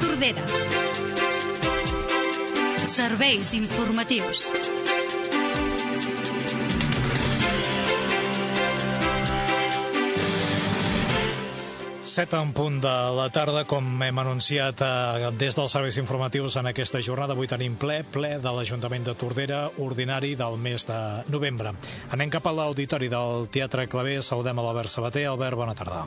Tordera. 0.00 0.42
Serveis 2.88 3.52
informatius. 3.54 4.48
Set 12.10 12.32
en 12.34 12.50
punt 12.50 12.80
de 12.82 12.90
la 13.14 13.28
tarda, 13.30 13.62
com 13.70 13.86
hem 14.02 14.18
anunciat 14.18 14.80
eh, 14.82 15.28
des 15.38 15.54
dels 15.54 15.70
serveis 15.70 16.00
informatius 16.00 16.56
en 16.58 16.66
aquesta 16.72 16.98
jornada. 16.98 17.36
Avui 17.36 17.46
tenim 17.46 17.76
ple, 17.78 18.00
ple 18.02 18.34
de 18.42 18.56
l'Ajuntament 18.56 19.06
de 19.06 19.14
Tordera, 19.14 19.62
ordinari 19.78 20.34
del 20.34 20.58
mes 20.58 20.88
de 20.90 21.00
novembre. 21.30 21.76
Anem 22.10 22.34
cap 22.34 22.50
a 22.50 22.56
l'auditori 22.56 23.12
del 23.12 23.46
Teatre 23.54 23.86
Clavé. 23.86 24.18
Saludem 24.26 24.58
a 24.58 24.66
l'Albert 24.66 24.90
Sabater. 24.90 25.28
Albert, 25.30 25.62
bona 25.62 25.78
tarda. 25.78 26.06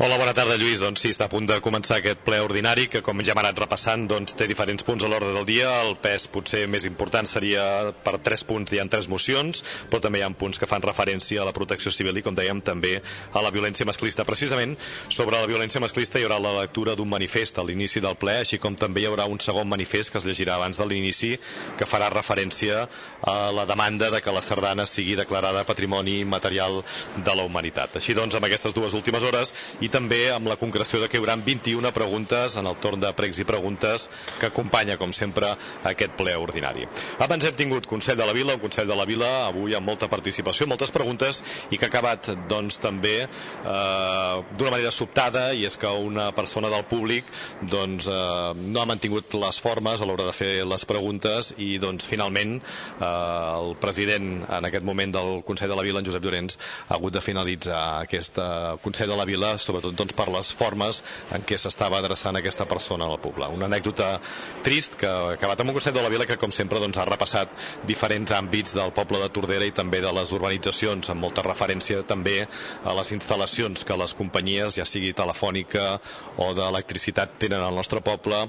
Hola, 0.00 0.14
bona 0.14 0.30
tarda, 0.30 0.54
Lluís. 0.54 0.78
Doncs 0.78 1.00
sí, 1.02 1.10
està 1.10 1.26
a 1.26 1.30
punt 1.32 1.48
de 1.48 1.56
començar 1.58 1.96
aquest 1.98 2.20
ple 2.22 2.36
ordinari 2.38 2.84
que, 2.86 3.00
com 3.02 3.18
ja 3.26 3.32
hem 3.32 3.40
anat 3.40 3.56
repassant, 3.58 4.04
doncs, 4.06 4.36
té 4.38 4.46
diferents 4.46 4.84
punts 4.86 5.02
a 5.02 5.08
l'ordre 5.10 5.32
del 5.34 5.46
dia. 5.48 5.72
El 5.82 5.96
pes 5.98 6.28
potser 6.30 6.60
més 6.70 6.84
important 6.86 7.26
seria 7.26 7.64
per 8.04 8.20
tres 8.22 8.44
punts, 8.46 8.70
hi 8.70 8.78
ha 8.78 8.84
tres 8.86 9.08
mocions, 9.10 9.64
però 9.90 9.98
també 10.04 10.20
hi 10.20 10.22
ha 10.22 10.28
punts 10.38 10.62
que 10.62 10.68
fan 10.70 10.84
referència 10.86 11.42
a 11.42 11.46
la 11.48 11.54
protecció 11.56 11.90
civil 11.90 12.14
i, 12.14 12.22
com 12.22 12.36
dèiem, 12.38 12.60
també 12.62 13.00
a 13.02 13.42
la 13.42 13.50
violència 13.50 13.88
masclista. 13.90 14.22
Precisament, 14.28 14.76
sobre 15.08 15.34
la 15.34 15.50
violència 15.50 15.82
masclista 15.82 16.22
hi 16.22 16.28
haurà 16.28 16.38
la 16.46 16.54
lectura 16.60 16.94
d'un 16.94 17.10
manifest 17.10 17.58
a 17.58 17.66
l'inici 17.66 17.98
del 17.98 18.14
ple, 18.22 18.36
així 18.44 18.62
com 18.62 18.78
també 18.78 19.02
hi 19.02 19.10
haurà 19.10 19.26
un 19.26 19.42
segon 19.42 19.66
manifest 19.66 20.14
que 20.14 20.22
es 20.22 20.30
llegirà 20.30 20.60
abans 20.60 20.78
de 20.78 20.86
l'inici, 20.86 21.32
que 21.74 21.90
farà 21.90 22.12
referència 22.14 22.84
a 23.26 23.36
la 23.50 23.66
demanda 23.66 24.12
de 24.14 24.22
que 24.22 24.38
la 24.38 24.46
sardana 24.46 24.86
sigui 24.86 25.18
declarada 25.18 25.66
Patrimoni 25.66 26.20
Material 26.22 26.84
de 27.18 27.34
la 27.34 27.50
Humanitat. 27.50 27.98
Així 27.98 28.14
doncs, 28.14 28.38
amb 28.38 28.46
aquestes 28.46 28.78
dues 28.78 28.94
últimes 28.94 29.26
hores 29.26 29.56
i 29.82 29.87
i 29.88 29.92
també 29.92 30.28
amb 30.34 30.48
la 30.50 30.58
concreció 30.60 31.00
de 31.00 31.08
que 31.08 31.16
hi 31.16 31.22
haurà 31.22 31.34
21 31.40 31.90
preguntes 31.96 32.56
en 32.60 32.66
el 32.68 32.76
torn 32.82 33.00
de 33.00 33.10
pregs 33.16 33.40
i 33.40 33.46
preguntes 33.48 34.08
que 34.38 34.50
acompanya, 34.50 34.98
com 35.00 35.14
sempre, 35.16 35.54
aquest 35.88 36.12
ple 36.18 36.34
ordinari. 36.36 36.84
Abans 37.24 37.46
hem 37.48 37.56
tingut 37.56 37.88
Consell 37.88 38.18
de 38.18 38.26
la 38.28 38.34
Vila, 38.36 38.58
un 38.58 38.62
Consell 38.62 38.88
de 38.88 38.96
la 38.98 39.06
Vila 39.08 39.30
avui 39.46 39.76
amb 39.76 39.88
molta 39.88 40.10
participació, 40.12 40.66
moltes 40.68 40.92
preguntes 40.92 41.40
i 41.72 41.78
que 41.78 41.86
ha 41.86 41.92
acabat 41.92 42.28
doncs, 42.50 42.76
també 42.82 43.14
eh, 43.24 44.34
d'una 44.58 44.74
manera 44.74 44.92
sobtada 44.92 45.48
i 45.56 45.64
és 45.68 45.78
que 45.80 45.88
una 45.88 46.28
persona 46.36 46.68
del 46.72 46.84
públic 46.90 47.30
doncs, 47.62 48.10
eh, 48.12 48.52
no 48.68 48.82
ha 48.82 48.88
mantingut 48.90 49.38
les 49.40 49.60
formes 49.64 50.02
a 50.02 50.08
l'hora 50.08 50.28
de 50.28 50.36
fer 50.36 50.52
les 50.68 50.84
preguntes 50.88 51.54
i 51.56 51.70
doncs, 51.80 52.06
finalment 52.10 52.58
eh, 52.58 53.08
el 53.08 53.74
president 53.80 54.44
en 54.44 54.68
aquest 54.68 54.84
moment 54.84 55.16
del 55.16 55.42
Consell 55.48 55.72
de 55.72 55.80
la 55.80 55.86
Vila, 55.86 56.02
en 56.02 56.10
Josep 56.10 56.28
Llorenç, 56.28 56.58
ha 56.88 56.98
hagut 56.98 57.16
de 57.16 57.24
finalitzar 57.24 57.82
aquest 58.02 58.42
Consell 58.84 59.14
de 59.14 59.16
la 59.16 59.28
Vila 59.28 59.56
sobre 59.58 59.77
sobretot 59.78 59.96
doncs, 59.96 60.14
per 60.16 60.28
les 60.32 60.50
formes 60.54 61.02
en 61.34 61.44
què 61.46 61.58
s'estava 61.58 61.98
adreçant 62.02 62.36
aquesta 62.36 62.66
persona 62.68 63.06
al 63.06 63.18
poble. 63.22 63.46
Una 63.54 63.66
anècdota 63.66 64.18
trist 64.66 64.98
que 64.98 65.08
ha 65.08 65.34
acabat 65.36 65.60
amb 65.60 65.70
un 65.70 65.78
concert 65.78 65.96
de 65.96 66.02
la 66.02 66.10
Vila 66.10 66.26
que, 66.26 66.38
com 66.40 66.52
sempre, 66.54 66.80
doncs, 66.82 66.98
ha 66.98 67.06
repassat 67.08 67.52
diferents 67.86 68.32
àmbits 68.34 68.74
del 68.76 68.92
poble 68.96 69.20
de 69.22 69.30
Tordera 69.30 69.66
i 69.66 69.74
també 69.74 70.00
de 70.02 70.12
les 70.12 70.32
urbanitzacions, 70.34 71.10
amb 71.10 71.22
molta 71.22 71.44
referència 71.46 72.02
també 72.06 72.40
a 72.84 72.94
les 72.98 73.12
instal·lacions 73.14 73.84
que 73.86 73.98
les 73.98 74.14
companyies, 74.18 74.78
ja 74.78 74.86
sigui 74.88 75.14
telefònica 75.16 75.98
o 76.38 76.50
d'electricitat, 76.56 77.38
tenen 77.38 77.62
al 77.62 77.76
nostre 77.76 78.02
poble 78.04 78.44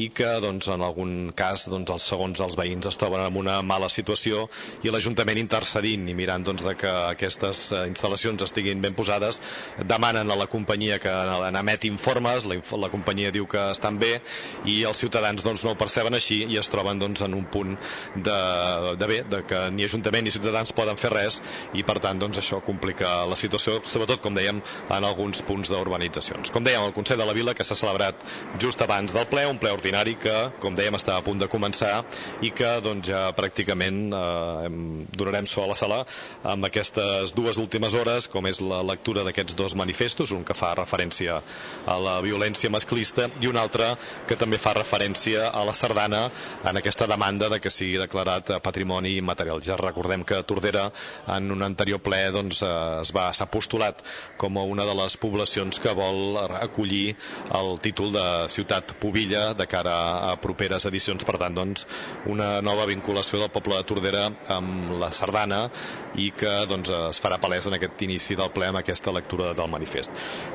i 0.00 0.10
que, 0.14 0.28
doncs, 0.44 0.68
en 0.72 0.84
algun 0.84 1.32
cas, 1.36 1.68
doncs, 1.72 1.92
els 1.94 2.08
segons 2.12 2.44
els 2.44 2.58
veïns 2.58 2.88
es 2.90 3.00
troben 3.00 3.24
en 3.24 3.40
una 3.40 3.60
mala 3.62 3.88
situació 3.88 4.46
i 4.84 4.92
l'Ajuntament 4.92 5.40
intercedint 5.40 6.08
i 6.08 6.16
mirant 6.16 6.44
doncs, 6.44 6.64
de 6.64 6.74
que 6.78 6.90
aquestes 7.14 7.66
eh, 7.72 7.84
instal·lacions 7.90 8.42
estiguin 8.44 8.82
ben 8.82 8.96
posades, 8.96 9.40
demanen 9.88 10.30
a 10.30 10.38
la 10.38 10.48
companyia 10.50 10.73
companyia 10.74 10.98
que 10.98 11.10
n'emet 11.54 11.84
informes, 11.86 12.44
la, 12.50 12.56
la 12.82 12.88
companyia 12.90 13.30
diu 13.30 13.46
que 13.46 13.60
estan 13.70 13.98
bé 14.00 14.16
i 14.66 14.82
els 14.82 14.98
ciutadans 14.98 15.44
doncs, 15.44 15.62
no 15.62 15.74
ho 15.74 15.78
perceben 15.78 16.14
així 16.14 16.40
i 16.50 16.58
es 16.58 16.68
troben 16.68 16.98
doncs, 16.98 17.22
en 17.22 17.34
un 17.34 17.44
punt 17.46 17.76
de, 18.16 18.38
de 18.98 19.06
bé, 19.06 19.20
de 19.30 19.42
que 19.46 19.60
ni 19.70 19.84
Ajuntament 19.84 20.24
ni 20.24 20.32
ciutadans 20.34 20.72
poden 20.74 20.98
fer 20.98 21.12
res 21.12 21.40
i 21.78 21.84
per 21.86 22.00
tant 22.02 22.18
doncs, 22.18 22.40
això 22.40 22.58
complica 22.64 23.24
la 23.28 23.36
situació, 23.38 23.76
sobretot 23.86 24.22
com 24.24 24.34
dèiem 24.34 24.58
en 24.90 25.06
alguns 25.06 25.44
punts 25.46 25.70
d'urbanitzacions. 25.70 26.50
Com 26.50 26.66
dèiem, 26.66 26.82
el 26.88 26.96
Consell 26.96 27.20
de 27.20 27.28
la 27.28 27.36
Vila 27.36 27.54
que 27.54 27.66
s'ha 27.66 27.78
celebrat 27.78 28.18
just 28.58 28.82
abans 28.82 29.14
del 29.14 29.28
ple, 29.30 29.46
un 29.46 29.60
ple 29.62 29.70
ordinari 29.76 30.16
que, 30.18 30.34
com 30.58 30.74
dèiem, 30.74 30.98
està 30.98 31.18
a 31.18 31.22
punt 31.22 31.38
de 31.38 31.50
començar 31.52 32.00
i 32.42 32.50
que 32.50 32.72
doncs, 32.82 33.12
ja 33.12 33.28
pràcticament 33.36 34.02
eh, 34.10 34.74
donarem 35.14 35.46
so 35.46 35.62
a 35.62 35.70
la 35.70 35.78
sala 35.78 36.02
amb 36.42 36.66
aquestes 36.66 37.36
dues 37.36 37.60
últimes 37.60 37.94
hores, 37.94 38.26
com 38.32 38.48
és 38.50 38.58
la 38.64 38.82
lectura 38.82 39.22
d'aquests 39.22 39.54
dos 39.58 39.76
manifestos, 39.78 40.32
un 40.34 40.42
que 40.42 40.54
que 40.54 40.60
fa 40.64 40.72
referència 40.78 41.38
a 41.84 41.96
la 42.00 42.16
violència 42.24 42.72
masclista 42.72 43.28
i 43.42 43.48
un 43.50 43.58
altre 43.60 43.90
que 44.28 44.38
també 44.40 44.58
fa 44.60 44.72
referència 44.76 45.50
a 45.52 45.64
la 45.68 45.74
sardana 45.76 46.24
en 46.64 46.80
aquesta 46.80 47.08
demanda 47.10 47.50
de 47.52 47.60
que 47.60 47.72
sigui 47.72 48.00
declarat 48.00 48.54
patrimoni 48.64 49.18
immaterial. 49.20 49.60
Ja 49.64 49.76
recordem 49.80 50.24
que 50.24 50.42
Tordera 50.48 50.86
en 51.36 51.52
un 51.52 51.64
anterior 51.66 52.00
ple 52.04 52.22
doncs, 52.32 52.62
eh, 52.64 52.72
es 53.02 53.12
va 53.14 53.28
s'ha 53.34 53.48
postulat 53.50 54.00
com 54.40 54.56
a 54.58 54.64
una 54.64 54.86
de 54.88 54.94
les 54.96 55.18
poblacions 55.20 55.80
que 55.80 55.92
vol 55.96 56.38
acollir 56.38 57.14
el 57.58 57.78
títol 57.84 58.12
de 58.14 58.26
ciutat 58.48 58.94
pobilla 59.00 59.52
de 59.54 59.66
cara 59.68 59.96
a 60.30 60.34
properes 60.40 60.88
edicions. 60.90 61.24
Per 61.24 61.36
tant, 61.40 61.54
doncs, 61.54 61.86
una 62.30 62.60
nova 62.62 62.86
vinculació 62.88 63.42
del 63.42 63.52
poble 63.52 63.76
de 63.76 63.88
Tordera 63.88 64.28
amb 64.54 64.96
la 65.00 65.10
sardana 65.12 65.64
i 66.20 66.30
que 66.36 66.52
doncs, 66.70 66.90
es 67.10 67.20
farà 67.22 67.38
palès 67.42 67.66
en 67.68 67.76
aquest 67.76 68.02
inici 68.06 68.36
del 68.38 68.50
ple 68.54 68.68
amb 68.70 68.80
aquesta 68.80 69.12
lectura 69.14 69.52
del 69.56 69.70
manifest. 69.70 70.12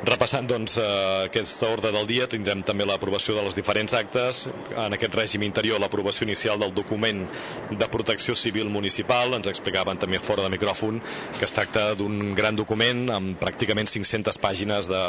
Repassant 0.07 0.47
doncs, 0.47 0.77
eh, 0.77 1.27
aquesta 1.27 1.69
ordre 1.69 1.91
del 1.91 2.07
dia, 2.07 2.27
tindrem 2.31 2.63
també 2.63 2.85
l'aprovació 2.87 3.35
de 3.35 3.43
les 3.43 3.55
diferents 3.57 3.93
actes. 3.93 4.47
En 4.75 4.95
aquest 4.95 5.15
règim 5.15 5.43
interior, 5.43 5.79
l'aprovació 5.79 6.25
inicial 6.27 6.59
del 6.59 6.73
document 6.73 7.25
de 7.71 7.87
protecció 7.87 8.35
civil 8.35 8.69
municipal. 8.69 9.33
Ens 9.33 9.47
explicaven 9.47 9.97
també 9.97 10.19
fora 10.19 10.43
de 10.43 10.49
micròfon 10.49 11.01
que 11.37 11.45
es 11.45 11.55
tracta 11.55 11.93
d'un 11.95 12.33
gran 12.35 12.55
document 12.55 13.09
amb 13.09 13.39
pràcticament 13.39 13.89
500 13.89 14.39
pàgines 14.39 14.87
de, 14.89 15.03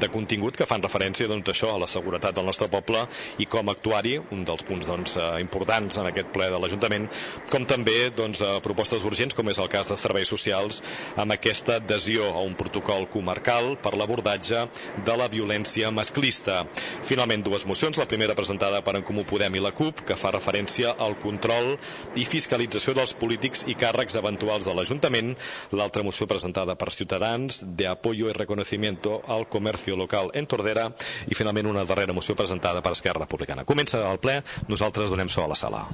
de 0.00 0.08
contingut 0.08 0.56
que 0.56 0.66
fan 0.66 0.82
referència 0.82 1.28
doncs, 1.28 1.48
això, 1.52 1.74
a 1.74 1.82
la 1.82 1.90
seguretat 1.90 2.34
del 2.34 2.46
nostre 2.46 2.68
poble 2.68 3.04
i 3.38 3.46
com 3.46 3.68
actuar-hi, 3.68 4.16
un 4.32 4.44
dels 4.44 4.64
punts 4.66 4.86
doncs, 4.86 5.16
eh, 5.16 5.40
importants 5.40 6.00
en 6.00 6.08
aquest 6.10 6.32
ple 6.32 6.50
de 6.50 6.58
l'Ajuntament, 6.60 7.08
com 7.50 7.66
també 7.68 8.10
doncs, 8.16 8.42
propostes 8.64 9.04
urgents, 9.04 9.34
com 9.36 9.48
és 9.50 9.58
el 9.60 9.68
cas 9.68 9.89
de 9.90 9.98
serveis 10.00 10.30
socials, 10.30 10.80
amb 11.20 11.34
aquesta 11.34 11.76
adhesió 11.80 12.30
a 12.30 12.44
un 12.46 12.54
protocol 12.58 13.08
comarcal 13.10 13.74
per 13.82 13.92
l'abordatge 13.98 14.66
de 15.06 15.16
la 15.18 15.28
violència 15.32 15.90
masclista. 15.94 16.62
Finalment, 17.06 17.44
dues 17.46 17.66
mocions, 17.66 17.98
la 17.98 18.08
primera 18.10 18.36
presentada 18.38 18.82
per 18.86 18.96
en 18.98 19.06
Comú 19.06 19.26
Podem 19.28 19.58
i 19.58 19.64
la 19.64 19.74
CUP, 19.76 20.04
que 20.08 20.18
fa 20.18 20.32
referència 20.34 20.94
al 20.98 21.16
control 21.20 21.74
i 22.16 22.26
fiscalització 22.28 22.94
dels 22.96 23.14
polítics 23.18 23.66
i 23.68 23.76
càrrecs 23.78 24.18
eventuals 24.20 24.68
de 24.68 24.74
l'Ajuntament, 24.76 25.34
l'altra 25.74 26.06
moció 26.06 26.28
presentada 26.30 26.76
per 26.78 26.92
Ciutadans, 26.94 27.62
de 27.76 27.86
apoyo 27.90 28.30
y 28.30 28.32
reconocimiento 28.32 29.22
al 29.26 29.48
comercio 29.48 29.96
local 29.96 30.30
en 30.34 30.46
Tordera, 30.46 30.90
i 31.28 31.34
finalment 31.34 31.66
una 31.66 31.84
darrera 31.84 32.14
moció 32.16 32.36
presentada 32.36 32.82
per 32.82 32.92
Esquerra 32.96 33.26
Republicana. 33.26 33.66
Comença 33.66 34.02
el 34.10 34.18
ple, 34.22 34.40
nosaltres 34.68 35.10
donem 35.10 35.28
so 35.28 35.44
a 35.44 35.50
la 35.50 35.58
sala. 35.58 35.86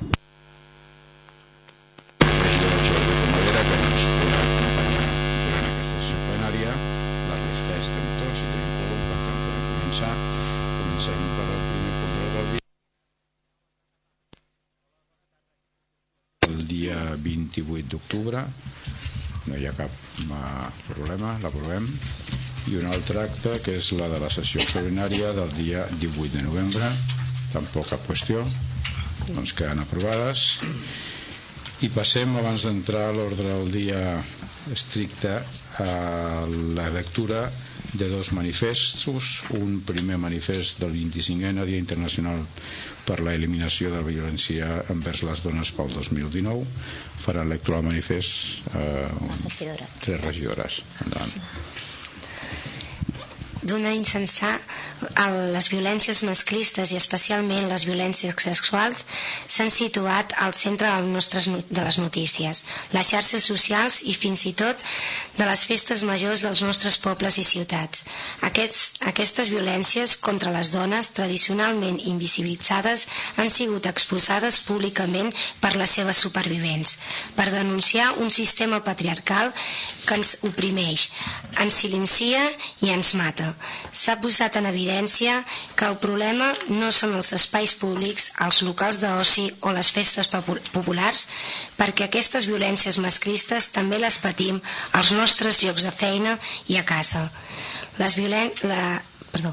Comencem 10.96 11.20
per 11.36 11.44
el 11.44 11.60
primer 11.68 11.92
punt 12.00 12.12
del 12.16 12.46
dia. 12.52 12.64
El 16.48 16.58
dia 16.68 16.98
28 17.62 17.92
d'octubre, 17.92 18.42
no 19.46 19.56
hi 19.56 19.66
ha 19.66 19.74
cap 19.76 19.92
problema, 20.88 21.36
l'aprovem. 21.42 21.86
I 22.66 22.80
un 22.80 22.88
altre 22.90 23.22
acte, 23.22 23.60
que 23.62 23.76
és 23.78 23.92
la 23.94 24.08
de 24.10 24.18
la 24.22 24.30
sessió 24.32 24.60
extraordinària 24.62 25.30
del 25.36 25.52
dia 25.54 25.84
18 26.00 26.32
de 26.34 26.42
novembre, 26.48 26.88
tampoc 27.52 27.92
cap 27.92 28.02
qüestió, 28.08 28.42
doncs 29.30 29.54
queden 29.54 29.84
aprovades. 29.84 30.48
I 31.86 31.92
passem, 31.94 32.34
abans 32.40 32.64
d'entrar 32.66 33.08
a 33.10 33.14
l'ordre 33.14 33.46
del 33.46 33.70
dia 33.70 34.02
estricte, 34.72 35.36
a 35.84 36.46
la 36.48 36.88
lectura 36.90 37.44
de 37.96 38.08
dos 38.08 38.32
manifestos, 38.32 39.44
un 39.58 39.80
primer 39.86 40.18
manifest 40.18 40.80
del 40.82 40.92
25è 40.92 41.52
Dia 41.64 41.78
Internacional 41.80 42.42
per 43.06 43.20
la 43.22 43.34
eliminació 43.38 43.90
de 43.92 44.00
la 44.02 44.06
violència 44.08 44.70
envers 44.92 45.22
les 45.28 45.42
dones 45.44 45.70
pel 45.76 45.92
2019 45.94 46.64
farà 47.26 47.44
lectura 47.46 47.78
al 47.78 47.86
manifest 47.86 48.66
eh, 48.74 49.06
regidores. 49.46 50.00
tres 50.02 50.24
regidores. 50.26 50.82
Endavant 51.04 51.95
d'un 53.66 53.84
any 53.88 54.04
ençà 54.18 54.52
les 55.52 55.68
violències 55.72 56.22
masclistes 56.26 56.92
i 56.92 56.98
especialment 56.98 57.68
les 57.70 57.84
violències 57.88 58.34
sexuals 58.46 59.04
s'han 59.48 59.70
situat 59.72 60.32
al 60.44 60.54
centre 60.54 60.88
del 60.88 61.08
nostres, 61.12 61.48
de 61.48 61.82
les 61.84 61.98
notícies, 61.98 62.62
les 62.92 63.10
xarxes 63.10 63.46
socials 63.50 64.00
i 64.04 64.14
fins 64.14 64.46
i 64.46 64.52
tot 64.56 64.82
de 65.36 65.48
les 65.48 65.64
festes 65.68 66.04
majors 66.08 66.44
dels 66.46 66.62
nostres 66.62 66.98
pobles 67.02 67.38
i 67.42 67.44
ciutats. 67.44 68.04
Aquests, 68.48 68.82
aquestes 69.10 69.50
violències 69.52 70.16
contra 70.28 70.54
les 70.54 70.70
dones, 70.74 71.10
tradicionalment 71.16 71.98
invisibilitzades, 72.12 73.06
han 73.36 73.50
sigut 73.50 73.90
exposades 73.90 74.60
públicament 74.68 75.32
per 75.60 75.74
les 75.76 75.96
seves 75.98 76.22
supervivents, 76.22 76.96
per 77.36 77.50
denunciar 77.50 78.12
un 78.22 78.30
sistema 78.30 78.82
patriarcal 78.84 79.52
que 80.06 80.20
ens 80.20 80.36
oprimeix, 80.46 81.10
ens 81.62 81.82
silencia 81.82 82.42
i 82.84 82.94
ens 82.94 83.14
mata. 83.18 83.55
S'ha 83.92 84.16
posat 84.22 84.58
en 84.60 84.68
evidència 84.70 85.36
que 85.76 85.88
el 85.88 85.98
problema 86.02 86.48
no 86.68 86.90
són 86.94 87.16
els 87.18 87.32
espais 87.36 87.74
públics, 87.80 88.30
els 88.46 88.62
locals 88.66 89.00
d'oci 89.02 89.46
o 89.66 89.72
les 89.76 89.90
festes 89.94 90.30
populars, 90.72 91.26
perquè 91.78 92.06
aquestes 92.06 92.48
violències 92.50 93.00
masclistes 93.02 93.70
també 93.74 94.00
les 94.02 94.18
patim 94.22 94.60
als 94.92 95.12
nostres 95.16 95.62
llocs 95.64 95.86
de 95.86 95.94
feina 95.94 96.38
i 96.68 96.78
a 96.80 96.84
casa. 96.84 97.28
Les, 97.98 98.16
violen... 98.18 98.52
la... 98.62 99.02
Perdó. 99.36 99.50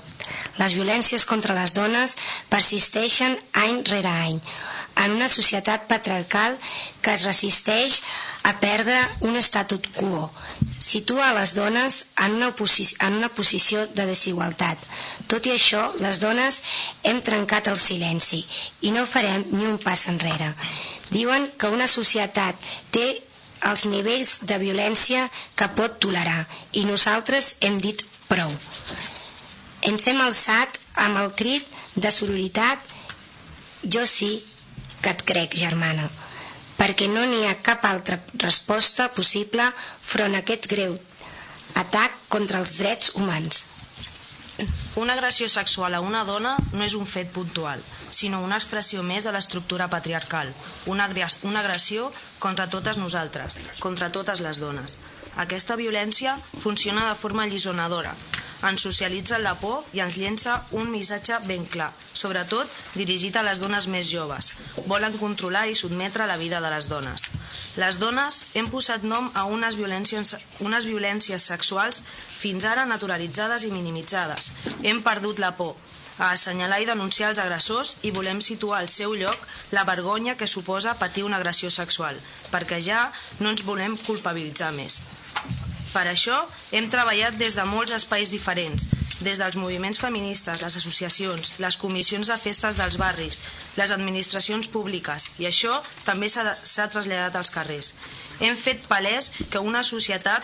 les 0.62 0.74
violències 0.78 1.26
contra 1.28 1.56
les 1.58 1.74
dones 1.76 2.14
persisteixen 2.48 3.34
any 3.60 3.82
rere 3.90 4.08
any 4.08 4.38
en 4.96 5.12
una 5.12 5.28
societat 5.28 5.88
patriarcal 5.90 6.58
que 7.02 7.14
es 7.14 7.26
resisteix 7.28 8.02
a 8.44 8.54
perdre 8.60 8.98
un 9.28 9.38
estatut 9.40 9.88
quo, 9.96 10.30
situa 10.80 11.32
les 11.38 11.54
dones 11.56 12.04
en 12.26 12.36
una, 12.40 12.54
en 12.54 13.20
una 13.20 13.30
posició 13.30 13.86
de 13.96 14.06
desigualtat. 14.10 14.80
Tot 15.32 15.48
i 15.48 15.54
això, 15.56 15.84
les 16.04 16.20
dones 16.20 16.62
hem 17.04 17.22
trencat 17.26 17.70
el 17.72 17.80
silenci 17.80 18.44
i 18.82 18.92
no 18.96 19.06
farem 19.08 19.46
ni 19.52 19.68
un 19.68 19.80
pas 19.82 20.08
enrere. 20.12 20.54
Diuen 21.12 21.48
que 21.58 21.72
una 21.72 21.88
societat 21.88 22.56
té 22.92 23.08
els 23.64 23.86
nivells 23.88 24.40
de 24.50 24.58
violència 24.60 25.28
que 25.56 25.70
pot 25.78 26.00
tolerar 26.04 26.44
i 26.80 26.84
nosaltres 26.90 27.56
hem 27.62 27.80
dit 27.80 28.04
prou. 28.28 28.52
Ens 29.88 30.08
hem 30.08 30.20
alçat 30.24 30.80
amb 31.06 31.20
el 31.24 31.32
crit 31.38 31.68
de 31.96 32.12
sororitat 32.12 32.92
jo 33.84 34.06
sí 34.08 34.34
que 35.04 35.12
et 35.12 35.26
crec, 35.28 35.60
germana 35.68 36.08
perquè 36.84 37.08
no 37.08 37.24
n'hi 37.30 37.46
ha 37.48 37.60
cap 37.64 37.86
altra 37.88 38.18
resposta 38.42 39.08
possible 39.16 39.66
front 39.78 40.36
a 40.36 40.42
aquest 40.44 40.68
greu 40.72 40.98
atac 41.80 42.18
contra 42.34 42.60
els 42.60 42.76
drets 42.82 43.14
humans. 43.20 43.66
Una 45.02 45.16
agressió 45.16 45.48
sexual 45.50 45.96
a 45.96 46.02
una 46.06 46.22
dona 46.28 46.52
no 46.74 46.84
és 46.86 46.94
un 46.94 47.08
fet 47.10 47.32
puntual, 47.34 47.82
sinó 48.12 48.44
una 48.46 48.60
expressió 48.60 49.02
més 49.02 49.26
de 49.26 49.34
l'estructura 49.34 49.88
patriarcal, 49.90 50.52
una, 50.86 51.08
agressió 51.08 52.12
contra 52.40 52.70
totes 52.70 53.00
nosaltres, 53.02 53.58
contra 53.80 54.12
totes 54.12 54.44
les 54.46 54.62
dones. 54.62 55.00
Aquesta 55.42 55.76
violència 55.76 56.38
funciona 56.62 57.08
de 57.10 57.16
forma 57.18 57.44
allisonadora, 57.44 58.14
ens 58.70 58.84
socialitza 58.86 59.40
la 59.44 59.54
por 59.60 59.84
i 59.96 60.00
ens 60.04 60.16
llença 60.20 60.56
un 60.80 60.92
missatge 60.92 61.40
ben 61.48 61.66
clar, 61.68 61.90
sobretot 62.14 62.70
dirigit 62.96 63.36
a 63.36 63.44
les 63.44 63.60
dones 63.60 63.88
més 63.92 64.08
joves. 64.08 64.54
Volen 64.88 65.18
controlar 65.20 65.66
i 65.68 65.76
sotmetre 65.76 66.28
la 66.30 66.38
vida 66.40 66.62
de 66.64 66.72
les 66.72 66.88
dones. 66.88 67.26
Les 67.82 67.98
dones 68.00 68.40
hem 68.54 68.70
posat 68.72 69.04
nom 69.04 69.30
a 69.34 69.46
unes 69.50 69.76
violències, 69.80 70.36
unes 70.64 70.88
violències 70.88 71.50
sexuals 71.52 72.04
fins 72.38 72.66
ara 72.70 72.86
naturalitzades 72.88 73.66
i 73.68 73.74
minimitzades. 73.74 74.52
Hem 74.84 75.02
perdut 75.04 75.42
la 75.44 75.52
por, 75.58 75.76
a 76.20 76.32
assenyalar 76.32 76.80
i 76.84 76.88
denunciar 76.88 77.32
els 77.34 77.42
agressors 77.42 77.98
i 78.08 78.14
volem 78.16 78.40
situar 78.42 78.80
al 78.80 78.90
seu 78.90 79.16
lloc 79.18 79.48
la 79.74 79.84
vergonya 79.84 80.38
que 80.38 80.48
suposa 80.48 80.96
patir 81.00 81.26
una 81.28 81.42
agressió 81.42 81.72
sexual, 81.74 82.20
perquè 82.54 82.80
ja 82.80 83.08
no 83.40 83.50
ens 83.52 83.66
volem 83.66 83.98
culpabilitzar 84.06 84.72
més. 84.78 85.02
Per 85.94 86.06
això 86.10 86.40
hem 86.74 86.88
treballat 86.90 87.38
des 87.38 87.56
de 87.58 87.66
molts 87.70 87.94
espais 87.94 88.32
diferents, 88.34 88.88
des 89.24 89.40
dels 89.40 89.56
moviments 89.56 90.00
feministes, 90.02 90.62
les 90.62 90.78
associacions, 90.80 91.54
les 91.64 91.78
comissions 91.78 92.28
de 92.28 92.38
festes 92.42 92.78
dels 92.80 92.98
barris, 92.98 93.40
les 93.78 93.94
administracions 93.96 94.68
públiques, 94.74 95.30
i 95.40 95.48
això 95.50 95.78
també 96.08 96.30
s'ha 96.30 96.90
traslladat 96.90 97.38
als 97.38 97.54
carrers. 97.54 97.94
Hem 98.42 98.58
fet 98.58 98.82
palès 98.90 99.30
que 99.52 99.62
una 99.62 99.84
societat 99.86 100.44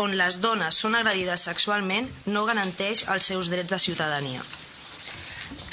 on 0.00 0.16
les 0.16 0.40
dones 0.40 0.80
són 0.80 0.96
agredides 0.96 1.44
sexualment 1.50 2.08
no 2.26 2.46
garanteix 2.48 3.04
els 3.12 3.30
seus 3.32 3.52
drets 3.52 3.70
de 3.70 3.78
ciutadania. 3.78 4.40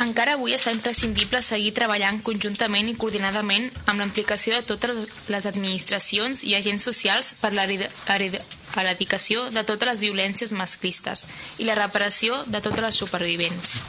Encara 0.03 0.33
avui 0.37 0.53
es 0.53 0.63
fa 0.67 0.71
imprescindible 0.75 1.39
seguir 1.41 1.71
treballant 1.77 2.19
conjuntament 2.25 2.89
i 2.91 2.95
coordinadament 3.01 3.65
amb 3.85 3.97
la 3.97 4.05
implicació 4.05 4.53
de 4.53 4.67
totes 4.71 5.09
les 5.33 5.47
administracions 5.49 6.43
i 6.45 6.53
agents 6.57 6.85
socials 6.89 7.31
per 7.41 7.51
l'eradicació 7.55 9.47
de 9.57 9.65
totes 9.71 9.89
les 9.91 10.05
violències 10.05 10.53
masclistes 10.61 11.25
i 11.57 11.65
la 11.65 11.79
reparació 11.81 12.37
de 12.45 12.61
totes 12.61 12.85
les 12.85 13.01
supervivents. 13.03 13.79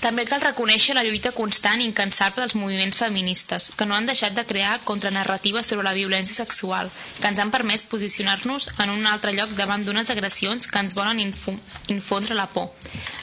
També 0.00 0.26
cal 0.28 0.42
reconèixer 0.44 0.94
la 0.94 1.02
lluita 1.06 1.32
constant 1.34 1.80
i 1.80 1.86
incansable 1.88 2.44
dels 2.44 2.56
moviments 2.58 2.98
feministes, 3.00 3.70
que 3.76 3.86
no 3.88 3.96
han 3.96 4.06
deixat 4.06 4.36
de 4.36 4.44
crear 4.46 4.78
contranarratives 4.84 5.66
sobre 5.66 5.86
la 5.88 5.94
violència 5.96 6.36
sexual, 6.36 6.90
que 7.20 7.30
ens 7.30 7.40
han 7.42 7.52
permès 7.54 7.86
posicionar-nos 7.90 8.68
en 8.84 8.92
un 8.92 9.06
altre 9.06 9.32
lloc 9.32 9.56
davant 9.56 9.86
d'unes 9.86 10.10
agressions 10.12 10.68
que 10.68 10.82
ens 10.84 10.94
volen 10.94 11.22
infondre 11.22 12.36
la 12.36 12.46
por. 12.46 12.70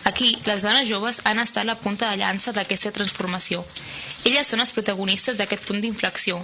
Aquí, 0.03 0.33
les 0.45 0.65
dones 0.65 0.89
joves 0.89 1.21
han 1.23 1.39
estat 1.39 1.69
la 1.69 1.79
punta 1.79 2.09
de 2.09 2.17
llança 2.23 2.51
d'aquesta 2.51 2.91
transformació 2.91 3.63
elles 4.23 4.47
són 4.47 4.61
les 4.63 4.71
protagonistes 4.71 5.35
d'aquest 5.35 5.65
punt 5.67 5.81
d'inflexió, 5.83 6.37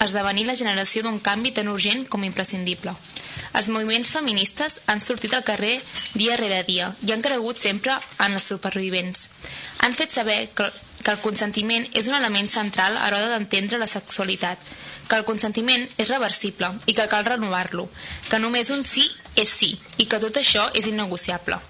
esdevenir 0.00 0.46
la 0.48 0.56
generació 0.56 1.02
d'un 1.04 1.18
canvi 1.20 1.52
tan 1.52 1.68
urgent 1.68 2.06
com 2.08 2.24
imprescindible. 2.24 2.94
Els 3.58 3.68
moviments 3.68 4.12
feministes 4.14 4.80
han 4.88 5.02
sortit 5.04 5.34
al 5.36 5.44
carrer 5.44 5.74
dia 6.14 6.36
rere 6.40 6.62
dia 6.68 6.92
i 7.06 7.12
han 7.12 7.24
cregut 7.24 7.60
sempre 7.60 7.98
en 8.24 8.38
els 8.38 8.48
supervivents. 8.48 9.28
Han 9.84 9.96
fet 9.98 10.14
saber 10.14 10.38
que, 10.56 10.68
que 11.02 11.12
el 11.12 11.20
consentiment 11.20 11.84
és 11.92 12.08
un 12.08 12.16
element 12.16 12.48
central 12.48 12.96
a 12.96 13.10
l'hora 13.10 13.28
d'entendre 13.34 13.80
la 13.82 13.90
sexualitat, 13.90 14.58
que 15.08 15.18
el 15.18 15.26
consentiment 15.28 15.84
és 16.00 16.08
reversible 16.08 16.70
i 16.86 16.94
que 16.96 17.08
cal 17.12 17.26
renovar-lo, 17.28 17.88
que 18.30 18.40
només 18.40 18.70
un 18.72 18.86
sí 18.88 19.04
és 19.36 19.52
sí 19.52 19.74
i 19.98 20.08
que 20.08 20.22
tot 20.22 20.38
això 20.40 20.70
és 20.78 20.88
innegociable. 20.88 21.60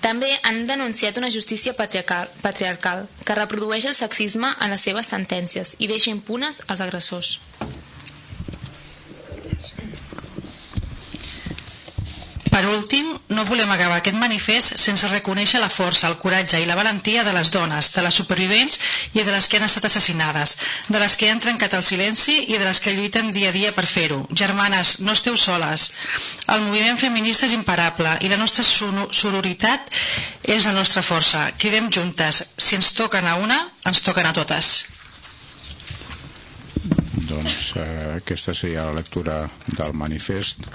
També 0.00 0.30
han 0.46 0.66
denunciat 0.68 1.16
una 1.18 1.30
justícia 1.34 1.74
patriarcal, 1.74 3.08
que 3.24 3.34
reprodueix 3.34 3.88
el 3.90 3.96
sexisme 3.98 4.52
en 4.62 4.70
les 4.70 4.86
seves 4.86 5.10
sentències 5.10 5.74
i 5.82 5.90
deixa 5.90 6.14
impunes 6.14 6.62
els 6.68 6.84
agressors. 6.84 7.38
Per 12.58 12.66
últim, 12.66 13.12
no 13.30 13.44
volem 13.46 13.70
acabar 13.70 14.00
aquest 14.00 14.16
manifest 14.18 14.80
sense 14.82 15.06
reconèixer 15.12 15.60
la 15.62 15.68
força, 15.70 16.08
el 16.08 16.16
coratge 16.18 16.58
i 16.58 16.64
la 16.66 16.74
valentia 16.74 17.22
de 17.22 17.30
les 17.36 17.52
dones, 17.54 17.92
de 17.94 18.02
les 18.02 18.16
supervivents 18.18 18.80
i 19.14 19.22
de 19.22 19.30
les 19.30 19.46
que 19.46 19.60
han 19.60 19.66
estat 19.68 19.86
assassinades, 19.86 20.56
de 20.88 20.98
les 20.98 21.14
que 21.14 21.28
han 21.30 21.38
trencat 21.38 21.76
el 21.78 21.84
silenci 21.86 22.34
i 22.48 22.58
de 22.58 22.64
les 22.64 22.80
que 22.82 22.96
lluiten 22.96 23.30
dia 23.30 23.52
a 23.52 23.54
dia 23.54 23.70
per 23.76 23.86
fer-ho. 23.86 24.24
Germanes, 24.42 24.96
no 25.06 25.14
esteu 25.14 25.38
soles. 25.38 25.86
El 26.50 26.66
moviment 26.66 26.98
feminista 26.98 27.46
és 27.46 27.54
imparable 27.54 28.16
i 28.26 28.32
la 28.34 28.40
nostra 28.42 28.66
sororitat 28.66 29.94
és 30.42 30.66
la 30.66 30.74
nostra 30.74 31.06
força. 31.06 31.46
Cridem 31.62 31.92
juntes. 31.94 32.42
Si 32.58 32.74
ens 32.74 32.90
toquen 32.98 33.30
a 33.30 33.38
una, 33.38 33.62
ens 33.86 34.02
toquen 34.02 34.26
a 34.26 34.34
totes. 34.34 34.74
Doncs 37.22 37.74
eh, 37.78 37.88
aquesta 38.18 38.50
seria 38.50 38.90
la 38.90 38.98
lectura 38.98 39.44
del 39.78 39.94
manifest 39.94 40.66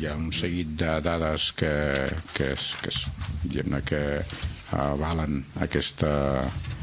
hi 0.00 0.06
ha 0.08 0.14
un 0.16 0.30
seguit 0.32 0.70
de 0.80 0.92
dades 1.04 1.50
que, 1.52 1.72
que, 2.32 2.52
es, 2.54 2.70
que, 2.80 2.88
es, 2.88 3.00
que 3.84 4.00
avalen 4.72 5.42
aquesta 5.60 6.12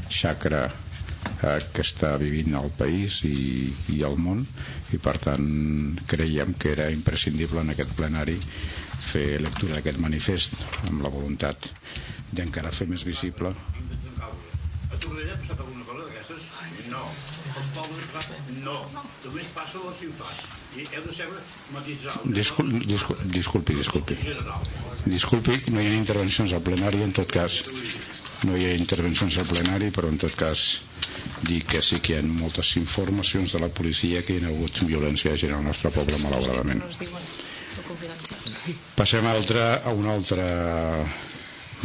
xacra 0.10 0.68
eh, 0.68 1.58
que 1.74 1.82
està 1.82 2.12
vivint 2.22 2.54
el 2.60 2.70
país 2.78 3.24
i, 3.26 3.74
i 3.96 4.04
el 4.06 4.20
món 4.22 4.44
i 4.94 5.02
per 5.02 5.16
tant 5.24 5.48
creiem 6.06 6.54
que 6.62 6.76
era 6.76 6.92
imprescindible 6.94 7.66
en 7.66 7.74
aquest 7.74 7.98
plenari 7.98 8.38
fer 8.38 9.42
lectura 9.42 9.80
d'aquest 9.80 9.98
manifest 10.04 10.62
amb 10.86 11.02
la 11.02 11.14
voluntat 11.18 11.72
d'encara 12.30 12.76
fer 12.76 12.86
més 12.94 13.08
visible 13.08 13.50
a 13.50 15.02
Tordella 15.02 15.34
ha 15.34 15.42
passat 15.42 15.66
alguna 15.66 15.90
cosa 15.90 16.06
d'aquestes? 16.06 16.92
No. 16.94 17.02
Els 17.58 17.74
pobles 17.74 18.08
no. 18.62 18.78
Només 19.28 19.52
passa 19.56 19.82
a 19.82 19.90
la 19.90 19.94
ciutat 19.96 20.58
Discul 22.24 22.70
discul 22.86 23.18
disculpi, 23.26 23.74
disculpi. 23.74 24.18
Disculpi, 25.06 25.56
no 25.74 25.82
hi 25.82 25.88
ha 25.88 25.96
intervencions 25.98 26.54
al 26.54 26.62
plenari, 26.62 27.02
en 27.02 27.16
tot 27.18 27.32
cas. 27.32 27.62
No 28.46 28.58
hi 28.58 28.68
ha 28.68 28.76
intervencions 28.78 29.40
al 29.42 29.48
plenari, 29.50 29.90
però 29.96 30.12
en 30.14 30.20
tot 30.22 30.36
cas 30.38 30.68
dir 31.48 31.64
que 31.66 31.82
sí 31.82 32.00
que 32.04 32.14
hi 32.14 32.20
ha 32.20 32.26
moltes 32.28 32.76
informacions 32.78 33.56
de 33.56 33.62
la 33.64 33.72
policia 33.74 34.22
que 34.26 34.38
hi 34.38 34.44
ha 34.44 34.52
hagut 34.52 34.84
violència 34.86 35.34
de 35.34 35.42
gent 35.44 35.56
al 35.58 35.66
nostre 35.66 35.92
poble, 35.96 36.20
malauradament. 36.22 36.84
Passem 38.98 39.26
a, 39.26 39.34
altre, 39.34 39.64
a 39.82 39.94
un 39.98 40.08
altre 40.14 40.46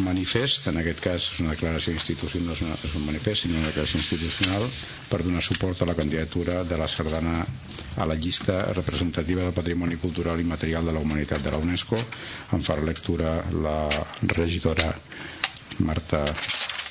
manifest, 0.01 0.69
en 0.71 0.79
aquest 0.81 1.03
cas 1.05 1.27
és 1.35 1.41
una 1.43 1.53
declaració 1.53 1.93
institucional, 1.93 2.57
no 2.65 2.77
és, 2.77 2.95
un 2.97 3.05
manifest, 3.05 3.45
sinó 3.45 3.59
una 3.59 3.69
declaració 3.69 4.01
institucional 4.01 4.65
per 5.11 5.21
donar 5.23 5.43
suport 5.45 5.83
a 5.83 5.89
la 5.89 5.97
candidatura 5.99 6.63
de 6.65 6.79
la 6.81 6.89
sardana 6.89 7.43
a 8.01 8.07
la 8.09 8.17
llista 8.17 8.73
representativa 8.73 9.43
del 9.43 9.53
patrimoni 9.53 9.99
cultural 10.01 10.41
i 10.41 10.49
material 10.49 10.87
de 10.89 10.95
la 10.97 11.01
humanitat 11.05 11.43
de 11.45 11.53
la 11.53 11.61
UNESCO. 11.61 12.01
En 12.57 12.65
farà 12.65 12.85
lectura 12.85 13.35
la 13.53 13.77
regidora 14.33 14.95
Marta 15.85 16.25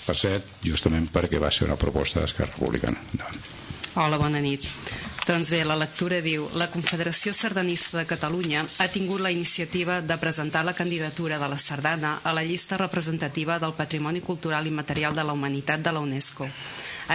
Passet, 0.05 0.45
justament 0.65 1.09
perquè 1.13 1.41
va 1.41 1.51
ser 1.53 1.65
una 1.69 1.79
proposta 1.81 2.21
d'Esquerra 2.21 2.53
Republicana. 2.53 3.01
Hola, 3.95 4.17
bona 4.21 4.39
nit. 4.41 4.67
Doncs 5.31 5.47
bé, 5.53 5.61
la 5.63 5.77
lectura 5.79 6.17
diu 6.19 6.49
La 6.59 6.65
Confederació 6.67 7.31
Sardanista 7.31 7.95
de 7.95 8.03
Catalunya 8.03 8.65
ha 8.83 8.87
tingut 8.91 9.21
la 9.23 9.29
iniciativa 9.31 10.01
de 10.03 10.17
presentar 10.19 10.65
la 10.67 10.73
candidatura 10.75 11.37
de 11.39 11.47
la 11.47 11.57
sardana 11.57 12.17
a 12.21 12.33
la 12.35 12.43
llista 12.43 12.75
representativa 12.75 13.55
del 13.57 13.71
Patrimoni 13.77 14.19
Cultural 14.19 14.67
i 14.67 14.73
Material 14.75 15.15
de 15.15 15.23
la 15.23 15.31
Humanitat 15.37 15.85
de 15.85 15.93
la 15.95 16.01
UNESCO 16.03 16.49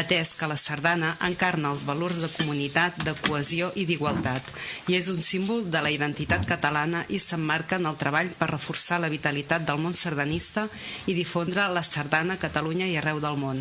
atès 0.00 0.32
que 0.38 0.48
la 0.48 0.56
sardana 0.56 1.10
encarna 1.28 1.74
els 1.74 1.84
valors 1.88 2.22
de 2.22 2.30
comunitat, 2.38 2.96
de 3.04 3.12
cohesió 3.26 3.68
i 3.76 3.84
d'igualtat 3.90 4.48
i 4.88 4.96
és 4.96 5.10
un 5.12 5.20
símbol 5.20 5.66
de 5.74 5.82
la 5.84 5.92
identitat 5.92 6.48
catalana 6.48 7.04
i 7.12 7.20
s'emmarca 7.20 7.76
en 7.76 7.90
el 7.92 8.00
treball 8.00 8.32
per 8.40 8.48
reforçar 8.54 9.02
la 9.04 9.12
vitalitat 9.12 9.68
del 9.68 9.84
món 9.84 9.92
sardanista 9.92 10.70
i 11.04 11.12
difondre 11.20 11.68
la 11.68 11.84
sardana 11.84 12.40
a 12.40 12.44
Catalunya 12.48 12.88
i 12.88 12.96
arreu 12.96 13.20
del 13.20 13.36
món. 13.44 13.60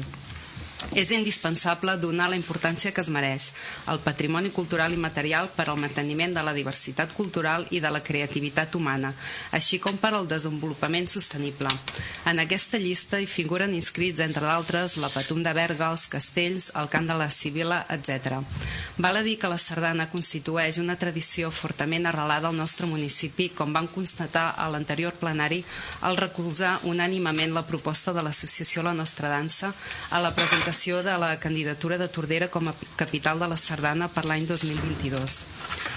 És 0.94 1.10
indispensable 1.12 1.96
donar 1.98 2.30
la 2.30 2.38
importància 2.38 2.92
que 2.94 3.02
es 3.02 3.10
mereix 3.10 3.50
al 3.92 4.00
patrimoni 4.04 4.52
cultural 4.54 4.94
i 4.94 5.00
material 5.02 5.50
per 5.56 5.66
al 5.70 5.80
manteniment 5.82 6.36
de 6.36 6.44
la 6.46 6.54
diversitat 6.54 7.14
cultural 7.18 7.66
i 7.72 7.82
de 7.82 7.92
la 7.92 8.04
creativitat 8.04 8.76
humana, 8.76 9.14
així 9.52 9.80
com 9.82 9.98
per 9.98 10.14
al 10.14 10.28
desenvolupament 10.30 11.10
sostenible. 11.12 11.72
En 12.30 12.40
aquesta 12.44 12.78
llista 12.78 13.20
hi 13.20 13.26
figuren 13.26 13.74
inscrits, 13.74 14.22
entre 14.24 14.46
d'altres, 14.46 14.98
la 15.02 15.10
Patum 15.10 15.42
de 15.44 15.54
Berga, 15.58 15.90
els 15.92 16.08
castells, 16.12 16.70
el 16.76 16.90
cant 16.94 17.10
de 17.10 17.18
la 17.18 17.30
Sibila, 17.34 17.82
etc. 17.90 18.40
Val 18.98 19.18
a 19.18 19.24
dir 19.26 19.38
que 19.40 19.52
la 19.52 19.60
sardana 19.60 20.10
constitueix 20.12 20.80
una 20.80 20.96
tradició 21.02 21.52
fortament 21.52 22.06
arrelada 22.06 22.52
al 22.52 22.58
nostre 22.58 22.88
municipi, 22.88 23.50
com 23.50 23.74
van 23.74 23.90
constatar 23.92 24.52
a 24.56 24.70
l'anterior 24.70 25.18
plenari 25.20 25.64
al 26.02 26.18
recolzar 26.18 26.78
unànimament 26.84 27.54
la 27.56 27.66
proposta 27.68 28.14
de 28.14 28.24
l'associació 28.24 28.84
La 28.86 28.94
Nostra 28.94 29.32
Dansa 29.34 29.74
a 30.12 30.22
la 30.22 30.32
presentació 30.36 30.75
presentació 30.76 31.04
de 31.04 31.18
la 31.18 31.40
candidatura 31.40 31.98
de 31.98 32.08
Tordera 32.10 32.50
com 32.52 32.68
a 32.68 32.74
capital 32.98 33.40
de 33.40 33.48
la 33.48 33.56
Sardana 33.56 34.10
per 34.12 34.26
l'any 34.26 34.46
2022. 34.46 35.44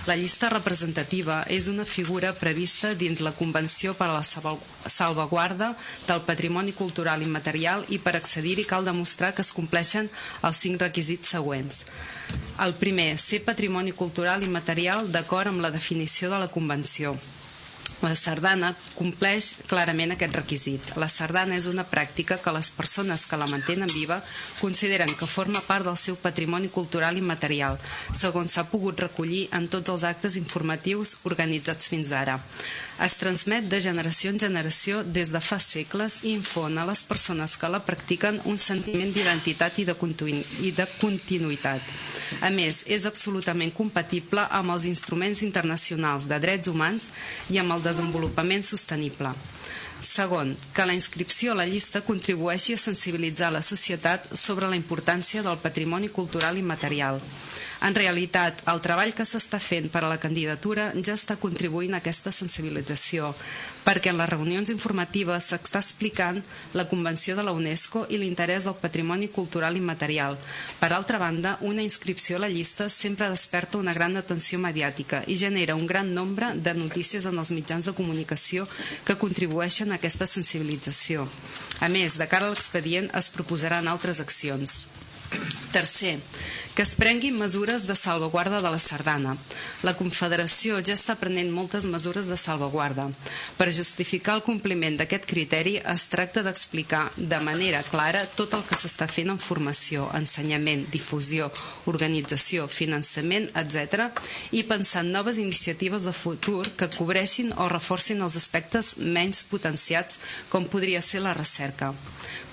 La 0.07 0.15
llista 0.15 0.49
representativa 0.53 1.43
és 1.51 1.67
una 1.67 1.85
figura 1.85 2.31
prevista 2.33 2.93
dins 2.95 3.19
la 3.19 3.33
Convenció 3.33 3.95
per 3.99 4.07
a 4.07 4.15
la 4.15 4.23
salvaguarda 4.23 5.73
del 6.07 6.23
patrimoni 6.23 6.73
cultural 6.73 7.23
i 7.23 7.27
material 7.27 7.83
i 7.89 7.99
per 7.99 8.15
accedir-hi 8.15 8.69
cal 8.71 8.87
demostrar 8.87 9.33
que 9.35 9.43
es 9.43 9.53
compleixen 9.53 10.09
els 10.43 10.63
cinc 10.63 10.81
requisits 10.81 11.35
següents. 11.35 11.83
El 12.63 12.75
primer, 12.79 13.19
ser 13.19 13.43
patrimoni 13.43 13.91
cultural 13.91 14.47
i 14.47 14.53
material 14.61 15.11
d'acord 15.11 15.51
amb 15.51 15.61
la 15.61 15.75
definició 15.75 16.31
de 16.31 16.39
la 16.39 16.53
Convenció. 16.55 17.17
La 17.99 18.15
sardana 18.15 18.69
compleix 18.95 19.57
clarament 19.67 20.13
aquest 20.15 20.37
requisit. 20.39 20.93
La 21.03 21.09
sardana 21.11 21.57
és 21.59 21.67
una 21.67 21.83
pràctica 21.83 22.39
que 22.43 22.53
les 22.55 22.71
persones 22.71 23.25
que 23.27 23.39
la 23.41 23.49
mantenen 23.51 23.91
viva 23.91 24.21
consideren 24.61 25.11
que 25.19 25.27
forma 25.27 25.63
part 25.67 25.89
del 25.89 25.99
seu 25.99 26.19
patrimoni 26.23 26.71
cultural 26.71 27.19
i 27.19 27.25
material, 27.33 27.79
segons 28.15 28.55
s'ha 28.55 28.69
pogut 28.71 29.03
recollir 29.03 29.49
en 29.59 29.67
tots 29.73 29.91
els 29.91 30.07
actes 30.07 30.39
informatius 30.39 31.17
organitzats 31.27 31.91
fins 31.91 32.15
ara. 32.15 32.39
Es 33.05 33.15
transmet 33.15 33.69
de 33.71 33.79
generació 33.79 34.33
en 34.35 34.41
generació 34.43 35.05
des 35.17 35.31
de 35.31 35.39
fa 35.39 35.61
segles 35.63 36.17
i 36.25 36.33
infon 36.35 36.81
a 36.83 36.87
les 36.89 37.05
persones 37.07 37.55
que 37.57 37.71
la 37.71 37.79
practiquen 37.87 38.41
un 38.51 38.59
sentiment 38.59 39.13
d'identitat 39.15 39.79
i, 39.79 39.85
de 39.87 39.95
i 40.67 40.73
de 40.75 40.87
continuïtat. 40.99 41.93
A 42.43 42.51
més, 42.51 42.83
és 42.87 43.07
absolutament 43.07 43.71
compatible 43.77 44.49
amb 44.51 44.75
els 44.75 44.89
instruments 44.91 45.45
internacionals 45.47 46.27
de 46.27 46.41
drets 46.43 46.69
humans 46.75 47.11
i 47.55 47.63
amb 47.63 47.77
el 47.77 47.87
desenvolupament 47.87 48.67
sostenible. 48.67 49.31
Segon, 50.01 50.57
que 50.75 50.87
la 50.87 50.95
inscripció 50.95 51.53
a 51.53 51.59
la 51.59 51.67
llista 51.67 52.03
contribueixi 52.07 52.75
a 52.75 52.83
sensibilitzar 52.83 53.51
la 53.55 53.63
societat 53.63 54.29
sobre 54.35 54.67
la 54.71 54.79
importància 54.79 55.43
del 55.43 55.59
patrimoni 55.63 56.11
cultural 56.11 56.59
i 56.59 56.67
material. 56.67 57.19
En 57.79 57.95
realitat, 57.95 58.59
el 58.67 58.81
treball 58.83 59.13
que 59.15 59.23
s'està 59.29 59.61
fent 59.63 59.87
per 59.93 60.01
a 60.03 60.09
la 60.11 60.19
candidatura 60.19 60.89
ja 60.99 61.15
està 61.15 61.37
contribuint 61.39 61.95
a 61.95 62.01
aquesta 62.03 62.33
sensibilització, 62.35 63.29
perquè 63.85 64.11
en 64.11 64.19
les 64.19 64.31
reunions 64.33 64.73
informatives 64.75 65.53
s'està 65.53 65.79
explicant 65.79 66.41
la 66.75 66.89
Convenció 66.91 67.37
de 67.39 67.45
la 67.47 67.55
UNESCO 67.55 68.05
i 68.11 68.19
l'interès 68.19 68.67
del 68.67 68.77
patrimoni 68.83 69.31
cultural 69.31 69.79
i 69.79 69.85
material. 69.85 70.35
Per 70.81 70.91
altra 70.93 71.23
banda, 71.23 71.55
una 71.63 71.87
inscripció 71.87 72.37
a 72.37 72.43
la 72.43 72.51
llista 72.51 72.89
sempre 72.91 73.31
desperta 73.31 73.79
una 73.79 73.95
gran 73.95 74.19
atenció 74.19 74.59
mediàtica 74.59 75.23
i 75.31 75.39
genera 75.39 75.79
un 75.79 75.87
gran 75.87 76.13
nombre 76.15 76.51
de 76.59 76.75
notícies 76.75 77.31
en 77.31 77.39
els 77.39 77.55
mitjans 77.55 77.87
de 77.87 77.95
comunicació 77.95 78.67
que 79.07 79.21
contribueixen 79.23 79.93
a 79.93 80.03
aquesta 80.03 80.27
sensibilització. 80.27 81.29
A 81.79 81.89
més, 81.89 82.19
de 82.19 82.27
cara 82.27 82.51
a 82.51 82.57
l'expedient 82.57 83.13
es 83.15 83.31
proposaran 83.31 83.87
altres 83.87 84.19
accions. 84.19 84.81
Tercer, 85.73 86.17
que 86.79 86.85
es 86.87 86.95
prenguin 86.95 87.35
mesures 87.35 87.89
de 87.89 87.95
salvaguarda 87.99 88.61
de 88.63 88.71
la 88.71 88.79
sardana. 88.79 89.33
La 89.83 89.97
Confederació 89.99 90.77
ja 90.87 90.95
està 90.95 91.17
prenent 91.19 91.49
moltes 91.51 91.89
mesures 91.91 92.29
de 92.31 92.37
salvaguarda. 92.39 93.09
Per 93.59 93.67
justificar 93.75 94.37
el 94.39 94.45
compliment 94.47 94.95
d'aquest 95.01 95.27
criteri 95.27 95.73
es 95.95 96.05
tracta 96.13 96.45
d'explicar 96.47 97.01
de 97.17 97.41
manera 97.43 97.81
clara 97.89 98.21
tot 98.39 98.55
el 98.55 98.63
que 98.69 98.79
s'està 98.79 99.09
fent 99.11 99.35
en 99.35 99.43
formació, 99.43 100.07
ensenyament, 100.21 100.87
difusió, 100.95 101.51
organització, 101.91 102.69
finançament, 102.71 103.51
etc. 103.59 104.15
i 104.55 104.63
pensar 104.71 105.03
en 105.03 105.11
noves 105.19 105.43
iniciatives 105.43 106.07
de 106.07 106.15
futur 106.15 106.63
que 106.79 106.93
cobreixin 106.95 107.51
o 107.59 107.67
reforcin 107.75 108.23
els 108.23 108.39
aspectes 108.39 108.95
menys 109.03 109.43
potenciats 109.51 110.23
com 110.55 110.71
podria 110.71 111.03
ser 111.03 111.27
la 111.27 111.35
recerca. 111.35 111.91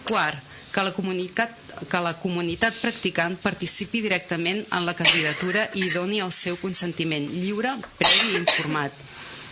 Quart, 0.09 0.54
que 0.75 0.83
la 0.83 0.91
comunitat, 0.91 1.51
que 1.87 1.99
la 2.03 2.11
comunitat 2.19 2.75
practicant 2.81 3.37
participi 3.39 4.01
directament 4.03 4.59
en 4.75 4.83
la 4.83 4.95
candidatura 4.99 5.69
i 5.79 5.87
doni 5.93 6.19
el 6.19 6.35
seu 6.35 6.59
consentiment 6.59 7.29
lliure, 7.31 7.77
previ 7.95 8.33
i 8.33 8.39
informat. 8.41 9.05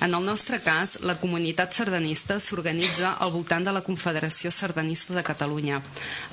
En 0.04 0.12
el 0.18 0.26
nostre 0.26 0.58
cas, 0.60 0.98
la 1.08 1.16
comunitat 1.16 1.72
sardanista 1.72 2.36
s'organitza 2.44 3.14
al 3.24 3.32
voltant 3.32 3.64
de 3.64 3.72
la 3.72 3.84
Confederació 3.86 4.52
Sardanista 4.52 5.16
de 5.16 5.24
Catalunya. 5.24 5.80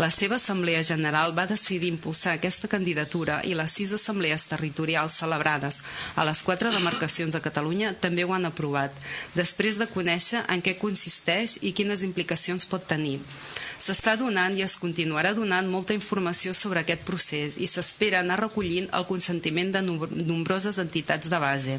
La 0.03 0.11
seva 0.11 0.41
Assemblea 0.41 0.83
General 0.83 1.37
va 1.39 1.47
decidir 1.47 1.93
impulsar 1.93 2.35
aquesta 2.35 2.67
candidatura 2.73 3.39
i 3.47 3.55
les 3.55 3.79
sis 3.79 3.95
assemblees 3.95 4.49
territorials 4.51 5.21
celebrades 5.23 5.85
a 6.17 6.27
les 6.27 6.43
quatre 6.43 6.75
demarcacions 6.75 7.31
de 7.31 7.45
Catalunya 7.47 7.95
també 7.95 8.27
ho 8.27 8.35
han 8.35 8.51
aprovat, 8.51 8.91
després 9.39 9.79
de 9.79 9.87
conèixer 9.87 10.43
en 10.51 10.67
què 10.67 10.75
consisteix 10.83 11.61
i 11.63 11.71
quines 11.71 12.03
implicacions 12.03 12.67
pot 12.67 12.91
tenir. 12.91 13.21
S'està 13.81 14.13
donant 14.21 14.53
i 14.59 14.61
es 14.61 14.75
continuarà 14.77 15.31
donant 15.33 15.69
molta 15.73 15.95
informació 15.97 16.53
sobre 16.53 16.83
aquest 16.83 17.01
procés 17.09 17.55
i 17.57 17.69
s'espera 17.71 18.19
anar 18.21 18.37
recollint 18.43 18.91
el 18.99 19.07
consentiment 19.09 19.71
de 19.73 19.81
nombroses 19.81 20.77
entitats 20.83 21.31
de 21.33 21.39
base. 21.41 21.79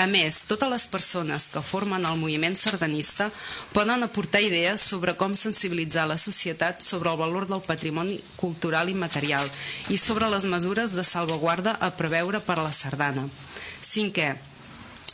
A 0.00 0.06
més, 0.08 0.40
totes 0.48 0.72
les 0.72 0.86
persones 0.88 1.50
que 1.52 1.60
formen 1.60 2.08
el 2.08 2.16
moviment 2.22 2.56
sardanista 2.56 3.28
poden 3.76 4.06
aportar 4.06 4.40
idees 4.46 4.88
sobre 4.94 5.16
com 5.20 5.36
sensibilitzar 5.36 6.06
la 6.08 6.16
societat 6.16 6.80
sobre 6.80 7.12
el 7.12 7.20
valor 7.20 7.44
del 7.50 7.60
patrimoni 7.68 8.16
cultural 8.40 8.88
i 8.88 8.96
material 9.04 9.52
i 9.92 10.00
sobre 10.00 10.32
les 10.32 10.48
mesures 10.48 10.96
de 10.96 11.04
salvaguarda 11.04 11.76
a 11.76 11.92
preveure 11.92 12.40
per 12.40 12.56
a 12.56 12.64
la 12.64 12.72
sardana. 12.72 13.28
Cinquè, 13.84 14.32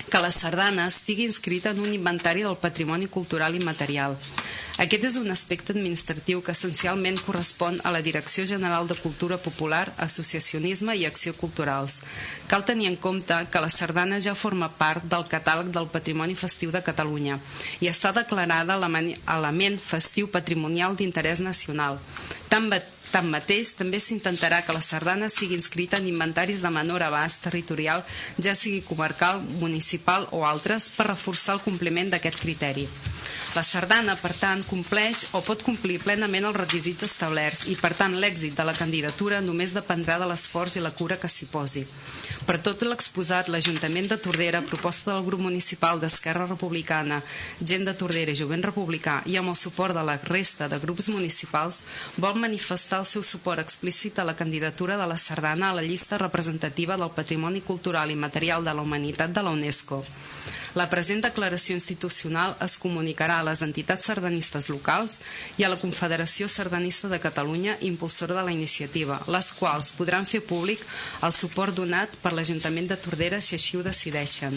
que 0.09 0.23
la 0.23 0.31
sardana 0.31 0.87
estigui 0.89 1.27
inscrita 1.27 1.71
en 1.71 1.81
un 1.81 1.93
inventari 1.93 2.43
del 2.43 2.57
patrimoni 2.57 3.07
cultural 3.07 3.55
i 3.55 3.65
material. 3.65 4.17
Aquest 4.81 5.05
és 5.05 5.17
un 5.21 5.29
aspecte 5.29 5.75
administratiu 5.75 6.41
que 6.41 6.55
essencialment 6.57 7.19
correspon 7.27 7.77
a 7.85 7.91
la 7.93 8.01
Direcció 8.01 8.47
General 8.49 8.87
de 8.89 8.97
Cultura 8.97 9.37
Popular, 9.37 9.83
Associacionisme 9.99 10.95
i 10.97 11.05
Acció 11.05 11.35
Culturals. 11.37 12.01
Cal 12.49 12.65
tenir 12.65 12.89
en 12.89 12.97
compte 12.97 13.37
que 13.53 13.61
la 13.61 13.69
sardana 13.69 14.23
ja 14.25 14.35
forma 14.35 14.71
part 14.79 15.05
del 15.05 15.27
catàleg 15.29 15.69
del 15.75 15.91
Patrimoni 15.93 16.39
Festiu 16.39 16.73
de 16.73 16.81
Catalunya 16.87 17.37
i 17.81 17.91
està 17.93 18.15
declarada 18.17 18.79
element 18.81 19.79
festiu 19.85 20.31
patrimonial 20.33 20.97
d'interès 20.97 21.45
nacional. 21.45 22.01
Tanmateix, 22.49 23.00
Tanmateix, 23.11 23.75
també 23.79 23.99
s'intentarà 23.99 24.61
que 24.67 24.75
la 24.77 24.83
sardana 24.85 25.29
sigui 25.29 25.57
inscrita 25.59 25.99
en 25.99 26.07
inventaris 26.11 26.63
de 26.63 26.71
menor 26.71 27.03
abast 27.03 27.43
territorial, 27.47 28.05
ja 28.39 28.55
sigui 28.55 28.85
comarcal, 28.87 29.43
municipal 29.63 30.29
o 30.31 30.45
altres, 30.47 30.91
per 30.95 31.11
reforçar 31.11 31.59
el 31.59 31.65
compliment 31.67 32.15
d'aquest 32.15 32.39
criteri. 32.43 32.87
La 33.51 33.65
sardana, 33.67 34.15
per 34.15 34.31
tant, 34.39 34.61
compleix 34.63 35.25
o 35.35 35.41
pot 35.43 35.65
complir 35.67 35.97
plenament 35.99 36.45
els 36.47 36.55
requisits 36.55 37.03
establerts 37.03 37.65
i, 37.67 37.75
per 37.75 37.91
tant, 37.99 38.13
l'èxit 38.23 38.55
de 38.55 38.67
la 38.69 38.75
candidatura 38.79 39.41
només 39.43 39.75
dependrà 39.75 40.21
de 40.23 40.29
l'esforç 40.31 40.77
i 40.79 40.83
la 40.85 40.93
cura 40.95 41.17
que 41.19 41.27
s'hi 41.27 41.49
posi. 41.51 41.83
Per 42.47 42.61
tot 42.63 42.85
l'exposat, 42.87 43.51
l'Ajuntament 43.51 44.07
de 44.13 44.21
Tordera, 44.23 44.63
proposta 44.63 45.11
del 45.11 45.27
grup 45.27 45.43
municipal 45.43 45.99
d'Esquerra 45.99 46.47
Republicana, 46.47 47.19
Gent 47.59 47.89
de 47.91 47.97
Tordera 47.99 48.31
i 48.31 48.39
Jovent 48.39 48.63
Republicà 48.69 49.19
i 49.27 49.35
amb 49.41 49.51
el 49.51 49.59
suport 49.59 49.99
de 49.99 50.07
la 50.07 50.15
resta 50.31 50.71
de 50.71 50.79
grups 50.79 51.11
municipals, 51.11 51.83
vol 52.23 52.39
manifestar 52.39 53.03
el 53.03 53.11
seu 53.11 53.27
suport 53.27 53.59
explícit 53.59 54.23
a 54.23 54.29
la 54.31 54.37
candidatura 54.39 54.95
de 55.01 55.11
la 55.11 55.19
sardana 55.19 55.73
a 55.73 55.81
la 55.81 55.83
llista 55.83 56.23
representativa 56.23 56.95
del 56.97 57.11
Patrimoni 57.19 57.67
Cultural 57.67 58.15
i 58.15 58.21
Material 58.29 58.63
de 58.63 58.79
la 58.79 58.87
Humanitat 58.87 59.35
de 59.35 59.43
la 59.43 59.59
UNESCO. 59.59 60.05
La 60.79 60.87
present 60.87 61.19
declaració 61.25 61.75
institucional 61.75 62.53
es 62.63 62.77
comunicarà 62.79 63.41
a 63.41 63.47
les 63.49 63.63
entitats 63.67 64.07
sardanistes 64.07 64.69
locals 64.71 65.17
i 65.59 65.65
a 65.67 65.71
la 65.73 65.79
Confederació 65.81 66.47
Sardanista 66.47 67.11
de 67.11 67.19
Catalunya, 67.19 67.75
impulsora 67.89 68.37
de 68.37 68.45
la 68.47 68.55
iniciativa, 68.55 69.17
les 69.27 69.51
quals 69.59 69.91
podran 69.99 70.29
fer 70.31 70.45
públic 70.47 70.85
el 71.27 71.35
suport 71.35 71.75
donat 71.75 72.15
per 72.23 72.33
l'Ajuntament 72.37 72.87
de 72.93 73.01
Tordera 73.03 73.43
si 73.43 73.59
així 73.59 73.81
ho 73.81 73.83
decideixen. 73.83 74.55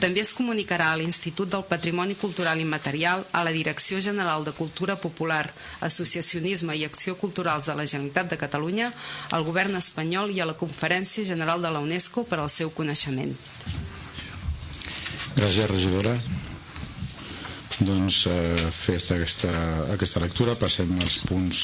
També 0.00 0.24
es 0.24 0.32
comunicarà 0.32 0.94
a 0.94 0.96
l'Institut 0.96 1.52
del 1.52 1.68
Patrimoni 1.68 2.16
Cultural 2.16 2.56
i 2.56 2.64
Material, 2.64 3.26
a 3.36 3.44
la 3.44 3.52
Direcció 3.52 4.00
General 4.00 4.48
de 4.48 4.56
Cultura 4.56 4.96
Popular, 4.96 5.44
Associacionisme 5.84 6.72
i 6.80 6.88
Acció 6.88 7.18
Culturals 7.20 7.68
de 7.68 7.76
la 7.76 7.84
Generalitat 7.84 8.32
de 8.32 8.40
Catalunya, 8.40 8.94
al 9.36 9.44
Govern 9.44 9.76
espanyol 9.76 10.32
i 10.32 10.40
a 10.40 10.48
la 10.48 10.56
Conferència 10.56 11.28
General 11.28 11.60
de 11.60 11.76
la 11.76 11.84
UNESCO 11.84 12.24
per 12.24 12.40
al 12.40 12.48
seu 12.48 12.72
coneixement. 12.72 13.36
Gràcies, 15.36 15.70
regidora. 15.70 16.14
Doncs, 17.80 18.26
eh, 18.28 18.56
festa 18.76 19.14
aquesta, 19.16 19.50
aquesta 19.94 20.20
lectura, 20.20 20.54
passem 20.60 20.90
als 21.00 21.18
punts 21.24 21.60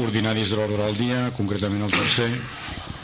ordinaris 0.00 0.50
de 0.50 0.56
l'ordre 0.56 0.80
del 0.86 0.96
dia, 0.96 1.18
concretament 1.36 1.82
el 1.84 1.92
tercer, 1.92 2.30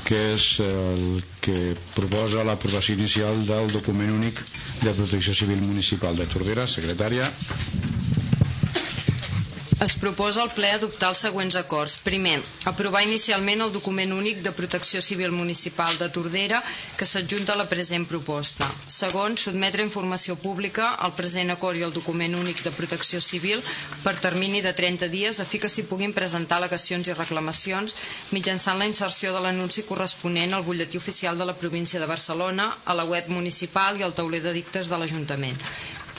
que 0.09 0.21
és 0.33 0.47
el 0.65 1.23
que 1.45 1.75
proposa 1.95 2.43
l'aprovació 2.43 2.97
inicial 2.97 3.45
del 3.47 3.69
document 3.71 4.11
únic 4.17 4.41
de 4.83 4.95
protecció 4.97 5.35
civil 5.37 5.61
municipal 5.63 6.17
de 6.19 6.27
Tordera, 6.27 6.67
secretària. 6.67 7.29
Es 9.81 9.95
proposa 9.97 10.43
al 10.43 10.51
ple 10.53 10.69
adoptar 10.77 11.09
els 11.09 11.23
següents 11.25 11.55
acords. 11.57 11.95
Primer, 12.05 12.35
aprovar 12.69 13.01
inicialment 13.01 13.63
el 13.65 13.71
document 13.73 14.11
únic 14.13 14.43
de 14.45 14.51
protecció 14.53 15.01
civil 15.01 15.33
municipal 15.33 15.95
de 15.97 16.11
Tordera 16.13 16.59
que 16.99 17.07
s'adjunta 17.09 17.55
a 17.55 17.57
la 17.57 17.65
present 17.71 18.05
proposta. 18.05 18.69
Segon, 18.93 19.39
sotmetre 19.41 19.81
informació 19.87 20.37
pública 20.37 20.91
al 21.07 21.15
present 21.17 21.49
acord 21.55 21.81
i 21.81 21.87
el 21.87 21.95
document 21.97 22.37
únic 22.37 22.61
de 22.67 22.75
protecció 22.77 23.23
civil 23.25 23.65
per 24.05 24.19
termini 24.21 24.61
de 24.61 24.75
30 24.77 25.09
dies 25.09 25.41
a 25.41 25.47
fi 25.49 25.63
que 25.63 25.73
s'hi 25.73 25.87
puguin 25.89 26.13
presentar 26.13 26.59
al·legacions 26.61 27.09
i 27.09 27.17
reclamacions 27.17 27.97
mitjançant 28.37 28.77
la 28.77 28.91
inserció 28.91 29.33
de 29.33 29.41
l'anunci 29.41 29.87
corresponent 29.89 30.53
al 30.53 30.67
butlletí 30.69 31.01
oficial 31.01 31.41
de 31.41 31.49
la 31.49 31.57
província 31.57 32.05
de 32.05 32.11
Barcelona, 32.13 32.69
a 32.85 32.93
la 32.93 33.09
web 33.09 33.33
municipal 33.33 33.97
i 33.97 34.05
al 34.05 34.13
tauler 34.13 34.45
de 34.45 34.53
dictes 34.61 34.93
de 34.93 35.01
l'Ajuntament. 35.01 35.57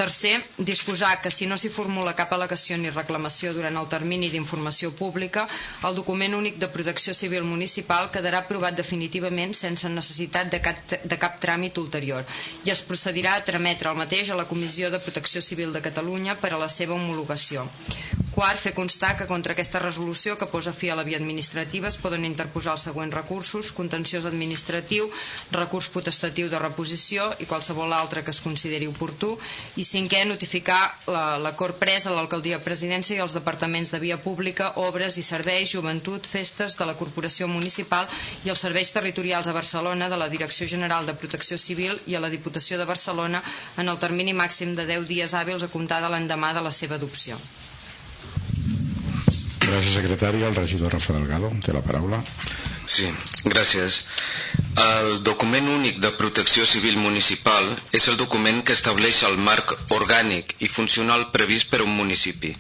Tercer, 0.02 0.42
disposar 0.58 1.22
que 1.22 1.30
si 1.30 1.46
no 1.46 1.60
s'hi 1.62 1.70
formula 1.70 2.16
cap 2.18 2.32
al·legació 2.34 2.74
ni 2.82 2.90
reclamació 2.90 3.52
durant 3.54 3.76
el 3.78 3.90
termini 3.92 4.32
d'informació 4.34 4.90
pública, 4.98 5.44
el 5.86 5.94
document 6.00 6.34
únic 6.40 6.58
de 6.64 6.70
protecció 6.74 7.14
civil 7.14 7.46
municipal 7.46 8.10
quedarà 8.16 8.40
aprovat 8.42 8.80
definitivament 8.80 9.54
sense 9.54 9.92
necessitat 9.94 10.50
de 10.50 10.62
cap, 10.66 10.82
de 11.06 11.20
cap 11.22 11.38
tràmit 11.44 11.78
ulterior 11.78 12.26
i 12.66 12.74
es 12.74 12.82
procedirà 12.82 13.36
a 13.38 13.46
trametre 13.46 13.94
el 13.94 14.02
mateix 14.02 14.34
a 14.34 14.40
la 14.42 14.48
Comissió 14.50 14.90
de 14.90 15.04
Protecció 15.06 15.46
Civil 15.46 15.70
de 15.78 15.86
Catalunya 15.86 16.34
per 16.42 16.56
a 16.56 16.64
la 16.66 16.72
seva 16.80 16.98
homologació. 16.98 17.70
Quart, 18.32 18.62
fer 18.64 18.72
constar 18.72 19.18
que 19.20 19.26
contra 19.28 19.52
aquesta 19.52 19.82
resolució 19.84 20.38
que 20.40 20.48
posa 20.48 20.72
fi 20.72 20.88
a 20.90 20.96
la 20.96 21.04
via 21.04 21.18
administrativa 21.20 21.90
es 21.90 21.98
poden 22.00 22.24
interposar 22.24 22.78
els 22.78 22.86
següents 22.88 23.14
recursos, 23.14 23.74
contenciós 23.76 24.26
administratiu, 24.30 25.10
recurs 25.52 25.90
potestatiu 25.92 26.48
de 26.48 26.62
reposició 26.64 27.28
i 27.44 27.48
qualsevol 27.50 27.92
altre 27.92 28.24
que 28.24 28.32
es 28.32 28.40
consideri 28.40 28.88
oportú. 28.88 29.34
I 29.76 29.84
cinquè, 29.92 30.24
notificar 30.26 30.80
l'acord 31.44 31.76
la, 31.76 31.80
pres 31.84 32.08
a 32.08 32.14
l'alcaldia 32.16 32.62
presidència 32.64 33.18
i 33.18 33.22
als 33.24 33.36
departaments 33.36 33.92
de 33.92 34.00
via 34.04 34.18
pública, 34.24 34.72
obres 34.88 35.18
i 35.20 35.26
serveis, 35.28 35.74
joventut, 35.76 36.28
festes 36.28 36.78
de 36.80 36.88
la 36.88 36.96
corporació 37.00 37.50
municipal 37.52 38.08
i 38.46 38.54
els 38.54 38.64
serveis 38.64 38.94
territorials 38.96 39.48
a 39.48 39.56
Barcelona 39.58 40.10
de 40.10 40.20
la 40.20 40.30
Direcció 40.32 40.68
General 40.68 41.06
de 41.06 41.18
Protecció 41.18 41.60
Civil 41.60 41.98
i 42.08 42.16
a 42.16 42.24
la 42.24 42.32
Diputació 42.34 42.80
de 42.80 42.88
Barcelona 42.90 43.44
en 43.78 43.90
el 43.92 44.00
termini 44.00 44.34
màxim 44.34 44.76
de 44.76 44.88
10 44.88 45.10
dies 45.12 45.36
hàbils 45.36 45.68
a 45.68 45.74
comptar 45.74 46.02
de 46.04 46.14
l'endemà 46.14 46.56
de 46.56 46.64
la 46.64 46.72
seva 46.76 46.96
adopció. 46.96 47.40
Gràcies, 49.62 49.94
secretària. 49.94 50.48
El 50.50 50.56
regidor 50.58 50.94
Rafa 50.94 51.14
Delgado 51.14 51.52
té 51.64 51.74
la 51.74 51.84
paraula. 51.86 52.22
Sí, 52.92 53.08
gràcies. 53.46 54.02
El 54.82 55.22
document 55.24 55.68
únic 55.70 56.00
de 56.04 56.12
protecció 56.18 56.66
civil 56.66 56.98
municipal 56.98 57.68
és 57.94 58.08
el 58.10 58.18
document 58.18 58.64
que 58.66 58.74
estableix 58.78 59.22
el 59.28 59.38
marc 59.38 59.76
orgànic 59.98 60.56
i 60.60 60.72
funcional 60.72 61.30
previst 61.36 61.70
per 61.72 61.84
un 61.86 61.94
municipi, 61.96 62.56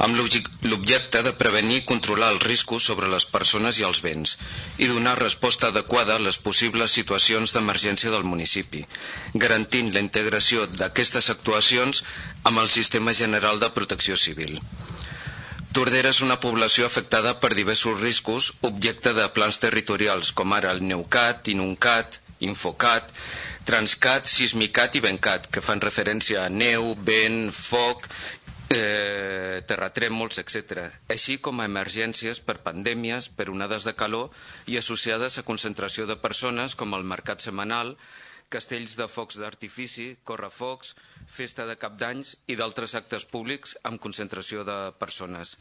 amb 0.00 0.16
l'objecte 0.16 1.20
de 1.26 1.32
prevenir 1.36 1.82
i 1.82 1.86
controlar 1.90 2.30
els 2.34 2.46
riscos 2.48 2.86
sobre 2.88 3.10
les 3.12 3.26
persones 3.28 3.78
i 3.80 3.86
els 3.88 4.00
béns 4.00 4.36
i 4.78 4.88
donar 4.88 5.18
resposta 5.20 5.68
adequada 5.68 6.16
a 6.16 6.24
les 6.26 6.40
possibles 6.40 6.96
situacions 6.96 7.52
d'emergència 7.52 8.12
del 8.14 8.24
municipi, 8.24 8.86
garantint 9.34 9.92
la 9.92 10.04
integració 10.06 10.64
d'aquestes 10.78 11.28
actuacions 11.36 12.02
amb 12.44 12.64
el 12.64 12.72
Sistema 12.80 13.12
General 13.12 13.60
de 13.60 13.70
Protecció 13.76 14.16
Civil. 14.16 14.56
Tordera 15.70 16.10
és 16.10 16.18
una 16.26 16.40
població 16.42 16.88
afectada 16.88 17.36
per 17.38 17.52
diversos 17.54 18.00
riscos, 18.00 18.48
objecte 18.66 19.12
de 19.14 19.28
plans 19.30 19.60
territorials, 19.62 20.32
com 20.34 20.50
ara 20.56 20.72
el 20.74 20.82
Neucat, 20.82 21.46
Inuncat, 21.52 22.18
Infocat, 22.42 23.12
Transcat, 23.68 24.26
Sismicat 24.26 24.98
i 24.98 25.02
Bencat, 25.04 25.46
que 25.46 25.62
fan 25.62 25.82
referència 25.84 26.42
a 26.42 26.50
neu, 26.50 26.96
vent, 27.06 27.52
foc, 27.54 28.08
eh, 28.74 29.62
terratrèmols, 29.70 30.40
etc., 30.42 30.88
així 31.06 31.38
com 31.38 31.62
a 31.62 31.68
emergències 31.70 32.42
per 32.42 32.58
pandèmies, 32.66 33.30
per 33.30 33.46
onades 33.54 33.86
de 33.86 33.94
calor 33.94 34.34
i 34.66 34.78
associades 34.80 35.38
a 35.38 35.46
concentració 35.46 36.08
de 36.10 36.18
persones 36.18 36.74
com 36.74 36.98
el 36.98 37.06
mercat 37.06 37.46
setmanal, 37.46 37.94
castells 38.50 38.96
de 38.98 39.06
focs 39.08 39.38
d'artifici, 39.40 40.10
correfocs, 40.26 40.94
festa 41.30 41.66
de 41.68 41.78
cap 41.78 41.96
d'anys 42.00 42.34
i 42.50 42.58
d'altres 42.58 42.96
actes 42.98 43.26
públics 43.30 43.76
amb 43.88 44.02
concentració 44.02 44.66
de 44.66 44.78
persones. 44.98 45.56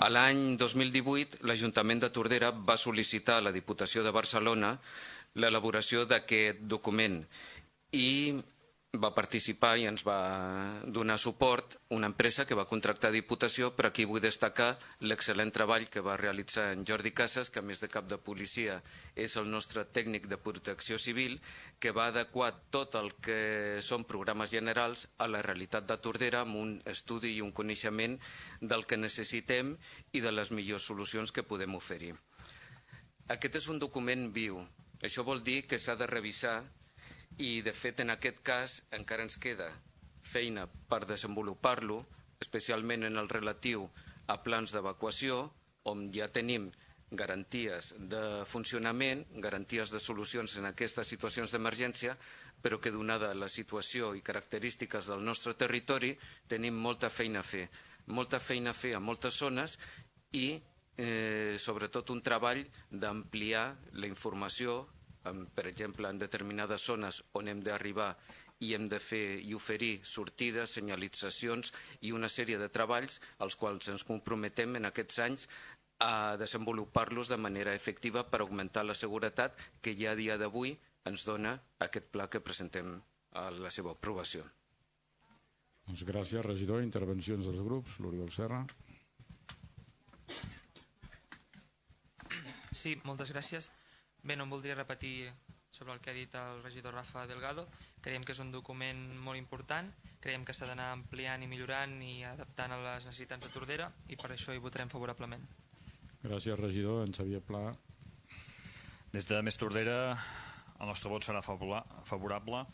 A 0.00 0.08
l'any 0.08 0.56
2018, 0.56 1.42
l'Ajuntament 1.44 2.00
de 2.00 2.08
Tordera 2.08 2.50
va 2.50 2.78
sol·licitar 2.80 3.36
a 3.38 3.44
la 3.44 3.52
Diputació 3.52 4.02
de 4.02 4.14
Barcelona 4.16 4.72
l'elaboració 5.36 6.06
d'aquest 6.08 6.64
document 6.64 7.20
i 7.92 8.32
va 8.98 9.12
participar 9.14 9.76
i 9.78 9.84
ens 9.86 10.02
va 10.02 10.82
donar 10.82 11.16
suport 11.18 11.76
una 11.94 12.08
empresa 12.10 12.44
que 12.44 12.56
va 12.58 12.66
contractar 12.66 13.12
Diputació, 13.14 13.70
però 13.76 13.88
aquí 13.88 14.04
vull 14.04 14.22
destacar 14.22 14.80
l'excel·lent 15.06 15.52
treball 15.54 15.86
que 15.86 16.02
va 16.02 16.16
realitzar 16.18 16.72
en 16.72 16.82
Jordi 16.84 17.12
Casas, 17.14 17.50
que 17.50 17.60
a 17.60 17.62
més 17.62 17.80
de 17.80 17.88
cap 17.88 18.08
de 18.10 18.18
policia 18.18 18.80
és 19.14 19.36
el 19.36 19.46
nostre 19.50 19.84
tècnic 19.84 20.26
de 20.26 20.38
protecció 20.38 20.98
civil, 20.98 21.38
que 21.78 21.92
va 21.94 22.08
adequar 22.10 22.50
tot 22.70 22.98
el 22.98 23.12
que 23.22 23.78
són 23.80 24.04
programes 24.04 24.50
generals 24.50 25.06
a 25.18 25.30
la 25.30 25.42
realitat 25.42 25.86
de 25.86 25.96
Tordera 25.96 26.42
amb 26.42 26.58
un 26.58 26.74
estudi 26.84 27.36
i 27.36 27.46
un 27.46 27.52
coneixement 27.52 28.18
del 28.60 28.86
que 28.90 28.98
necessitem 28.98 29.76
i 30.10 30.20
de 30.20 30.34
les 30.34 30.50
millors 30.50 30.90
solucions 30.90 31.30
que 31.30 31.46
podem 31.46 31.78
oferir. 31.78 32.16
Aquest 33.30 33.62
és 33.62 33.70
un 33.70 33.78
document 33.78 34.32
viu. 34.34 34.58
Això 35.00 35.22
vol 35.22 35.44
dir 35.46 35.62
que 35.62 35.78
s'ha 35.78 35.94
de 35.94 36.10
revisar 36.10 36.58
i 37.38 37.62
de 37.62 37.72
fet 37.72 38.00
en 38.00 38.10
aquest 38.10 38.42
cas 38.42 38.80
encara 38.96 39.24
ens 39.26 39.38
queda 39.40 39.70
feina 40.22 40.66
per 40.66 41.04
desenvolupar-lo, 41.08 42.04
especialment 42.40 43.04
en 43.08 43.18
el 43.20 43.28
relatiu 43.28 43.88
a 44.30 44.38
plans 44.44 44.72
d'evacuació, 44.74 45.42
on 45.90 46.10
ja 46.12 46.28
tenim 46.28 46.70
garanties 47.10 47.94
de 47.98 48.44
funcionament, 48.46 49.24
garanties 49.42 49.90
de 49.90 50.00
solucions 50.00 50.54
en 50.60 50.68
aquestes 50.68 51.08
situacions 51.10 51.50
d'emergència, 51.50 52.14
però 52.62 52.78
que 52.78 52.92
donada 52.94 53.32
la 53.34 53.48
situació 53.48 54.14
i 54.14 54.22
característiques 54.22 55.08
del 55.10 55.24
nostre 55.24 55.54
territori 55.54 56.12
tenim 56.46 56.76
molta 56.76 57.10
feina 57.10 57.40
a 57.40 57.46
fer. 57.46 57.66
Molta 58.06 58.40
feina 58.40 58.70
a 58.70 58.76
fer 58.76 58.94
a 58.94 59.00
moltes 59.00 59.38
zones 59.40 59.78
i 60.36 60.60
eh, 60.96 61.56
sobretot 61.58 62.10
un 62.14 62.20
treball 62.22 62.62
d'ampliar 62.90 63.64
la 63.96 64.06
informació 64.06 64.84
per 65.54 65.66
exemple, 65.68 66.08
en 66.08 66.18
determinades 66.18 66.86
zones 66.86 67.22
on 67.38 67.48
hem 67.48 67.60
d'arribar 67.64 68.14
i 68.60 68.74
hem 68.76 68.86
de 68.92 69.00
fer 69.00 69.40
i 69.40 69.54
oferir 69.56 70.00
sortides, 70.04 70.76
senyalitzacions 70.76 71.72
i 72.04 72.12
una 72.12 72.28
sèrie 72.28 72.58
de 72.60 72.68
treballs 72.68 73.20
als 73.38 73.56
quals 73.56 73.88
ens 73.92 74.04
comprometem 74.04 74.76
en 74.76 74.88
aquests 74.88 75.20
anys 75.24 75.48
a 76.00 76.36
desenvolupar-los 76.40 77.28
de 77.28 77.36
manera 77.36 77.74
efectiva 77.76 78.24
per 78.28 78.40
augmentar 78.40 78.84
la 78.84 78.96
seguretat 78.96 79.56
que 79.80 79.96
ja 79.96 80.12
a 80.12 80.18
dia 80.18 80.38
d'avui 80.40 80.76
ens 81.08 81.24
dona 81.28 81.56
aquest 81.80 82.08
pla 82.12 82.28
que 82.28 82.40
presentem 82.44 82.94
a 83.32 83.50
la 83.52 83.70
seva 83.72 83.92
aprovació. 83.96 84.44
Doncs 85.86 86.04
gràcies, 86.06 86.44
regidor. 86.44 86.84
Intervencions 86.84 87.48
dels 87.48 87.64
grups. 87.66 87.98
L'Oriol 88.00 88.30
Serra. 88.32 88.62
Sí, 92.70 92.94
moltes 93.04 93.32
gràcies. 93.34 93.72
Bé, 94.22 94.36
no 94.36 94.44
em 94.44 94.52
voldria 94.52 94.76
repetir 94.76 95.30
sobre 95.70 95.94
el 95.94 96.00
que 96.00 96.10
ha 96.10 96.16
dit 96.16 96.34
el 96.34 96.62
regidor 96.64 96.94
Rafa 96.94 97.26
Delgado. 97.30 97.68
Creiem 98.02 98.24
que 98.26 98.34
és 98.34 98.42
un 98.42 98.50
document 98.52 99.00
molt 99.22 99.38
important, 99.38 99.88
creiem 100.20 100.44
que 100.44 100.54
s'ha 100.56 100.68
d'anar 100.68 100.90
ampliant 100.96 101.42
i 101.42 101.48
millorant 101.48 101.96
i 102.02 102.20
adaptant 102.26 102.74
a 102.74 102.80
les 102.82 103.06
necessitats 103.08 103.46
de 103.46 103.52
Tordera 103.54 103.88
i 104.08 104.18
per 104.20 104.32
això 104.34 104.52
hi 104.52 104.62
votarem 104.62 104.90
favorablement. 104.92 105.46
Gràcies, 106.20 106.58
regidor. 106.58 107.06
En 107.06 107.14
Xavier 107.16 107.40
Pla. 107.40 107.70
Des 109.14 109.26
de 109.26 109.40
Més 109.42 109.56
Tordera 109.58 110.00
el 110.80 110.88
nostre 110.88 111.10
vot 111.12 111.24
serà 111.24 111.40
favorable 111.44 112.64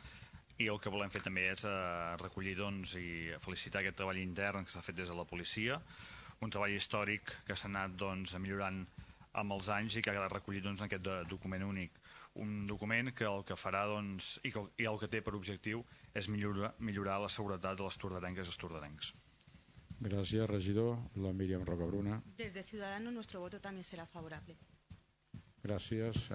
i 0.63 0.69
el 0.73 0.79
que 0.81 0.91
volem 0.93 1.11
fer 1.13 1.21
també 1.25 1.49
és 1.51 1.67
eh, 1.69 2.17
recollir 2.23 2.55
doncs, 2.57 2.95
i 2.97 3.35
felicitar 3.43 3.83
aquest 3.83 3.99
treball 3.99 4.21
intern 4.23 4.65
que 4.65 4.73
s'ha 4.73 4.85
fet 4.85 4.97
des 4.97 5.11
de 5.11 5.17
la 5.17 5.27
policia, 5.29 5.81
un 6.41 6.53
treball 6.53 6.73
històric 6.77 7.33
que 7.49 7.57
s'ha 7.57 7.69
anat 7.69 7.97
doncs, 7.99 8.37
millorant 8.41 8.85
amb 9.41 9.57
els 9.57 9.69
anys 9.73 9.97
i 9.97 10.03
que 10.03 10.13
ha 10.13 10.17
quedat 10.17 10.33
recollit 10.33 10.65
doncs, 10.65 10.81
en 10.81 10.89
aquest 10.89 11.09
document 11.31 11.65
únic. 11.67 12.01
Un 12.43 12.67
document 12.69 13.13
que 13.17 13.29
el 13.29 13.45
que 13.49 13.57
farà 13.57 13.87
doncs, 13.89 14.37
i, 14.45 14.53
que, 14.53 14.65
i 14.83 14.89
el 14.89 14.99
que 15.01 15.09
té 15.13 15.23
per 15.25 15.35
objectiu 15.39 15.85
és 16.15 16.29
millorar, 16.33 16.75
millorar 16.79 17.21
la 17.23 17.33
seguretat 17.33 17.79
de 17.79 17.87
les 17.87 18.01
tordarenques 18.03 18.49
i 18.49 18.53
els 18.53 18.61
tordarencs. 18.61 19.13
Gràcies, 19.97 20.45
regidor. 20.51 20.99
La 21.25 21.33
Míriam 21.33 21.65
Rocabruna. 21.65 22.21
Desde 22.37 22.63
Ciudadanos 22.63 23.13
nuestro 23.13 23.41
voto 23.41 23.61
también 23.61 23.85
será 23.85 24.07
favorable. 24.07 24.57
Gràcies. 25.65 26.29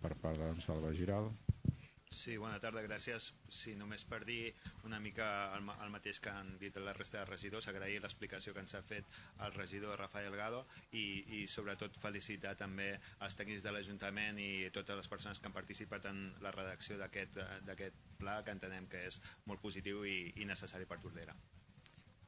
Per 0.00 0.14
part 0.22 0.38
d'en 0.38 0.60
Salva 0.62 0.92
Giral. 0.94 1.32
Sí, 2.10 2.36
bona 2.40 2.56
tarda, 2.60 2.80
gràcies. 2.82 3.28
Sí, 3.52 3.74
només 3.76 4.04
per 4.08 4.22
dir 4.24 4.52
una 4.88 4.98
mica 5.00 5.26
el, 5.56 5.66
el 5.84 5.92
mateix 5.92 6.20
que 6.24 6.32
han 6.32 6.54
dit 6.60 6.76
la 6.80 6.94
resta 6.96 7.20
de 7.20 7.26
regidors, 7.28 7.68
agrair 7.68 8.00
l'explicació 8.02 8.54
que 8.56 8.64
ens 8.64 8.74
ha 8.74 8.82
fet 8.82 9.18
el 9.46 9.52
regidor 9.54 10.00
Rafael 10.00 10.34
Gado 10.40 10.64
i, 10.92 11.04
i 11.38 11.42
sobretot 11.46 12.00
felicitar 12.00 12.54
també 12.56 12.88
els 13.24 13.38
tècnics 13.38 13.66
de 13.66 13.74
l'Ajuntament 13.76 14.40
i 14.40 14.50
totes 14.74 14.98
les 15.02 15.12
persones 15.12 15.38
que 15.38 15.50
han 15.50 15.56
participat 15.56 16.08
en 16.10 16.24
la 16.44 16.54
redacció 16.56 16.98
d'aquest 16.98 18.02
pla 18.18 18.40
que 18.42 18.56
entenem 18.56 18.88
que 18.88 19.04
és 19.12 19.20
molt 19.46 19.62
positiu 19.62 20.02
i, 20.08 20.18
i 20.40 20.48
necessari 20.48 20.88
per 20.88 21.00
Tordera. 21.04 21.36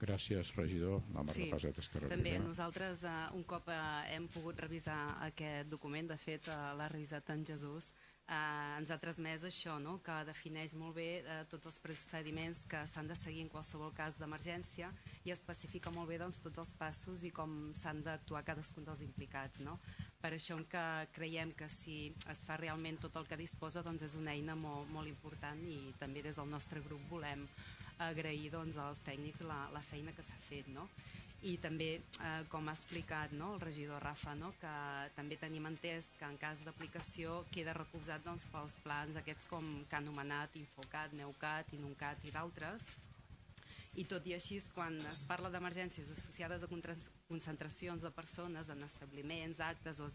Gràcies, 0.00 0.54
regidor. 0.56 1.02
La 1.12 1.20
Marta 1.20 1.36
sí, 1.36 1.50
Paset, 1.52 1.76
Esquerra 1.82 2.08
També 2.08 2.38
nosaltres, 2.40 3.02
uh, 3.04 3.26
un 3.36 3.42
cop 3.44 3.68
uh, 3.68 3.80
hem 4.08 4.30
pogut 4.32 4.62
revisar 4.64 4.96
aquest 5.26 5.68
document, 5.68 6.08
de 6.08 6.16
fet 6.16 6.48
uh, 6.48 6.70
l'ha 6.78 6.88
revisat 6.88 7.28
en 7.34 7.44
Jesús, 7.44 7.90
eh, 8.30 8.78
ens 8.78 8.90
ha 8.90 8.98
transmès 9.02 9.44
això, 9.46 9.76
no? 9.82 9.98
que 10.04 10.14
defineix 10.28 10.74
molt 10.78 10.96
bé 10.98 11.08
eh, 11.20 11.40
tots 11.50 11.70
els 11.70 11.80
procediments 11.82 12.62
que 12.70 12.84
s'han 12.86 13.10
de 13.10 13.16
seguir 13.18 13.42
en 13.44 13.50
qualsevol 13.52 13.92
cas 13.96 14.18
d'emergència 14.20 14.92
i 15.26 15.34
especifica 15.34 15.92
molt 15.94 16.08
bé 16.10 16.20
doncs, 16.22 16.40
tots 16.44 16.62
els 16.62 16.74
passos 16.78 17.24
i 17.26 17.32
com 17.34 17.72
s'han 17.76 18.04
d'actuar 18.06 18.44
cadascun 18.46 18.86
dels 18.86 19.02
implicats. 19.06 19.64
No? 19.66 19.78
Per 20.20 20.32
això 20.36 20.58
que 20.70 20.86
creiem 21.16 21.52
que 21.56 21.68
si 21.72 22.14
es 22.30 22.44
fa 22.46 22.58
realment 22.60 23.00
tot 23.02 23.16
el 23.16 23.28
que 23.28 23.40
disposa 23.40 23.82
doncs 23.82 24.06
és 24.06 24.16
una 24.20 24.36
eina 24.36 24.56
molt, 24.56 24.90
molt 24.94 25.08
important 25.08 25.60
i 25.66 25.94
també 25.98 26.22
des 26.22 26.38
del 26.40 26.50
nostre 26.50 26.82
grup 26.84 27.02
volem 27.10 27.46
agrair 28.00 28.48
doncs, 28.52 28.78
als 28.80 29.02
tècnics 29.04 29.42
la, 29.44 29.66
la 29.74 29.82
feina 29.84 30.12
que 30.16 30.24
s'ha 30.24 30.38
fet. 30.48 30.68
No? 30.72 30.86
I 31.42 31.56
també, 31.56 31.90
eh, 32.20 32.30
com 32.52 32.68
ha 32.68 32.74
explicat 32.76 33.32
no, 33.32 33.54
el 33.54 33.62
regidor 33.62 34.02
Rafa, 34.04 34.34
no, 34.36 34.52
que 34.60 34.72
també 35.16 35.38
tenim 35.40 35.66
entès 35.70 36.14
que 36.18 36.28
en 36.28 36.36
cas 36.40 36.64
d'aplicació 36.66 37.44
queda 37.54 37.76
recolzat 37.76 38.24
doncs, 38.24 38.48
pels 38.52 38.76
plans 38.84 39.16
aquests 39.16 39.48
com 39.48 39.70
que 39.88 39.96
ha 39.96 40.02
anomenat 40.04 40.56
Infocat, 40.60 41.14
Neucat, 41.16 41.72
Inuncat 41.78 42.28
i 42.28 42.34
d'altres, 42.34 42.90
i 43.98 44.04
tot 44.06 44.26
i 44.28 44.36
així, 44.36 44.60
quan 44.74 44.94
es 45.10 45.24
parla 45.26 45.50
d'emergències 45.50 46.12
associades 46.12 46.62
a 46.62 46.68
concentracions 46.70 48.04
de 48.06 48.10
persones 48.14 48.70
en 48.70 48.84
establiments, 48.86 49.60
actes 49.60 49.98
o 49.98 50.06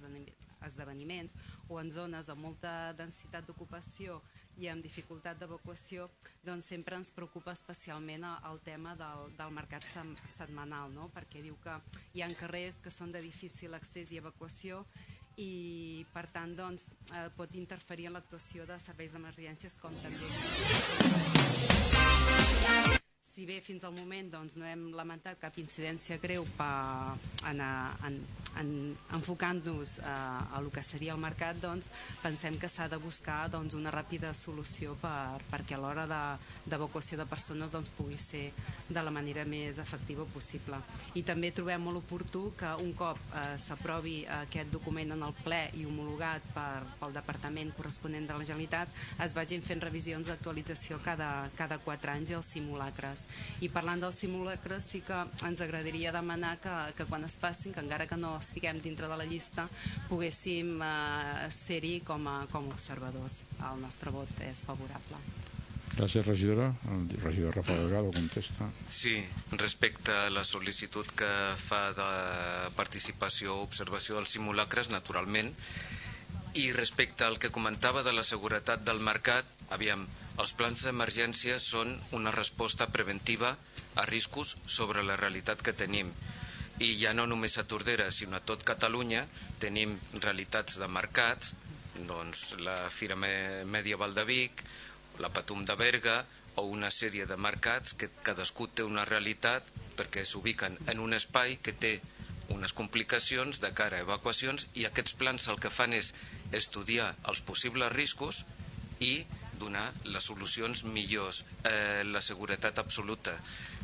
esdeveniments 0.64 1.36
o 1.68 1.82
en 1.82 1.92
zones 1.92 2.30
amb 2.32 2.46
molta 2.48 2.94
densitat 2.96 3.50
d'ocupació 3.50 4.22
i 4.62 4.70
amb 4.72 4.84
dificultat 4.84 5.40
d'evacuació, 5.40 6.10
doncs 6.46 6.66
sempre 6.72 6.96
ens 7.00 7.12
preocupa 7.16 7.52
especialment 7.56 8.24
el 8.26 8.60
tema 8.64 8.96
del, 9.00 9.32
del 9.38 9.52
mercat 9.56 9.84
setmanal, 10.30 10.92
no? 10.94 11.10
perquè 11.16 11.42
diu 11.44 11.56
que 11.64 11.76
hi 12.14 12.22
ha 12.24 12.32
carrers 12.40 12.82
que 12.82 12.92
són 12.92 13.12
de 13.12 13.22
difícil 13.24 13.74
accés 13.78 14.12
i 14.12 14.18
evacuació 14.22 14.86
i 15.38 16.06
per 16.14 16.28
tant 16.32 16.56
doncs, 16.56 16.90
eh, 17.12 17.30
pot 17.36 17.56
interferir 17.56 18.08
en 18.08 18.14
l'actuació 18.18 18.66
de 18.70 18.80
serveis 18.80 19.12
d'emergències 19.16 19.80
com 19.84 19.94
també 20.04 20.24
si 23.36 23.44
bé 23.44 23.58
fins 23.60 23.84
al 23.84 23.92
moment 23.92 24.30
doncs, 24.32 24.54
no 24.56 24.64
hem 24.64 24.86
lamentat 24.96 25.36
cap 25.42 25.58
incidència 25.60 26.16
greu 26.24 26.46
per 26.56 27.18
en, 27.50 27.60
en, 27.60 28.20
en, 28.62 28.70
enfocant-nos 29.18 29.98
a, 30.08 30.14
a 30.56 30.62
el 30.62 30.70
que 30.72 30.84
seria 30.86 31.12
el 31.18 31.20
mercat, 31.20 31.60
doncs, 31.60 31.90
pensem 32.22 32.56
que 32.62 32.70
s'ha 32.72 32.88
de 32.88 32.96
buscar 33.04 33.50
doncs, 33.52 33.76
una 33.76 33.92
ràpida 33.92 34.32
solució 34.32 34.96
per, 35.02 35.42
perquè 35.50 35.76
a 35.76 35.82
l'hora 35.84 36.06
d'evacuació 36.08 37.18
de, 37.18 37.26
de 37.26 37.30
persones 37.34 37.76
doncs, 37.76 37.92
pugui 37.98 38.16
ser 38.16 38.46
de 38.88 39.04
la 39.04 39.12
manera 39.12 39.44
més 39.44 39.82
efectiva 39.84 40.24
possible. 40.32 40.80
I 41.20 41.26
també 41.28 41.52
trobem 41.52 41.84
molt 41.84 42.00
oportú 42.06 42.46
que 42.56 42.72
un 42.86 42.96
cop 42.96 43.20
eh, 43.34 43.44
s'aprovi 43.60 44.16
aquest 44.46 44.72
document 44.72 45.12
en 45.18 45.28
el 45.28 45.36
ple 45.42 45.60
i 45.76 45.84
homologat 45.90 46.48
per, 46.56 46.86
pel 47.04 47.20
Departament 47.20 47.76
corresponent 47.76 48.32
de 48.32 48.40
la 48.40 48.48
Generalitat, 48.48 48.96
es 49.28 49.36
vagin 49.36 49.66
fent 49.66 49.84
revisions 49.84 50.32
d'actualització 50.32 51.04
cada, 51.04 51.50
cada 51.60 51.82
quatre 51.84 52.16
anys 52.16 52.32
i 52.32 52.40
els 52.40 52.56
simulacres 52.56 53.25
i 53.62 53.70
parlant 53.74 54.04
dels 54.04 54.20
simulacres 54.24 54.90
sí 54.92 55.02
que 55.06 55.22
ens 55.48 55.64
agradaria 55.64 56.14
demanar 56.16 56.58
que, 56.64 56.76
que 56.98 57.08
quan 57.10 57.26
es 57.28 57.38
passin, 57.42 57.74
que 57.74 57.84
encara 57.84 58.08
que 58.08 58.20
no 58.20 58.36
estiguem 58.40 58.82
dintre 58.84 59.10
de 59.12 59.18
la 59.18 59.28
llista, 59.30 59.68
poguéssim 60.10 60.78
eh, 60.82 61.50
ser-hi 61.54 62.00
com, 62.06 62.28
a, 62.28 62.38
com 62.52 62.70
a 62.70 62.76
observadors. 62.76 63.44
El 63.72 63.82
nostre 63.84 64.14
vot 64.14 64.46
és 64.46 64.64
favorable. 64.68 65.22
Gràcies, 65.96 66.26
regidora. 66.28 66.74
El 66.92 67.06
regidor 67.22 67.56
Rafael 67.56 67.86
Delgado 67.86 68.12
contesta. 68.12 68.68
Sí, 68.92 69.16
respecte 69.56 70.12
a 70.12 70.32
la 70.34 70.44
sol·licitud 70.44 71.08
que 71.16 71.30
fa 71.56 71.94
de 71.96 72.10
participació 72.76 73.56
o 73.56 73.64
observació 73.64 74.18
dels 74.20 74.36
simulacres, 74.36 74.92
naturalment, 74.92 75.54
i 76.60 76.72
respecte 76.76 77.24
al 77.24 77.40
que 77.40 77.52
comentava 77.52 78.04
de 78.04 78.12
la 78.16 78.26
seguretat 78.28 78.84
del 78.84 79.00
mercat, 79.04 79.48
aviam, 79.76 80.04
els 80.42 80.52
plans 80.60 80.82
d'emergència 80.84 81.60
són 81.64 81.94
una 82.18 82.34
resposta 82.36 82.88
preventiva 82.92 83.54
a 83.96 84.06
riscos 84.10 84.56
sobre 84.66 85.04
la 85.04 85.16
realitat 85.16 85.62
que 85.64 85.74
tenim. 85.74 86.12
I 86.84 86.90
ja 87.00 87.14
no 87.16 87.24
només 87.32 87.58
a 87.58 87.64
Tordera, 87.64 88.10
sinó 88.12 88.36
a 88.38 88.44
tot 88.44 88.66
Catalunya 88.68 89.24
tenim 89.64 89.96
realitats 90.20 90.76
de 90.82 90.90
mercats, 90.92 91.54
doncs 92.10 92.50
la 92.60 92.90
Fira 92.92 93.16
Medieval 93.16 94.14
de 94.14 94.26
Vic, 94.28 94.66
la 95.24 95.32
Patum 95.32 95.64
de 95.64 95.76
Berga 95.80 96.18
o 96.60 96.66
una 96.68 96.92
sèrie 96.92 97.26
de 97.30 97.38
mercats 97.40 97.96
que 97.96 98.12
cadascú 98.28 98.68
té 98.68 98.84
una 98.84 99.06
realitat 99.08 99.72
perquè 99.96 100.26
s'ubiquen 100.28 100.76
en 100.92 101.00
un 101.00 101.16
espai 101.16 101.56
que 101.64 101.72
té 101.72 101.94
unes 102.52 102.76
complicacions 102.78 103.62
de 103.64 103.72
cara 103.74 103.98
a 103.98 104.06
evacuacions 104.06 104.68
i 104.76 104.86
aquests 104.86 105.16
plans 105.20 105.48
el 105.52 105.60
que 105.64 105.72
fan 105.72 105.96
és 105.96 106.12
estudiar 106.52 107.14
els 107.32 107.42
possibles 107.42 107.96
riscos 107.96 108.44
i 109.00 109.24
donar 109.60 109.86
les 110.08 110.28
solucions 110.32 110.84
millors. 110.90 111.44
Eh, 111.64 112.04
la 112.08 112.22
seguretat 112.22 112.80
absoluta 112.82 113.36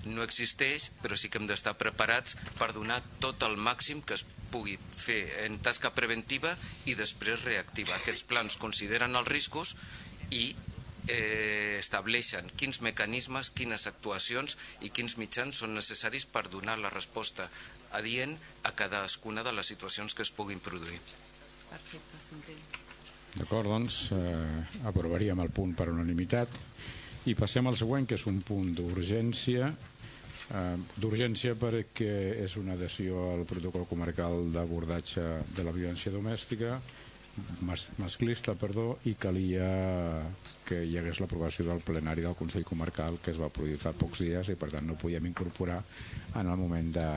no 0.06 0.26
existeix, 0.26 0.90
però 1.04 1.18
sí 1.18 1.30
que 1.30 1.42
hem 1.42 1.48
d'estar 1.50 1.76
preparats 1.80 2.38
per 2.60 2.72
donar 2.74 3.02
tot 3.24 3.44
el 3.48 3.58
màxim 3.58 4.02
que 4.02 4.18
es 4.18 4.26
pugui 4.52 4.78
fer 4.98 5.22
en 5.46 5.60
tasca 5.64 5.94
preventiva 5.96 6.56
i 6.90 6.98
després 7.00 7.44
reactiva. 7.46 7.96
Aquests 7.96 8.26
plans 8.28 8.60
consideren 8.62 9.16
els 9.16 9.30
riscos 9.30 9.76
i 10.32 10.52
eh, 11.08 11.78
estableixen 11.80 12.50
quins 12.58 12.82
mecanismes, 12.86 13.52
quines 13.56 13.88
actuacions 13.90 14.58
i 14.82 14.92
quins 14.94 15.18
mitjans 15.22 15.64
són 15.64 15.76
necessaris 15.78 16.26
per 16.26 16.48
donar 16.50 16.78
la 16.80 16.94
resposta 16.94 17.50
adient 17.98 18.38
a 18.64 18.76
cadascuna 18.78 19.44
de 19.44 19.56
les 19.56 19.74
situacions 19.74 20.16
que 20.16 20.26
es 20.28 20.32
puguin 20.32 20.60
produir. 20.60 21.02
Perfecte, 21.72 22.24
s'entén. 22.28 22.81
D'acord, 23.38 23.70
doncs 23.70 24.10
eh, 24.12 24.84
aprovaríem 24.90 25.40
el 25.40 25.52
punt 25.56 25.76
per 25.78 25.90
unanimitat. 25.92 26.52
I 27.32 27.36
passem 27.38 27.68
al 27.70 27.78
següent, 27.80 28.08
que 28.10 28.18
és 28.18 28.26
un 28.28 28.42
punt 28.44 28.74
d'urgència, 28.76 29.70
eh, 30.52 30.76
d'urgència 30.98 31.56
perquè 31.60 32.12
és 32.44 32.58
una 32.60 32.76
adhesió 32.76 33.30
al 33.36 33.46
protocol 33.48 33.88
comarcal 33.88 34.50
d'abordatge 34.52 35.28
de 35.56 35.68
la 35.68 35.76
violència 35.76 36.12
domèstica 36.12 36.80
mas, 37.62 37.90
masclista, 37.98 38.56
perdó, 38.60 38.98
i 39.08 39.16
calia 39.16 39.68
que 40.68 40.82
hi 40.84 40.98
hagués 41.00 41.22
l'aprovació 41.22 41.66
del 41.68 41.84
plenari 41.86 42.24
del 42.26 42.36
Consell 42.36 42.66
Comarcal 42.68 43.20
que 43.24 43.32
es 43.34 43.40
va 43.40 43.52
produir 43.54 43.80
fa 43.82 43.94
pocs 43.98 44.24
dies 44.26 44.52
i 44.52 44.58
per 44.60 44.72
tant 44.74 44.88
no 44.88 45.00
podíem 45.00 45.30
incorporar 45.30 45.80
en 46.36 46.48
el 46.48 46.58
moment 46.60 46.92
de, 46.96 47.08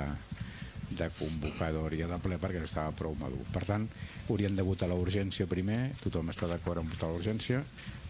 de 0.98 1.10
convocatòria 1.18 2.08
de 2.10 2.18
ple 2.22 2.38
perquè 2.42 2.62
estava 2.64 2.94
prou 2.96 3.16
madur. 3.18 3.42
Per 3.52 3.64
tant, 3.66 3.86
haurien 4.28 4.56
de 4.56 4.64
votar 4.66 4.88
la 4.90 4.98
urgència 4.98 5.48
primer, 5.50 5.94
tothom 6.02 6.32
està 6.32 6.48
d'acord 6.50 6.82
en 6.82 6.90
votar 6.90 7.10
la 7.10 7.18
urgència, 7.20 7.62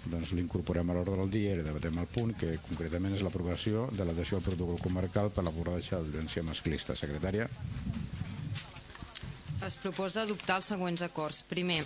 doncs 0.05 0.35
l'incorporem 0.37 0.91
a 0.91 0.97
l'ordre 0.97 1.17
del 1.17 1.33
dia 1.33 1.55
i 1.55 1.65
debatem 1.65 1.99
el 2.03 2.09
punt 2.13 2.35
que 2.37 2.59
concretament 2.67 3.17
és 3.17 3.25
l'aprovació 3.25 3.89
de 3.93 4.05
l'adhesió 4.05 4.39
al 4.39 4.47
protocol 4.47 4.81
comarcal 4.83 5.31
per 5.33 5.45
l'abordatge 5.47 5.95
de 5.95 6.03
la 6.03 6.09
violència 6.11 6.45
masclista. 6.45 6.97
Secretària. 6.97 7.49
Es 9.65 9.79
proposa 9.81 10.27
adoptar 10.27 10.59
els 10.61 10.69
següents 10.75 11.03
acords. 11.07 11.41
Primer, 11.49 11.81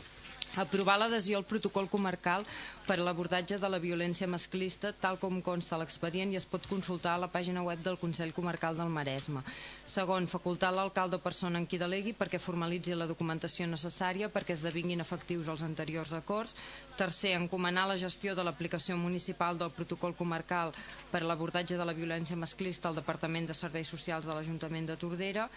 aprovar 0.56 0.98
l'adhesió 0.98 1.38
al 1.38 1.44
protocol 1.44 1.88
comarcal 1.88 2.46
per 2.86 2.96
a 2.98 3.04
l'abordatge 3.04 3.58
de 3.60 3.68
la 3.68 3.78
violència 3.78 4.26
masclista 4.26 4.94
tal 4.96 5.18
com 5.20 5.42
consta 5.44 5.76
l'expedient 5.76 6.32
i 6.32 6.38
es 6.40 6.46
pot 6.48 6.64
consultar 6.70 7.16
a 7.16 7.22
la 7.24 7.28
pàgina 7.28 7.62
web 7.62 7.82
del 7.84 7.98
Consell 8.00 8.32
Comarcal 8.32 8.78
del 8.78 8.88
Maresme. 8.88 9.42
Segon, 9.84 10.26
facultar 10.26 10.72
l'alcalde 10.72 11.18
o 11.18 11.24
persona 11.24 11.60
en 11.60 11.66
qui 11.68 11.78
delegui 11.78 12.14
perquè 12.16 12.40
formalitzi 12.40 12.96
la 12.96 13.06
documentació 13.10 13.66
necessària 13.68 14.30
perquè 14.32 14.56
esdevinguin 14.56 15.04
efectius 15.04 15.50
els 15.52 15.64
anteriors 15.66 16.14
acords. 16.16 16.56
Tercer, 16.96 17.34
encomanar 17.36 17.86
la 17.88 17.98
gestió 18.00 18.34
de 18.34 18.44
l'aplicació 18.44 18.96
municipal 18.96 19.58
del 19.58 19.70
protocol 19.70 20.16
comarcal 20.16 20.72
per 21.12 21.22
a 21.22 21.28
l'abordatge 21.28 21.76
de 21.76 21.84
la 21.84 21.96
violència 21.96 22.36
masclista 22.36 22.88
al 22.88 22.96
Departament 22.96 23.46
de 23.48 23.54
Serveis 23.54 23.88
Socials 23.88 24.26
de 24.26 24.34
l'Ajuntament 24.34 24.88
de 24.88 24.96
Tordera. 24.96 25.48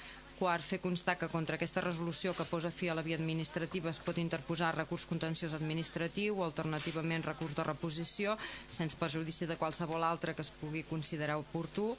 Quart, 0.41 0.65
fer 0.65 0.79
constar 0.81 1.19
que 1.21 1.27
contra 1.29 1.53
aquesta 1.53 1.83
resolució 1.85 2.31
que 2.33 2.47
posa 2.49 2.71
fi 2.73 2.87
a 2.89 2.95
la 2.97 3.03
via 3.05 3.13
administrativa 3.19 3.91
es 3.91 3.99
pot 4.01 4.17
interposar 4.17 4.71
recurs 4.73 5.03
contenciós 5.05 5.53
administratiu 5.53 6.39
o 6.39 6.45
alternativament 6.47 7.21
recurs 7.27 7.53
de 7.53 7.65
reposició 7.67 8.33
sense 8.73 8.97
perjudici 8.97 9.45
de 9.45 9.59
qualsevol 9.61 10.01
altre 10.01 10.33
que 10.33 10.41
es 10.41 10.49
pugui 10.63 10.81
considerar 10.89 11.37
oportú 11.37 11.91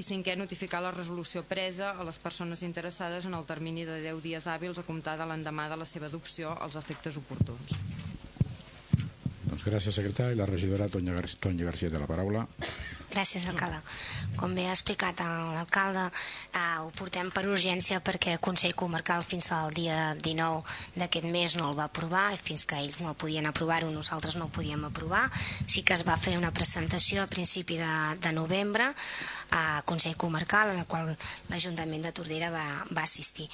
i 0.00 0.06
cinquè, 0.06 0.38
notificar 0.40 0.80
la 0.80 0.94
resolució 0.96 1.44
presa 1.44 1.92
a 1.92 2.08
les 2.08 2.16
persones 2.16 2.64
interessades 2.64 3.28
en 3.28 3.36
el 3.36 3.44
termini 3.44 3.84
de 3.84 4.00
10 4.00 4.24
dies 4.24 4.48
hàbils 4.48 4.80
a 4.80 4.88
comptar 4.88 5.18
de 5.20 5.28
l'endemà 5.28 5.68
de 5.68 5.76
la 5.84 5.84
seva 5.84 6.08
adopció 6.08 6.56
als 6.64 6.80
efectes 6.80 7.20
oportuns. 7.20 7.76
Doncs 9.52 9.68
gràcies, 9.68 9.92
secretari. 9.92 10.40
La 10.40 10.48
regidora 10.48 10.88
Tonya, 10.88 11.12
Gar 11.12 11.28
Tonya 11.44 11.68
García 11.68 11.92
de 11.92 12.00
la 12.00 12.08
paraula. 12.08 12.48
Gràcies, 13.12 13.44
alcalde. 13.44 13.76
Com 14.40 14.54
bé 14.56 14.62
ha 14.70 14.72
explicat 14.72 15.18
l'alcalde, 15.20 16.06
eh, 16.56 16.60
ho 16.80 16.88
portem 16.96 17.28
per 17.30 17.42
urgència 17.44 18.00
perquè 18.00 18.32
el 18.32 18.40
Consell 18.40 18.72
Comarcal 18.74 19.20
fins 19.22 19.50
al 19.52 19.74
dia 19.76 20.14
19 20.14 20.62
d'aquest 20.96 21.28
mes 21.34 21.56
no 21.60 21.68
el 21.68 21.76
va 21.76 21.90
aprovar 21.90 22.30
i 22.32 22.40
fins 22.40 22.64
que 22.64 22.80
ells 22.80 23.02
no 23.04 23.12
podien 23.12 23.46
aprovar-ho 23.50 23.90
nosaltres 23.92 24.38
no 24.40 24.46
ho 24.48 24.54
podíem 24.56 24.86
aprovar. 24.88 25.26
Sí 25.66 25.82
que 25.82 25.92
es 25.92 26.06
va 26.08 26.16
fer 26.16 26.38
una 26.38 26.54
presentació 26.56 27.22
a 27.22 27.28
principi 27.28 27.76
de, 27.76 27.92
de 28.16 28.32
novembre 28.32 28.88
a 29.50 29.82
Consell 29.84 30.16
Comarcal 30.16 30.72
en 30.72 30.80
el 30.80 30.86
qual 30.86 31.12
l'Ajuntament 31.50 32.08
de 32.08 32.16
Tordera 32.16 32.48
va, 32.50 32.66
va 32.88 33.04
assistir. 33.04 33.50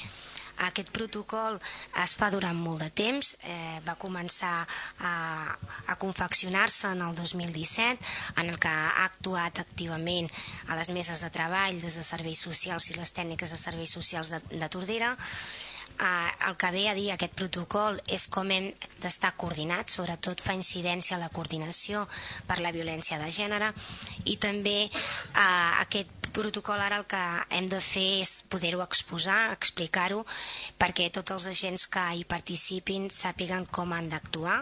Aquest 0.66 0.90
protocol 0.94 1.59
es 2.03 2.14
fa 2.18 2.31
durant 2.35 2.57
molt 2.59 2.83
de 2.83 2.90
temps, 2.90 3.35
eh, 3.44 3.79
va 3.87 3.94
començar 4.01 4.66
a, 4.99 5.12
a 5.87 5.97
confeccionar-se 6.03 6.92
en 6.97 7.03
el 7.07 7.14
2017, 7.14 8.11
en 8.42 8.51
el 8.51 8.59
que 8.59 8.68
ha 8.73 9.05
actuat 9.05 9.62
activament 9.62 10.29
a 10.68 10.79
les 10.79 10.90
meses 10.90 11.23
de 11.23 11.31
treball 11.31 11.81
des 11.81 11.99
de 12.01 12.05
serveis 12.07 12.42
socials 12.42 12.90
i 12.90 12.99
les 12.99 13.14
tècniques 13.14 13.51
de 13.55 13.61
serveis 13.61 13.92
socials 13.94 14.35
de, 14.35 14.42
de 14.51 14.68
Tordera, 14.68 15.14
eh, 16.01 16.49
el 16.49 16.57
que 16.57 16.71
ve 16.71 16.88
a 16.88 16.94
dir 16.94 17.11
aquest 17.12 17.35
protocol 17.38 17.99
és 18.07 18.27
com 18.33 18.51
hem 18.55 18.71
d'estar 19.03 19.35
coordinats, 19.40 19.99
sobretot 19.99 20.42
fa 20.42 20.57
incidència 20.57 21.16
a 21.16 21.23
la 21.23 21.31
coordinació 21.35 22.07
per 22.49 22.61
la 22.62 22.73
violència 22.75 23.18
de 23.21 23.31
gènere 23.35 23.73
i 24.25 24.38
també 24.42 24.79
eh, 24.87 25.73
aquest 25.83 26.17
protocol 26.35 26.81
ara 26.81 26.99
el 27.03 27.07
que 27.11 27.23
hem 27.57 27.69
de 27.71 27.81
fer 27.85 28.07
és 28.23 28.33
poder-ho 28.53 28.83
exposar, 28.85 29.53
explicar-ho, 29.55 30.25
perquè 30.81 31.09
tots 31.14 31.37
els 31.37 31.49
agents 31.53 31.87
que 31.93 32.05
hi 32.19 32.27
participin 32.29 33.09
sàpiguen 33.12 33.69
com 33.71 33.93
han 33.97 34.11
d'actuar 34.12 34.59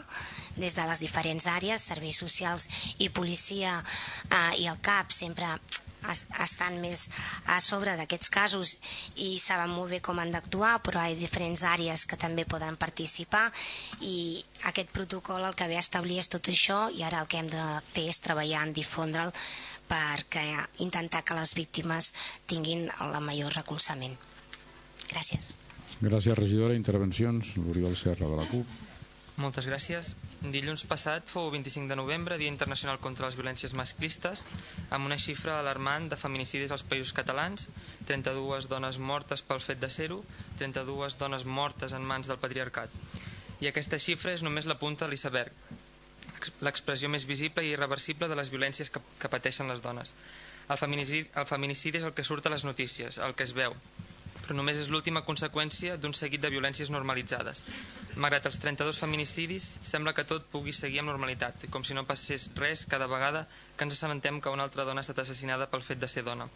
des 0.57 0.77
de 0.77 0.87
les 0.89 1.03
diferents 1.03 1.49
àrees, 1.51 1.89
serveis 1.93 2.21
socials 2.23 2.69
i 2.99 3.11
policia 3.11 3.81
eh, 3.81 4.63
i 4.63 4.71
el 4.71 4.81
CAP 4.83 5.13
sempre 5.13 5.57
estan 6.43 6.79
més 6.81 7.07
a 7.51 7.59
sobre 7.63 7.97
d'aquests 7.99 8.31
casos 8.33 8.75
i 9.17 9.37
saben 9.43 9.73
molt 9.75 9.91
bé 9.95 10.01
com 10.05 10.19
han 10.23 10.33
d'actuar, 10.35 10.77
però 10.85 11.03
hi 11.03 11.15
ha 11.15 11.19
diferents 11.19 11.65
àrees 11.67 12.07
que 12.07 12.19
també 12.21 12.45
poden 12.49 12.77
participar 12.81 13.49
i 14.01 14.45
aquest 14.71 14.93
protocol 14.95 15.45
el 15.45 15.57
que 15.59 15.69
ve 15.71 15.79
a 15.79 15.85
establir 15.85 16.21
és 16.23 16.31
tot 16.33 16.49
això 16.53 16.87
i 16.95 17.03
ara 17.07 17.23
el 17.25 17.31
que 17.31 17.41
hem 17.41 17.51
de 17.51 17.67
fer 17.87 18.07
és 18.13 18.23
treballar 18.23 18.67
en 18.67 18.75
difondre'l 18.77 19.35
perquè 19.91 20.47
intentar 20.85 21.23
que 21.25 21.37
les 21.39 21.55
víctimes 21.59 22.13
tinguin 22.47 22.89
el 23.01 23.21
major 23.25 23.55
recolzament. 23.57 24.17
Gràcies. 25.11 25.53
Gràcies, 26.01 26.37
regidora. 26.37 26.77
Intervencions, 26.77 27.55
l'Oriol 27.57 27.97
Serra 27.97 28.29
de 28.29 28.37
la 28.37 28.49
CUP. 28.51 28.83
Moltes 29.37 29.67
gràcies. 29.69 30.15
Dilluns 30.53 30.87
passat 30.89 31.27
fou 31.29 31.51
25 31.53 31.91
de 31.91 31.97
novembre, 31.99 32.39
Dia 32.41 32.49
Internacional 32.49 32.97
contra 33.05 33.27
les 33.27 33.37
Violències 33.37 33.75
Masclistes, 33.77 34.47
amb 34.89 35.05
una 35.09 35.19
xifra 35.21 35.59
alarmant 35.59 36.09
de 36.09 36.17
feminicidis 36.17 36.73
als 36.73 36.85
països 36.89 37.13
catalans, 37.17 37.69
32 38.09 38.69
dones 38.73 38.97
mortes 38.97 39.45
pel 39.45 39.61
fet 39.61 39.81
de 39.83 39.91
ser-ho, 39.93 40.23
32 40.57 41.19
dones 41.21 41.45
mortes 41.45 41.93
en 41.93 42.05
mans 42.05 42.33
del 42.33 42.41
patriarcat. 42.41 42.93
I 43.61 43.69
aquesta 43.69 44.01
xifra 44.01 44.33
és 44.33 44.45
només 44.45 44.69
la 44.69 44.79
punta 44.81 45.05
de 45.05 45.13
l'iceberg, 45.13 45.53
l'expressió 46.65 47.09
més 47.13 47.27
visible 47.29 47.65
i 47.65 47.73
irreversible 47.75 48.29
de 48.29 48.39
les 48.39 48.51
violències 48.53 48.91
que, 48.91 49.03
que 49.21 49.31
pateixen 49.33 49.71
les 49.71 49.83
dones. 49.85 50.15
El 50.69 50.79
feminicidi, 50.81 51.29
el 51.39 51.47
feminicidi 51.47 52.01
és 52.01 52.07
el 52.09 52.15
que 52.15 52.25
surt 52.27 52.47
a 52.47 52.53
les 52.53 52.65
notícies, 52.67 53.21
el 53.23 53.37
que 53.39 53.47
es 53.47 53.55
veu, 53.55 53.77
però 54.47 54.57
només 54.59 54.79
és 54.79 54.89
l'última 54.91 55.25
conseqüència 55.27 55.97
d'un 55.99 56.15
seguit 56.15 56.43
de 56.43 56.51
violències 56.55 56.91
normalitzades. 56.95 57.63
Malgrat 58.17 58.47
els 58.51 58.59
32 58.63 58.99
feminicidis, 59.03 59.67
sembla 59.85 60.15
que 60.17 60.25
tot 60.25 60.47
pugui 60.53 60.75
seguir 60.75 61.03
amb 61.03 61.11
normalitat, 61.11 61.67
com 61.71 61.85
si 61.85 61.95
no 61.95 62.07
passés 62.07 62.49
res 62.57 62.87
cada 62.91 63.11
vegada 63.11 63.45
que 63.77 63.87
ens 63.87 63.99
assabentem 63.99 64.41
que 64.41 64.53
una 64.55 64.67
altra 64.67 64.87
dona 64.89 65.03
ha 65.03 65.07
estat 65.07 65.25
assassinada 65.25 65.67
pel 65.71 65.85
fet 65.87 66.01
de 66.03 66.09
ser 66.11 66.25
dona. 66.27 66.47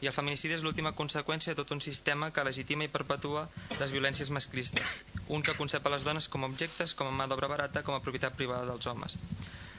I 0.00 0.06
el 0.06 0.14
feminicidi 0.14 0.54
és 0.54 0.62
l'última 0.62 0.92
conseqüència 0.94 1.52
de 1.52 1.58
tot 1.58 1.72
un 1.74 1.80
sistema 1.82 2.30
que 2.30 2.44
legitima 2.46 2.86
i 2.86 2.92
perpetua 2.92 3.48
les 3.80 3.90
violències 3.90 4.30
masclistes, 4.30 4.92
un 5.28 5.42
que 5.42 5.56
concep 5.58 5.86
a 5.86 5.94
les 5.94 6.06
dones 6.06 6.28
com 6.30 6.44
a 6.44 6.50
objectes, 6.50 6.94
com 6.94 7.10
a 7.10 7.14
mà 7.14 7.26
d'obra 7.26 7.50
barata, 7.50 7.82
com 7.82 7.96
a 7.96 8.02
propietat 8.04 8.36
privada 8.38 8.68
dels 8.70 8.86
homes. 8.86 9.18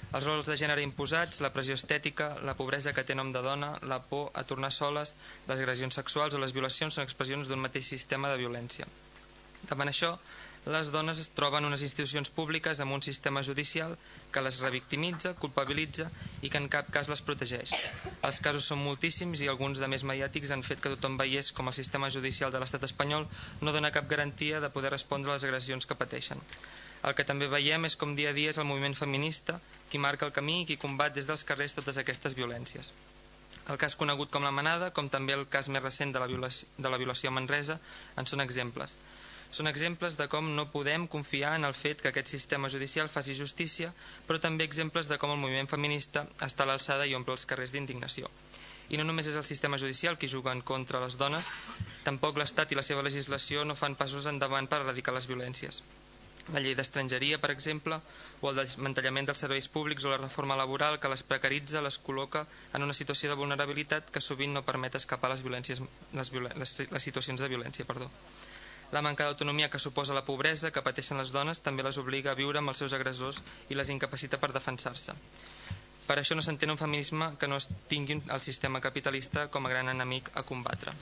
Els 0.10 0.26
rols 0.26 0.48
de 0.50 0.58
gènere 0.58 0.82
imposats, 0.82 1.40
la 1.46 1.52
pressió 1.54 1.76
estètica, 1.78 2.32
la 2.42 2.56
pobresa 2.58 2.96
que 2.98 3.04
té 3.06 3.16
nom 3.16 3.30
de 3.32 3.44
dona, 3.46 3.76
la 3.86 4.00
por 4.02 4.32
a 4.34 4.44
tornar 4.44 4.72
soles, 4.74 5.14
les 5.48 5.60
agressions 5.60 6.00
sexuals 6.02 6.34
o 6.34 6.42
les 6.42 6.56
violacions 6.56 6.98
són 6.98 7.06
expressions 7.06 7.48
d'un 7.48 7.62
mateix 7.62 7.86
sistema 7.94 8.32
de 8.34 8.40
violència. 8.42 8.90
Davant 9.70 9.92
això, 9.92 10.16
les 10.66 10.92
dones 10.92 11.20
es 11.20 11.30
troben 11.32 11.66
unes 11.66 11.82
institucions 11.86 12.30
públiques 12.30 12.80
amb 12.84 12.92
un 12.92 13.02
sistema 13.02 13.42
judicial 13.42 13.96
que 14.34 14.42
les 14.44 14.60
revictimitza, 14.60 15.34
culpabilitza 15.40 16.10
i 16.44 16.50
que 16.52 16.60
en 16.60 16.68
cap 16.70 16.90
cas 16.92 17.08
les 17.10 17.24
protegeix. 17.24 17.72
Els 18.28 18.42
casos 18.44 18.68
són 18.68 18.84
moltíssims 18.84 19.42
i 19.42 19.48
alguns 19.48 19.80
de 19.80 19.88
més 19.88 20.04
mediàtics 20.04 20.52
han 20.52 20.66
fet 20.68 20.84
que 20.84 20.92
tothom 20.94 21.18
veiés 21.18 21.54
com 21.56 21.72
el 21.72 21.78
sistema 21.78 22.12
judicial 22.12 22.52
de 22.52 22.60
l'estat 22.60 22.84
espanyol 22.84 23.28
no 23.62 23.74
dona 23.74 23.94
cap 23.96 24.10
garantia 24.12 24.60
de 24.60 24.70
poder 24.70 24.92
respondre 24.92 25.32
a 25.32 25.38
les 25.38 25.48
agressions 25.48 25.88
que 25.88 25.98
pateixen. 25.98 26.44
El 27.08 27.16
que 27.16 27.24
també 27.24 27.48
veiem 27.48 27.88
és 27.88 27.96
com 27.96 28.16
dia 28.16 28.34
a 28.34 28.36
dia 28.36 28.52
és 28.52 28.60
el 28.60 28.68
moviment 28.68 28.98
feminista 28.98 29.62
qui 29.90 30.02
marca 30.02 30.28
el 30.28 30.36
camí 30.36 30.62
i 30.62 30.66
qui 30.68 30.78
combat 30.82 31.16
des 31.16 31.30
dels 31.30 31.46
carrers 31.48 31.78
totes 31.78 31.98
aquestes 31.98 32.36
violències. 32.36 32.92
El 33.72 33.78
cas 33.80 33.96
conegut 33.96 34.30
com 34.34 34.44
la 34.44 34.52
Manada, 34.52 34.92
com 34.92 35.08
també 35.10 35.34
el 35.34 35.48
cas 35.48 35.70
més 35.70 35.82
recent 35.82 36.12
de 36.12 36.20
la 36.20 36.28
violació, 36.28 36.68
de 36.78 36.90
la 36.90 36.98
violació 36.98 37.30
a 37.30 37.34
Manresa, 37.38 37.80
en 38.18 38.28
són 38.28 38.44
exemples 38.44 38.98
són 39.52 39.68
exemples 39.68 40.18
de 40.18 40.28
com 40.30 40.52
no 40.56 40.68
podem 40.70 41.08
confiar 41.10 41.56
en 41.58 41.66
el 41.66 41.74
fet 41.74 42.02
que 42.02 42.12
aquest 42.12 42.30
sistema 42.30 42.70
judicial 42.70 43.10
faci 43.10 43.34
justícia, 43.34 43.90
però 44.28 44.38
també 44.42 44.68
exemples 44.68 45.10
de 45.10 45.18
com 45.18 45.34
el 45.34 45.42
moviment 45.42 45.70
feminista 45.70 46.28
està 46.46 46.66
a 46.66 46.70
l'alçada 46.70 47.08
i 47.10 47.16
omple 47.18 47.34
els 47.34 47.48
carrers 47.50 47.74
d'indignació. 47.74 48.30
I 48.90 48.98
no 48.98 49.06
només 49.06 49.28
és 49.30 49.38
el 49.38 49.46
sistema 49.46 49.78
judicial 49.78 50.18
qui 50.18 50.30
juga 50.30 50.54
en 50.54 50.62
contra 50.66 51.02
les 51.02 51.18
dones, 51.18 51.50
tampoc 52.06 52.38
l'Estat 52.38 52.72
i 52.74 52.78
la 52.78 52.86
seva 52.86 53.06
legislació 53.06 53.66
no 53.66 53.78
fan 53.78 53.98
passos 53.98 54.30
endavant 54.30 54.70
per 54.70 54.82
erradicar 54.82 55.14
les 55.14 55.30
violències. 55.30 55.82
La 56.54 56.62
llei 56.62 56.74
d'estrangeria, 56.74 57.38
per 57.38 57.52
exemple, 57.54 58.00
o 58.42 58.50
el 58.50 58.58
desmantellament 58.58 59.28
dels 59.30 59.42
serveis 59.44 59.68
públics 59.70 60.06
o 60.06 60.14
la 60.14 60.18
reforma 60.18 60.58
laboral 60.58 60.98
que 61.02 61.12
les 61.12 61.22
precaritza, 61.22 61.84
les 61.86 62.00
col·loca 62.02 62.48
en 62.74 62.86
una 62.86 62.98
situació 62.98 63.30
de 63.30 63.38
vulnerabilitat 63.38 64.10
que 64.10 64.22
sovint 64.22 64.58
no 64.58 64.66
permet 64.66 64.98
escapar 64.98 65.30
les, 65.34 65.44
violències, 65.46 65.82
les, 66.18 66.34
les, 66.34 66.80
les 66.90 67.06
situacions 67.06 67.42
de 67.42 67.52
violència. 67.54 67.86
Perdó. 67.86 68.10
La 68.92 69.04
manca 69.06 69.28
d'autonomia 69.28 69.70
que 69.70 69.80
suposa 69.80 70.16
la 70.18 70.26
pobresa 70.26 70.72
que 70.74 70.82
pateixen 70.82 71.20
les 71.22 71.32
dones 71.32 71.62
també 71.62 71.86
les 71.86 72.00
obliga 72.02 72.32
a 72.32 72.38
viure 72.40 72.58
amb 72.58 72.74
els 72.74 72.82
seus 72.82 72.96
agressors 72.98 73.42
i 73.70 73.78
les 73.78 73.92
incapacita 73.94 74.40
per 74.42 74.50
defensar-se. 74.56 75.14
Per 76.10 76.18
això 76.18 76.34
no 76.34 76.42
s'entén 76.42 76.74
un 76.74 76.80
feminisme 76.82 77.36
que 77.38 77.48
no 77.48 77.60
es 77.62 77.70
tingui 77.88 78.18
el 78.18 78.42
sistema 78.42 78.82
capitalista 78.82 79.46
com 79.54 79.68
a 79.68 79.70
gran 79.70 79.92
enemic 79.94 80.32
a 80.34 80.42
combatre. 80.42 80.96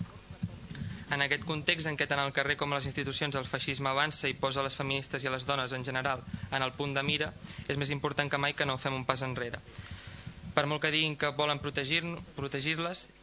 En 1.16 1.24
aquest 1.24 1.46
context 1.48 1.88
en 1.88 1.96
què 1.96 2.10
tant 2.12 2.20
al 2.20 2.34
carrer 2.36 2.58
com 2.60 2.74
a 2.74 2.82
les 2.82 2.90
institucions 2.90 3.38
el 3.40 3.48
feixisme 3.48 3.88
avança 3.88 4.28
i 4.28 4.36
posa 4.36 4.66
les 4.66 4.76
feministes 4.76 5.24
i 5.24 5.32
les 5.32 5.48
dones 5.48 5.72
en 5.72 5.86
general 5.88 6.26
en 6.52 6.60
el 6.66 6.74
punt 6.76 6.98
de 6.98 7.04
mira, 7.08 7.32
és 7.72 7.80
més 7.80 7.94
important 7.96 8.28
que 8.28 8.42
mai 8.44 8.52
que 8.54 8.68
no 8.68 8.76
fem 8.76 8.98
un 8.98 9.08
pas 9.08 9.24
enrere. 9.24 9.62
Per 10.58 10.64
molt 10.66 10.82
que 10.82 10.90
diguin 10.90 11.14
que 11.22 11.30
volen 11.38 11.60
protegir-les 11.62 12.24
protegir 12.34 12.74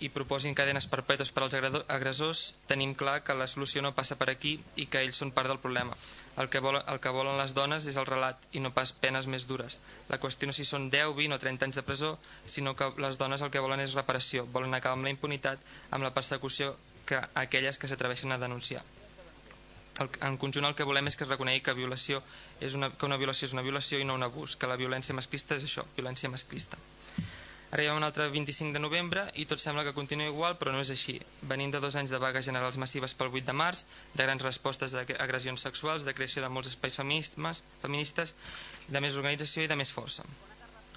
i 0.07 0.09
proposin 0.15 0.55
cadenes 0.55 0.87
perpètues 0.87 1.33
per 1.35 1.43
als 1.43 1.57
agressors, 1.59 2.43
tenim 2.71 2.93
clar 2.95 3.25
que 3.27 3.35
la 3.35 3.49
solució 3.51 3.83
no 3.83 3.91
passa 3.97 4.15
per 4.21 4.29
aquí 4.31 4.53
i 4.79 4.87
que 4.87 5.03
ells 5.03 5.19
són 5.19 5.33
part 5.35 5.51
del 5.51 5.59
problema. 5.59 5.97
El 6.39 6.47
que, 6.49 6.63
volen, 6.63 6.85
el 6.87 7.01
que 7.03 7.11
volen 7.11 7.35
les 7.41 7.57
dones 7.59 7.89
és 7.91 7.99
el 7.99 8.07
relat 8.07 8.39
i 8.55 8.63
no 8.63 8.71
pas 8.71 8.93
penes 8.95 9.27
més 9.27 9.49
dures. 9.51 9.81
La 10.13 10.21
qüestió 10.23 10.47
no 10.47 10.55
si 10.55 10.63
són 10.63 10.87
10, 10.95 11.11
20 11.19 11.35
o 11.35 11.41
30 11.43 11.67
anys 11.67 11.83
de 11.83 11.83
presó, 11.83 12.13
sinó 12.47 12.77
que 12.79 12.93
les 13.03 13.19
dones 13.19 13.43
el 13.43 13.51
que 13.51 13.67
volen 13.67 13.83
és 13.83 13.99
reparació, 13.99 14.47
volen 14.55 14.79
acabar 14.79 14.95
amb 14.95 15.11
la 15.11 15.17
impunitat, 15.19 15.59
amb 15.91 16.07
la 16.07 16.15
persecució 16.15 16.77
que 17.05 17.19
aquelles 17.35 17.83
que 17.83 17.91
s'atreveixen 17.91 18.31
a 18.31 18.39
denunciar. 18.39 18.87
El, 19.99 20.11
en 20.23 20.39
conjunt 20.39 20.71
el 20.71 20.79
que 20.79 20.87
volem 20.87 21.11
és 21.11 21.19
que 21.19 21.27
es 21.27 21.35
reconegui 21.35 21.67
que, 21.67 21.75
violació 21.75 22.23
és 22.63 22.79
una, 22.79 22.95
que 22.95 23.11
una 23.11 23.19
violació 23.19 23.51
és 23.51 23.59
una 23.59 23.67
violació 23.67 23.99
i 23.99 24.07
no 24.07 24.15
un 24.15 24.23
abús, 24.23 24.55
que 24.55 24.71
la 24.71 24.79
violència 24.79 25.19
masclista 25.19 25.59
és 25.59 25.67
això, 25.67 25.83
violència 25.99 26.31
masclista. 26.31 26.79
Ha 27.75 27.95
un 27.97 28.05
altre 28.07 28.29
25 28.31 28.71
de 28.71 28.79
novembre 28.79 29.25
i 29.35 29.49
tot 29.51 29.59
sembla 29.59 29.83
que 29.83 29.93
continua 29.97 30.29
igual, 30.31 30.53
però 30.55 30.71
no 30.71 30.79
és 30.85 30.93
així. 30.95 31.17
Venim 31.51 31.73
de 31.75 31.81
dos 31.83 31.97
anys 31.99 32.13
de 32.15 32.21
vagues 32.23 32.47
generals 32.47 32.77
massives 32.79 33.17
pel 33.19 33.33
8 33.33 33.49
de 33.49 33.55
març, 33.59 33.81
de 34.15 34.23
grans 34.23 34.45
respostes 34.47 34.95
d'agressions 34.95 35.65
sexuals, 35.67 36.07
de 36.07 36.15
creació 36.15 36.45
de 36.45 36.53
molts 36.55 36.71
espais 36.71 36.95
feministes, 36.95 38.37
de 38.87 39.03
més 39.03 39.19
organització 39.19 39.65
i 39.65 39.73
de 39.73 39.79
més 39.81 39.91
força. 39.91 40.23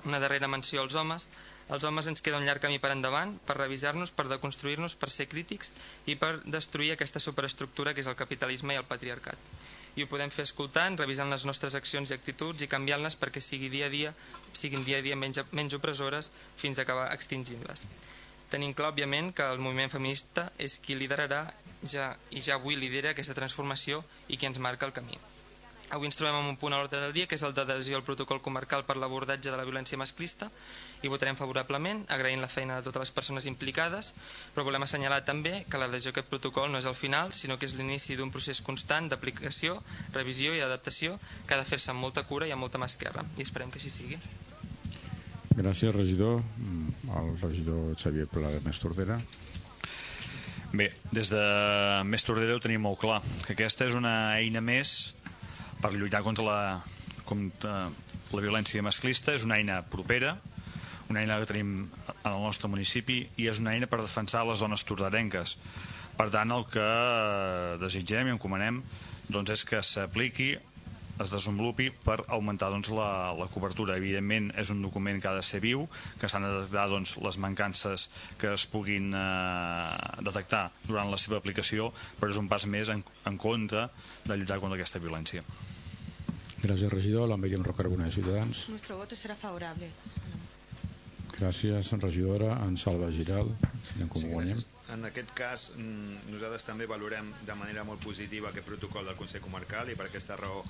Una 0.06 0.22
darrera 0.22 0.52
menció 0.54 0.84
als 0.84 0.94
homes. 0.94 1.26
Els 1.74 1.84
homes 1.84 2.12
ens 2.14 2.22
queda 2.22 2.38
un 2.38 2.46
llarg 2.46 2.62
camí 2.62 2.78
per 2.78 2.94
endavant, 2.94 3.34
per 3.50 3.58
revisar-nos, 3.58 4.14
per 4.14 4.28
deconstruir-nos, 4.30 4.94
per 5.02 5.10
ser 5.10 5.26
crítics 5.34 5.74
i 6.06 6.14
per 6.14 6.36
destruir 6.46 6.94
aquesta 6.94 7.20
superestructura 7.20 7.96
que 7.98 8.06
és 8.06 8.12
el 8.14 8.22
capitalisme 8.22 8.78
i 8.78 8.82
el 8.84 8.86
patriarcat 8.86 9.50
i 9.98 10.06
ho 10.06 10.10
podem 10.10 10.30
fer 10.30 10.46
escoltant, 10.46 10.96
revisant 11.02 11.32
les 11.34 11.44
nostres 11.50 11.76
accions 11.76 12.12
i 12.12 12.16
actituds 12.16 12.62
i 12.62 12.70
canviant-les 12.70 13.18
perquè 13.18 13.42
sigui 13.42 13.72
dia 13.74 13.88
a 13.90 13.94
dia, 13.94 14.14
siguin 14.54 14.86
dia 14.86 15.02
a 15.02 15.06
dia 15.06 15.18
menys, 15.18 15.42
menys 15.52 15.74
opressores 15.74 16.30
fins 16.56 16.78
a 16.78 16.86
acabar 16.86 17.10
extingint-les. 17.16 17.82
Tenim 18.52 18.76
clar, 18.78 18.94
òbviament, 18.94 19.34
que 19.36 19.44
el 19.44 19.60
moviment 19.60 19.92
feminista 19.92 20.52
és 20.62 20.78
qui 20.80 20.96
liderarà 20.96 21.42
ja, 21.90 22.14
i 22.32 22.44
ja 22.46 22.56
avui 22.56 22.78
lidera 22.80 23.12
aquesta 23.12 23.36
transformació 23.36 24.04
i 24.30 24.38
qui 24.38 24.48
ens 24.48 24.62
marca 24.64 24.88
el 24.88 24.94
camí. 24.96 25.18
Avui 25.90 26.08
ens 26.08 26.20
trobem 26.20 26.38
en 26.38 26.52
un 26.54 26.60
punt 26.60 26.76
a 26.76 26.80
l'ordre 26.80 27.02
del 27.02 27.16
dia, 27.16 27.28
que 27.28 27.36
és 27.40 27.44
el 27.48 27.56
d'adhesió 27.58 27.98
al 27.98 28.06
protocol 28.08 28.42
comarcal 28.44 28.86
per 28.86 28.98
l'abordatge 29.00 29.50
de 29.50 29.58
la 29.58 29.66
violència 29.68 30.00
masclista, 30.00 30.52
i 31.04 31.12
votarem 31.12 31.38
favorablement, 31.38 32.04
agraint 32.14 32.42
la 32.42 32.50
feina 32.50 32.78
de 32.78 32.86
totes 32.88 33.06
les 33.06 33.14
persones 33.14 33.46
implicades, 33.50 34.14
però 34.56 34.66
volem 34.68 34.86
assenyalar 34.86 35.22
també 35.28 35.64
que 35.70 35.80
l'adhesió 35.82 36.12
a 36.12 36.16
aquest 36.16 36.30
protocol 36.32 36.72
no 36.72 36.82
és 36.82 36.90
el 36.90 36.98
final, 36.98 37.34
sinó 37.38 37.60
que 37.60 37.70
és 37.70 37.76
l'inici 37.78 38.18
d'un 38.18 38.32
procés 38.34 38.62
constant 38.66 39.10
d'aplicació, 39.12 39.78
revisió 40.16 40.56
i 40.56 40.64
adaptació 40.66 41.20
que 41.46 41.56
ha 41.56 41.62
de 41.62 41.68
fer-se 41.70 41.94
amb 41.94 42.02
molta 42.02 42.26
cura 42.30 42.48
i 42.48 42.54
amb 42.56 42.66
molta 42.66 42.82
mà 42.82 42.90
esquerra, 42.90 43.26
i 43.38 43.46
esperem 43.46 43.72
que 43.74 43.82
així 43.82 43.94
sigui. 43.94 44.20
Gràcies, 45.58 45.94
regidor. 45.96 46.42
El 47.18 47.30
regidor 47.42 47.96
Xavier 47.98 48.28
Pla 48.30 48.52
de 48.54 48.62
Més 48.66 48.78
Tordera. 48.82 49.18
Bé, 50.74 50.92
des 51.16 51.32
de 51.32 51.44
Més 52.06 52.26
Tordera 52.28 52.58
ho 52.58 52.62
tenim 52.62 52.84
molt 52.86 53.00
clar, 53.02 53.22
que 53.46 53.56
aquesta 53.56 53.88
és 53.88 53.96
una 53.98 54.36
eina 54.38 54.62
més 54.62 55.14
per 55.82 55.94
lluitar 55.94 56.22
contra 56.26 56.46
la, 56.46 56.60
contra 57.26 57.88
la 57.88 58.44
violència 58.44 58.84
masclista 58.86 59.34
és 59.38 59.46
una 59.48 59.58
eina 59.62 59.80
propera, 59.88 60.36
una 61.10 61.22
eina 61.24 61.40
que 61.42 61.50
tenim 61.50 61.76
en 62.08 62.32
el 62.32 62.42
nostre 62.44 62.70
municipi 62.72 63.22
i 63.38 63.48
és 63.52 63.62
una 63.64 63.76
eina 63.76 63.90
per 63.90 64.02
defensar 64.02 64.46
les 64.48 64.60
dones 64.64 64.84
tordarenques. 64.88 65.58
Per 66.18 66.30
tant, 66.34 66.52
el 66.52 66.66
que 66.74 66.88
desitgem 67.84 68.32
i 68.32 68.36
encomanem 68.36 68.82
doncs, 69.30 69.54
és 69.54 69.64
que 69.68 69.84
s'apliqui 69.84 70.56
es 71.18 71.32
desenvolupi 71.34 71.90
per 72.04 72.20
augmentar 72.28 72.70
doncs, 72.74 72.90
la, 72.94 73.34
la 73.38 73.48
cobertura. 73.54 73.98
Evidentment, 73.98 74.52
és 74.60 74.70
un 74.74 74.84
document 74.86 75.22
que 75.22 75.30
ha 75.30 75.36
de 75.38 75.46
ser 75.46 75.62
viu, 75.64 75.88
que 76.22 76.30
s'han 76.30 76.46
de 76.46 76.52
detectar 76.60 76.88
doncs, 76.92 77.16
les 77.26 77.40
mancances 77.42 78.08
que 78.42 78.54
es 78.54 78.68
puguin 78.70 79.10
eh, 79.18 80.20
detectar 80.26 80.68
durant 80.86 81.10
la 81.14 81.22
seva 81.22 81.40
aplicació, 81.42 81.90
però 82.20 82.34
és 82.34 82.42
un 82.42 82.50
pas 82.52 82.68
més 82.70 82.94
en, 82.94 83.04
en 83.26 83.42
contra 83.42 83.88
de 84.28 84.38
lluitar 84.38 84.62
contra 84.62 84.78
aquesta 84.78 85.02
violència. 85.02 85.46
Gràcies, 86.62 86.90
regidor. 86.92 87.28
La 87.30 87.38
Míriam 87.38 87.66
Rocarbona 87.66 88.08
de 88.10 88.16
Ciutadans. 88.16 88.68
Nuestro 88.70 88.98
voto 88.98 89.16
será 89.16 89.36
favorable. 89.38 89.92
Gràcies, 91.38 91.92
regidora. 92.02 92.58
En 92.66 92.78
Salva 92.78 93.12
Giral. 93.14 93.52
En 94.02 94.10
com 94.10 94.22
sí, 94.22 94.30
guanyem. 94.32 94.64
En 94.94 95.04
aquest 95.06 95.34
cas, 95.36 95.72
mm, 95.76 96.32
nosaltres 96.32 96.66
també 96.66 96.88
valorem 96.88 97.30
de 97.46 97.56
manera 97.60 97.84
molt 97.84 98.04
positiva 98.04 98.50
aquest 98.50 98.66
protocol 98.66 99.06
del 99.06 99.18
Consell 99.20 99.44
Comarcal 99.44 99.90
i 99.90 99.96
per 99.96 100.08
aquesta 100.08 100.38
raó 100.40 100.64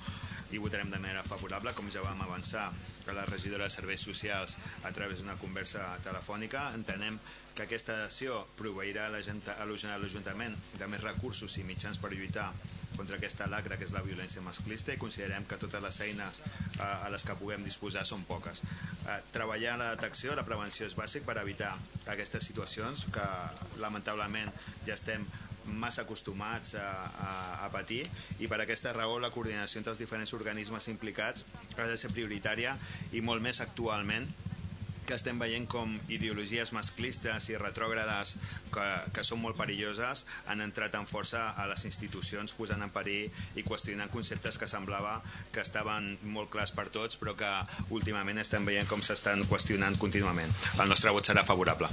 hi 0.50 0.58
votarem 0.58 0.90
de 0.90 0.98
manera 0.98 1.22
favorable, 1.26 1.74
com 1.76 1.90
ja 1.92 2.02
vam 2.04 2.22
avançar 2.24 2.70
que 3.04 3.12
la 3.12 3.26
regidora 3.26 3.64
de 3.64 3.70
Serveis 3.70 4.00
Socials 4.00 4.56
a 4.84 4.92
través 4.92 5.20
d'una 5.20 5.36
conversa 5.40 5.84
telefònica. 6.04 6.70
Entenem 6.76 7.18
que 7.54 7.66
aquesta 7.66 8.04
acció 8.04 8.44
proveirà 8.56 9.08
a 9.08 9.12
l'Ajuntament 9.68 10.54
de 10.78 10.88
més 10.88 11.02
recursos 11.02 11.56
i 11.58 11.64
mitjans 11.66 11.98
per 11.98 12.12
lluitar 12.12 12.52
contra 12.96 13.18
aquesta 13.18 13.46
lacra 13.50 13.76
que 13.78 13.86
és 13.86 13.92
la 13.94 14.02
violència 14.02 14.42
masclista 14.42 14.94
i 14.94 15.00
considerem 15.00 15.44
que 15.46 15.58
totes 15.60 15.82
les 15.82 16.00
eines 16.06 16.40
eh, 16.42 16.82
a 16.82 17.10
les 17.12 17.24
que 17.26 17.36
puguem 17.38 17.66
disposar 17.66 18.04
són 18.08 18.24
poques. 18.30 18.62
Eh, 19.06 19.18
treballar 19.34 19.76
la 19.78 19.92
detecció, 19.96 20.34
la 20.38 20.46
prevenció 20.46 20.86
és 20.88 20.96
bàsic 20.98 21.26
per 21.28 21.38
evitar 21.42 21.74
aquestes 22.06 22.48
situacions 22.50 23.06
que 23.14 23.28
lamentablement 23.82 24.50
ja 24.86 24.96
estem 24.96 25.26
massa 25.68 26.04
acostumats 26.06 26.74
a, 26.78 26.88
a, 27.28 27.30
a 27.66 27.70
patir 27.74 28.04
i 28.38 28.50
per 28.50 28.60
aquesta 28.62 28.92
raó 28.96 29.18
la 29.22 29.32
coordinació 29.34 29.82
entre 29.82 29.94
els 29.94 30.02
diferents 30.02 30.34
organismes 30.36 30.88
implicats 30.92 31.46
ha 31.78 31.88
de 31.88 31.96
ser 31.96 32.12
prioritària 32.14 32.76
i 33.12 33.24
molt 33.24 33.44
més 33.44 33.60
actualment 33.64 34.28
que 35.08 35.16
estem 35.16 35.38
veient 35.40 35.64
com 35.72 35.94
ideologies 36.12 36.74
masclistes 36.76 37.48
i 37.48 37.56
retrògrades 37.56 38.34
que, 38.74 38.84
que 39.16 39.24
són 39.24 39.40
molt 39.40 39.56
perilloses 39.56 40.26
han 40.52 40.60
entrat 40.60 40.98
en 41.00 41.08
força 41.08 41.46
a 41.56 41.64
les 41.70 41.86
institucions 41.88 42.52
posant 42.58 42.84
en 42.84 42.92
perill 42.92 43.32
i 43.56 43.64
qüestionant 43.64 44.12
conceptes 44.12 44.60
que 44.60 44.68
semblava 44.68 45.16
que 45.54 45.64
estaven 45.64 46.12
molt 46.36 46.52
clars 46.52 46.76
per 46.76 46.90
tots 46.92 47.16
però 47.16 47.32
que 47.40 47.54
últimament 47.88 48.44
estem 48.44 48.68
veient 48.68 48.92
com 48.92 49.00
s'estan 49.00 49.48
qüestionant 49.48 49.96
contínuament. 49.96 50.52
El 50.76 50.92
nostre 50.92 51.16
vot 51.16 51.24
serà 51.24 51.46
favorable. 51.48 51.88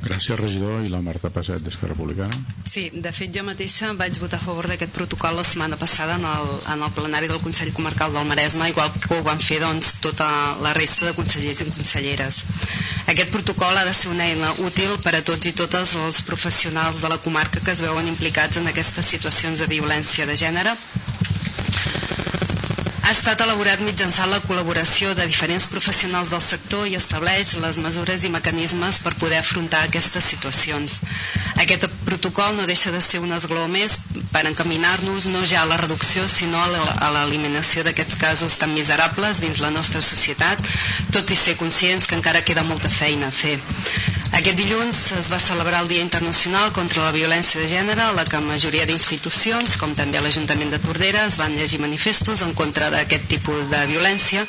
Gràcies, 0.00 0.38
regidor. 0.40 0.80
I 0.84 0.88
la 0.88 1.02
Marta 1.04 1.28
Passet, 1.32 1.60
d'Esquerra 1.60 1.92
Republicana. 1.92 2.36
Sí, 2.64 2.88
de 2.94 3.12
fet 3.12 3.34
jo 3.34 3.44
mateixa 3.44 3.90
vaig 3.98 4.16
votar 4.22 4.38
a 4.40 4.44
favor 4.44 4.68
d'aquest 4.70 4.92
protocol 4.96 5.36
la 5.36 5.44
setmana 5.44 5.76
passada 5.76 6.16
en 6.16 6.24
el, 6.24 6.52
en 6.72 6.84
el 6.86 6.94
plenari 6.96 7.28
del 7.28 7.42
Consell 7.44 7.72
Comarcal 7.76 8.14
del 8.14 8.28
Maresme, 8.28 8.70
igual 8.70 8.92
que 8.96 9.12
ho 9.18 9.22
van 9.26 9.42
fer 9.42 9.60
doncs, 9.60 9.96
tota 10.00 10.28
la 10.64 10.72
resta 10.76 11.06
de 11.06 11.14
consellers 11.18 11.60
i 11.60 11.68
conselleres. 11.68 12.44
Aquest 13.12 13.32
protocol 13.34 13.76
ha 13.76 13.84
de 13.84 13.92
ser 13.96 14.12
una 14.14 14.28
eina 14.30 14.52
útil 14.64 14.96
per 15.04 15.16
a 15.18 15.24
tots 15.26 15.50
i 15.50 15.54
totes 15.56 15.96
els 16.00 16.22
professionals 16.24 17.02
de 17.04 17.12
la 17.12 17.20
comarca 17.20 17.60
que 17.60 17.74
es 17.74 17.84
veuen 17.84 18.08
implicats 18.08 18.60
en 18.60 18.70
aquestes 18.70 19.12
situacions 19.12 19.60
de 19.60 19.68
violència 19.68 20.26
de 20.26 20.36
gènere 20.38 20.76
ha 23.02 23.10
estat 23.10 23.40
elaborat 23.42 23.80
mitjançant 23.82 24.30
la 24.30 24.40
col·laboració 24.44 25.14
de 25.18 25.24
diferents 25.28 25.66
professionals 25.72 26.30
del 26.32 26.42
sector 26.44 26.86
i 26.88 26.96
estableix 26.98 27.54
les 27.62 27.80
mesures 27.82 28.24
i 28.24 28.30
mecanismes 28.32 29.00
per 29.04 29.14
poder 29.20 29.40
afrontar 29.40 29.82
aquestes 29.86 30.28
situacions. 30.32 31.00
Aquest 31.62 31.86
protocol 32.04 32.56
no 32.58 32.68
deixa 32.70 32.92
de 32.94 33.00
ser 33.04 33.22
un 33.24 33.32
esglaó 33.36 33.66
més 33.72 33.98
per 34.32 34.44
encaminar-nos 34.50 35.26
no 35.32 35.42
ja 35.48 35.64
a 35.64 35.70
la 35.70 35.80
reducció 35.80 36.28
sinó 36.28 36.60
a 36.60 37.10
l'eliminació 37.16 37.84
d'aquests 37.86 38.20
casos 38.20 38.58
tan 38.60 38.74
miserables 38.76 39.40
dins 39.42 39.62
la 39.64 39.72
nostra 39.74 40.02
societat, 40.02 40.60
tot 41.10 41.30
i 41.30 41.38
ser 41.38 41.58
conscients 41.60 42.06
que 42.06 42.18
encara 42.18 42.44
queda 42.46 42.66
molta 42.68 42.92
feina 42.92 43.28
a 43.28 43.34
fer. 43.34 43.58
Aquest 44.30 44.60
dilluns 44.60 44.98
es 45.18 45.26
va 45.32 45.40
celebrar 45.42 45.80
el 45.82 45.88
Dia 45.90 46.04
Internacional 46.04 46.70
contra 46.70 47.02
la 47.02 47.10
Violència 47.10 47.58
de 47.60 47.66
Gènere, 47.66 48.04
a 48.04 48.14
la 48.14 48.22
que 48.28 48.38
majoria 48.44 48.86
d'institucions, 48.86 49.74
com 49.80 49.90
també 49.98 50.20
l'Ajuntament 50.22 50.70
de 50.70 50.78
Tordera, 50.78 51.24
es 51.26 51.38
van 51.40 51.56
llegir 51.58 51.80
manifestos 51.82 52.44
en 52.46 52.54
contra 52.54 52.92
d'aquest 52.94 53.26
tipus 53.32 53.66
de 53.72 53.80
violència, 53.90 54.46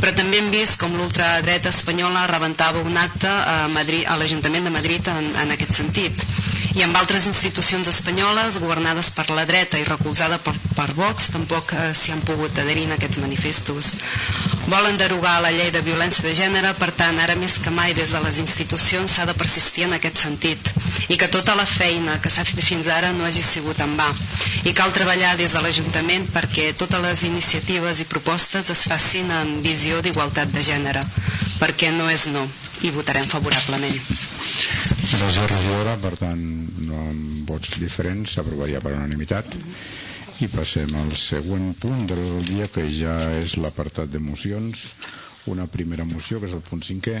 però 0.00 0.10
també 0.18 0.40
hem 0.40 0.50
vist 0.50 0.80
com 0.82 0.96
l'ultradreta 0.98 1.70
espanyola 1.70 2.26
rebentava 2.26 2.82
un 2.82 2.98
acte 2.98 3.30
a, 3.30 3.68
Madrid, 3.70 4.02
a 4.10 4.18
l'Ajuntament 4.18 4.66
de 4.66 4.74
Madrid 4.74 5.12
en, 5.14 5.30
en 5.44 5.54
aquest 5.54 5.78
sentit. 5.78 6.26
I 6.74 6.84
amb 6.86 6.98
altres 6.98 7.26
institucions 7.26 7.88
espanyoles, 7.90 8.58
governades 8.62 9.12
per 9.14 9.28
la 9.30 9.46
dreta 9.46 9.78
i 9.78 9.86
recolzada 9.86 10.38
per, 10.42 10.56
per 10.74 10.90
Vox, 10.98 11.30
tampoc 11.34 11.74
eh, 11.74 11.90
s'hi 11.94 12.14
han 12.14 12.22
pogut 12.26 12.58
adherir 12.58 12.88
en 12.88 12.98
aquests 12.98 13.22
manifestos. 13.22 13.94
Volen 14.70 14.98
derogar 14.98 15.40
la 15.42 15.50
llei 15.54 15.70
de 15.74 15.82
violència 15.82 16.26
de 16.26 16.34
gènere, 16.34 16.74
per 16.78 16.92
tant, 16.94 17.18
ara 17.18 17.34
més 17.38 17.58
que 17.62 17.72
mai 17.74 17.94
des 17.94 18.14
de 18.14 18.22
les 18.22 18.38
institucions 18.42 19.19
s'ha 19.20 19.26
de 19.28 19.36
persistir 19.36 19.84
en 19.84 19.92
aquest 19.92 20.16
sentit 20.16 20.68
i 21.12 21.16
que 21.20 21.28
tota 21.28 21.52
la 21.58 21.66
feina 21.68 22.16
que 22.24 22.30
s'ha 22.32 22.44
fet 22.48 22.62
fins 22.64 22.88
ara 22.88 23.10
no 23.12 23.26
hagi 23.26 23.42
sigut 23.44 23.80
en 23.84 23.92
va. 23.98 24.08
I 24.64 24.72
cal 24.72 24.94
treballar 24.96 25.34
des 25.36 25.52
de 25.52 25.60
l'Ajuntament 25.60 26.24
perquè 26.32 26.70
totes 26.80 27.02
les 27.04 27.24
iniciatives 27.28 28.00
i 28.00 28.06
propostes 28.08 28.70
es 28.72 28.84
facin 28.88 29.28
en 29.36 29.58
visió 29.60 30.00
d'igualtat 30.00 30.48
de 30.54 30.62
gènere, 30.64 31.02
perquè 31.60 31.90
no 31.92 32.08
és 32.08 32.30
no, 32.32 32.46
i 32.80 32.92
votarem 32.94 33.28
favorablement. 33.28 33.98
Gràcies, 35.04 35.40
regidora. 35.50 35.98
Per 36.00 36.14
tant, 36.16 36.44
no 36.86 37.02
amb 37.10 37.50
vots 37.50 37.76
diferents 37.82 38.38
s'aprovaria 38.38 38.80
per 38.80 38.94
unanimitat. 38.96 39.58
I 40.40 40.48
passem 40.48 40.94
al 40.96 41.12
següent 41.12 41.74
punt 41.82 42.06
del 42.08 42.40
dia, 42.48 42.70
que 42.72 42.86
ja 42.88 43.18
és 43.36 43.58
l'apartat 43.60 44.08
de 44.08 44.22
mocions. 44.22 44.94
Una 45.52 45.66
primera 45.68 46.08
moció, 46.08 46.40
que 46.40 46.48
és 46.48 46.56
el 46.56 46.64
punt 46.64 46.80
cinquè, 46.86 47.18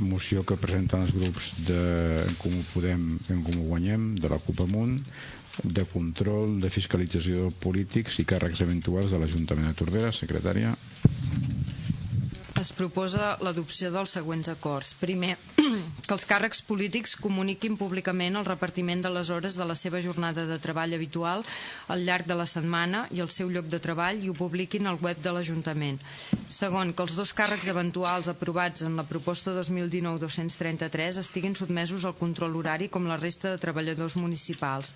moció 0.00 0.42
que 0.46 0.58
presenten 0.58 1.04
els 1.04 1.14
grups 1.14 1.52
de 1.68 1.80
En 2.24 2.36
Comú 2.40 2.62
Podem 2.72 3.06
En 3.30 3.42
Comú 3.46 3.68
Guanyem, 3.68 4.14
de 4.18 4.30
la 4.30 4.40
CUP 4.42 4.64
Amunt, 4.66 4.98
de 5.62 5.84
control 5.86 6.58
de 6.60 6.70
fiscalització 6.72 7.52
polítics 7.62 8.18
i 8.18 8.26
càrrecs 8.26 8.64
eventuals 8.64 9.14
de 9.14 9.20
l'Ajuntament 9.22 9.70
de 9.70 9.78
Tordera, 9.78 10.10
secretària. 10.12 10.74
Es 12.64 12.70
proposa 12.72 13.34
l'adopció 13.44 13.90
dels 13.92 14.14
següents 14.16 14.48
acords. 14.48 14.94
Primer, 14.96 15.34
que 16.06 16.14
els 16.14 16.24
càrrecs 16.24 16.62
polítics 16.64 17.12
comuniquin 17.20 17.74
públicament 17.76 18.38
el 18.40 18.46
repartiment 18.46 19.02
de 19.04 19.10
les 19.12 19.28
hores 19.34 19.58
de 19.58 19.66
la 19.68 19.76
seva 19.76 20.00
jornada 20.00 20.46
de 20.48 20.56
treball 20.64 20.94
habitual 20.96 21.44
al 21.92 22.06
llarg 22.06 22.24
de 22.24 22.38
la 22.38 22.46
setmana 22.48 23.02
i 23.12 23.20
el 23.20 23.28
seu 23.28 23.50
lloc 23.52 23.68
de 23.68 23.82
treball 23.84 24.22
i 24.24 24.30
ho 24.32 24.36
publiquin 24.38 24.88
al 24.88 24.96
web 25.04 25.20
de 25.20 25.34
l'Ajuntament. 25.36 25.98
Segon, 26.48 26.94
que 26.96 27.04
els 27.04 27.18
dos 27.18 27.34
càrrecs 27.36 27.68
eventuals 27.68 28.32
aprovats 28.32 28.86
en 28.88 28.96
la 28.96 29.04
proposta 29.04 29.52
2019-233 29.58 31.20
estiguin 31.20 31.58
sotmesos 31.60 32.08
al 32.08 32.16
control 32.16 32.56
horari 32.62 32.88
com 32.88 33.04
la 33.10 33.20
resta 33.20 33.52
de 33.52 33.60
treballadors 33.60 34.16
municipals. 34.16 34.94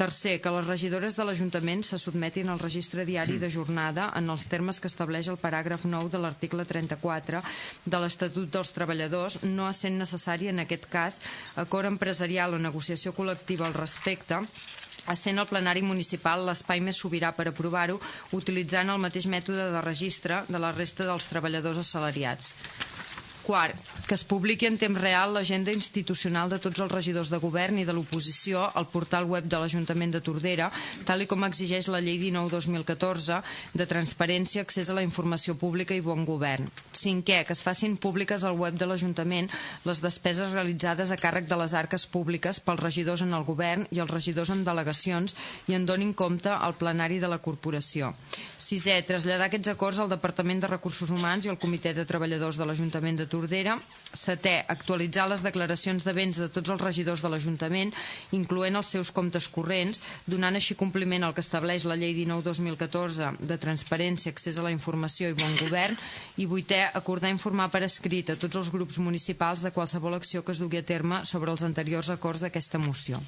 Tercer, 0.00 0.40
que 0.40 0.48
les 0.48 0.64
regidores 0.64 1.12
de 1.12 1.24
l'Ajuntament 1.28 1.82
se 1.84 1.98
sotmetin 2.00 2.48
al 2.48 2.60
registre 2.62 3.04
diari 3.04 3.34
de 3.36 3.50
jornada 3.52 4.06
en 4.16 4.30
els 4.32 4.46
termes 4.48 4.78
que 4.80 4.88
estableix 4.88 5.28
el 5.28 5.36
paràgraf 5.42 5.84
9 5.84 6.08
de 6.14 6.20
l'article 6.22 6.64
34 6.64 7.42
de 7.84 8.00
l'Estatut 8.00 8.48
dels 8.48 8.72
Treballadors, 8.72 9.42
no 9.44 9.68
sent 9.76 10.00
necessari 10.00 10.48
en 10.48 10.64
aquest 10.64 10.88
cas 10.88 11.20
acord 11.60 11.90
empresarial 11.90 12.56
o 12.56 12.62
negociació 12.64 13.12
col·lectiva 13.12 13.68
al 13.68 13.76
respecte, 13.76 14.40
essent 15.12 15.44
el 15.44 15.50
plenari 15.52 15.84
municipal 15.84 16.46
l'espai 16.48 16.80
més 16.80 16.96
sobirà 17.04 17.34
per 17.36 17.50
aprovar-ho, 17.50 18.00
utilitzant 18.40 18.88
el 18.88 19.04
mateix 19.04 19.28
mètode 19.28 19.68
de 19.74 19.84
registre 19.84 20.46
de 20.48 20.64
la 20.64 20.72
resta 20.72 21.04
dels 21.12 21.28
treballadors 21.28 21.84
assalariats. 21.84 22.54
Quart, 23.44 23.76
que 24.10 24.16
es 24.18 24.24
publiqui 24.26 24.66
en 24.66 24.74
temps 24.74 24.98
real 24.98 25.30
l'agenda 25.30 25.70
institucional 25.70 26.50
de 26.50 26.56
tots 26.58 26.80
els 26.82 26.90
regidors 26.90 27.28
de 27.30 27.38
govern 27.38 27.76
i 27.78 27.84
de 27.86 27.92
l'oposició 27.94 28.64
al 28.74 28.88
portal 28.90 29.28
web 29.30 29.44
de 29.46 29.60
l'Ajuntament 29.62 30.10
de 30.10 30.20
Tordera, 30.26 30.66
tal 31.06 31.22
i 31.22 31.28
com 31.30 31.46
exigeix 31.46 31.86
la 31.86 32.00
llei 32.02 32.18
19-2014 32.18 33.38
de 33.78 33.86
transparència, 33.86 34.64
accés 34.66 34.90
a 34.90 34.96
la 34.98 35.04
informació 35.06 35.54
pública 35.54 35.94
i 35.94 36.02
bon 36.02 36.24
govern. 36.26 36.66
Cinquè, 36.90 37.44
que 37.46 37.54
es 37.54 37.62
facin 37.62 37.94
públiques 38.02 38.42
al 38.42 38.58
web 38.58 38.74
de 38.80 38.90
l'Ajuntament 38.90 39.46
les 39.86 40.02
despeses 40.02 40.50
realitzades 40.50 41.14
a 41.14 41.20
càrrec 41.20 41.46
de 41.46 41.60
les 41.62 41.78
arques 41.78 42.08
públiques 42.10 42.58
pels 42.58 42.82
regidors 42.82 43.22
en 43.22 43.30
el 43.38 43.46
govern 43.46 43.86
i 43.94 44.02
els 44.02 44.10
regidors 44.10 44.50
en 44.50 44.66
delegacions 44.66 45.38
i 45.70 45.78
en 45.78 45.86
donin 45.86 46.16
compte 46.18 46.50
al 46.50 46.74
plenari 46.82 47.22
de 47.22 47.30
la 47.30 47.38
corporació. 47.38 48.10
Sisè, 48.58 48.98
traslladar 49.06 49.46
aquests 49.46 49.70
acords 49.70 50.02
al 50.02 50.10
Departament 50.10 50.66
de 50.66 50.74
Recursos 50.74 51.14
Humans 51.14 51.46
i 51.46 51.54
al 51.54 51.62
Comitè 51.62 51.94
de 51.94 52.10
Treballadors 52.10 52.58
de 52.58 52.66
l'Ajuntament 52.66 53.22
de 53.22 53.30
Tordera. 53.30 53.78
Setè, 54.10 54.64
actualitzar 54.66 55.28
les 55.30 55.42
declaracions 55.44 56.02
de 56.02 56.12
béns 56.16 56.40
de 56.42 56.48
tots 56.50 56.72
els 56.74 56.82
regidors 56.82 57.22
de 57.22 57.30
l'Ajuntament, 57.30 57.92
incloent 58.34 58.80
els 58.80 58.90
seus 58.96 59.12
comptes 59.14 59.46
corrents, 59.54 60.00
donant 60.26 60.58
així 60.58 60.74
compliment 60.74 61.22
al 61.22 61.34
que 61.36 61.44
estableix 61.44 61.86
la 61.86 61.94
llei 62.00 62.16
19-2014 62.18 63.36
de 63.38 63.58
transparència, 63.62 64.32
accés 64.34 64.58
a 64.58 64.66
la 64.66 64.74
informació 64.74 65.30
i 65.30 65.38
bon 65.38 65.54
govern. 65.62 65.94
I 66.42 66.48
vuitè, 66.50 66.82
acordar 66.90 67.30
informar 67.30 67.68
per 67.70 67.84
escrit 67.86 68.34
a 68.34 68.38
tots 68.40 68.58
els 68.58 68.72
grups 68.74 68.98
municipals 68.98 69.62
de 69.62 69.70
qualsevol 69.70 70.18
acció 70.18 70.42
que 70.42 70.56
es 70.56 70.62
dugui 70.62 70.82
a 70.82 70.86
terme 70.86 71.22
sobre 71.24 71.54
els 71.54 71.62
anteriors 71.62 72.10
acords 72.10 72.42
d'aquesta 72.42 72.82
moció. 72.82 73.22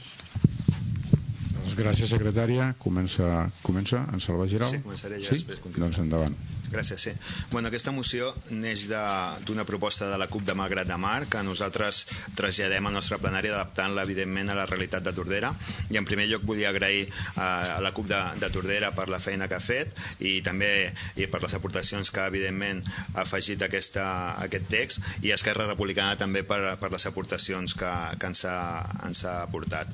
Doncs 1.62 1.76
gràcies, 1.78 2.10
secretària. 2.10 2.72
Comença, 2.82 3.46
comença 3.62 4.02
en 4.12 4.20
Salva 4.20 4.48
Giral? 4.50 4.68
Sí, 4.68 4.82
començaré 4.82 5.22
jo, 5.22 5.30
sí? 5.30 5.38
després 5.38 5.62
continuo. 5.62 5.86
Doncs 5.86 6.02
endavant. 6.02 6.34
Gràcies, 6.72 7.02
sí. 7.04 7.12
Bueno, 7.50 7.68
aquesta 7.68 7.92
moció 7.92 8.30
neix 8.48 8.86
d'una 8.88 9.66
proposta 9.68 10.08
de 10.08 10.16
la 10.16 10.28
CUP 10.32 10.46
de 10.48 10.54
Malgrat 10.56 10.88
de 10.88 10.96
Mar 10.96 11.26
que 11.28 11.42
nosaltres 11.44 12.06
traslladem 12.38 12.88
al 12.88 12.96
nostre 12.96 13.18
plenari 13.20 13.52
adaptant-la, 13.52 14.06
evidentment, 14.08 14.48
a 14.48 14.56
la 14.56 14.64
realitat 14.70 15.04
de 15.04 15.12
Tordera. 15.12 15.52
I 15.92 16.00
en 16.00 16.08
primer 16.08 16.30
lloc 16.30 16.46
volia 16.48 16.70
agrair 16.72 17.04
eh, 17.04 17.42
a 17.42 17.76
la 17.84 17.92
CUP 17.92 18.08
de, 18.08 18.22
de 18.40 18.50
Tordera 18.54 18.92
per 18.96 19.10
la 19.12 19.20
feina 19.20 19.50
que 19.52 19.58
ha 19.58 19.62
fet 19.62 20.00
i 20.24 20.38
també 20.40 20.72
i 21.20 21.28
per 21.28 21.42
les 21.44 21.58
aportacions 21.58 22.08
que, 22.08 22.24
evidentment, 22.32 22.80
ha 23.12 23.26
afegit 23.26 23.62
aquesta, 23.68 24.06
aquest 24.40 24.72
text 24.72 25.12
i 25.20 25.36
Esquerra 25.36 25.68
Republicana 25.68 26.16
també 26.16 26.40
per, 26.42 26.62
per 26.80 26.92
les 26.94 27.06
aportacions 27.12 27.76
que, 27.76 27.92
que 28.16 28.32
ens, 28.32 28.46
ha, 28.48 28.58
ens 29.04 29.26
ha 29.28 29.42
aportat. 29.44 29.92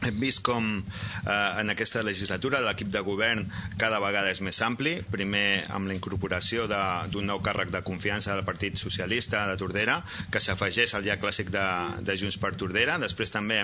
Hem 0.00 0.16
vist 0.20 0.40
com 0.46 0.66
eh, 0.80 1.60
en 1.60 1.72
aquesta 1.72 2.02
legislatura 2.06 2.62
l'equip 2.64 2.88
de 2.92 3.02
govern 3.04 3.44
cada 3.80 4.00
vegada 4.00 4.30
és 4.32 4.40
més 4.44 4.56
ampli, 4.64 4.94
primer 5.12 5.64
amb 5.76 5.90
la 5.90 5.96
incorporació 5.96 6.66
d'un 6.70 7.28
nou 7.28 7.42
càrrec 7.44 7.72
de 7.74 7.82
confiança 7.84 8.32
del 8.32 8.46
Partit 8.48 8.80
Socialista 8.80 9.44
de 9.50 9.58
Tordera, 9.60 9.98
que 10.32 10.40
s'afegeix 10.40 10.94
al 10.96 11.04
ja 11.04 11.18
clàssic 11.20 11.52
de, 11.52 11.66
de 12.06 12.16
Junts 12.16 12.40
per 12.40 12.54
Tordera, 12.56 12.96
després 13.02 13.34
també 13.34 13.60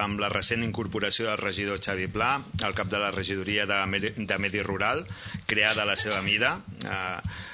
amb 0.00 0.22
la 0.22 0.32
recent 0.32 0.64
incorporació 0.64 1.28
del 1.28 1.42
regidor 1.42 1.82
Xavi 1.84 2.08
Pla, 2.08 2.38
al 2.64 2.76
cap 2.76 2.88
de 2.88 3.00
la 3.02 3.12
regidoria 3.12 3.68
de, 3.68 4.14
de 4.16 4.38
Medi 4.40 4.64
Rural, 4.64 5.04
creada 5.46 5.84
a 5.84 5.90
la 5.90 6.00
seva 6.00 6.22
mida, 6.24 6.56
eh, 6.84 7.52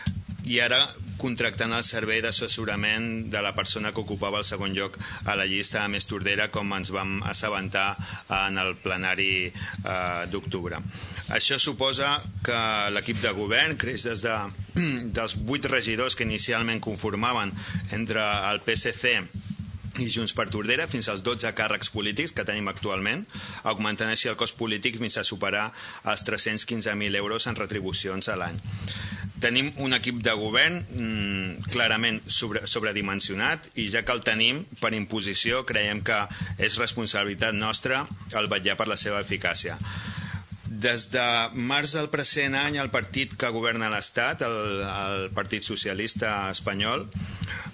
i 0.50 0.58
ara 0.58 0.80
contractant 1.20 1.74
el 1.76 1.84
servei 1.84 2.22
d'assessorament 2.24 3.28
de 3.30 3.42
la 3.44 3.52
persona 3.54 3.92
que 3.92 4.02
ocupava 4.02 4.40
el 4.40 4.46
segon 4.48 4.72
lloc 4.74 4.96
a 5.28 5.36
la 5.38 5.44
llista 5.46 5.84
a 5.84 5.90
Més 5.92 6.08
Tordera, 6.10 6.48
com 6.50 6.72
ens 6.74 6.90
vam 6.94 7.20
assabentar 7.28 7.92
en 8.34 8.58
el 8.58 8.72
plenari 8.80 9.50
eh, 9.50 10.24
d'octubre. 10.32 10.80
Això 11.36 11.60
suposa 11.60 12.14
que 12.46 12.58
l'equip 12.96 13.20
de 13.22 13.34
govern 13.36 13.76
creix 13.78 14.08
des 14.08 14.24
de, 14.24 14.34
dels 15.20 15.36
vuit 15.46 15.70
regidors 15.70 16.16
que 16.16 16.26
inicialment 16.26 16.82
conformaven 16.82 17.52
entre 17.94 18.24
el 18.50 18.64
PSC 18.64 19.20
i 20.00 20.08
Junts 20.08 20.32
per 20.32 20.48
Tordera 20.48 20.86
fins 20.88 21.10
als 21.12 21.22
12 21.26 21.50
càrrecs 21.58 21.92
polítics 21.92 22.32
que 22.32 22.46
tenim 22.48 22.70
actualment, 22.72 23.26
augmentant 23.68 24.10
així 24.10 24.30
el 24.32 24.38
cost 24.40 24.56
polític 24.56 24.98
fins 25.02 25.18
a 25.20 25.26
superar 25.26 25.68
els 26.08 26.24
315.000 26.24 27.22
euros 27.22 27.46
en 27.50 27.58
retribucions 27.58 28.30
a 28.30 28.38
l'any 28.40 28.58
tenim 29.40 29.70
un 29.82 29.96
equip 29.96 30.20
de 30.24 30.34
govern 30.38 30.78
mmm, 30.80 31.68
clarament 31.72 32.20
sobre, 32.30 32.62
sobredimensionat 32.68 33.70
i 33.80 33.88
ja 33.92 34.04
que 34.04 34.14
el 34.14 34.22
tenim 34.26 34.64
per 34.80 34.92
imposició 34.96 35.64
creiem 35.68 36.04
que 36.06 36.18
és 36.58 36.78
responsabilitat 36.80 37.56
nostra 37.56 38.04
el 38.36 38.50
vetllar 38.52 38.76
per 38.80 38.88
la 38.90 38.98
seva 39.00 39.20
eficàcia. 39.24 39.78
Des 40.70 41.08
de 41.12 41.24
març 41.58 41.96
del 41.96 42.08
present 42.12 42.54
any 42.54 42.78
el 42.80 42.92
partit 42.94 43.34
que 43.36 43.50
governa 43.52 43.90
l'Estat, 43.92 44.44
el, 44.46 44.58
el 44.86 45.24
Partit 45.34 45.66
Socialista 45.66 46.50
Espanyol, 46.54 47.08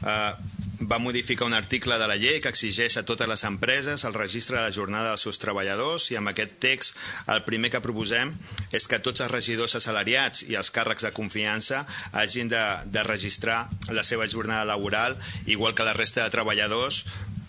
eh, 0.00 0.32
va 0.80 0.98
modificar 0.98 1.46
un 1.46 1.54
article 1.54 1.96
de 1.98 2.06
la 2.08 2.16
llei 2.20 2.40
que 2.44 2.50
exigeix 2.52 2.96
a 2.96 3.04
totes 3.08 3.28
les 3.28 3.44
empreses 3.48 4.04
el 4.04 4.14
registre 4.14 4.58
de 4.58 4.64
la 4.66 4.74
jornada 4.74 5.12
dels 5.12 5.24
seus 5.24 5.40
treballadors 5.40 6.10
i 6.12 6.18
amb 6.20 6.32
aquest 6.32 6.58
text 6.60 6.98
el 7.32 7.42
primer 7.48 7.70
que 7.72 7.80
proposem 7.84 8.34
és 8.76 8.88
que 8.90 9.00
tots 9.00 9.24
els 9.24 9.32
regidors 9.32 9.76
assalariats 9.78 10.44
i 10.50 10.58
els 10.60 10.72
càrrecs 10.74 11.06
de 11.08 11.14
confiança 11.16 11.84
hagin 12.12 12.52
de, 12.52 12.64
de 12.92 13.06
registrar 13.08 13.64
la 13.88 14.04
seva 14.04 14.28
jornada 14.28 14.68
laboral 14.68 15.16
igual 15.46 15.74
que 15.74 15.86
la 15.88 15.96
resta 15.96 16.24
de 16.24 16.34
treballadors 16.34 17.04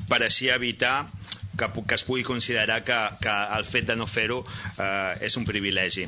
per 0.08 0.22
així 0.24 0.48
evitar 0.54 1.06
que, 1.58 1.68
que 1.84 1.96
es 1.96 2.06
pugui 2.08 2.24
considerar 2.24 2.84
que, 2.86 2.98
que 3.20 3.36
el 3.58 3.66
fet 3.66 3.90
de 3.90 3.98
no 4.00 4.08
fer-ho 4.08 4.44
eh, 4.78 5.18
és 5.26 5.36
un 5.42 5.46
privilegi. 5.48 6.06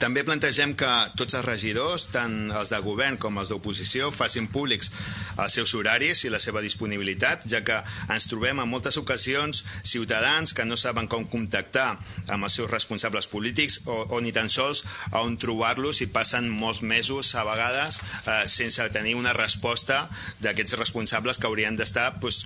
També 0.00 0.24
plantegem 0.26 0.74
que 0.78 0.90
tots 1.18 1.36
els 1.38 1.44
regidors, 1.46 2.08
tant 2.12 2.50
els 2.50 2.72
de 2.72 2.80
govern 2.84 3.18
com 3.20 3.38
els 3.40 3.50
d'oposició, 3.52 4.10
facin 4.14 4.48
públics 4.50 4.90
els 5.38 5.54
seus 5.56 5.74
horaris 5.76 6.24
i 6.24 6.32
la 6.32 6.40
seva 6.42 6.62
disponibilitat, 6.64 7.46
ja 7.50 7.62
que 7.66 7.80
ens 8.12 8.28
trobem 8.30 8.60
en 8.62 8.70
moltes 8.70 8.98
ocasions 9.00 9.64
ciutadans 9.82 10.54
que 10.54 10.66
no 10.66 10.78
saben 10.80 11.08
com 11.10 11.26
contactar 11.30 11.94
amb 12.28 12.46
els 12.46 12.58
seus 12.58 12.70
responsables 12.70 13.28
polítics 13.30 13.80
o, 13.86 14.00
o 14.16 14.20
ni 14.24 14.32
tan 14.34 14.50
sols 14.52 14.84
a 15.12 15.22
on 15.22 15.36
trobar-los 15.40 16.02
i 16.04 16.10
passen 16.12 16.48
molts 16.50 16.82
mesos 16.82 17.34
a 17.34 17.44
vegades 17.46 18.00
eh, 18.00 18.44
sense 18.50 18.88
tenir 18.94 19.14
una 19.18 19.34
resposta 19.36 20.04
d'aquests 20.42 20.78
responsables 20.80 21.38
que 21.38 21.48
haurien 21.48 21.76
d'estar, 21.78 22.10
doncs, 22.20 22.44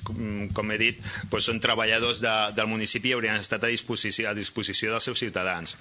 com 0.55 0.73
he 0.73 0.81
dit, 0.81 1.01
doncs, 1.31 1.49
són 1.49 1.63
treballadors 1.65 2.23
de, 2.25 2.35
del 2.57 2.69
municipi 2.71 3.13
i 3.13 3.17
haurien 3.17 3.39
estat 3.41 3.65
a 3.65 3.73
disposició, 3.73 4.29
a 4.29 4.37
disposició 4.37 4.93
dels 4.93 5.09
seus 5.09 5.23
ciutadans. 5.23 5.77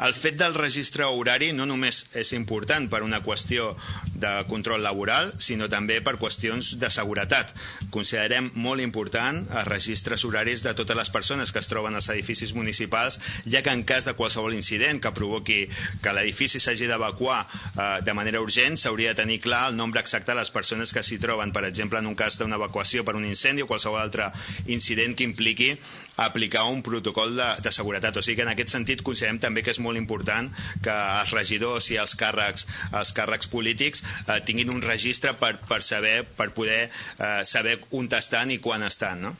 El 0.00 0.14
fet 0.16 0.38
del 0.40 0.54
registre 0.56 1.04
horari 1.04 1.50
no 1.52 1.66
només 1.68 2.06
és 2.18 2.32
important 2.32 2.88
per 2.90 3.02
una 3.04 3.20
qüestió 3.22 3.72
de 4.16 4.30
control 4.48 4.82
laboral, 4.82 5.32
sinó 5.36 5.68
també 5.68 5.98
per 6.00 6.16
qüestions 6.20 6.76
de 6.80 6.90
seguretat. 6.90 7.52
Considerem 7.92 8.50
molt 8.54 8.80
important 8.80 9.42
els 9.44 9.68
registres 9.68 10.24
horaris 10.24 10.64
de 10.64 10.72
totes 10.78 10.96
les 10.96 11.10
persones 11.12 11.52
que 11.52 11.60
es 11.60 11.68
troben 11.68 11.94
als 11.98 12.08
edificis 12.14 12.54
municipals, 12.56 13.20
ja 13.46 13.62
que 13.62 13.74
en 13.74 13.84
cas 13.84 14.08
de 14.08 14.16
qualsevol 14.18 14.56
incident 14.56 15.02
que 15.02 15.12
provoqui 15.14 15.60
que 16.02 16.14
l'edifici 16.16 16.60
s'hagi 16.60 16.88
d'evacuar 16.88 17.42
eh, 17.42 18.00
de 18.06 18.16
manera 18.16 18.40
urgent, 18.40 18.78
s'hauria 18.80 19.12
de 19.12 19.22
tenir 19.22 19.40
clar 19.44 19.68
el 19.70 19.76
nombre 19.76 20.00
exacte 20.00 20.32
de 20.32 20.38
les 20.40 20.50
persones 20.50 20.92
que 20.92 21.04
s'hi 21.04 21.20
troben, 21.22 21.52
per 21.52 21.66
exemple, 21.68 22.00
en 22.00 22.08
un 22.08 22.18
cas 22.18 22.38
d'una 22.40 22.56
evacuació 22.56 23.04
per 23.04 23.16
un 23.18 23.28
incendi 23.28 23.62
o 23.62 23.68
qualsevol 23.70 24.00
altre 24.00 24.30
incident 24.66 25.16
que 25.16 25.28
impliqui 25.28 25.74
aplicar 26.16 26.64
un 26.68 26.82
protocol 26.82 27.36
de, 27.36 27.48
de 27.62 27.72
seguretat. 27.72 28.16
O 28.16 28.22
sigui 28.22 28.40
que 28.40 28.46
en 28.46 28.52
aquest 28.52 28.74
sentit 28.74 29.02
considerem 29.06 29.40
també 29.42 29.64
que 29.64 29.72
és 29.72 29.80
molt 29.82 30.00
important 30.00 30.50
que 30.84 30.96
els 31.22 31.34
regidors 31.36 31.90
i 31.92 31.98
els 32.02 32.16
càrrecs, 32.18 32.66
els 32.92 33.12
càrrecs 33.16 33.50
polítics 33.52 34.04
eh, 34.26 34.40
tinguin 34.46 34.72
un 34.74 34.82
registre 34.84 35.34
per, 35.38 35.54
per 35.68 35.82
saber 35.86 36.22
per 36.36 36.50
poder 36.56 36.84
eh, 36.88 37.42
saber 37.48 37.78
on 37.96 38.10
estan 38.12 38.50
i 38.52 38.58
quan 38.62 38.82
estan. 38.84 39.22
No? 39.22 39.36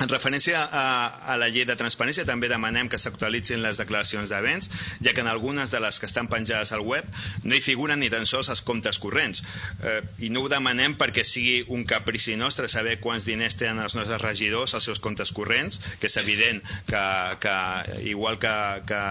En 0.00 0.08
referència 0.08 0.62
a, 0.64 0.84
a 1.28 1.36
la 1.36 1.50
llei 1.52 1.66
de 1.68 1.76
transparència, 1.76 2.24
també 2.24 2.48
demanem 2.48 2.88
que 2.88 2.98
s'actualitzin 2.98 3.60
les 3.60 3.76
declaracions 3.82 4.30
d'events, 4.32 4.70
ja 5.04 5.12
que 5.12 5.20
en 5.20 5.28
algunes 5.28 5.74
de 5.74 5.80
les 5.84 5.98
que 6.00 6.08
estan 6.08 6.30
penjades 6.32 6.72
al 6.72 6.80
web 6.80 7.04
no 7.44 7.52
hi 7.56 7.60
figuren 7.60 8.00
ni 8.00 8.08
tan 8.12 8.24
sols 8.24 8.48
els 8.48 8.62
comptes 8.64 8.96
corrents. 9.02 9.42
Eh, 9.84 10.00
I 10.24 10.30
no 10.32 10.46
ho 10.46 10.48
demanem 10.48 10.96
perquè 11.00 11.24
sigui 11.26 11.66
un 11.76 11.84
caprici 11.84 12.38
nostre 12.40 12.70
saber 12.72 12.96
quants 13.04 13.28
diners 13.28 13.58
tenen 13.60 13.82
els 13.84 13.96
nostres 13.98 14.22
regidors 14.24 14.72
als 14.74 14.88
seus 14.88 15.02
comptes 15.04 15.34
corrents, 15.36 15.76
que 16.00 16.08
és 16.08 16.16
evident 16.22 16.62
que, 16.88 17.04
que 17.44 17.56
igual 18.08 18.40
que, 18.40 18.54
que 18.88 19.02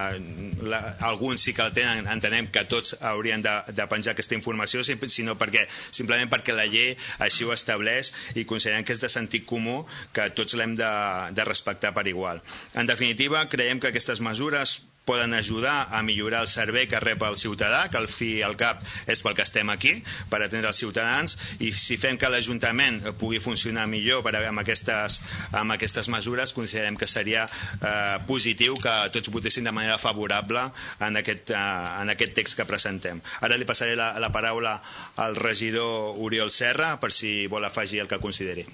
la, 0.66 0.82
alguns 1.12 1.46
sí 1.46 1.54
que 1.54 1.68
el 1.70 1.76
tenen, 1.78 2.10
entenem 2.10 2.50
que 2.50 2.66
tots 2.66 2.96
haurien 3.06 3.46
de, 3.46 3.56
de 3.78 3.90
penjar 3.92 4.16
aquesta 4.18 4.38
informació, 4.40 4.82
sinó 4.82 5.38
perquè, 5.38 5.68
simplement 5.94 6.34
perquè 6.34 6.58
la 6.58 6.66
llei 6.66 6.96
així 7.22 7.46
ho 7.46 7.54
estableix 7.54 8.10
i 8.34 8.48
considerem 8.50 8.82
que 8.88 8.98
és 8.98 9.06
de 9.06 9.14
sentit 9.14 9.46
comú 9.46 9.84
que 10.18 10.32
tots 10.34 10.58
l'hem 10.58 10.79
de, 10.80 10.92
de 11.36 11.48
respectar 11.48 11.94
per 11.94 12.08
igual. 12.08 12.42
En 12.74 12.88
definitiva, 12.90 13.48
creiem 13.52 13.80
que 13.80 13.92
aquestes 13.92 14.24
mesures 14.24 14.80
poden 15.10 15.34
ajudar 15.34 15.88
a 15.90 16.04
millorar 16.04 16.42
el 16.42 16.48
servei 16.48 16.86
que 16.86 17.00
rep 17.02 17.24
el 17.26 17.34
ciutadà, 17.34 17.88
que 17.90 17.98
al 17.98 18.06
fi 18.14 18.28
i 18.38 18.44
al 18.46 18.54
cap 18.60 18.84
és 19.10 19.24
pel 19.26 19.34
que 19.34 19.42
estem 19.42 19.72
aquí, 19.74 19.96
per 20.30 20.38
atendre 20.46 20.70
els 20.70 20.82
ciutadans, 20.84 21.34
i 21.66 21.72
si 21.74 21.98
fem 21.98 22.20
que 22.22 22.30
l'Ajuntament 22.30 23.00
pugui 23.18 23.42
funcionar 23.42 23.88
millor 23.90 24.22
per, 24.22 24.36
amb, 24.38 24.62
aquestes, 24.62 25.18
amb 25.50 25.74
aquestes 25.74 26.12
mesures, 26.14 26.54
considerem 26.54 27.00
que 27.00 27.10
seria 27.10 27.48
eh, 27.50 28.20
positiu 28.30 28.78
que 28.78 28.94
tots 29.16 29.34
votessin 29.34 29.66
de 29.66 29.74
manera 29.74 29.98
favorable 29.98 30.68
en 31.02 31.18
aquest, 31.24 31.56
eh, 31.58 31.64
en 32.04 32.14
aquest 32.14 32.38
text 32.38 32.60
que 32.60 32.70
presentem. 32.70 33.24
Ara 33.42 33.58
li 33.58 33.66
passaré 33.66 33.98
la, 33.98 34.12
la 34.22 34.30
paraula 34.30 34.78
al 35.26 35.42
regidor 35.42 36.22
Oriol 36.22 36.54
Serra 36.54 37.00
per 37.02 37.10
si 37.10 37.48
vol 37.50 37.66
afegir 37.66 38.06
el 38.06 38.12
que 38.14 38.22
consideri. 38.22 38.68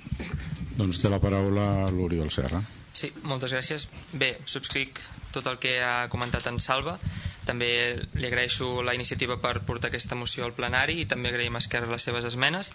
Doncs 0.75 0.99
té 1.01 1.11
la 1.11 1.21
paraula 1.23 1.85
l'Oriol 1.91 2.31
Serra. 2.33 2.61
Sí, 2.95 3.11
moltes 3.27 3.51
gràcies. 3.51 3.87
Bé, 4.15 4.35
subscric 4.47 5.01
tot 5.35 5.47
el 5.51 5.59
que 5.59 5.77
ha 5.83 6.07
comentat 6.11 6.47
en 6.47 6.61
Salva. 6.63 6.95
També 7.45 7.67
li 8.15 8.27
agraeixo 8.29 8.81
la 8.87 8.95
iniciativa 8.97 9.35
per 9.41 9.59
portar 9.67 9.91
aquesta 9.91 10.17
moció 10.17 10.47
al 10.47 10.55
plenari 10.57 11.01
i 11.01 11.07
també 11.09 11.29
agraïm 11.29 11.57
a 11.57 11.61
Esquerra 11.61 11.91
les 11.91 12.07
seves 12.07 12.25
esmenes. 12.25 12.71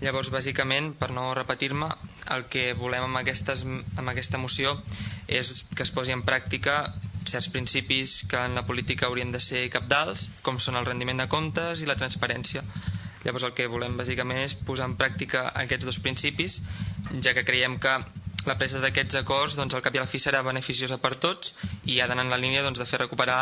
Llavors, 0.00 0.30
bàsicament, 0.32 0.94
per 0.96 1.10
no 1.12 1.26
repetir-me, 1.36 1.90
el 2.34 2.46
que 2.52 2.70
volem 2.78 3.04
amb, 3.08 3.20
aquestes, 3.20 3.66
amb 3.66 4.14
aquesta 4.14 4.40
moció 4.40 4.78
és 5.26 5.66
que 5.74 5.84
es 5.84 5.92
posi 5.92 6.14
en 6.14 6.24
pràctica 6.24 6.80
certs 7.28 7.50
principis 7.52 8.22
que 8.30 8.40
en 8.40 8.54
la 8.56 8.64
política 8.64 9.06
haurien 9.06 9.34
de 9.34 9.42
ser 9.44 9.66
capdals, 9.74 10.30
com 10.42 10.62
són 10.62 10.78
el 10.80 10.88
rendiment 10.88 11.20
de 11.20 11.28
comptes 11.28 11.82
i 11.84 11.90
la 11.90 11.98
transparència. 11.98 12.64
Llavors 13.24 13.48
el 13.48 13.54
que 13.56 13.66
volem 13.70 13.96
bàsicament 13.98 14.40
és 14.44 14.54
posar 14.54 14.88
en 14.88 14.96
pràctica 15.00 15.48
aquests 15.64 15.88
dos 15.88 15.98
principis 16.02 16.60
ja 17.24 17.34
que 17.34 17.46
creiem 17.46 17.78
que 17.82 17.98
la 18.48 18.56
presa 18.56 18.80
d'aquests 18.80 19.18
acords 19.20 19.56
doncs, 19.58 19.74
al 19.74 19.82
cap 19.84 19.94
i 19.96 20.00
a 20.00 20.04
la 20.04 20.10
fi 20.10 20.20
serà 20.22 20.40
beneficiosa 20.46 20.96
per 21.02 21.14
tots 21.20 21.52
i 21.90 21.98
ha 22.00 22.06
d'anar 22.08 22.24
en 22.24 22.32
la 22.32 22.38
línia 22.40 22.62
doncs, 22.64 22.80
de 22.80 22.86
fer 22.88 23.00
recuperar 23.02 23.38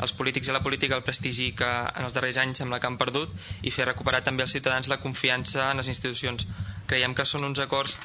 als 0.00 0.14
polítics 0.16 0.48
i 0.48 0.52
a 0.52 0.56
la 0.56 0.62
política 0.64 0.96
el 0.96 1.04
prestigi 1.04 1.50
que 1.58 1.66
en 1.66 2.06
els 2.06 2.16
darrers 2.16 2.38
anys 2.42 2.62
sembla 2.62 2.80
que 2.80 2.88
han 2.88 2.98
perdut 3.00 3.32
i 3.62 3.74
fer 3.74 3.88
recuperar 3.90 4.22
també 4.24 4.46
als 4.46 4.56
ciutadans 4.56 4.88
la 4.88 5.00
confiança 5.02 5.70
en 5.72 5.82
les 5.82 5.90
institucions. 5.92 6.46
Creiem 6.86 7.14
que 7.14 7.26
són 7.28 7.44
uns 7.44 7.60
acords 7.60 7.98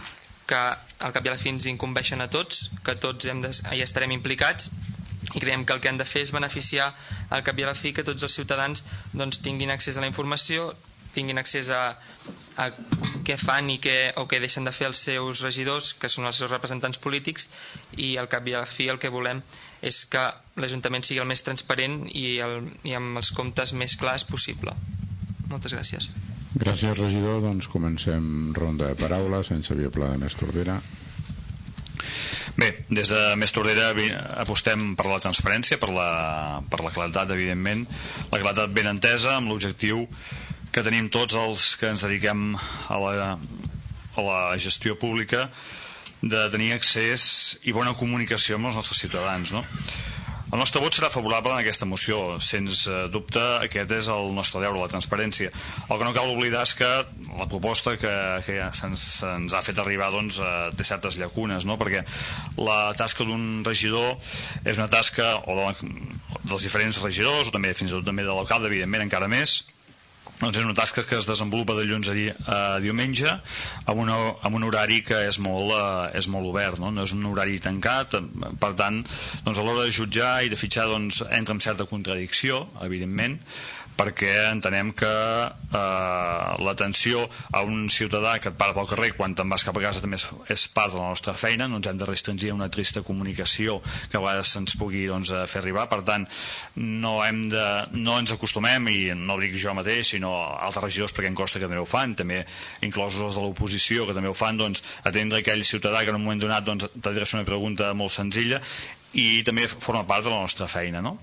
que 0.49 0.59
al 0.59 1.13
cap 1.15 1.25
i 1.25 1.31
a 1.31 1.35
la 1.37 1.39
fi 1.39 1.53
ens 1.53 1.69
incumbeixen 1.69 2.21
a 2.21 2.27
tots, 2.27 2.69
que 2.83 2.97
tots 2.99 3.29
hem 3.31 3.45
de, 3.45 3.53
hi 3.71 3.85
estarem 3.85 4.11
implicats 4.11 4.71
i 5.31 5.39
creiem 5.39 5.63
que 5.63 5.73
el 5.77 5.79
que 5.79 5.87
han 5.87 6.01
de 6.01 6.07
fer 6.07 6.25
és 6.25 6.33
beneficiar 6.35 6.91
al 7.29 7.45
cap 7.47 7.59
i 7.59 7.63
a 7.63 7.69
la 7.71 7.77
fi 7.77 7.93
que 7.95 8.03
tots 8.03 8.25
els 8.27 8.35
ciutadans 8.35 8.83
doncs, 9.13 9.39
tinguin 9.45 9.71
accés 9.71 9.95
a 9.95 10.03
la 10.03 10.09
informació, 10.09 10.73
tinguin 11.15 11.41
accés 11.41 11.69
a, 11.73 11.81
a 12.57 12.69
què 13.25 13.37
fan 13.39 13.69
i 13.73 13.77
què, 13.83 14.13
o 14.21 14.27
què 14.29 14.41
deixen 14.43 14.67
de 14.67 14.73
fer 14.75 14.89
els 14.91 15.01
seus 15.07 15.43
regidors, 15.45 15.93
que 15.93 16.09
són 16.09 16.27
els 16.29 16.39
seus 16.41 16.51
representants 16.51 17.01
polítics, 17.01 17.49
i 17.97 18.15
al 18.17 18.29
cap 18.31 18.47
i 18.47 18.55
a 18.55 18.63
la 18.63 18.69
fi 18.69 18.89
el 18.91 18.99
que 19.01 19.13
volem 19.13 19.43
és 19.81 20.03
que 20.05 20.21
l'Ajuntament 20.61 21.05
sigui 21.05 21.21
el 21.23 21.29
més 21.29 21.41
transparent 21.45 22.03
i, 22.09 22.37
el, 22.43 22.67
i 22.85 22.93
amb 22.97 23.17
els 23.21 23.31
comptes 23.35 23.73
més 23.73 23.97
clars 23.97 24.27
possible. 24.29 24.75
Moltes 25.49 25.73
gràcies. 25.73 26.09
Gràcies, 26.53 26.97
regidor. 26.99 27.41
Doncs 27.43 27.67
comencem 27.71 28.51
ronda 28.55 28.91
de 28.91 28.99
paraules. 28.99 29.51
En 29.55 29.63
Xavier 29.65 29.91
Pla 29.93 30.11
de 30.13 30.19
Més 30.21 30.35
Tordera. 30.37 30.77
Bé, 32.59 32.69
des 32.91 33.09
de 33.09 33.21
Més 33.39 33.53
Tordera 33.55 33.91
apostem 34.43 34.91
per 34.99 35.07
la 35.07 35.21
transparència, 35.23 35.79
per 35.81 35.89
la, 35.95 36.09
per 36.69 36.81
la 36.83 36.91
claretat, 36.93 37.31
evidentment, 37.33 37.85
la 38.29 38.41
claretat 38.41 38.73
ben 38.75 38.89
entesa, 38.91 39.37
amb 39.37 39.49
l'objectiu 39.49 40.03
que 40.71 40.83
tenim 40.85 41.09
tots 41.11 41.35
els 41.35 41.73
que 41.79 41.91
ens 41.91 42.05
dediquem 42.05 42.55
a 42.55 42.99
la, 43.03 43.33
a 44.15 44.25
la 44.25 44.39
gestió 44.61 44.95
pública 44.99 45.49
de 46.21 46.45
tenir 46.53 46.71
accés 46.75 47.57
i 47.65 47.73
bona 47.75 47.97
comunicació 47.97 48.55
amb 48.55 48.69
els 48.69 48.77
nostres 48.79 49.01
ciutadans. 49.03 49.51
No? 49.55 49.65
El 50.51 50.59
nostre 50.59 50.81
vot 50.83 50.91
serà 50.91 51.07
favorable 51.07 51.53
en 51.53 51.61
aquesta 51.61 51.87
moció. 51.87 52.17
Sens 52.43 52.83
dubte, 53.11 53.39
aquest 53.63 53.91
és 53.95 54.09
el 54.11 54.33
nostre 54.35 54.59
deure, 54.59 54.81
la 54.81 54.89
transparència. 54.91 55.47
El 55.87 55.95
que 55.95 56.07
no 56.07 56.11
cal 56.15 56.33
oblidar 56.33 56.65
és 56.67 56.73
que 56.75 56.89
la 57.39 57.47
proposta 57.51 57.95
que, 57.99 58.11
que 58.43 58.57
se'ns 58.75 59.05
se 59.23 59.55
ha 59.55 59.63
fet 59.63 59.79
arribar 59.79 60.11
doncs, 60.11 60.41
eh, 60.43 60.69
té 60.75 60.87
certes 60.87 61.15
llacunes, 61.19 61.63
no? 61.67 61.79
perquè 61.79 62.03
la 62.59 62.91
tasca 62.99 63.27
d'un 63.27 63.63
regidor 63.63 64.17
és 64.67 64.75
una 64.75 64.89
tasca, 64.91 65.37
o 65.47 65.55
de, 65.55 65.93
dels 66.43 66.67
diferents 66.67 66.99
regidors, 66.99 67.47
o 67.47 67.55
també 67.55 67.71
fins 67.71 67.93
i 67.93 67.95
tot 67.95 68.11
també 68.11 68.27
de 68.27 68.35
l'alcalde, 68.35 68.67
evidentment, 68.67 69.07
encara 69.07 69.31
més, 69.31 69.61
doncs 70.41 70.57
és 70.57 70.65
una 70.65 70.75
tasca 70.77 71.03
que 71.05 71.19
es 71.19 71.27
desenvolupa 71.29 71.75
de 71.77 71.85
dilluns 71.85 72.09
a, 72.09 72.15
di 72.17 72.27
a 72.31 72.59
diumenge 72.81 73.29
amb, 73.29 73.97
una, 74.01 74.17
amb 74.41 74.57
un 74.57 74.65
horari 74.65 75.01
que 75.05 75.19
és 75.27 75.37
molt, 75.43 75.73
uh, 75.75 76.07
és 76.17 76.27
molt 76.31 76.49
obert, 76.49 76.81
no? 76.81 76.89
no 76.93 77.05
és 77.05 77.13
un 77.13 77.27
horari 77.29 77.59
tancat, 77.61 78.17
per 78.61 78.73
tant, 78.79 79.01
doncs 79.45 79.61
a 79.61 79.65
l'hora 79.65 79.85
de 79.85 79.93
jutjar 79.93 80.39
i 80.45 80.49
de 80.51 80.57
fitxar 80.59 80.87
doncs, 80.89 81.21
entra 81.29 81.55
en 81.57 81.61
certa 81.63 81.85
contradicció, 81.89 82.65
evidentment, 82.81 83.37
perquè 84.01 84.31
entenem 84.49 84.91
que 84.97 85.07
eh, 85.07 86.63
l'atenció 86.65 87.27
a 87.53 87.61
un 87.61 87.85
ciutadà 87.93 88.37
que 88.41 88.49
et 88.49 88.57
para 88.57 88.73
pel 88.73 88.87
carrer 88.89 89.11
quan 89.13 89.35
te'n 89.37 89.49
vas 89.51 89.65
cap 89.67 89.77
a 89.77 89.83
casa 89.83 90.01
també 90.01 90.17
és, 90.17 90.63
part 90.73 90.95
de 90.95 90.97
la 90.97 91.11
nostra 91.11 91.35
feina, 91.37 91.67
no 91.69 91.77
ens 91.77 91.89
hem 91.91 91.99
de 92.01 92.07
restringir 92.09 92.51
a 92.51 92.57
una 92.57 92.69
trista 92.73 93.03
comunicació 93.05 93.79
que 94.09 94.17
a 94.17 94.23
vegades 94.23 94.53
se'ns 94.55 94.75
pugui 94.79 95.05
doncs, 95.09 95.33
fer 95.51 95.61
arribar, 95.61 95.85
per 95.91 96.01
tant 96.07 96.25
no, 96.75 97.19
hem 97.25 97.43
de, 97.53 97.65
no 97.93 98.17
ens 98.19 98.33
acostumem 98.33 98.89
i 98.89 98.99
no 99.17 99.37
ho 99.37 99.43
dic 99.43 99.53
jo 99.61 99.75
mateix, 99.77 100.15
sinó 100.15 100.33
altres 100.57 100.87
regidors 100.87 101.13
perquè 101.13 101.29
em 101.29 101.37
costa 101.37 101.61
que 101.61 101.69
també 101.69 101.81
ho 101.81 101.89
fan, 101.89 102.15
també 102.17 102.41
inclosos 102.87 103.21
els 103.21 103.37
de 103.37 103.45
l'oposició 103.45 104.07
que 104.09 104.17
també 104.17 104.31
ho 104.31 104.37
fan, 104.37 104.57
doncs 104.57 104.81
atendre 105.05 105.43
aquell 105.43 105.61
ciutadà 105.67 106.01
que 106.01 106.13
en 106.13 106.17
un 106.17 106.25
moment 106.25 106.41
donat 106.41 106.65
doncs, 106.65 106.89
t'adreça 106.97 107.37
una 107.37 107.47
pregunta 107.47 107.93
molt 107.93 108.15
senzilla 108.17 108.61
i 109.13 109.43
també 109.45 109.67
forma 109.67 110.07
part 110.07 110.25
de 110.25 110.31
la 110.31 110.41
nostra 110.41 110.69
feina, 110.71 111.03
no? 111.03 111.19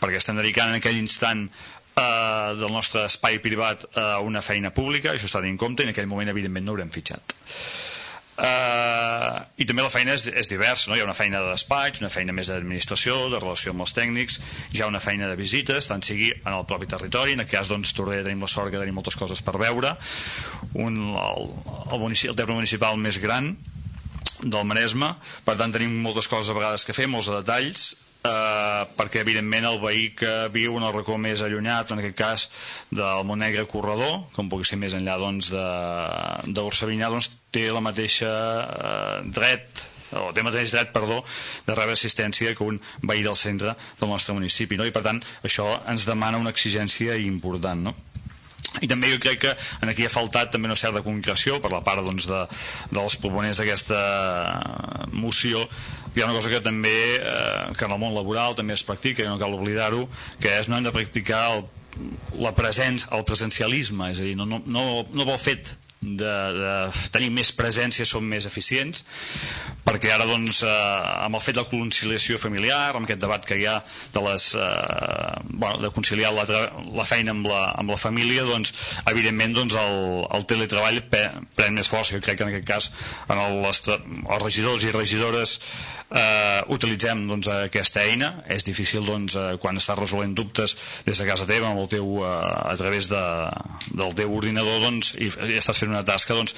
perquè 0.00 0.20
estem 0.20 0.36
dedicant 0.36 0.70
en 0.70 0.78
aquell 0.78 0.98
instant 1.00 1.46
eh, 1.96 2.54
del 2.60 2.72
nostre 2.72 3.06
espai 3.08 3.40
privat 3.42 3.88
a 3.96 4.20
una 4.24 4.44
feina 4.44 4.72
pública, 4.74 5.14
això 5.14 5.30
està 5.30 5.42
en 5.44 5.58
compte 5.60 5.82
i 5.82 5.88
en 5.88 5.94
aquell 5.94 6.08
moment 6.10 6.32
evidentment 6.32 6.66
no 6.66 6.76
haurem 6.76 6.92
fitxat. 6.94 7.36
Uh, 8.36 9.38
i 9.56 9.64
també 9.64 9.80
la 9.80 9.88
feina 9.88 10.12
és, 10.12 10.26
és 10.28 10.48
diversa, 10.50 10.90
no? 10.90 10.96
hi 10.96 11.00
ha 11.00 11.06
una 11.06 11.16
feina 11.16 11.38
de 11.40 11.54
despatx, 11.54 12.02
una 12.02 12.10
feina 12.12 12.34
més 12.36 12.50
d'administració, 12.52 13.30
de 13.32 13.38
relació 13.40 13.72
amb 13.72 13.86
els 13.86 13.94
tècnics, 13.96 14.36
hi 14.76 14.82
ha 14.84 14.88
una 14.90 15.00
feina 15.00 15.30
de 15.30 15.38
visites, 15.40 15.88
tant 15.88 16.04
sigui 16.04 16.28
en 16.34 16.50
el 16.52 16.66
propi 16.68 16.84
territori, 16.90 17.32
en 17.32 17.40
aquest 17.46 17.54
cas 17.54 17.70
doncs 17.72 17.94
Tordera 17.96 18.26
tenim 18.26 18.44
la 18.44 18.50
sort 18.52 18.74
que 18.74 18.82
tenim 18.82 18.98
moltes 19.00 19.16
coses 19.16 19.40
per 19.40 19.56
veure, 19.62 19.94
un, 20.74 21.00
el, 21.16 21.48
el, 21.86 21.96
municipi, 21.96 22.34
el 22.34 22.36
terme 22.36 22.58
municipal 22.58 23.00
més 23.00 23.16
gran 23.24 23.54
del 24.42 24.68
Maresme, 24.68 25.14
per 25.48 25.56
tant 25.56 25.72
tenim 25.72 25.96
moltes 26.04 26.28
coses 26.28 26.52
a 26.52 26.58
vegades 26.58 26.84
que 26.84 26.92
fer, 26.92 27.08
molts 27.08 27.32
detalls, 27.32 27.94
eh, 28.26 28.82
perquè 28.98 29.22
evidentment 29.22 29.68
el 29.70 29.80
veí 29.82 30.10
que 30.18 30.34
viu 30.54 30.76
en 30.78 30.86
el 30.86 30.94
racó 30.94 31.16
més 31.18 31.42
allunyat, 31.46 31.92
en 31.92 32.02
aquest 32.02 32.18
cas 32.18 32.46
del 32.90 33.24
Montnegre 33.28 33.66
Corredor, 33.70 34.24
com 34.36 34.50
pugui 34.52 34.68
ser 34.68 34.78
més 34.82 34.96
enllà 34.98 35.18
doncs, 35.22 35.52
doncs, 36.56 37.30
té 37.54 37.68
la 37.72 37.84
mateixa 37.84 38.32
eh, 38.32 39.20
dret 39.32 39.86
o 40.14 40.30
té 40.34 40.42
mateix 40.46 40.70
dret, 40.70 40.92
perdó, 40.94 41.22
de 41.66 41.74
rebre 41.74 41.96
assistència 41.96 42.54
que 42.54 42.64
un 42.64 42.78
veí 43.02 43.24
del 43.26 43.36
centre 43.36 43.74
del 44.00 44.10
nostre 44.12 44.36
municipi, 44.36 44.78
no? 44.78 44.86
i 44.86 44.94
per 44.94 45.02
tant 45.06 45.18
això 45.42 45.66
ens 45.90 46.06
demana 46.06 46.38
una 46.38 46.52
exigència 46.54 47.16
important, 47.18 47.88
no? 47.88 47.96
i 48.84 48.88
també 48.90 49.08
jo 49.08 49.20
crec 49.22 49.40
que 49.40 49.52
en 49.82 49.90
aquí 49.90 50.04
ha 50.04 50.12
faltat 50.12 50.50
també 50.52 50.68
una 50.68 50.76
certa 50.76 51.02
concreció 51.04 51.60
per 51.64 51.70
la 51.72 51.82
part 51.84 52.04
doncs, 52.04 52.26
de, 52.28 52.42
dels 52.92 53.16
proponents 53.22 53.60
d'aquesta 53.62 54.00
moció 55.16 55.64
hi 56.16 56.24
ha 56.24 56.28
una 56.28 56.36
cosa 56.36 56.52
que 56.52 56.62
també 56.64 56.96
eh, 57.20 57.72
que 57.76 57.84
en 57.84 57.92
el 57.92 58.00
món 58.00 58.14
laboral 58.16 58.56
també 58.56 58.76
es 58.76 58.84
practica 58.88 59.24
i 59.24 59.28
no 59.28 59.38
cal 59.40 59.54
oblidar-ho 59.56 60.06
que 60.40 60.54
és 60.60 60.70
no 60.70 60.78
hem 60.78 60.86
de 60.88 60.94
practicar 60.94 61.42
el, 61.54 61.66
la 62.40 62.54
presència, 62.56 63.10
el 63.16 63.26
presencialisme. 63.28 64.12
És 64.12 64.22
a 64.22 64.28
dir, 64.28 64.36
no, 64.38 64.46
no, 64.48 64.60
no, 64.64 65.26
vol 65.26 65.38
fet 65.40 65.74
de, 66.00 66.32
de 66.54 66.72
tenir 67.10 67.30
més 67.34 67.50
presència 67.56 68.04
som 68.06 68.24
més 68.28 68.46
eficients 68.46 69.02
perquè 69.86 70.10
ara 70.12 70.26
doncs, 70.28 70.60
eh, 70.66 70.72
amb 71.24 71.38
el 71.38 71.42
fet 71.42 71.56
de 71.56 71.64
la 71.64 71.70
conciliació 71.70 72.38
familiar 72.38 72.92
amb 72.92 73.06
aquest 73.06 73.22
debat 73.22 73.46
que 73.46 73.58
hi 73.58 73.64
ha 73.70 73.78
de, 74.14 74.22
les, 74.26 74.48
eh, 74.60 75.32
bueno, 75.48 75.80
de 75.82 75.90
conciliar 75.94 76.32
la, 76.36 76.44
la 77.00 77.08
feina 77.08 77.32
amb 77.34 77.48
la, 77.50 77.62
amb 77.80 77.94
la 77.94 77.98
família 78.00 78.44
doncs, 78.46 78.74
evidentment 79.06 79.56
doncs, 79.56 79.78
el, 79.80 79.98
el 80.36 80.46
teletreball 80.50 81.00
pren 81.10 81.78
més 81.78 81.90
força. 81.90 82.16
Jo 82.16 82.22
crec 82.22 82.40
que 82.40 82.46
en 82.46 82.52
aquest 82.52 82.68
cas 82.68 82.90
en 83.32 83.40
el, 83.40 83.60
els 83.66 84.42
regidors 84.44 84.86
i 84.86 84.94
regidores 84.94 85.60
eh, 86.10 86.62
utilitzem 86.72 87.26
doncs, 87.28 87.48
aquesta 87.66 88.04
eina 88.06 88.32
és 88.52 88.66
difícil 88.66 89.06
doncs, 89.06 89.36
eh, 89.36 89.56
quan 89.62 89.80
estàs 89.80 89.98
resolent 89.98 90.34
dubtes 90.36 90.76
des 91.06 91.18
de 91.18 91.26
casa 91.28 91.48
teva 91.48 91.70
amb 91.70 91.82
el 91.82 91.90
teu, 91.90 92.22
eh, 92.22 92.30
a 92.72 92.76
través 92.78 93.10
de, 93.12 93.24
del 93.92 94.14
teu 94.18 94.36
ordinador 94.36 94.80
doncs, 94.86 95.14
i, 95.18 95.30
i 95.50 95.58
estàs 95.58 95.82
fent 95.82 95.92
una 95.92 96.04
tasca 96.06 96.38
doncs, 96.38 96.56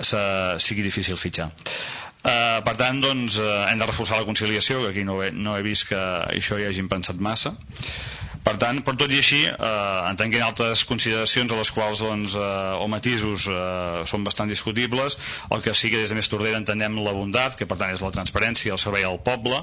se, 0.00 0.22
sigui 0.58 0.86
difícil 0.86 1.18
fitxar 1.20 1.50
Uh, 2.20 2.60
per 2.60 2.74
tant, 2.76 2.98
doncs, 3.00 3.38
uh, 3.40 3.62
hem 3.70 3.78
de 3.80 3.86
reforçar 3.88 4.18
la 4.20 4.26
conciliació, 4.28 4.82
que 4.82 4.90
aquí 4.90 5.04
no 5.08 5.22
he, 5.24 5.30
no 5.32 5.54
he 5.56 5.62
vist 5.64 5.86
que 5.88 5.96
això 5.96 6.58
hi 6.60 6.66
hagin 6.68 6.90
pensat 6.90 7.16
massa. 7.16 7.54
Per 8.40 8.54
tant, 8.56 8.78
per 8.80 8.94
tot 8.96 9.12
i 9.12 9.18
així, 9.20 9.42
eh, 9.44 10.08
entenguent 10.08 10.46
altres 10.46 10.84
consideracions 10.88 11.52
a 11.52 11.58
les 11.58 11.70
quals 11.76 12.00
doncs, 12.00 12.36
eh, 12.40 12.80
o 12.80 12.86
matisos 12.88 13.44
eh, 13.52 14.04
són 14.08 14.24
bastant 14.24 14.48
discutibles, 14.48 15.18
el 15.52 15.60
que 15.60 15.74
sí 15.76 15.90
que 15.92 16.00
des 16.00 16.08
de 16.08 16.16
Més 16.16 16.30
Tordera 16.32 16.56
entenem 16.56 16.96
la 17.04 17.12
bondat, 17.12 17.58
que 17.58 17.68
per 17.68 17.76
tant 17.76 17.92
és 17.92 18.00
la 18.00 18.12
transparència, 18.14 18.72
el 18.72 18.80
servei 18.80 19.04
al 19.04 19.20
poble, 19.20 19.60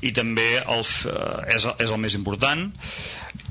i 0.00 0.14
també 0.16 0.48
el, 0.64 0.80
eh, 1.12 1.56
és, 1.58 1.68
és 1.76 1.92
el 1.92 2.00
més 2.00 2.16
important, 2.16 2.70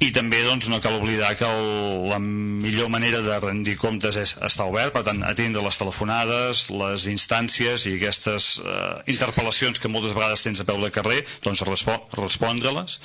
i 0.04 0.10
també 0.12 0.42
doncs, 0.44 0.68
no 0.68 0.82
cal 0.84 0.98
oblidar 0.98 1.32
que 1.40 1.48
el, 1.48 2.10
la 2.12 2.18
millor 2.20 2.90
manera 2.92 3.22
de 3.24 3.38
rendir 3.40 3.78
comptes 3.80 4.18
és 4.20 4.34
estar 4.44 4.68
obert, 4.68 4.92
per 4.96 5.06
tant 5.08 5.22
atendre 5.24 5.64
les 5.64 5.80
telefonades, 5.80 6.66
les 6.76 7.08
instàncies 7.12 7.86
i 7.88 7.96
aquestes 7.96 8.50
eh, 8.60 9.14
interpel·lacions 9.14 9.80
que 9.80 9.92
moltes 9.92 10.16
vegades 10.18 10.44
tens 10.44 10.60
a 10.60 10.68
peu 10.68 10.82
de 10.84 10.92
carrer, 10.92 11.22
doncs 11.46 11.64
respondre-les. 11.64 13.00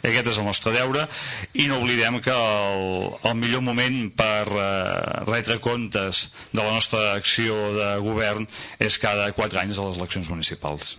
Aquest 0.00 0.32
és 0.32 0.40
el 0.40 0.48
nostre 0.48 0.72
deure 0.76 1.06
i 1.52 1.68
no 1.68 1.82
oblidem 1.82 2.20
que 2.24 2.32
el, 2.32 3.10
el 3.20 3.36
millor 3.36 3.64
moment 3.66 4.02
per 4.16 4.46
eh, 4.48 5.24
retre 5.28 5.60
comptes 5.60 6.30
de 6.54 6.62
la 6.62 6.72
nostra 6.72 7.10
acció 7.18 7.56
de 7.76 7.94
govern 8.04 8.48
és 8.80 8.96
cada 9.02 9.28
quatre 9.36 9.60
anys 9.60 9.78
a 9.78 9.90
les 9.90 10.00
eleccions 10.00 10.32
municipals. 10.32 10.96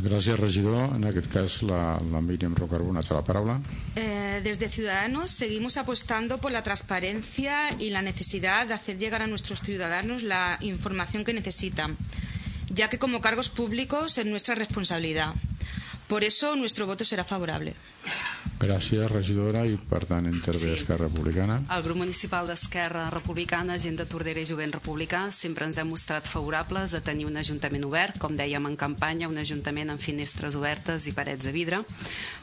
Gracias, 0.00 0.38
regidor. 0.38 0.94
En 0.96 1.04
aquest 1.04 1.32
cas, 1.32 1.62
la, 1.62 1.98
la 2.10 2.20
la 2.20 3.24
paraula. 3.24 3.60
Eh, 3.94 4.40
desde 4.42 4.68
Ciudadanos 4.68 5.30
seguimos 5.30 5.76
apostando 5.76 6.38
por 6.38 6.52
la 6.52 6.62
transparencia 6.62 7.72
y 7.78 7.90
la 7.90 8.02
necesidad 8.02 8.66
de 8.66 8.74
hacer 8.74 8.98
llegar 8.98 9.22
a 9.22 9.26
nuestros 9.26 9.60
ciudadanos 9.60 10.22
la 10.22 10.58
información 10.60 11.24
que 11.24 11.32
necesitan, 11.32 11.96
ya 12.68 12.88
que 12.88 12.98
como 12.98 13.20
cargos 13.20 13.48
públicos 13.48 14.18
es 14.18 14.26
nuestra 14.26 14.54
responsabilidad. 14.54 15.34
Por 16.06 16.22
eso 16.22 16.54
nuestro 16.54 16.86
voto 16.86 17.04
será 17.04 17.24
favorable. 17.24 17.74
Gràcies, 18.56 19.10
regidora, 19.10 19.66
i 19.68 19.74
per 19.76 20.06
tant 20.08 20.24
intervé 20.30 20.70
sí. 20.70 20.76
Esquerra 20.78 21.10
Republicana. 21.10 21.58
El 21.74 21.82
grup 21.84 21.98
municipal 22.00 22.46
d'Esquerra 22.48 23.10
Republicana, 23.12 23.76
gent 23.82 23.98
de 23.98 24.06
Tordera 24.08 24.40
i 24.40 24.48
Jovent 24.48 24.72
Republicà, 24.72 25.26
sempre 25.34 25.66
ens 25.68 25.76
hem 25.76 25.90
mostrat 25.92 26.30
favorables 26.30 26.94
a 26.96 27.02
tenir 27.04 27.26
un 27.28 27.36
ajuntament 27.36 27.84
obert, 27.84 28.16
com 28.22 28.38
dèiem 28.38 28.70
en 28.70 28.78
campanya, 28.80 29.28
un 29.28 29.36
ajuntament 29.42 29.92
amb 29.92 30.00
finestres 30.00 30.56
obertes 30.56 31.04
i 31.10 31.12
parets 31.12 31.44
de 31.44 31.52
vidre. 31.52 31.82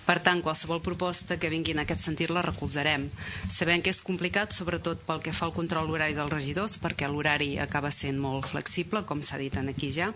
Per 0.05 0.19
tant, 0.21 0.43
qualsevol 0.45 0.83
proposta 0.85 1.39
que 1.39 1.49
vingui 1.49 1.73
en 1.73 1.81
aquest 1.81 2.05
sentit 2.05 2.29
la 2.29 2.45
recolzarem. 2.45 3.09
Sabem 3.49 3.81
que 3.81 3.89
és 3.95 4.03
complicat, 4.05 4.53
sobretot 4.53 5.01
pel 5.07 5.23
que 5.23 5.33
fa 5.33 5.47
al 5.47 5.57
control 5.57 5.89
horari 5.89 6.13
dels 6.19 6.35
regidors, 6.35 6.77
perquè 6.83 7.09
l'horari 7.09 7.55
acaba 7.63 7.89
sent 7.89 8.21
molt 8.21 8.51
flexible, 8.51 9.01
com 9.07 9.23
s'ha 9.23 9.41
dit 9.41 9.55
aquí 9.57 9.89
ja, 9.89 10.11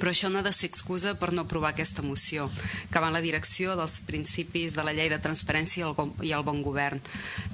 però 0.00 0.14
això 0.14 0.30
no 0.32 0.40
ha 0.40 0.46
de 0.46 0.52
ser 0.56 0.70
excusa 0.70 1.14
per 1.20 1.30
no 1.36 1.44
aprovar 1.44 1.74
aquesta 1.74 2.02
moció, 2.02 2.48
que 2.90 3.02
va 3.02 3.10
en 3.10 3.18
la 3.18 3.22
direcció 3.24 3.76
dels 3.78 4.00
principis 4.08 4.74
de 4.74 4.84
la 4.86 4.94
llei 4.96 5.10
de 5.12 5.20
transparència 5.22 5.92
i 6.26 6.32
el 6.32 6.46
bon 6.46 6.62
govern. 6.64 7.02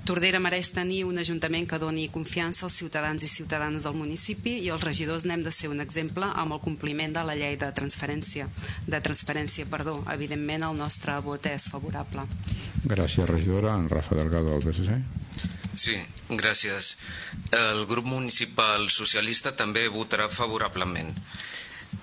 Tordera 0.06 0.40
mereix 0.40 0.70
tenir 0.72 1.02
un 1.04 1.18
ajuntament 1.18 1.66
que 1.68 1.80
doni 1.82 2.08
confiança 2.14 2.66
als 2.66 2.78
ciutadans 2.78 3.26
i 3.26 3.28
ciutadanes 3.28 3.84
del 3.84 3.98
municipi 3.98 4.56
i 4.62 4.70
els 4.70 4.84
regidors 4.86 5.26
n'hem 5.26 5.42
de 5.42 5.52
ser 5.52 5.72
un 5.72 5.82
exemple 5.82 6.30
amb 6.32 6.56
el 6.56 6.62
compliment 6.62 7.12
de 7.16 7.26
la 7.26 7.36
llei 7.36 7.58
de 7.58 7.72
transferència. 7.74 8.48
De 8.86 9.02
transparència, 9.02 9.66
perdó. 9.66 9.98
Evidentment, 10.14 10.68
el 10.70 10.78
nostre 10.78 11.18
vot 11.26 11.50
és 11.50 11.68
favorable. 11.72 12.26
Gràcies, 12.86 13.26
regidora. 13.28 13.74
En 13.74 13.90
Rafa 13.90 14.14
Delgado, 14.14 14.54
del 14.54 14.62
PSC. 14.62 15.02
Sí, 15.76 15.96
gràcies. 16.30 16.94
El 17.52 17.84
grup 17.90 18.06
municipal 18.08 18.88
socialista 18.90 19.52
també 19.58 19.84
votarà 19.92 20.30
favorablement. 20.32 21.10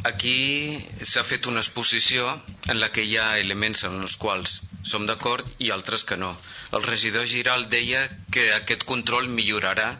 Aquí 0.03 0.77
s'ha 1.01 1.23
fet 1.23 1.47
una 1.47 1.61
exposició 1.63 2.27
en 2.67 2.79
la 2.79 2.91
que 2.91 3.05
hi 3.07 3.17
ha 3.17 3.37
elements 3.39 3.85
en 3.87 4.01
els 4.01 4.17
quals 4.19 4.61
som 4.83 5.05
d'acord 5.07 5.47
i 5.63 5.71
altres 5.71 6.03
que 6.03 6.17
no. 6.19 6.33
El 6.75 6.83
regidor 6.83 7.25
Giral 7.25 7.69
deia 7.71 8.01
que 8.31 8.49
aquest 8.57 8.83
control 8.89 9.29
millorarà 9.31 9.93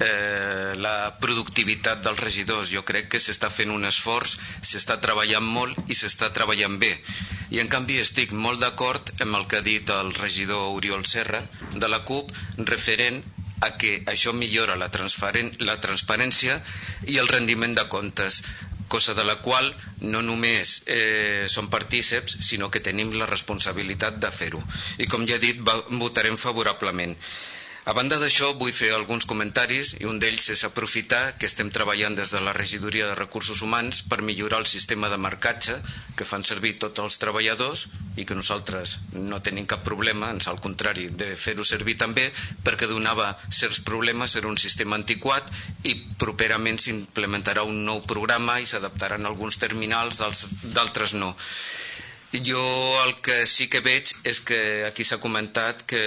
eh, 0.00 0.74
la 0.76 1.14
productivitat 1.20 2.02
dels 2.04 2.20
regidors. 2.20 2.72
Jo 2.72 2.84
crec 2.88 3.10
que 3.12 3.20
s'està 3.20 3.50
fent 3.52 3.72
un 3.74 3.84
esforç, 3.88 4.38
s'està 4.62 4.98
treballant 5.02 5.44
molt 5.44 5.78
i 5.88 5.98
s'està 5.98 6.30
treballant 6.34 6.78
bé. 6.80 6.94
I 7.50 7.60
en 7.62 7.68
canvi 7.72 7.98
estic 8.00 8.32
molt 8.32 8.60
d'acord 8.60 9.12
amb 9.24 9.36
el 9.36 9.48
que 9.48 9.60
ha 9.60 9.66
dit 9.66 9.90
el 9.90 10.12
regidor 10.14 10.72
Oriol 10.76 11.04
Serra 11.06 11.42
de 11.74 11.88
la 11.88 12.04
CUP 12.04 12.32
referent 12.68 13.22
a 13.60 13.72
que 13.74 14.04
això 14.06 14.32
millora 14.32 14.76
la, 14.78 14.86
la 14.86 15.78
transparència 15.82 16.60
i 17.10 17.18
el 17.18 17.28
rendiment 17.28 17.74
de 17.74 17.88
comptes 17.90 18.42
cosa 18.88 19.14
de 19.14 19.24
la 19.24 19.38
qual 19.44 19.68
no 20.00 20.22
només 20.22 20.82
eh, 20.86 21.46
som 21.48 21.68
partíceps, 21.70 22.38
sinó 22.48 22.70
que 22.70 22.82
tenim 22.84 23.12
la 23.18 23.28
responsabilitat 23.28 24.18
de 24.22 24.32
fer-ho. 24.32 24.62
I 24.98 25.06
com 25.10 25.26
ja 25.28 25.36
he 25.36 25.42
dit, 25.42 25.62
votarem 26.00 26.36
favorablement. 26.40 27.16
A 27.88 27.94
banda 27.96 28.18
d'això, 28.20 28.50
vull 28.60 28.74
fer 28.76 28.90
alguns 28.92 29.24
comentaris 29.24 29.94
i 29.96 30.04
un 30.04 30.18
d'ells 30.20 30.50
és 30.52 30.64
aprofitar 30.66 31.38
que 31.40 31.48
estem 31.48 31.70
treballant 31.72 32.18
des 32.18 32.28
de 32.34 32.42
la 32.44 32.52
Regidoria 32.52 33.06
de 33.08 33.14
Recursos 33.16 33.62
Humans 33.64 34.02
per 34.10 34.18
millorar 34.20 34.58
el 34.60 34.68
sistema 34.68 35.08
de 35.08 35.16
marcatge 35.16 35.78
que 36.18 36.26
fan 36.28 36.44
servir 36.44 36.74
tots 36.82 37.00
els 37.00 37.16
treballadors 37.22 37.86
i 38.20 38.28
que 38.28 38.36
nosaltres 38.36 38.98
no 39.14 39.40
tenim 39.40 39.64
cap 39.72 39.88
problema, 39.88 40.28
ens 40.36 40.50
al 40.52 40.60
contrari, 40.60 41.08
de 41.08 41.30
fer-ho 41.32 41.64
servir 41.64 41.96
també 41.96 42.28
perquè 42.60 42.90
donava 42.92 43.32
certs 43.48 43.80
problemes, 43.80 44.36
era 44.36 44.52
un 44.52 44.60
sistema 44.60 45.00
antiquat 45.00 45.48
i 45.88 45.96
properament 46.20 46.76
s'implementarà 46.76 47.64
un 47.64 47.86
nou 47.88 48.04
programa 48.04 48.60
i 48.60 48.68
s'adaptaran 48.68 49.24
alguns 49.24 49.56
terminals, 49.64 50.20
d'altres 50.76 51.16
no. 51.16 51.32
Jo 52.30 52.60
el 53.06 53.14
que 53.24 53.46
sí 53.48 53.70
que 53.72 53.80
veig 53.80 54.10
és 54.28 54.42
que 54.44 54.58
aquí 54.84 55.04
s'ha 55.04 55.16
comentat 55.16 55.80
que 55.88 56.00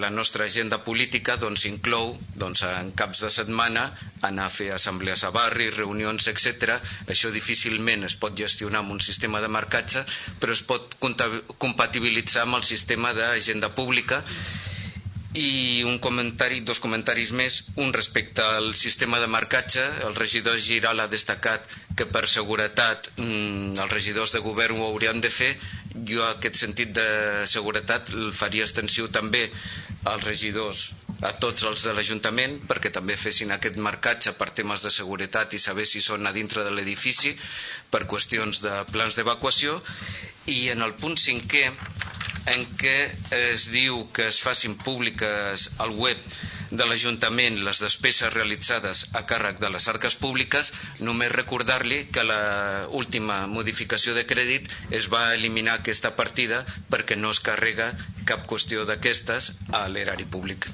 la 0.00 0.08
nostra 0.08 0.46
agenda 0.48 0.78
política 0.86 1.36
doncs, 1.36 1.66
inclou 1.68 2.14
doncs, 2.40 2.62
en 2.64 2.94
caps 2.96 3.20
de 3.26 3.28
setmana 3.34 3.90
anar 4.24 4.46
a 4.48 4.54
fer 4.54 4.70
assemblees 4.72 5.20
a 5.28 5.30
barri, 5.36 5.68
reunions, 5.74 6.30
etc. 6.32 6.78
Això 7.12 7.28
difícilment 7.34 8.08
es 8.08 8.16
pot 8.16 8.32
gestionar 8.32 8.80
amb 8.80 8.96
un 8.96 9.04
sistema 9.04 9.44
de 9.44 9.52
marcatge, 9.52 10.06
però 10.40 10.56
es 10.56 10.64
pot 10.64 10.96
compatibilitzar 11.60 12.48
amb 12.48 12.62
el 12.62 12.64
sistema 12.64 13.12
d'agenda 13.12 13.74
pública 13.76 14.24
i 15.34 15.82
un 15.86 16.00
comentari, 16.02 16.60
dos 16.66 16.80
comentaris 16.82 17.30
més, 17.38 17.60
un 17.78 17.92
respecte 17.94 18.42
al 18.42 18.72
sistema 18.74 19.20
de 19.22 19.28
marcatge, 19.30 19.84
el 20.06 20.16
regidor 20.16 20.58
Giral 20.58 20.98
ha 20.98 21.06
destacat 21.10 21.68
que 21.94 22.06
per 22.06 22.26
seguretat 22.26 23.12
mm, 23.16 23.76
els 23.78 23.92
regidors 23.92 24.34
de 24.34 24.42
govern 24.42 24.80
ho 24.80 24.88
haurien 24.88 25.20
de 25.22 25.30
fer, 25.30 25.52
jo 26.06 26.24
aquest 26.26 26.58
sentit 26.58 26.90
de 26.96 27.46
seguretat 27.46 28.10
el 28.14 28.32
faria 28.34 28.66
extensiu 28.66 29.10
també 29.14 29.46
als 30.10 30.24
regidors 30.24 30.90
a 31.22 31.32
tots 31.36 31.66
els 31.68 31.82
de 31.84 31.92
l'Ajuntament 31.92 32.56
perquè 32.66 32.90
també 32.94 33.16
fessin 33.20 33.52
aquest 33.52 33.76
marcatge 33.76 34.32
per 34.38 34.50
temes 34.56 34.82
de 34.82 34.90
seguretat 34.90 35.54
i 35.54 35.60
saber 35.60 35.84
si 35.86 36.00
són 36.00 36.26
a 36.26 36.32
dintre 36.32 36.64
de 36.64 36.72
l'edifici 36.72 37.34
per 37.92 38.06
qüestions 38.08 38.62
de 38.64 38.72
plans 38.90 39.18
d'evacuació. 39.18 39.76
I 40.48 40.70
en 40.72 40.80
el 40.82 40.94
punt 40.96 41.18
cinquè 41.20 41.66
en 42.46 42.64
què 42.80 42.96
es 43.36 43.68
diu 43.72 44.06
que 44.16 44.28
es 44.30 44.40
facin 44.40 44.76
públiques 44.78 45.68
al 45.78 45.92
web 45.98 46.16
de 46.70 46.86
l'Ajuntament 46.86 47.58
les 47.66 47.80
despeses 47.82 48.30
realitzades 48.32 49.02
a 49.18 49.24
càrrec 49.26 49.58
de 49.58 49.70
les 49.74 49.88
arques 49.90 50.14
públiques, 50.14 50.70
només 51.02 51.32
recordar-li 51.32 52.04
que 52.14 52.22
la 52.24 52.86
última 52.94 53.42
modificació 53.50 54.14
de 54.14 54.24
crèdit 54.26 54.70
es 54.94 55.10
va 55.10 55.34
eliminar 55.34 55.80
aquesta 55.80 56.14
partida 56.16 56.62
perquè 56.92 57.18
no 57.18 57.34
es 57.34 57.42
carrega 57.42 57.90
cap 58.24 58.46
qüestió 58.46 58.86
d'aquestes 58.86 59.50
a 59.74 59.88
l'erari 59.88 60.28
públic. 60.30 60.70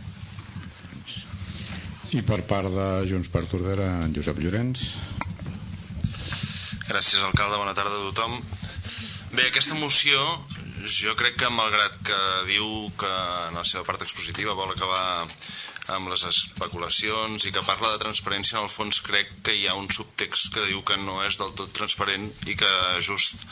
I 2.13 2.23
per 2.23 2.43
part 2.47 2.71
de 2.71 2.89
Junts 3.09 3.33
per 3.33 3.47
Tordera, 3.51 3.89
en 4.05 4.13
Josep 4.15 4.39
Llorenç. 4.39 4.85
Gràcies, 6.87 7.19
alcalde. 7.25 7.59
Bona 7.59 7.75
tarda 7.75 7.97
a 7.97 8.05
tothom. 8.13 8.37
Bé, 9.33 9.49
aquesta 9.49 9.75
moció 9.75 10.21
jo 10.87 11.15
crec 11.19 11.35
que 11.41 11.49
malgrat 11.51 11.95
que 12.07 12.19
diu 12.47 12.67
que 12.99 13.13
en 13.49 13.57
la 13.59 13.65
seva 13.67 13.85
part 13.89 14.03
expositiva 14.05 14.55
vol 14.55 14.71
acabar 14.71 15.27
amb 15.95 16.11
les 16.11 16.23
especulacions 16.27 17.47
i 17.47 17.53
que 17.55 17.63
parla 17.67 17.93
de 17.93 18.01
transparència, 18.03 18.59
en 18.59 18.67
el 18.67 18.73
fons 18.73 19.01
crec 19.07 19.31
que 19.47 19.55
hi 19.55 19.67
ha 19.67 19.77
un 19.79 19.87
subtext 19.91 20.51
que 20.55 20.67
diu 20.67 20.83
que 20.87 20.99
no 21.03 21.21
és 21.27 21.39
del 21.39 21.55
tot 21.59 21.73
transparent 21.75 22.27
i 22.47 22.57
que 22.59 22.73
just 23.07 23.43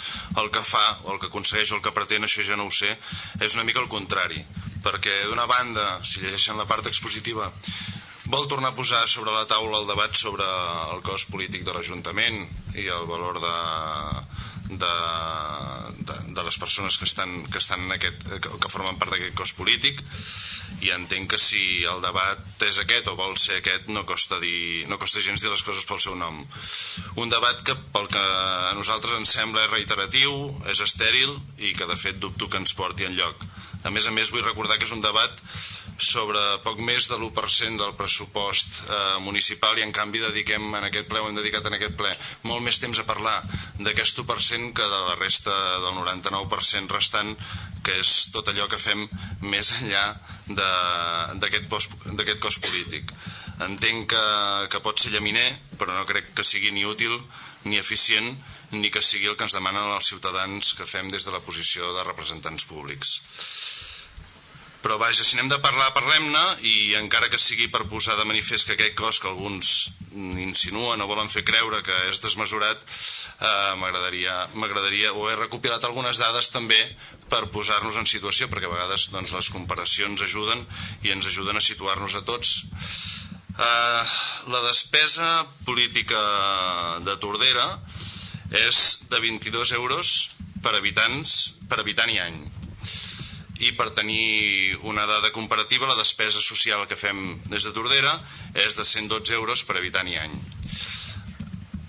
el 0.42 0.50
que 0.54 0.64
fa 0.66 0.84
o 1.04 1.14
el 1.14 1.20
que 1.22 1.30
aconsegueix 1.30 1.72
o 1.72 1.78
el 1.78 1.84
que 1.84 1.94
pretén, 1.94 2.26
això 2.26 2.46
ja 2.46 2.58
no 2.58 2.66
ho 2.70 2.74
sé, 2.74 2.94
és 3.40 3.54
una 3.54 3.66
mica 3.66 3.82
el 3.82 3.90
contrari. 3.90 4.42
Perquè 4.84 5.24
d'una 5.28 5.46
banda, 5.50 6.00
si 6.04 6.22
llegeixen 6.22 6.58
la 6.58 6.66
part 6.70 6.86
expositiva, 6.90 7.50
vol 8.26 8.48
tornar 8.48 8.72
a 8.72 8.76
posar 8.78 9.04
sobre 9.08 9.32
la 9.32 9.46
taula 9.46 9.78
el 9.80 9.88
debat 9.88 10.14
sobre 10.16 10.46
el 10.94 11.02
cost 11.06 11.30
polític 11.30 11.64
de 11.64 11.74
l'Ajuntament 11.74 12.42
i 12.74 12.88
el 12.90 13.06
valor 13.06 13.38
de, 13.42 13.56
de, 14.70 14.92
de, 16.08 16.13
de 16.34 16.44
les 16.46 16.58
persones 16.58 16.98
que 16.98 17.06
estan, 17.08 17.32
que, 17.50 17.58
estan 17.62 17.86
en 17.86 17.96
aquest, 17.96 18.26
que, 18.42 18.70
formen 18.72 18.98
part 19.00 19.14
d'aquest 19.14 19.36
cos 19.38 19.54
polític 19.56 20.02
i 20.84 20.90
entenc 20.94 21.30
que 21.34 21.40
si 21.40 21.84
el 21.88 22.02
debat 22.04 22.64
és 22.66 22.78
aquest 22.82 23.08
o 23.10 23.16
vol 23.18 23.36
ser 23.40 23.60
aquest 23.60 23.88
no 23.94 24.04
costa, 24.08 24.40
dir, 24.42 24.84
no 24.90 24.98
costa 25.00 25.22
gens 25.24 25.42
dir 25.42 25.52
les 25.52 25.64
coses 25.66 25.86
pel 25.88 26.02
seu 26.02 26.18
nom. 26.18 26.42
Un 27.22 27.32
debat 27.32 27.62
que 27.66 27.76
pel 27.94 28.10
que 28.10 28.22
a 28.22 28.74
nosaltres 28.76 29.18
ens 29.20 29.36
sembla 29.38 29.64
és 29.64 29.72
reiteratiu 29.72 30.34
és 30.70 30.82
estèril 30.84 31.36
i 31.58 31.74
que 31.78 31.88
de 31.90 31.98
fet 31.98 32.18
dubto 32.20 32.50
que 32.50 32.60
ens 32.62 32.74
porti 32.76 33.06
en 33.08 33.16
lloc 33.18 33.46
a 33.84 33.92
més 33.92 34.06
a 34.08 34.12
més 34.16 34.30
vull 34.32 34.44
recordar 34.44 34.78
que 34.80 34.88
és 34.88 34.94
un 34.96 35.04
debat 35.04 35.42
sobre 35.98 36.40
poc 36.64 36.80
més 36.82 37.06
de 37.10 37.16
l'1% 37.16 37.78
del 37.78 37.94
pressupost 37.98 38.80
eh, 38.88 39.18
municipal 39.22 39.78
i 39.78 39.84
en 39.84 39.92
canvi 39.94 40.22
dediquem 40.22 40.66
en 40.74 40.86
aquest 40.88 41.06
ple, 41.10 41.22
hem 41.22 41.36
dedicat 41.38 41.66
en 41.68 41.76
aquest 41.76 41.94
ple 41.98 42.10
molt 42.50 42.64
més 42.66 42.80
temps 42.82 42.98
a 42.98 43.06
parlar 43.06 43.36
d'aquest 43.78 44.18
1% 44.18 44.72
que 44.74 44.88
de 44.94 45.00
la 45.08 45.14
resta 45.20 45.54
del 45.84 45.94
99% 45.94 46.90
restant 46.96 47.34
que 47.86 48.00
és 48.00 48.14
tot 48.34 48.48
allò 48.50 48.66
que 48.70 48.80
fem 48.80 49.06
més 49.44 49.70
enllà 49.78 50.04
d'aquest 51.38 52.40
cos 52.42 52.58
polític. 52.64 53.12
Entenc 53.64 54.10
que, 54.10 54.24
que 54.72 54.82
pot 54.82 54.98
ser 54.98 55.12
llaminer 55.14 55.46
però 55.78 55.94
no 55.94 56.08
crec 56.08 56.32
que 56.34 56.46
sigui 56.46 56.72
ni 56.74 56.84
útil 56.88 57.14
ni 57.70 57.78
eficient 57.78 58.34
ni 58.74 58.90
que 58.90 59.02
sigui 59.04 59.28
el 59.30 59.36
que 59.38 59.46
ens 59.46 59.54
demanen 59.54 59.94
els 59.94 60.10
ciutadans 60.10 60.74
que 60.74 60.88
fem 60.88 61.06
des 61.12 61.24
de 61.24 61.32
la 61.32 61.44
posició 61.44 61.92
de 61.94 62.02
representants 62.08 62.66
públics 62.66 63.20
però 64.84 64.98
vaja, 65.00 65.24
si 65.24 65.38
n'hem 65.38 65.48
de 65.48 65.56
parlar, 65.64 65.94
parlem-ne 65.96 66.42
i 66.68 66.92
encara 66.98 67.30
que 67.32 67.40
sigui 67.40 67.70
per 67.72 67.86
posar 67.88 68.18
de 68.18 68.26
manifest 68.28 68.68
que 68.68 68.74
aquest 68.76 68.96
cos 68.98 69.20
que 69.22 69.30
alguns 69.30 69.70
insinuen 70.44 71.00
o 71.00 71.06
volen 71.08 71.30
fer 71.32 71.40
creure 71.48 71.80
que 71.86 71.94
és 72.10 72.20
desmesurat 72.20 72.82
eh, 72.84 73.72
m'agradaria 73.80 75.14
o 75.16 75.30
he 75.30 75.38
recopilat 75.40 75.86
algunes 75.88 76.20
dades 76.20 76.52
també 76.52 76.78
per 77.32 77.46
posar-nos 77.54 77.96
en 77.96 78.04
situació 78.10 78.50
perquè 78.52 78.68
a 78.68 78.74
vegades 78.74 79.08
doncs, 79.14 79.32
les 79.32 79.48
comparacions 79.54 80.26
ajuden 80.26 80.66
i 81.08 81.14
ens 81.16 81.30
ajuden 81.32 81.56
a 81.56 81.64
situar-nos 81.64 82.18
a 82.20 82.22
tots. 82.28 82.58
Eh, 83.56 84.02
la 84.52 84.60
despesa 84.66 85.46
política 85.64 86.20
de 87.08 87.16
Tordera 87.24 87.70
és 88.68 89.06
de 89.08 89.22
22 89.24 89.72
euros 89.80 90.12
per 90.60 90.76
habitants 90.76 91.54
per 91.72 91.80
habitant 91.80 92.12
i 92.12 92.20
any 92.20 92.36
i 93.64 93.72
per 93.76 93.90
tenir 93.96 94.76
una 94.84 95.06
dada 95.08 95.32
comparativa 95.32 95.88
la 95.88 95.98
despesa 95.98 96.42
social 96.44 96.84
que 96.90 96.98
fem 97.00 97.38
des 97.48 97.64
de 97.64 97.72
Tordera 97.72 98.12
és 98.54 98.76
de 98.76 98.84
112 98.84 99.34
euros 99.38 99.64
per 99.64 99.78
habitant 99.80 100.10
i 100.10 100.18
any. 100.20 100.34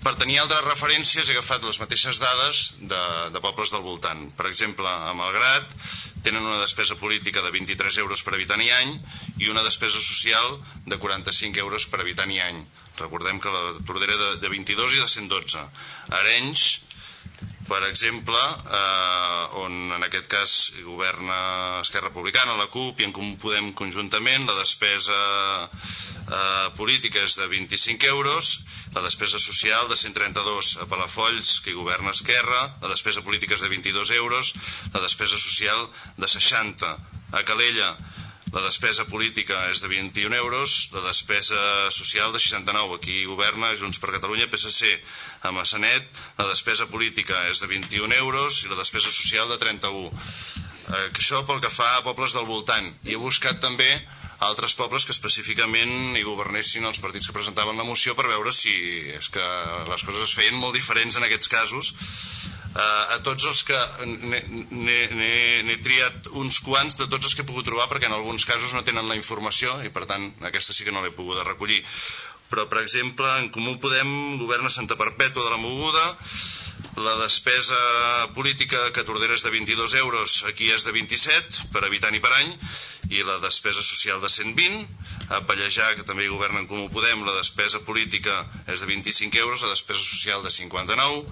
Per 0.06 0.12
tenir 0.14 0.36
altres 0.38 0.62
referències 0.62 1.26
he 1.26 1.34
agafat 1.34 1.64
les 1.66 1.80
mateixes 1.82 2.20
dades 2.22 2.76
de, 2.78 3.00
de 3.34 3.40
pobles 3.42 3.72
del 3.74 3.82
voltant. 3.82 4.20
Per 4.38 4.46
exemple, 4.46 4.86
a 4.86 5.10
Malgrat 5.18 5.72
tenen 6.22 6.46
una 6.46 6.60
despesa 6.60 6.94
política 7.00 7.42
de 7.42 7.50
23 7.50 7.98
euros 8.04 8.22
per 8.22 8.36
habitant 8.36 8.62
i 8.62 8.70
any 8.70 8.94
i 9.42 9.50
una 9.50 9.66
despesa 9.66 9.98
social 9.98 10.60
de 10.86 11.00
45 11.02 11.58
euros 11.58 11.88
per 11.90 12.04
habitant 12.04 12.30
i 12.30 12.38
any. 12.38 12.62
Recordem 13.02 13.42
que 13.42 13.50
la 13.50 13.74
Tordera 13.82 14.14
de, 14.14 14.30
de 14.44 14.52
22 14.54 14.94
i 14.94 15.02
de 15.02 15.10
112. 15.10 15.66
Arenys 16.22 16.68
per 17.66 17.82
exemple, 17.88 18.38
eh, 18.38 19.60
on 19.62 19.92
en 19.96 20.02
aquest 20.06 20.28
cas 20.30 20.54
governa 20.84 21.80
Esquerra 21.82 22.08
Republicana, 22.08 22.56
la 22.58 22.68
CUP 22.70 23.00
i 23.00 23.06
en 23.08 23.14
Comú 23.14 23.36
Podem 23.42 23.72
conjuntament, 23.74 24.46
la 24.46 24.58
despesa 24.60 25.18
eh, 25.66 26.68
política 26.78 27.22
és 27.26 27.36
de 27.38 27.48
25 27.50 28.06
euros, 28.10 28.52
la 28.94 29.02
despesa 29.02 29.38
social 29.42 29.88
de 29.90 29.96
132 29.98 30.76
a 30.82 30.86
Palafolls, 30.90 31.60
que 31.60 31.72
hi 31.72 31.78
governa 31.78 32.14
Esquerra, 32.14 32.62
la 32.82 32.92
despesa 32.92 33.24
política 33.26 33.58
és 33.58 33.64
de 33.64 33.72
22 33.72 34.14
euros, 34.18 34.54
la 34.94 35.02
despesa 35.02 35.38
social 35.38 35.88
de 36.16 36.28
60 36.28 36.94
a 37.32 37.42
Calella, 37.44 37.96
la 38.54 38.62
despesa 38.62 39.06
política 39.10 39.56
és 39.72 39.82
de 39.82 39.88
21 39.90 40.36
euros, 40.38 40.76
la 40.94 41.02
despesa 41.08 41.58
social 41.90 42.32
de 42.32 42.38
69, 42.38 43.00
aquí 43.00 43.24
governa 43.26 43.74
Junts 43.74 43.98
per 43.98 44.14
Catalunya, 44.14 44.46
PSC 44.52 44.92
a 45.42 45.50
Massanet, 45.50 46.06
la 46.38 46.46
despesa 46.52 46.86
política 46.86 47.34
és 47.50 47.60
de 47.60 47.70
21 47.72 48.14
euros 48.20 48.62
i 48.64 48.70
la 48.70 48.78
despesa 48.78 49.10
social 49.10 49.50
de 49.50 49.58
31. 49.58 50.12
Eh, 50.86 51.08
això 51.10 51.42
pel 51.46 51.58
que 51.64 51.72
fa 51.72 51.96
a 51.96 52.04
pobles 52.06 52.36
del 52.36 52.46
voltant. 52.46 52.86
I 53.04 53.16
he 53.16 53.20
buscat 53.20 53.58
també 53.60 53.90
altres 54.46 54.76
pobles 54.78 55.06
que 55.06 55.14
específicament 55.16 56.14
hi 56.14 56.22
governessin 56.22 56.84
els 56.86 57.00
partits 57.02 57.26
que 57.26 57.34
presentaven 57.34 57.78
la 57.80 57.88
moció 57.88 58.14
per 58.14 58.28
veure 58.28 58.52
si 58.52 58.74
és 59.16 59.30
que 59.32 59.46
les 59.88 60.04
coses 60.04 60.22
es 60.28 60.36
feien 60.36 60.58
molt 60.60 60.76
diferents 60.76 61.16
en 61.16 61.24
aquests 61.24 61.48
casos 61.48 61.94
a 62.76 63.18
tots 63.24 63.46
els 63.48 63.62
que 63.64 63.78
n'he 64.04 65.76
triat 65.84 66.28
uns 66.36 66.60
quants 66.60 66.98
de 67.00 67.06
tots 67.08 67.28
els 67.28 67.34
que 67.34 67.44
he 67.44 67.48
pogut 67.48 67.64
trobar 67.68 67.88
perquè 67.88 68.10
en 68.10 68.16
alguns 68.16 68.44
casos 68.48 68.74
no 68.76 68.84
tenen 68.84 69.08
la 69.08 69.16
informació 69.16 69.78
i 69.86 69.92
per 69.94 70.04
tant 70.10 70.28
aquesta 70.44 70.76
sí 70.76 70.84
que 70.84 70.92
no 70.92 71.04
l'he 71.04 71.14
pogut 71.16 71.40
recollir. 71.46 71.82
Però 72.50 72.66
per 72.70 72.82
exemple 72.82 73.26
en 73.40 73.48
Comú 73.54 73.74
Podem 73.82 74.38
governa 74.38 74.70
Santa 74.70 74.98
Perpètua 74.98 75.44
de 75.46 75.50
la 75.50 75.62
Moguda. 75.62 76.04
La 76.96 77.16
despesa 77.20 77.76
política 78.36 78.78
que 78.94 79.04
Tordera 79.04 79.34
és 79.36 79.42
de 79.44 79.50
22 79.52 79.96
euros 80.00 80.44
aquí 80.48 80.70
és 80.72 80.86
de 80.86 80.94
27 80.94 81.72
per 81.74 81.82
habitant 81.84 82.14
i 82.16 82.22
per 82.22 82.32
any 82.38 82.54
i 83.10 83.24
la 83.26 83.40
despesa 83.42 83.82
social 83.82 84.22
de 84.22 84.30
120 84.32 84.86
a 85.34 85.42
Pallejà, 85.46 85.92
que 85.98 86.06
també 86.06 86.24
hi 86.24 86.30
governa 86.30 86.62
en 86.62 86.68
Comú 86.70 86.86
Podem, 86.92 87.24
la 87.26 87.34
despesa 87.36 87.82
política 87.86 88.34
és 88.70 88.80
de 88.82 88.86
25 88.86 89.42
euros, 89.42 89.62
la 89.62 89.74
despesa 89.74 90.02
social 90.02 90.42
de 90.46 90.54
59, 90.54 91.26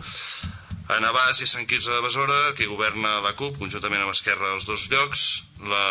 a 0.92 0.98
Navàs 1.00 1.40
i 1.40 1.48
Sant 1.48 1.64
Quirze 1.68 1.92
de 1.92 2.02
Besora, 2.04 2.52
que 2.58 2.68
governa 2.68 3.20
la 3.24 3.32
CUP, 3.38 3.56
conjuntament 3.60 4.04
amb 4.04 4.12
Esquerra 4.12 4.52
als 4.52 4.66
dos 4.68 4.86
llocs. 4.92 5.24
La 5.64 5.88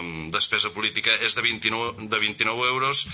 mm, 0.00 0.30
despesa 0.34 0.72
política 0.74 1.14
és 1.22 1.36
de 1.38 1.44
29, 1.46 2.08
de 2.10 2.22
29 2.26 2.68
euros 2.74 3.06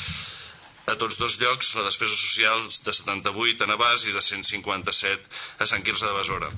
a 0.89 0.97
tots 0.97 1.18
dos 1.20 1.37
llocs, 1.37 1.74
la 1.76 1.85
despesa 1.85 2.16
social 2.16 2.64
de 2.64 2.93
78 2.97 3.66
a 3.66 3.68
Navàs 3.68 4.07
i 4.09 4.14
de 4.16 4.22
157 4.24 5.29
a 5.61 5.68
Sant 5.68 5.85
Quirze 5.85 6.09
de 6.09 6.16
Besora. 6.16 6.49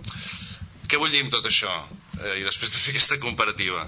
Què 0.87 0.99
vull 1.03 1.11
dir 1.11 1.25
amb 1.25 1.35
tot 1.35 1.47
això? 1.51 1.71
Eh, 2.21 2.39
I 2.39 2.47
després 2.47 2.71
de 2.71 2.79
fer 2.79 2.95
aquesta 2.95 3.18
comparativa 3.23 3.83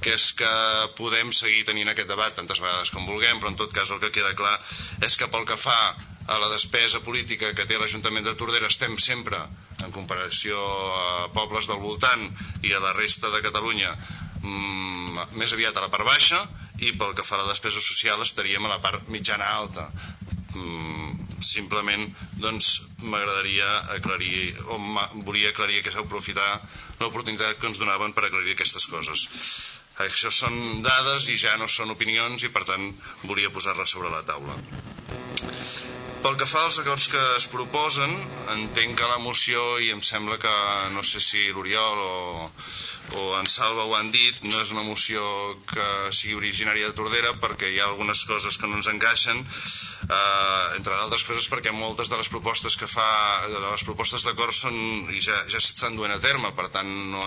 que 0.00 0.14
és 0.14 0.30
que 0.32 0.50
podem 0.96 1.32
seguir 1.34 1.66
tenint 1.68 1.90
aquest 1.90 2.08
debat 2.08 2.32
tantes 2.32 2.62
vegades 2.62 2.94
com 2.94 3.04
vulguem, 3.04 3.42
però 3.42 3.50
en 3.52 3.58
tot 3.58 3.74
cas 3.74 3.90
el 3.90 4.00
que 4.00 4.14
queda 4.14 4.32
clar 4.38 4.54
és 5.04 5.18
que 5.18 5.28
pel 5.28 5.44
que 5.48 5.58
fa 5.60 5.76
a 6.30 6.38
la 6.38 6.48
despesa 6.52 7.00
política 7.02 7.50
que 7.58 7.66
té 7.66 7.78
l'Ajuntament 7.78 8.22
de 8.26 8.36
Tordera 8.38 8.70
estem 8.70 8.94
sempre 9.02 9.40
en 9.82 9.90
comparació 9.90 10.60
a 10.94 11.28
pobles 11.34 11.66
del 11.66 11.80
voltant 11.82 12.22
i 12.62 12.70
a 12.72 12.82
la 12.84 12.94
resta 12.94 13.32
de 13.34 13.42
Catalunya 13.42 13.90
mmm, 14.42 15.24
més 15.40 15.54
aviat 15.56 15.76
a 15.76 15.84
la 15.86 15.90
part 15.90 16.06
baixa 16.06 16.38
i 16.86 16.94
pel 16.96 17.16
que 17.18 17.26
fa 17.26 17.34
a 17.36 17.42
la 17.42 17.50
despesa 17.50 17.82
social 17.82 18.22
estaríem 18.22 18.64
a 18.64 18.70
la 18.70 18.78
part 18.80 19.10
mitjana 19.12 19.48
alta. 19.58 19.88
Mm, 20.54 21.42
simplement 21.44 22.06
doncs 22.40 22.70
m'agradaria 23.02 23.68
aclarir 23.96 24.54
o 24.70 24.78
volia 25.26 25.50
aclarir 25.50 25.82
que 25.82 25.92
aprofitar 25.98 26.48
l'oportunitat 27.00 27.58
que 27.58 27.70
ens 27.70 27.82
donaven 27.82 28.14
per 28.14 28.26
aclarir 28.28 28.54
aquestes 28.54 28.86
coses. 28.92 29.26
Això 30.00 30.30
són 30.32 30.82
dades 30.86 31.28
i 31.28 31.36
ja 31.36 31.56
no 31.60 31.68
són 31.68 31.92
opinions 31.92 32.46
i 32.46 32.52
per 32.54 32.64
tant 32.68 32.92
volia 33.24 33.52
posar-les 33.52 33.96
sobre 33.98 34.14
la 34.14 34.22
taula 34.24 34.56
pel 36.20 36.36
que 36.36 36.46
fa 36.48 36.66
als 36.66 36.78
acords 36.82 37.06
que 37.08 37.20
es 37.36 37.46
proposen, 37.48 38.10
entenc 38.52 38.98
que 38.98 39.08
la 39.08 39.20
moció, 39.24 39.60
i 39.80 39.88
em 39.94 40.02
sembla 40.04 40.36
que 40.40 40.52
no 40.92 41.04
sé 41.06 41.20
si 41.24 41.46
l'Oriol 41.54 42.02
o, 42.04 42.50
o 43.16 43.22
en 43.38 43.48
Salva 43.48 43.86
ho 43.88 43.94
han 43.96 44.10
dit, 44.12 44.36
no 44.44 44.60
és 44.60 44.72
una 44.74 44.84
moció 44.84 45.22
que 45.70 45.86
sigui 46.12 46.36
originària 46.36 46.90
de 46.90 46.96
Tordera 46.98 47.32
perquè 47.40 47.70
hi 47.72 47.80
ha 47.80 47.88
algunes 47.88 48.26
coses 48.28 48.60
que 48.60 48.68
no 48.68 48.76
ens 48.76 48.90
encaixen, 48.92 49.40
eh, 49.40 50.66
entre 50.76 50.92
d'altres 50.92 51.24
coses 51.24 51.48
perquè 51.52 51.72
moltes 51.72 52.12
de 52.12 52.20
les 52.20 52.28
propostes 52.28 52.76
que 52.76 52.90
fa, 52.90 53.08
de 53.48 53.64
les 53.64 53.86
propostes 53.88 54.28
d'acord 54.28 54.52
són 54.56 54.76
i 55.16 55.24
ja, 55.24 55.40
ja 55.48 55.56
s'estan 55.56 55.96
duent 55.96 56.12
a 56.12 56.20
terme, 56.20 56.52
per 56.52 56.68
tant 56.74 56.92
no 57.14 57.24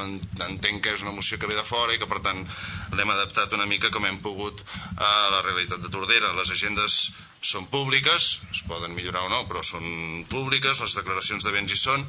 entenc 0.52 0.86
que 0.86 0.94
és 0.94 1.06
una 1.06 1.18
moció 1.18 1.42
que 1.42 1.50
ve 1.50 1.58
de 1.58 1.66
fora 1.66 1.98
i 1.98 2.02
que 2.02 2.10
per 2.10 2.22
tant 2.22 2.46
l'hem 2.94 3.18
adaptat 3.18 3.58
una 3.58 3.70
mica 3.70 3.90
com 3.90 4.06
hem 4.06 4.22
pogut 4.22 4.62
a 4.98 5.14
la 5.34 5.42
realitat 5.42 5.82
de 5.82 5.90
Tordera. 5.90 6.36
Les 6.38 6.54
agendes 6.54 7.08
són 7.44 7.66
públiques, 7.68 8.28
es 8.56 8.62
poden 8.64 8.94
millorar 8.96 9.26
o 9.28 9.30
no, 9.32 9.42
però 9.50 9.60
són 9.68 9.84
públiques, 10.32 10.80
les 10.80 10.96
declaracions 10.96 11.44
de 11.44 11.52
béns 11.52 11.74
hi 11.76 11.80
són, 11.80 12.06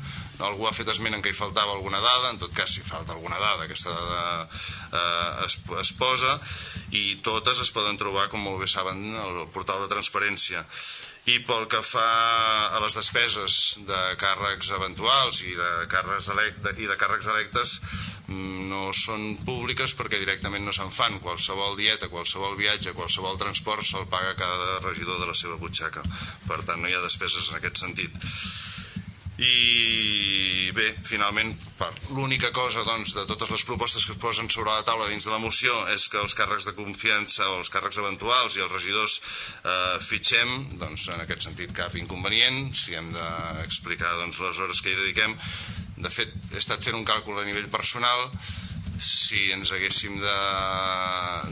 algú 0.47 0.69
ha 0.69 0.75
fet 0.77 0.89
esment 0.93 1.17
en 1.17 1.25
què 1.25 1.33
hi 1.33 1.37
faltava 1.37 1.75
alguna 1.75 1.99
dada, 2.03 2.31
en 2.31 2.39
tot 2.39 2.55
cas 2.55 2.77
si 2.77 2.87
falta 2.87 3.17
alguna 3.17 3.41
dada, 3.43 3.67
aquesta 3.67 3.91
dada 3.91 4.47
eh, 4.47 5.47
es, 5.49 5.59
es 5.83 5.93
posa, 5.99 6.39
i 6.95 7.19
totes 7.27 7.65
es 7.67 7.75
poden 7.75 7.99
trobar, 7.99 8.29
com 8.31 8.47
molt 8.47 8.63
bé 8.63 8.71
saben, 8.71 9.03
al 9.25 9.43
portal 9.55 9.83
de 9.83 9.91
transparència 9.91 10.63
i 11.25 11.39
pel 11.49 11.65
que 11.73 11.81
fa 11.81 12.05
a 12.77 12.81
les 12.85 12.97
despeses 12.99 13.59
de 13.89 14.01
càrrecs 14.21 14.69
eventuals 14.77 15.41
i 15.47 15.55
de 15.57 15.71
càrrecs, 15.93 16.29
electe, 16.35 16.75
i 16.77 16.89
de 16.91 16.97
càrrecs 17.01 17.31
electes 17.33 17.79
mm, 18.29 18.67
no 18.69 18.91
són 18.93 19.31
públiques 19.47 19.97
perquè 19.97 20.21
directament 20.21 20.69
no 20.69 20.75
se'n 20.77 20.93
fan. 20.93 21.17
Qualsevol 21.25 21.79
dieta, 21.81 22.11
qualsevol 22.13 22.59
viatge, 22.61 22.93
qualsevol 22.99 23.41
transport 23.41 23.89
se'l 23.89 24.05
paga 24.13 24.37
cada 24.37 24.83
regidor 24.85 25.23
de 25.23 25.31
la 25.31 25.39
seva 25.39 25.57
butxaca. 25.63 26.05
Per 26.45 26.61
tant 26.69 26.85
no 26.85 26.93
hi 26.93 26.99
ha 26.99 27.07
despeses 27.07 27.49
en 27.49 27.61
aquest 27.63 27.81
sentit 27.87 28.21
i 29.43 30.71
bé, 30.75 30.93
finalment 31.03 31.51
l'única 32.15 32.53
cosa 32.55 32.85
doncs, 32.87 33.15
de 33.17 33.25
totes 33.27 33.51
les 33.51 33.65
propostes 33.67 34.05
que 34.07 34.15
es 34.15 34.21
posen 34.23 34.47
sobre 34.51 34.71
la 34.71 34.85
taula 34.87 35.09
dins 35.11 35.27
de 35.27 35.33
la 35.33 35.41
moció 35.43 35.75
és 35.95 36.07
que 36.11 36.21
els 36.23 36.37
càrrecs 36.39 36.69
de 36.69 36.75
confiança 36.79 37.49
o 37.51 37.59
els 37.59 37.71
càrrecs 37.75 37.99
eventuals 37.99 38.55
i 38.55 38.63
els 38.63 38.73
regidors 38.73 39.17
eh, 39.19 39.97
fitxem, 40.05 40.55
doncs 40.79 41.09
en 41.11 41.25
aquest 41.25 41.49
sentit 41.49 41.75
cap 41.75 41.97
inconvenient, 41.99 42.71
si 42.79 42.95
hem 42.95 43.11
d'explicar 43.15 44.13
doncs, 44.21 44.39
les 44.45 44.61
hores 44.63 44.83
que 44.83 44.93
hi 44.93 45.01
dediquem. 45.01 45.35
De 45.99 46.11
fet 46.11 46.31
he 46.53 46.61
estat 46.63 46.85
fent 46.85 46.99
un 46.99 47.07
càlcul 47.09 47.41
a 47.41 47.47
nivell 47.49 47.71
personal. 47.73 48.29
Si 49.03 49.51
ens 49.51 49.73
haguéssim 49.75 50.21
de, 50.23 50.39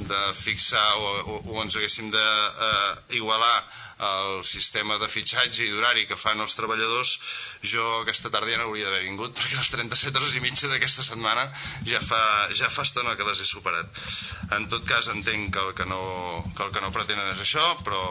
de 0.07 0.21
fixar 0.39 0.87
o, 1.03 1.15
o, 1.27 1.39
o 1.51 1.63
ens 1.65 1.75
haguéssim 1.77 2.13
d'igualar 2.15 3.57
eh, 3.59 3.65
el 4.03 4.43
sistema 4.49 4.99
de 4.99 5.09
fitxatge 5.11 5.65
i 5.67 5.71
d'horari 5.73 6.07
que 6.11 6.19
fan 6.19 6.41
els 6.43 6.57
treballadors, 6.59 7.13
jo 7.75 7.85
aquesta 8.01 8.33
tarda 8.35 8.51
ja 8.51 8.59
no 8.61 8.69
hauria 8.69 8.89
d'haver 8.89 9.05
vingut 9.07 9.37
perquè 9.39 9.59
les 9.59 9.71
37 9.75 10.19
hores 10.19 10.37
i 10.37 10.43
mitja 10.45 10.71
d'aquesta 10.73 11.05
setmana 11.07 11.47
ja 11.89 12.01
fa, 12.03 12.21
ja 12.55 12.71
fa 12.73 12.87
estona 12.87 13.15
que 13.17 13.27
les 13.29 13.43
he 13.43 13.49
superat. 13.49 14.03
En 14.59 14.69
tot 14.73 14.87
cas 14.89 15.09
entenc 15.13 15.53
que 15.55 15.63
el 15.63 15.75
que 15.79 15.87
no, 15.87 16.03
que 16.57 16.67
el 16.67 16.73
que 16.75 16.83
no 16.85 16.93
pretenen 16.95 17.31
és 17.35 17.45
això, 17.45 17.65
però, 17.87 18.03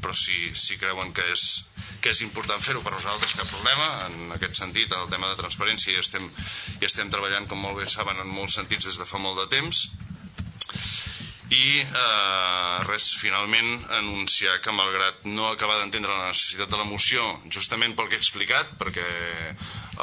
però 0.00 0.16
si, 0.16 0.50
si 0.56 0.78
creuen 0.80 1.12
que 1.16 1.26
és, 1.32 1.46
que 2.00 2.14
és 2.14 2.24
important 2.26 2.62
fer-ho. 2.62 2.82
Per 2.84 2.94
nosaltres 2.94 3.36
cap 3.38 3.50
problema, 3.50 3.88
en 4.08 4.34
aquest 4.38 4.62
sentit, 4.62 4.92
en 4.92 5.04
el 5.04 5.12
tema 5.12 5.30
de 5.30 5.38
transparència 5.40 5.92
hi 5.92 6.00
estem, 6.00 6.26
hi 6.80 6.88
estem 6.88 7.12
treballant, 7.12 7.48
com 7.50 7.60
molt 7.60 7.80
bé 7.80 7.88
saben, 7.90 8.20
en 8.20 8.32
molts 8.32 8.58
sentits 8.60 8.90
des 8.90 9.00
de 9.00 9.08
fa 9.08 9.20
molt 9.22 9.40
de 9.42 9.48
temps, 9.58 9.86
i 11.52 11.80
eh, 11.82 12.76
res, 12.88 13.10
finalment 13.20 13.84
anunciar 13.98 14.60
que 14.64 14.72
malgrat 14.72 15.26
no 15.28 15.50
acabar 15.50 15.76
d'entendre 15.80 16.14
la 16.14 16.30
necessitat 16.30 16.70
de 16.72 16.78
la 16.80 16.88
moció 16.88 17.20
justament 17.52 17.92
pel 17.96 18.08
que 18.08 18.16
he 18.16 18.22
explicat 18.22 18.72
perquè 18.80 19.04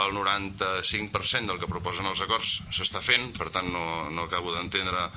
el 0.05 0.13
95% 0.15 1.49
del 1.49 1.59
que 1.59 1.69
proposen 1.71 2.07
els 2.07 2.21
acords 2.23 2.61
s'està 2.69 3.01
fent 3.03 3.31
per 3.37 3.49
tant 3.49 3.67
no, 3.73 3.85
no 4.13 4.27
acabo 4.29 4.53
d'entendre 4.53 5.07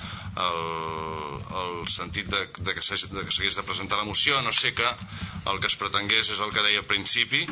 el, 0.47 0.61
el 1.61 1.77
sentit 1.93 2.33
de, 2.33 2.47
de 2.59 2.75
que 2.75 2.83
s'hagués 2.83 3.61
de 3.61 3.67
presentar 3.69 4.01
la 4.01 4.09
moció. 4.09 4.41
No 4.43 4.53
sé 4.53 4.75
que 4.75 4.89
el 5.51 5.61
que 5.61 5.71
es 5.71 5.79
pretengués 5.79 6.33
és 6.33 6.41
el 6.41 6.53
que 6.55 6.65
deia 6.65 6.83
al 6.83 6.91
principi 6.91 7.45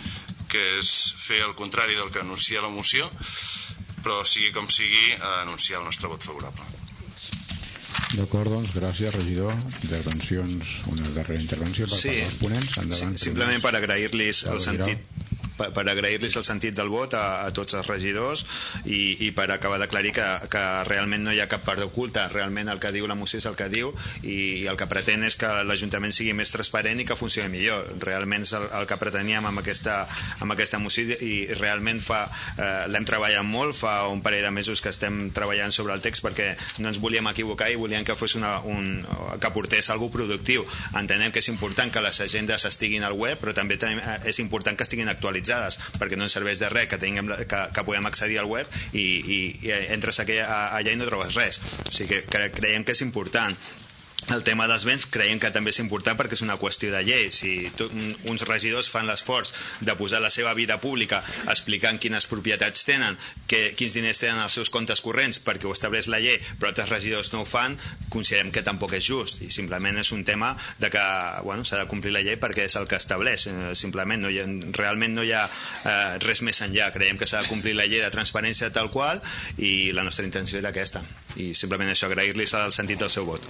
que 0.53 0.65
és 0.81 0.93
fer 1.21 1.43
el 1.47 1.55
contrari 1.57 1.97
del 1.97 2.11
que 2.13 2.25
anuncia 2.25 2.65
la 2.65 2.73
moció 2.73 3.09
però 4.03 4.23
sigui 4.27 4.51
com 4.53 4.67
sigui 4.67 5.13
anunciar 5.45 5.81
el 5.81 5.87
nostre 5.87 6.11
vot 6.11 6.25
favorable 6.27 6.82
D'acord, 8.13 8.51
doncs, 8.53 8.75
gràcies, 8.77 9.15
regidor. 9.15 9.55
Intervencions, 9.83 10.73
una 10.93 11.13
darrera 11.17 11.41
intervenció 11.41 11.89
per 11.89 11.99
sí, 11.99 12.09
part 12.11 12.27
dels 12.27 12.41
ponents. 12.43 12.79
Endavant, 12.83 13.17
sí, 13.17 13.25
simplement 13.31 13.65
per 13.65 13.75
agrair-los 13.79 14.45
el 14.53 14.61
sentit 14.65 15.22
per, 15.63 15.71
per 15.75 15.87
agrair-los 15.93 16.37
el 16.37 16.47
sentit 16.47 16.75
del 16.77 16.91
vot 16.93 17.15
a, 17.15 17.45
a 17.47 17.51
tots 17.55 17.77
els 17.79 17.87
regidors 17.89 18.45
i, 18.85 19.29
i 19.29 19.31
per 19.37 19.49
acabar 19.55 19.79
d'aclarir 19.83 20.13
que, 20.17 20.27
que 20.51 20.63
realment 20.89 21.25
no 21.27 21.35
hi 21.35 21.41
ha 21.43 21.49
cap 21.51 21.65
part 21.67 21.83
oculta, 21.85 22.27
realment 22.33 22.71
el 22.73 22.81
que 22.83 22.93
diu 22.95 23.07
la 23.07 23.19
moció 23.19 23.39
és 23.39 23.47
el 23.51 23.59
que 23.59 23.69
diu 23.73 23.93
i, 24.23 24.63
i 24.63 24.67
el 24.71 24.79
que 24.81 24.89
pretén 24.91 25.25
és 25.27 25.39
que 25.39 25.51
l'Ajuntament 25.67 26.15
sigui 26.15 26.35
més 26.37 26.53
transparent 26.55 27.01
i 27.01 27.07
que 27.09 27.17
funcioni 27.19 27.51
millor. 27.53 27.87
Realment 28.03 28.47
és 28.47 28.55
el, 28.59 28.67
el 28.81 28.89
que 28.91 28.99
preteníem 29.01 29.47
amb 29.49 29.63
aquesta, 29.63 30.03
amb 30.41 30.55
aquesta 30.55 30.81
moció 30.83 31.17
i 31.23 31.47
realment 31.59 32.01
fa 32.03 32.25
eh, 32.27 32.89
l'hem 32.93 33.07
treballat 33.09 33.47
molt, 33.47 33.77
fa 33.79 34.09
un 34.13 34.23
parell 34.25 34.47
de 34.47 34.53
mesos 34.55 34.83
que 34.83 34.93
estem 34.93 35.29
treballant 35.35 35.75
sobre 35.75 35.95
el 35.97 36.03
text 36.05 36.25
perquè 36.25 36.53
no 36.83 36.91
ens 36.91 37.01
volíem 37.03 37.29
equivocar 37.31 37.71
i 37.73 37.79
volíem 37.81 38.07
que 38.07 38.17
fos 38.19 38.37
una, 38.39 38.59
un, 38.69 39.03
que 39.41 39.53
portés 39.55 39.91
algú 39.93 40.11
productiu. 40.13 40.67
Entenem 40.99 41.33
que 41.33 41.43
és 41.43 41.51
important 41.53 41.93
que 41.93 42.05
les 42.05 42.21
agendes 42.25 42.67
estiguin 42.69 43.05
al 43.07 43.17
web, 43.19 43.39
però 43.41 43.55
també 43.57 43.79
eh, 43.79 44.19
és 44.31 44.41
important 44.43 44.79
que 44.79 44.87
estiguin 44.87 45.11
actualitzades 45.13 45.52
actualitzades 45.53 45.79
perquè 46.01 46.19
no 46.19 46.27
ens 46.27 46.37
serveix 46.37 46.61
de 46.63 46.71
res 46.73 46.89
que, 46.89 46.99
tinguem, 46.99 47.31
que, 47.49 47.61
que 47.75 47.85
puguem 47.85 48.07
accedir 48.09 48.41
al 48.41 48.51
web 48.51 48.67
i, 48.93 49.05
i, 49.05 49.39
i 49.69 49.73
entres 49.95 50.21
allà 50.23 50.93
i 50.93 50.99
no 50.99 51.09
trobes 51.09 51.37
res. 51.39 51.61
O 51.87 51.93
sigui 51.93 52.23
que 52.29 52.49
creiem 52.55 52.85
que 52.85 52.97
és 52.97 53.05
important 53.05 53.57
el 54.31 54.45
tema 54.47 54.69
dels 54.71 54.85
béns 54.87 55.05
creiem 55.11 55.41
que 55.43 55.51
també 55.53 55.73
és 55.73 55.81
important 55.83 56.17
perquè 56.19 56.37
és 56.37 56.45
una 56.45 56.57
qüestió 56.61 56.93
de 56.93 57.03
llei. 57.05 57.29
Si 57.35 57.71
tu, 57.77 57.89
uns 58.31 58.45
regidors 58.49 58.89
fan 58.93 59.09
l'esforç 59.09 59.53
de 59.83 59.97
posar 59.99 60.23
la 60.23 60.31
seva 60.31 60.55
vida 60.55 60.79
pública 60.81 61.23
explicant 61.51 61.99
quines 62.01 62.29
propietats 62.31 62.87
tenen, 62.89 63.19
que, 63.51 63.73
quins 63.79 63.97
diners 63.99 64.23
tenen 64.23 64.43
els 64.45 64.55
seus 64.59 64.71
comptes 64.73 65.03
corrents 65.05 65.41
perquè 65.43 65.67
ho 65.69 65.75
estableix 65.75 66.09
la 66.13 66.23
llei, 66.23 66.39
però 66.61 66.71
altres 66.71 66.93
regidors 66.93 67.33
no 67.35 67.43
ho 67.43 67.49
fan, 67.49 67.77
considerem 68.15 68.53
que 68.55 68.65
tampoc 68.65 68.95
és 68.97 69.09
just 69.11 69.43
i 69.43 69.51
simplement 69.51 69.99
és 69.99 70.13
un 70.15 70.25
tema 70.25 70.53
de 70.79 70.91
que 70.93 71.03
bueno, 71.43 71.67
s'ha 71.67 71.83
de 71.83 71.91
complir 71.91 72.15
la 72.15 72.23
llei 72.23 72.39
perquè 72.41 72.69
és 72.71 72.79
el 72.79 72.89
que 72.89 73.01
estableix. 73.01 73.49
Eh, 73.51 73.75
simplement 73.79 74.23
no 74.23 74.31
hi 74.31 74.39
ha, 74.41 74.47
realment 74.79 75.19
no 75.19 75.27
hi 75.27 75.35
ha 75.35 75.45
eh, 75.49 76.19
res 76.23 76.45
més 76.47 76.63
enllà. 76.65 76.93
Creiem 76.95 77.19
que 77.19 77.29
s'ha 77.29 77.43
de 77.43 77.51
complir 77.51 77.75
la 77.77 77.89
llei 77.91 78.05
de 78.05 78.13
transparència 78.15 78.71
tal 78.73 78.91
qual 78.95 79.21
i 79.59 79.91
la 79.93 80.07
nostra 80.07 80.25
intenció 80.29 80.63
era 80.63 80.71
aquesta. 80.71 81.03
I 81.41 81.53
simplement 81.57 81.89
això, 81.93 82.11
agrair-los 82.11 82.53
el 82.59 82.75
sentit 82.77 83.01
del 83.01 83.11
seu 83.13 83.25
vot. 83.29 83.47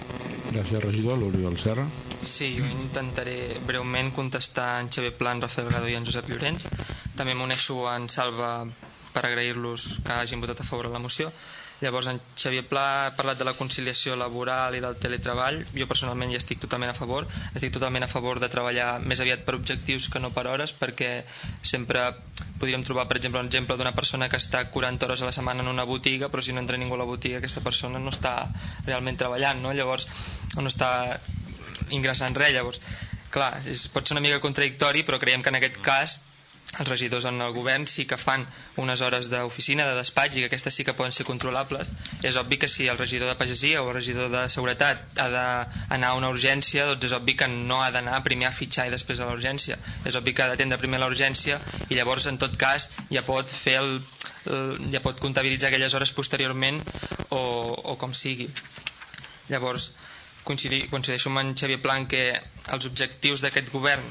Gràcies, 0.53 0.79
regidor. 0.83 1.17
L'Oriol 1.19 1.57
Serra. 1.59 1.85
Sí, 2.23 2.53
jo 2.55 2.67
intentaré 2.69 3.57
breument 3.67 4.13
contestar 4.15 4.79
en 4.81 4.91
Xavier 4.93 5.15
Plan, 5.17 5.41
Rafael 5.41 5.71
Gado 5.73 5.89
i 5.91 5.97
en 5.97 6.05
Josep 6.07 6.29
Llorenç. 6.29 6.69
També 7.17 7.35
m'uneixo 7.35 7.83
en 7.91 8.07
Salva 8.09 8.53
per 9.13 9.25
agrair-los 9.27 9.99
que 10.05 10.15
hagin 10.15 10.41
votat 10.41 10.61
a 10.61 10.67
favor 10.67 10.87
de 10.87 10.93
la 10.93 11.03
moció. 11.03 11.31
Llavors 11.83 12.07
en 12.07 12.19
Xavier 12.39 12.63
Pla 12.63 12.83
ha 13.05 13.13
parlat 13.17 13.37
de 13.39 13.45
la 13.47 13.53
conciliació 13.57 14.15
laboral 14.15 14.77
i 14.77 14.81
del 14.83 14.95
teletreball. 15.01 15.59
Jo 15.75 15.87
personalment 15.89 16.31
hi 16.31 16.39
estic 16.39 16.61
totalment 16.63 16.93
a 16.93 16.97
favor. 16.97 17.27
Estic 17.51 17.73
totalment 17.75 18.07
a 18.07 18.11
favor 18.11 18.39
de 18.39 18.49
treballar 18.53 19.01
més 19.03 19.19
aviat 19.19 19.43
per 19.43 19.57
objectius 19.59 20.07
que 20.09 20.21
no 20.23 20.31
per 20.35 20.47
hores 20.47 20.71
perquè 20.79 21.11
sempre 21.61 22.07
podríem 22.61 22.85
trobar, 22.87 23.09
per 23.09 23.17
exemple, 23.19 23.41
un 23.43 23.51
exemple 23.51 23.75
d'una 23.75 23.91
persona 23.97 24.29
que 24.31 24.39
està 24.39 24.63
40 24.71 25.05
hores 25.05 25.21
a 25.21 25.27
la 25.27 25.35
setmana 25.35 25.65
en 25.65 25.71
una 25.71 25.83
botiga 25.83 26.29
però 26.31 26.41
si 26.41 26.55
no 26.55 26.63
entra 26.63 26.79
ningú 26.79 26.95
a 26.95 27.01
la 27.03 27.09
botiga 27.09 27.41
aquesta 27.41 27.63
persona 27.65 27.99
no 27.99 28.13
està 28.13 28.37
realment 28.87 29.19
treballant, 29.19 29.59
no? 29.59 29.73
Llavors 29.75 30.07
no 30.55 30.69
està 30.71 31.19
ingressant 31.91 32.37
res, 32.39 32.53
llavors 32.55 32.79
clar, 33.33 33.57
és, 33.67 33.87
pot 33.91 34.05
ser 34.05 34.15
una 34.15 34.23
mica 34.23 34.39
contradictori 34.39 35.03
però 35.03 35.19
creiem 35.19 35.43
que 35.43 35.51
en 35.51 35.59
aquest 35.59 35.81
cas 35.83 36.19
els 36.79 36.89
regidors 36.89 37.25
en 37.29 37.37
el 37.41 37.53
govern 37.53 37.85
sí 37.87 38.05
que 38.09 38.17
fan 38.17 38.45
unes 38.81 39.01
hores 39.05 39.27
d'oficina, 39.29 39.85
de 39.85 39.93
despatx 39.97 40.37
i 40.37 40.43
que 40.43 40.49
aquestes 40.49 40.73
sí 40.73 40.85
que 40.85 40.95
poden 40.97 41.13
ser 41.13 41.25
controlables. 41.27 41.91
És 42.25 42.37
obvi 42.41 42.57
que 42.57 42.69
si 42.71 42.87
el 42.89 42.97
regidor 42.97 43.29
de 43.29 43.37
pagesia 43.37 43.83
o 43.83 43.89
el 43.91 43.97
regidor 43.99 44.31
de 44.33 44.47
seguretat 44.49 45.21
ha 45.21 45.27
d'anar 45.29 46.09
a 46.09 46.17
una 46.17 46.31
urgència 46.33 46.87
doncs 46.89 47.05
és 47.11 47.15
obvi 47.17 47.37
que 47.37 47.47
no 47.51 47.83
ha 47.83 47.91
d'anar 47.93 48.23
primer 48.25 48.49
a 48.49 48.55
fitxar 48.55 48.87
i 48.89 48.93
després 48.95 49.21
a 49.21 49.29
l'urgència. 49.29 49.77
És 50.05 50.17
obvi 50.17 50.33
que 50.33 50.45
ha 50.45 50.49
d'atendre 50.49 50.81
primer 50.81 51.01
l'urgència 51.03 51.61
i 51.89 51.99
llavors 51.99 52.27
en 52.31 52.41
tot 52.41 52.57
cas 52.57 52.89
ja 53.11 53.21
pot 53.27 53.49
fer 53.49 53.77
el, 53.83 53.99
el, 54.49 54.89
ja 54.93 55.03
pot 55.05 55.21
comptabilitzar 55.21 55.69
aquelles 55.69 55.93
hores 55.93 56.15
posteriorment 56.17 56.81
o, 57.29 57.43
o 57.93 57.97
com 58.01 58.17
sigui. 58.17 58.49
Llavors 59.53 59.91
coincideixo 60.43 61.29
amb 61.29 61.39
en 61.39 61.53
Xavier 61.55 61.79
Plan 61.83 62.09
que 62.09 62.31
els 62.73 62.87
objectius 62.89 63.43
d'aquest 63.45 63.69
govern 63.71 64.03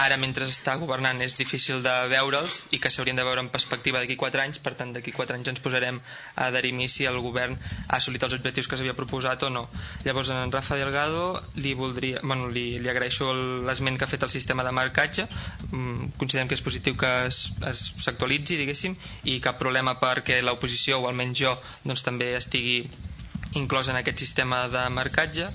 ara 0.00 0.16
mentre 0.18 0.46
està 0.48 0.74
governant 0.80 1.20
és 1.22 1.36
difícil 1.38 1.82
de 1.84 1.92
veure'ls 2.10 2.64
i 2.74 2.80
que 2.82 2.90
s'haurien 2.90 3.16
de 3.16 3.24
veure 3.26 3.42
en 3.44 3.50
perspectiva 3.52 4.00
d'aquí 4.00 4.16
4 4.18 4.42
anys. 4.42 4.58
Per 4.58 4.74
tant 4.78 4.92
d'aquí 4.94 5.12
4 5.14 5.36
anys 5.38 5.52
ens 5.52 5.62
posarem 5.62 6.00
a 6.34 6.50
derimir 6.54 6.88
si 6.90 7.06
el 7.06 7.20
govern 7.22 7.56
ha 7.86 7.98
assolit 7.98 8.22
els 8.26 8.34
objectius 8.34 8.68
que 8.68 8.78
s'havia 8.78 8.96
proposat 8.98 9.46
o 9.46 9.50
no. 9.54 9.68
Llavors 10.04 10.32
en 10.34 10.52
Rafa 10.52 10.78
Delgado 10.80 11.42
li, 11.54 11.74
voldria, 11.78 12.20
bueno, 12.22 12.50
li, 12.50 12.78
li 12.82 12.90
agraeixo 12.90 13.30
l'esment 13.66 13.98
que 13.98 14.08
ha 14.08 14.10
fet 14.10 14.26
el 14.26 14.34
sistema 14.34 14.66
de 14.66 14.74
marcatge. 14.74 15.28
Mm, 15.70 16.14
considerem 16.18 16.50
que 16.50 16.58
és 16.58 16.64
positiu 16.64 16.98
que 16.98 17.12
s'actualitzi 17.30 18.58
diguéssim 18.58 18.98
i 19.30 19.38
cap 19.44 19.60
problema 19.62 19.98
perquè 20.00 20.40
l'oposició 20.42 21.00
o 21.00 21.08
almenys 21.08 21.38
jo 21.44 21.54
doncs, 21.84 22.02
també 22.02 22.34
estigui 22.38 22.82
inclòs 23.54 23.88
en 23.88 24.00
aquest 24.00 24.18
sistema 24.18 24.66
de 24.68 24.88
marcatge 24.90 25.48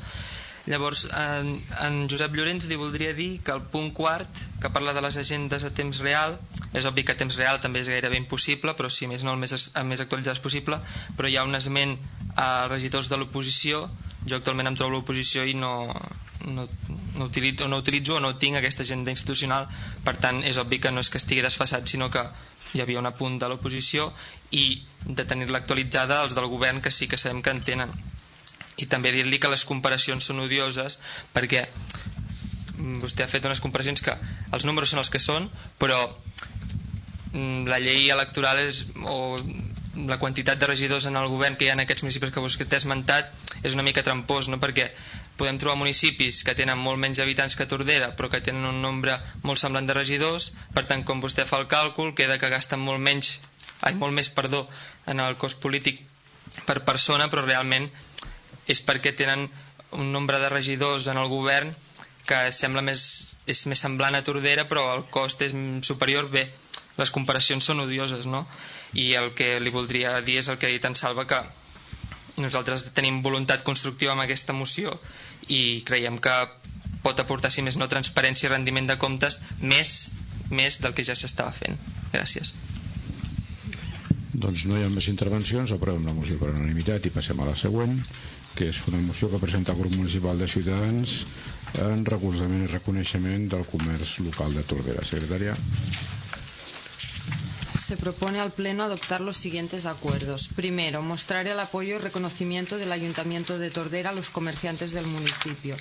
Llavors, 0.69 1.07
en, 1.17 1.55
en 1.81 1.95
Josep 2.11 2.35
Llorenç 2.37 2.67
li 2.69 2.77
voldria 2.77 3.15
dir 3.17 3.39
que 3.41 3.53
el 3.55 3.63
punt 3.73 3.89
quart, 3.97 4.41
que 4.61 4.69
parla 4.69 4.93
de 4.93 5.01
les 5.01 5.17
agendes 5.17 5.65
a 5.65 5.71
temps 5.73 5.97
real, 6.05 6.37
és 6.77 6.85
obvi 6.85 7.01
que 7.03 7.15
a 7.15 7.17
temps 7.17 7.39
real 7.41 7.57
també 7.63 7.81
és 7.81 7.89
gairebé 7.89 8.19
impossible, 8.21 8.75
però 8.77 8.91
si 8.93 9.09
més 9.09 9.25
no 9.25 9.33
el 9.33 9.41
més, 9.41 9.71
el 9.73 9.87
més 9.89 10.03
actualitzat 10.03 10.37
és 10.37 10.43
possible, 10.43 10.77
però 11.17 11.29
hi 11.29 11.39
ha 11.39 11.47
un 11.47 11.57
esment 11.57 11.95
a 12.37 12.67
regidors 12.69 13.09
de 13.09 13.17
l'oposició, 13.17 13.87
jo 14.29 14.37
actualment 14.37 14.69
em 14.69 14.77
trobo 14.77 14.93
l'oposició 14.93 15.47
i 15.49 15.55
no, 15.57 15.89
no, 16.45 16.67
no 17.17 17.25
utilitzo, 17.25 17.67
no 17.67 17.81
utilitzo 17.81 18.19
o 18.19 18.21
no 18.21 18.35
tinc 18.37 18.59
aquesta 18.59 18.85
agenda 18.85 19.09
institucional. 19.09 19.65
Per 20.05 20.15
tant 20.21 20.43
és 20.45 20.61
obvi 20.61 20.77
que 20.83 20.93
no 20.93 21.01
és 21.01 21.09
que 21.09 21.17
estigui 21.17 21.41
desfassat 21.45 21.89
sinó 21.89 22.11
que 22.13 22.27
hi 22.75 22.83
havia 22.83 23.01
un 23.01 23.09
apunt 23.09 23.39
de 23.41 23.49
l'oposició 23.49 24.11
i 24.53 24.83
de 25.05 25.25
tenir-la 25.25 25.63
actualitzada 25.63 26.21
els 26.27 26.37
del 26.37 26.49
govern 26.53 26.85
que 26.85 26.93
sí 26.93 27.09
que 27.09 27.17
sabem 27.17 27.41
que 27.41 27.57
en 27.57 27.65
tenen 27.65 27.97
i 28.79 28.87
també 28.87 29.11
dir-li 29.15 29.39
que 29.39 29.51
les 29.51 29.65
comparacions 29.67 30.25
són 30.31 30.41
odioses 30.45 30.99
perquè 31.35 31.65
vostè 33.03 33.25
ha 33.25 33.31
fet 33.31 33.45
unes 33.45 33.59
comparacions 33.59 34.01
que 34.01 34.15
els 34.55 34.65
números 34.65 34.93
són 34.93 35.03
els 35.03 35.11
que 35.11 35.19
són 35.19 35.49
però 35.81 35.99
mm, 37.33 37.67
la 37.67 37.79
llei 37.83 38.09
electoral 38.09 38.61
és, 38.63 38.85
o 39.03 39.37
la 40.07 40.19
quantitat 40.21 40.59
de 40.59 40.67
regidors 40.69 41.05
en 41.09 41.17
el 41.19 41.27
govern 41.27 41.57
que 41.57 41.65
hi 41.65 41.71
ha 41.71 41.75
en 41.75 41.83
aquests 41.83 42.05
municipis 42.05 42.31
que 42.31 42.43
vostè 42.43 42.67
ha 42.71 42.79
esmentat 42.79 43.33
és 43.65 43.75
una 43.75 43.83
mica 43.83 44.03
trampós, 44.05 44.47
no? 44.47 44.59
perquè 44.61 44.91
podem 45.39 45.57
trobar 45.59 45.79
municipis 45.79 46.43
que 46.43 46.55
tenen 46.55 46.79
molt 46.79 46.99
menys 46.99 47.19
habitants 47.23 47.55
que 47.55 47.67
Tordera 47.67 48.11
però 48.15 48.29
que 48.31 48.43
tenen 48.43 48.67
un 48.67 48.81
nombre 48.83 49.17
molt 49.43 49.59
semblant 49.59 49.87
de 49.87 49.95
regidors 49.97 50.51
per 50.75 50.85
tant 50.87 51.03
com 51.07 51.23
vostè 51.23 51.47
fa 51.47 51.59
el 51.59 51.67
càlcul 51.71 52.13
queda 52.15 52.39
que 52.39 52.51
gasten 52.51 52.79
molt 52.83 53.03
menys 53.03 53.39
ai, 53.81 53.95
molt 53.95 54.15
més 54.15 54.29
perdó 54.29 54.67
en 55.07 55.19
el 55.23 55.37
cost 55.41 55.59
polític 55.63 56.03
per 56.67 56.81
persona 56.87 57.29
però 57.31 57.45
realment 57.45 57.87
és 58.69 58.81
perquè 58.85 59.15
tenen 59.17 59.47
un 59.97 60.11
nombre 60.13 60.39
de 60.39 60.49
regidors 60.53 61.07
en 61.09 61.17
el 61.17 61.29
govern 61.31 61.73
que 62.29 62.51
sembla 62.53 62.83
més, 62.85 63.35
és 63.49 63.65
més 63.65 63.81
semblant 63.81 64.15
a 64.15 64.23
Tordera 64.25 64.67
però 64.69 64.85
el 64.95 65.07
cost 65.09 65.41
és 65.41 65.55
superior 65.85 66.29
bé, 66.29 66.45
les 66.99 67.11
comparacions 67.15 67.65
són 67.65 67.81
odioses 67.85 68.27
no? 68.29 68.45
i 68.93 69.13
el 69.17 69.33
que 69.33 69.57
li 69.63 69.73
voldria 69.73 70.19
dir 70.21 70.39
és 70.43 70.49
el 70.49 70.59
que 70.61 70.69
ha 70.69 70.75
dit 70.75 70.85
en 70.85 70.97
Salva 70.99 71.25
que 71.29 71.41
nosaltres 72.39 72.85
tenim 72.95 73.23
voluntat 73.25 73.65
constructiva 73.67 74.13
amb 74.13 74.23
aquesta 74.23 74.53
moció 74.55 74.93
i 75.49 75.81
creiem 75.87 76.19
que 76.21 76.35
pot 77.03 77.19
aportar, 77.19 77.51
si 77.51 77.63
més 77.63 77.77
no, 77.79 77.87
transparència 77.91 78.47
i 78.47 78.51
rendiment 78.51 78.89
de 78.89 78.97
comptes 78.99 79.39
més, 79.61 80.11
més 80.51 80.79
del 80.83 80.95
que 80.95 81.05
ja 81.07 81.15
s'estava 81.15 81.53
fent. 81.55 81.79
Gràcies. 82.13 82.53
Doncs 84.39 84.65
no 84.67 84.77
hi 84.79 84.85
ha 84.85 84.91
més 84.91 85.07
intervencions, 85.11 85.71
aprovem 85.75 86.05
la 86.07 86.15
moció 86.15 86.37
per 86.39 86.51
unanimitat 86.53 87.07
i 87.07 87.13
passem 87.15 87.39
a 87.39 87.47
la 87.49 87.55
següent, 87.59 87.97
que 88.55 88.69
és 88.69 88.81
una 88.87 89.01
moció 89.03 89.29
que 89.31 89.41
presenta 89.41 89.73
el 89.73 89.79
grup 89.79 89.95
municipal 89.95 90.39
de 90.39 90.47
Ciutadans 90.47 91.23
en 91.79 92.05
recolzament 92.05 92.65
i 92.65 92.71
reconeixement 92.71 93.49
del 93.51 93.67
comerç 93.69 94.19
local 94.25 94.55
de 94.57 94.65
Tordera. 94.67 95.05
Secretària 95.05 95.55
se 97.89 97.97
propone 97.97 98.39
al 98.39 98.51
Pleno 98.51 98.83
adoptar 98.83 99.19
los 99.19 99.35
siguientes 99.35 99.87
acuerdos. 99.87 100.47
Primero, 100.55 101.01
mostrar 101.01 101.47
el 101.47 101.59
apoyo 101.59 101.95
y 101.95 101.97
reconocimiento 101.97 102.77
del 102.77 102.91
Ayuntamiento 102.91 103.57
de 103.57 103.71
Tordera 103.71 104.11
a 104.11 104.13
los 104.13 104.29
comerciantes 104.29 104.91
del 104.91 105.07
municipio. 105.07 105.75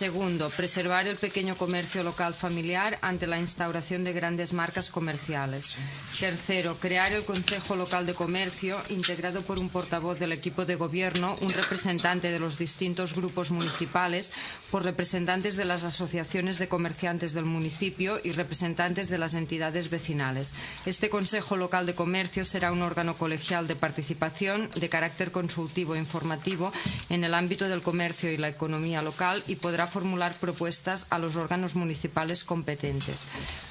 Segundo, 0.00 0.48
preservar 0.48 1.06
el 1.08 1.18
pequeño 1.18 1.58
comercio 1.58 2.02
local 2.02 2.32
familiar 2.32 2.98
ante 3.02 3.26
la 3.26 3.38
instauración 3.38 4.02
de 4.02 4.14
grandes 4.14 4.54
marcas 4.54 4.88
comerciales. 4.88 5.76
Tercero, 6.18 6.78
crear 6.78 7.12
el 7.12 7.26
Consejo 7.26 7.76
Local 7.76 8.06
de 8.06 8.14
Comercio, 8.14 8.80
integrado 8.88 9.42
por 9.42 9.58
un 9.58 9.68
portavoz 9.68 10.18
del 10.18 10.32
equipo 10.32 10.64
de 10.64 10.76
gobierno, 10.76 11.36
un 11.42 11.50
representante 11.50 12.30
de 12.30 12.40
los 12.40 12.56
distintos 12.56 13.14
grupos 13.14 13.50
municipales, 13.50 14.32
por 14.70 14.84
representantes 14.84 15.56
de 15.56 15.66
las 15.66 15.84
asociaciones 15.84 16.58
de 16.58 16.68
comerciantes 16.68 17.34
del 17.34 17.44
municipio 17.44 18.22
y 18.24 18.32
representantes 18.32 19.10
de 19.10 19.18
las 19.18 19.34
entidades 19.34 19.90
vecinales. 19.90 20.54
Este 20.86 21.10
Consejo 21.10 21.58
Local 21.58 21.84
de 21.84 21.94
Comercio 21.94 22.46
será 22.46 22.72
un 22.72 22.80
órgano 22.80 23.18
colegial 23.18 23.68
de 23.68 23.76
participación 23.76 24.70
de 24.70 24.88
carácter 24.88 25.30
consultivo 25.30 25.94
e 25.94 25.98
informativo 25.98 26.72
en 27.10 27.22
el 27.22 27.34
ámbito 27.34 27.68
del 27.68 27.82
comercio 27.82 28.32
y 28.32 28.38
la 28.38 28.48
economía 28.48 29.02
local 29.02 29.42
y 29.46 29.56
podrá 29.56 29.89
formular 29.90 30.34
propuestas 30.34 31.06
a 31.10 31.18
los 31.18 31.36
órganos 31.36 31.74
municipales 31.74 32.44
competentes. 32.44 33.26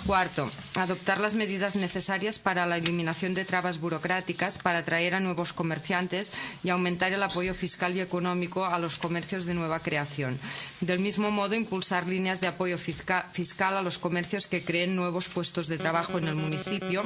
Cuarto, 0.06 0.52
adoptar 0.76 1.20
las 1.20 1.34
medidas 1.34 1.76
necesarias 1.76 2.38
para 2.38 2.66
la 2.66 2.78
eliminación 2.78 3.34
de 3.34 3.46
trabas 3.46 3.80
burocráticas 3.80 4.58
para 4.58 4.80
atraer 4.80 5.16
a 5.16 5.20
nuevos 5.20 5.54
comerciantes 5.54 6.32
y 6.64 6.70
aumentar 6.70 7.14
el 7.14 7.24
apoyo 7.24 7.54
fiscal 7.54 7.96
y 7.96 8.02
económico 8.02 8.66
a 8.66 8.78
los 8.78 8.98
comercios 8.98 9.46
de 9.46 9.54
nueva 9.54 9.80
creación. 9.80 10.40
Del 10.82 11.00
mismo 11.00 11.32
modo, 11.32 11.56
impulsar 11.56 12.08
líneas 12.08 12.42
de 12.42 12.48
apoyo 12.48 12.78
fiscal 12.78 13.78
a 13.78 13.82
los 13.82 13.98
comercios 13.98 14.48
que 14.48 14.64
creen 14.64 14.96
nuevos 14.96 15.30
puestos 15.30 15.68
de 15.68 15.78
trabajo 15.78 16.18
en 16.18 16.28
el 16.28 16.36
municipio 16.36 17.04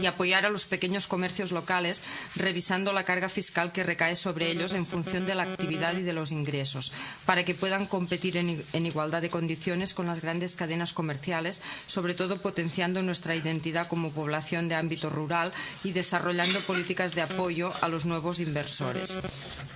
y 0.00 0.06
apoyar 0.06 0.46
a 0.46 0.50
los 0.50 0.64
pequeños 0.66 1.06
comercios 1.06 1.52
locales 1.52 2.02
revisando 2.36 2.92
la 2.92 3.04
carga 3.04 3.28
fiscal 3.28 3.72
que 3.72 3.82
recae 3.82 4.16
sobre 4.16 4.50
ellos 4.50 4.72
en 4.72 4.86
función 4.86 5.26
de 5.26 5.34
la 5.34 5.44
actividad 5.44 5.96
y 5.96 6.02
de 6.02 6.12
los 6.12 6.32
ingresos, 6.32 6.92
para 7.26 7.44
que 7.44 7.54
puedan 7.54 7.86
competir 7.86 8.33
en, 8.36 8.86
igualdad 8.86 9.22
de 9.22 9.30
condiciones 9.30 9.94
con 9.94 10.06
las 10.06 10.20
grandes 10.20 10.56
cadenas 10.56 10.92
comerciales, 10.92 11.60
sobre 11.86 12.14
todo 12.14 12.40
potenciando 12.40 13.02
nuestra 13.02 13.34
identidad 13.34 13.88
como 13.88 14.12
población 14.12 14.68
de 14.68 14.74
ámbito 14.74 15.10
rural 15.10 15.52
y 15.82 15.92
desarrollando 15.92 16.60
políticas 16.60 17.14
de 17.14 17.22
apoyo 17.22 17.72
a 17.80 17.88
los 17.88 18.06
nuevos 18.06 18.40
inversores. 18.40 19.18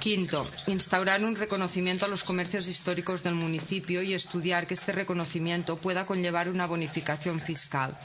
Quinto, 0.01 0.49
instaurar 0.67 1.25
un 1.25 1.37
reconocimiento 1.37 2.05
a 2.05 2.09
los 2.09 2.25
comercios 2.25 2.69
históricos 2.69 3.23
del 3.23 3.35
municipio 3.35 4.03
y 4.03 4.15
estudiar 4.15 4.67
que 4.67 4.75
este 4.75 4.93
reconocimiento 4.93 5.77
pueda 5.77 6.07
conllevar 6.07 6.49
una 6.49 6.67
bonificación 6.67 7.41
fiscal. 7.41 7.97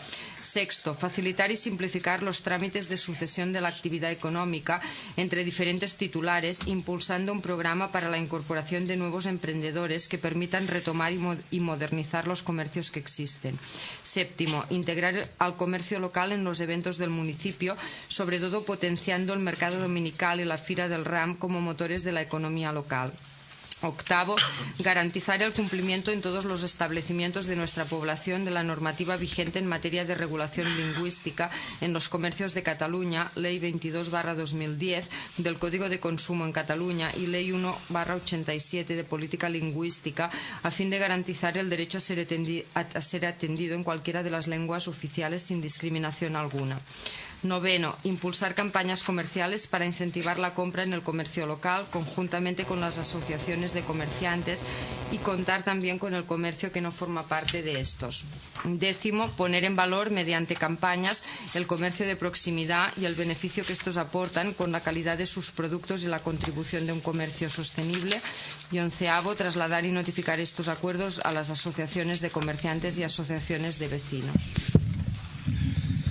Sexto, 0.43 0.93
facilitar 0.93 1.51
y 1.51 1.57
simplificar 1.57 2.21
los 2.21 2.43
trámites 2.43 2.89
de 2.89 2.97
sucesión 2.97 3.53
de 3.53 3.61
la 3.61 3.69
actividad 3.69 4.11
económica 4.11 4.81
entre 5.15 5.45
diferentes 5.45 5.95
titulares, 5.95 6.67
impulsando 6.67 7.31
un 7.31 7.41
programa 7.41 7.91
para 7.93 8.09
la 8.09 8.17
incorporación 8.17 8.85
de 8.85 8.97
nuevos 8.97 9.25
emprendedores 9.25 10.09
que 10.09 10.17
permitan 10.17 10.67
retomar 10.67 11.13
y, 11.49 11.59
modernizar 11.59 12.27
los 12.27 12.43
comercios 12.43 12.91
que 12.91 12.99
existen. 12.99 13.57
Séptimo, 14.03 14.65
integrar 14.69 15.29
al 15.39 15.55
comercio 15.55 15.99
local 15.99 16.33
en 16.33 16.43
los 16.43 16.59
eventos 16.59 16.97
del 16.97 17.09
municipio, 17.09 17.77
sobre 18.09 18.39
todo 18.39 18.65
potenciando 18.65 19.33
el 19.33 19.39
mercado 19.39 19.79
dominical 19.79 20.41
y 20.41 20.45
la 20.45 20.57
Fira 20.57 20.89
del 20.89 21.05
RAM 21.05 21.35
como 21.35 21.61
motores 21.61 22.03
de 22.03 22.11
la 22.11 22.21
economía 22.21 22.73
local. 22.73 23.13
Octavo, 23.83 24.35
garantizar 24.79 25.41
el 25.41 25.53
cumplimiento 25.53 26.11
en 26.11 26.21
todos 26.21 26.45
los 26.45 26.63
establecimientos 26.63 27.45
de 27.45 27.55
nuestra 27.55 27.85
población 27.85 28.45
de 28.45 28.51
la 28.51 28.63
normativa 28.63 29.17
vigente 29.17 29.59
en 29.59 29.67
materia 29.67 30.05
de 30.05 30.15
regulación 30.15 30.67
lingüística 30.77 31.51
en 31.81 31.93
los 31.93 32.09
comercios 32.09 32.53
de 32.53 32.63
Cataluña, 32.63 33.31
Ley 33.35 33.59
22-2010 33.59 35.05
del 35.37 35.59
Código 35.59 35.89
de 35.89 35.99
Consumo 35.99 36.45
en 36.45 36.51
Cataluña 36.51 37.11
y 37.15 37.27
Ley 37.27 37.51
1-87 37.51 38.85
de 38.85 39.03
Política 39.03 39.49
Lingüística, 39.49 40.31
a 40.63 40.71
fin 40.71 40.89
de 40.89 40.99
garantizar 40.99 41.57
el 41.57 41.69
derecho 41.69 41.97
a 41.97 42.01
ser, 42.01 42.27
a 42.73 43.01
ser 43.01 43.25
atendido 43.25 43.75
en 43.75 43.83
cualquiera 43.83 44.23
de 44.23 44.29
las 44.29 44.47
lenguas 44.47 44.87
oficiales 44.87 45.43
sin 45.43 45.61
discriminación 45.61 46.35
alguna. 46.35 46.79
Noveno, 47.43 47.95
impulsar 48.03 48.55
campañas 48.55 49.03
comerciales 49.03 49.67
para 49.67 49.85
incentivar 49.85 50.39
la 50.39 50.53
compra 50.53 50.83
en 50.83 50.93
el 50.93 51.03
comercio 51.03 51.45
local 51.45 51.85
conjuntamente 51.91 52.63
con 52.63 52.79
las 52.79 52.97
asociaciones 52.97 53.73
de 53.73 53.81
comerciantes 53.83 54.63
y 55.11 55.17
contar 55.17 55.63
también 55.63 55.99
con 55.99 56.13
el 56.13 56.23
comercio 56.23 56.71
que 56.71 56.81
no 56.81 56.91
forma 56.91 57.23
parte 57.23 57.61
de 57.61 57.79
estos. 57.79 58.23
Décimo, 58.63 59.29
poner 59.31 59.65
en 59.65 59.75
valor 59.75 60.09
mediante 60.09 60.55
campañas 60.55 61.21
el 61.53 61.67
comercio 61.67 62.05
de 62.05 62.15
proximidad 62.15 62.93
y 62.97 63.05
el 63.05 63.15
beneficio 63.15 63.65
que 63.65 63.73
estos 63.73 63.97
aportan 63.97 64.53
con 64.53 64.71
la 64.71 64.81
calidad 64.81 65.17
de 65.17 65.25
sus 65.25 65.51
productos 65.51 66.03
y 66.03 66.07
la 66.07 66.19
contribución 66.19 66.87
de 66.87 66.93
un 66.93 67.01
comercio 67.01 67.49
sostenible. 67.49 68.21
Y 68.71 68.79
onceavo, 68.79 69.35
trasladar 69.35 69.85
y 69.85 69.91
notificar 69.91 70.39
estos 70.39 70.69
acuerdos 70.69 71.19
a 71.25 71.31
las 71.31 71.49
asociaciones 71.49 72.21
de 72.21 72.29
comerciantes 72.29 72.97
y 72.97 73.03
asociaciones 73.03 73.79
de 73.79 73.87
vecinos. 73.89 74.53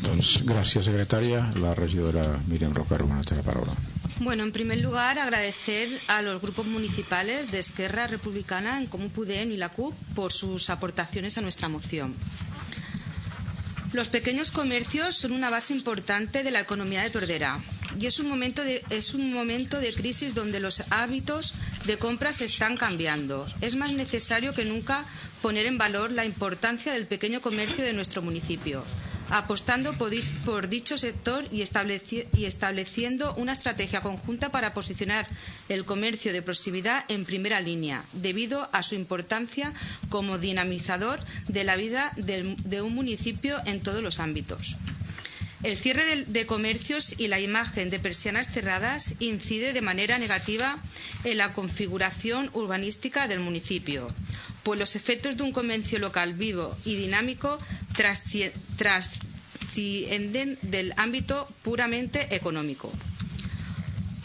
Doncs 0.02 0.42
gràcies, 0.48 0.84
secretària. 0.88 1.44
La 1.62 1.74
regidora 1.78 2.24
Miriam 2.48 2.74
Roca 2.74 2.98
Romana 2.98 3.22
té 3.22 3.36
la 3.38 3.44
paraula. 3.46 3.74
Bueno, 4.18 4.42
en 4.42 4.52
primer 4.52 4.78
lugar, 4.78 5.18
agradecer 5.18 5.88
a 6.08 6.22
los 6.22 6.40
grupos 6.42 6.66
municipales 6.66 7.50
de 7.50 7.58
Esquerra 7.60 8.06
Republicana, 8.06 8.78
en 8.78 8.86
Comú 8.86 9.10
Pudén 9.10 9.52
y 9.52 9.56
la 9.56 9.68
CUP 9.68 9.94
por 10.14 10.32
sus 10.32 10.70
aportaciones 10.70 11.38
a 11.38 11.40
nuestra 11.40 11.68
moción. 11.68 12.14
Los 13.92 14.08
pequeños 14.08 14.50
comercios 14.50 15.14
son 15.14 15.32
una 15.32 15.50
base 15.50 15.72
importante 15.72 16.42
de 16.42 16.50
la 16.50 16.60
economía 16.60 17.02
de 17.02 17.10
Tordera 17.10 17.60
y 18.00 18.06
es 18.06 18.18
un 18.20 18.28
momento 18.28 18.64
de, 18.64 18.82
es 18.90 19.12
un 19.12 19.32
momento 19.32 19.78
de 19.78 19.92
crisis 19.92 20.34
donde 20.34 20.60
los 20.60 20.90
hábitos 20.92 21.52
de 21.86 21.98
compra 21.98 22.32
se 22.32 22.46
están 22.46 22.76
cambiando. 22.76 23.46
Es 23.60 23.76
más 23.76 23.92
necesario 23.92 24.54
que 24.54 24.64
nunca 24.64 25.04
poner 25.42 25.66
en 25.66 25.78
valor 25.78 26.10
la 26.10 26.24
importancia 26.24 26.92
del 26.92 27.06
pequeño 27.06 27.40
comercio 27.40 27.84
de 27.84 27.92
nuestro 27.92 28.22
municipio 28.22 28.82
apostando 29.32 29.94
por, 29.94 30.68
dicho 30.68 30.98
sector 30.98 31.48
y, 31.50 31.62
estableciendo 31.62 33.34
una 33.34 33.52
estrategia 33.52 34.02
conjunta 34.02 34.52
para 34.52 34.74
posicionar 34.74 35.26
el 35.70 35.86
comercio 35.86 36.32
de 36.32 36.42
proximidad 36.42 37.04
en 37.08 37.24
primera 37.24 37.60
línea, 37.60 38.04
debido 38.12 38.68
a 38.72 38.82
su 38.82 38.94
importancia 38.94 39.72
como 40.10 40.38
dinamizador 40.38 41.18
de 41.48 41.64
la 41.64 41.76
vida 41.76 42.12
de 42.16 42.82
un 42.82 42.94
municipio 42.94 43.56
en 43.64 43.80
todos 43.80 44.02
los 44.02 44.20
ámbitos. 44.20 44.76
El 45.62 45.76
cierre 45.76 46.24
de, 46.26 46.46
comercios 46.46 47.14
y 47.18 47.28
la 47.28 47.38
imagen 47.38 47.88
de 47.88 48.00
persianas 48.00 48.48
cerradas 48.48 49.14
incide 49.20 49.72
de 49.72 49.80
manera 49.80 50.18
negativa 50.18 50.76
en 51.22 51.38
la 51.38 51.54
configuración 51.54 52.50
urbanística 52.52 53.28
del 53.28 53.38
municipio, 53.38 54.08
pues 54.62 54.78
los 54.78 54.96
efectos 54.96 55.36
de 55.36 55.42
un 55.42 55.52
comercio 55.52 55.98
local 55.98 56.34
vivo 56.34 56.76
y 56.84 56.96
dinámico 56.96 57.58
trascienden 58.76 60.58
del 60.62 60.94
ámbito 60.96 61.46
puramente 61.62 62.34
económico. 62.34 62.92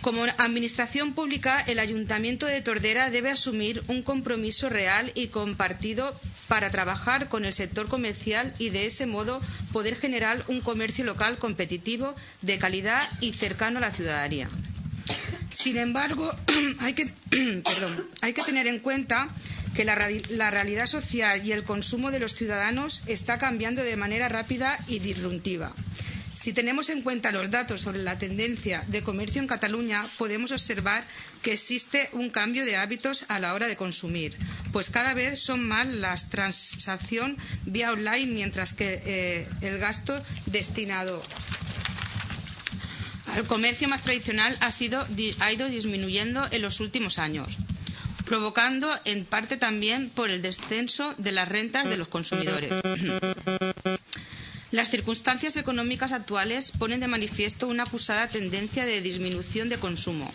Como 0.02 0.24
Administración 0.38 1.14
Pública, 1.14 1.60
el 1.68 1.80
Ayuntamiento 1.80 2.46
de 2.46 2.62
Tordera 2.62 3.10
debe 3.10 3.32
asumir 3.32 3.84
un 3.88 4.04
compromiso 4.04 4.70
real 4.70 5.12
y 5.16 5.28
compartido 5.28 6.18
para 6.48 6.70
trabajar 6.70 7.28
con 7.28 7.46
el 7.46 7.54
sector 7.54 7.88
comercial 7.88 8.54
y 8.58 8.70
de 8.70 8.86
ese 8.86 9.06
modo 9.06 9.42
poder 9.74 9.96
generar 9.96 10.46
un 10.48 10.62
comercio 10.62 11.04
local 11.04 11.38
competitivo, 11.38 12.16
de 12.42 12.58
calidad 12.58 13.06
y 13.20 13.34
cercano 13.34 13.80
a 13.80 13.82
la 13.82 13.92
ciudadanía. 13.92 14.48
Sin 15.52 15.78
embargo, 15.78 16.34
hay 16.80 16.94
que, 16.94 17.12
hay 18.22 18.34
que 18.34 18.44
tener 18.44 18.68
en 18.68 18.80
cuenta 18.80 19.28
que 19.78 19.86
la, 19.86 20.50
realidad 20.50 20.88
social 20.88 21.46
y 21.46 21.52
el 21.52 21.64
consumo 21.64 22.10
de 22.10 22.18
los 22.18 22.34
ciudadanos 22.34 23.04
está 23.06 23.38
cambiando 23.38 23.84
de 23.84 23.96
manera 23.96 24.28
rápida 24.28 24.84
y 24.88 24.98
disruptiva. 24.98 25.72
Si 26.34 26.52
tenemos 26.52 26.90
en 26.90 27.04
cuenta 27.04 27.32
los 27.32 27.52
datos 27.52 27.82
sobre 27.82 28.00
la 28.00 28.18
tendencia 28.18 28.84
de 28.88 29.04
comercio 29.04 29.40
en 29.40 29.48
Cataluña, 29.48 30.04
podemos 30.18 30.52
observar 30.52 31.06
que 31.44 31.54
existe 31.54 32.10
un 32.14 32.32
cambio 32.32 32.66
de 32.66 32.76
hábitos 32.76 33.26
a 33.28 33.38
la 33.38 33.54
hora 33.54 33.68
de 33.68 33.76
consumir, 33.76 34.36
pues 34.74 34.90
cada 34.90 35.14
vez 35.14 35.40
son 35.40 35.68
más 35.68 35.86
las 35.86 36.32
transacciones 36.32 37.38
vía 37.68 37.92
online, 37.92 38.34
mientras 38.34 38.74
que 38.74 39.04
eh, 39.06 39.48
el 39.62 39.78
gasto 39.78 40.20
destinado 40.48 41.22
al 43.28 43.46
comercio 43.46 43.88
más 43.88 44.02
tradicional 44.02 44.58
ha 44.60 45.52
ido 45.52 45.70
disminuyendo 45.70 46.48
en 46.50 46.64
los 46.64 46.80
últimos 46.80 47.20
años 47.20 47.60
provocando 48.28 48.90
en 49.06 49.24
parte 49.24 49.56
también 49.56 50.10
por 50.10 50.30
el 50.30 50.42
descenso 50.42 51.16
de 51.18 51.32
las 51.32 51.48
rentas 51.48 51.90
de 51.90 51.98
los 51.98 52.10
consumidores. 52.10 52.74
Las 54.72 54.90
circunstancias 54.90 55.56
económicas 55.56 56.12
actuales 56.12 56.74
ponen 56.78 57.00
de 57.00 57.08
manifiesto 57.08 57.70
una 57.70 57.84
acusada 57.84 58.28
tendencia 58.28 58.86
de 58.86 59.02
disminución 59.02 59.70
de 59.70 59.78
consumo. 59.80 60.30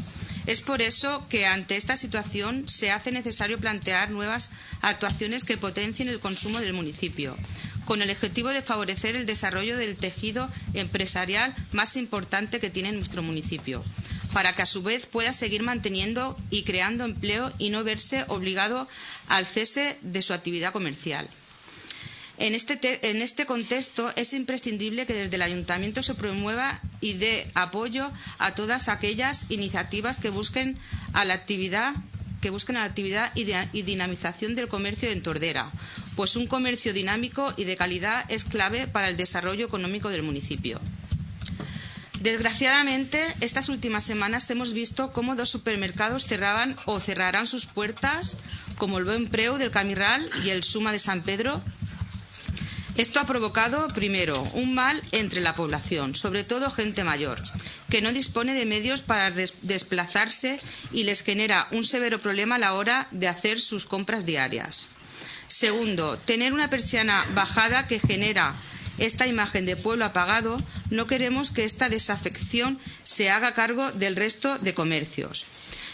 Es 0.47 0.63
por 0.63 0.81
eso 0.81 1.29
que 1.29 1.47
ante 1.47 1.77
esta 1.77 1.97
situación 1.97 2.67
se 2.67 2.91
hace 2.91 3.13
necesario 3.13 3.59
plantear 3.59 4.11
nuevas 4.11 4.49
actuaciones 4.81 5.45
que 5.45 5.59
potencien 5.59 6.09
el 6.09 6.19
consumo 6.19 6.61
del 6.61 6.73
municipio, 6.73 7.37
con 7.85 8.01
el 8.01 8.11
objetivo 8.11 8.49
de 8.49 8.63
favorecer 8.63 9.17
el 9.17 9.27
desarrollo 9.27 9.77
del 9.77 9.97
tejido 9.97 10.49
empresarial 10.73 11.55
más 11.73 11.97
importante 11.97 12.59
que 12.59 12.71
tiene 12.71 12.91
nuestro 12.93 13.23
municipio, 13.23 13.85
para 14.33 14.55
que 14.55 14.63
a 14.63 14.67
su 14.67 14.83
vez 14.83 15.07
pueda 15.07 15.33
seguir 15.33 15.63
manteniendo 15.63 16.37
y 16.51 16.63
creando 16.63 17.05
empleo 17.05 17.51
y 17.59 17.71
no 17.71 17.85
verse 17.85 18.25
obligado 18.29 18.89
al 19.29 19.47
cese 19.47 19.99
de 20.03 20.23
su 20.23 20.33
actividad 20.33 20.73
comercial. 20.73 21.29
En 22.39 22.55
este, 22.55 22.79
en 23.11 23.23
este, 23.23 23.47
contexto 23.47 24.11
es 24.17 24.33
imprescindible 24.33 25.07
que 25.07 25.15
desde 25.15 25.37
el 25.37 25.43
Ayuntamiento 25.43 26.03
se 26.03 26.15
promueva 26.15 26.81
y 27.01 27.13
dé 27.13 27.47
apoyo 27.55 28.11
a 28.39 28.55
todas 28.55 28.89
aquellas 28.89 29.47
iniciativas 29.51 30.19
que 30.19 30.31
busquen 30.31 30.79
a 31.13 31.25
la 31.25 31.35
actividad 31.35 31.95
que 32.41 32.51
busquen 32.51 32.75
la 32.75 32.83
actividad 32.83 33.31
y, 33.37 33.47
y 33.73 33.83
dinamización 33.83 34.57
del 34.57 34.67
comercio 34.67 35.09
en 35.09 35.23
Tordera, 35.23 35.71
pues 36.17 36.35
un 36.35 36.49
comercio 36.49 36.93
dinámico 36.93 37.55
y 37.57 37.63
de 37.63 37.77
calidad 37.77 38.25
es 38.29 38.43
clave 38.43 38.89
para 38.89 39.09
el 39.09 39.17
desarrollo 39.17 39.65
económico 39.65 40.09
del 40.09 40.25
municipio. 40.25 40.81
Desgraciadamente, 42.23 43.21
estas 43.41 43.69
últimas 43.69 44.05
semanas 44.05 44.49
hemos 44.49 44.75
visto 44.75 45.13
cómo 45.13 45.35
dos 45.35 45.49
supermercados 45.49 46.25
cerraban 46.25 46.77
o 46.85 47.01
cerrarán 47.01 47.49
sus 47.49 47.67
puertas, 47.67 48.37
como 48.79 48.99
el 48.99 49.05
Buen 49.05 49.27
Preu 49.27 49.59
del 49.59 49.73
Camirral 49.73 50.31
y 50.45 50.51
el 50.51 50.63
Suma 50.63 50.93
de 50.93 51.01
San 51.01 51.25
Pedro, 51.25 51.61
esto 52.97 53.19
ha 53.19 53.27
provocado, 53.27 53.89
primero, 53.89 54.41
un 54.53 54.73
mal 54.73 55.03
entre 55.11 55.41
la 55.41 55.57
población, 55.57 56.15
sobre 56.15 56.45
todo 56.45 56.71
gente 56.71 57.03
mayor, 57.03 57.43
que 57.91 58.03
no 58.03 58.13
dispone 58.13 58.55
de 58.55 58.67
medios 58.67 59.03
para 59.03 59.33
desplazarse 59.33 60.61
y 60.93 61.03
les 61.03 61.23
genera 61.23 61.67
un 61.73 61.83
severo 61.83 62.21
problema 62.21 62.55
a 62.55 62.61
la 62.61 62.75
hora 62.75 63.09
de 63.11 63.27
hacer 63.27 63.59
sus 63.59 63.85
compras 63.85 64.27
diarias. 64.27 64.87
Segundo, 65.49 66.19
tener 66.19 66.53
una 66.53 66.71
persiana 66.71 67.25
bajada 67.35 67.89
que 67.89 67.99
genera 67.99 68.55
esta 69.03 69.27
imagen 69.27 69.67
de 69.67 69.77
pueblo 69.77 70.05
apagado, 70.05 70.63
no 70.91 71.07
queremos 71.07 71.51
que 71.51 71.65
esta 71.65 71.89
desafección 71.89 72.79
se 73.03 73.31
haga 73.31 73.53
cargo 73.53 73.91
del 73.93 74.17
resto 74.17 74.59
de 74.59 74.75
comercios. 74.75 75.47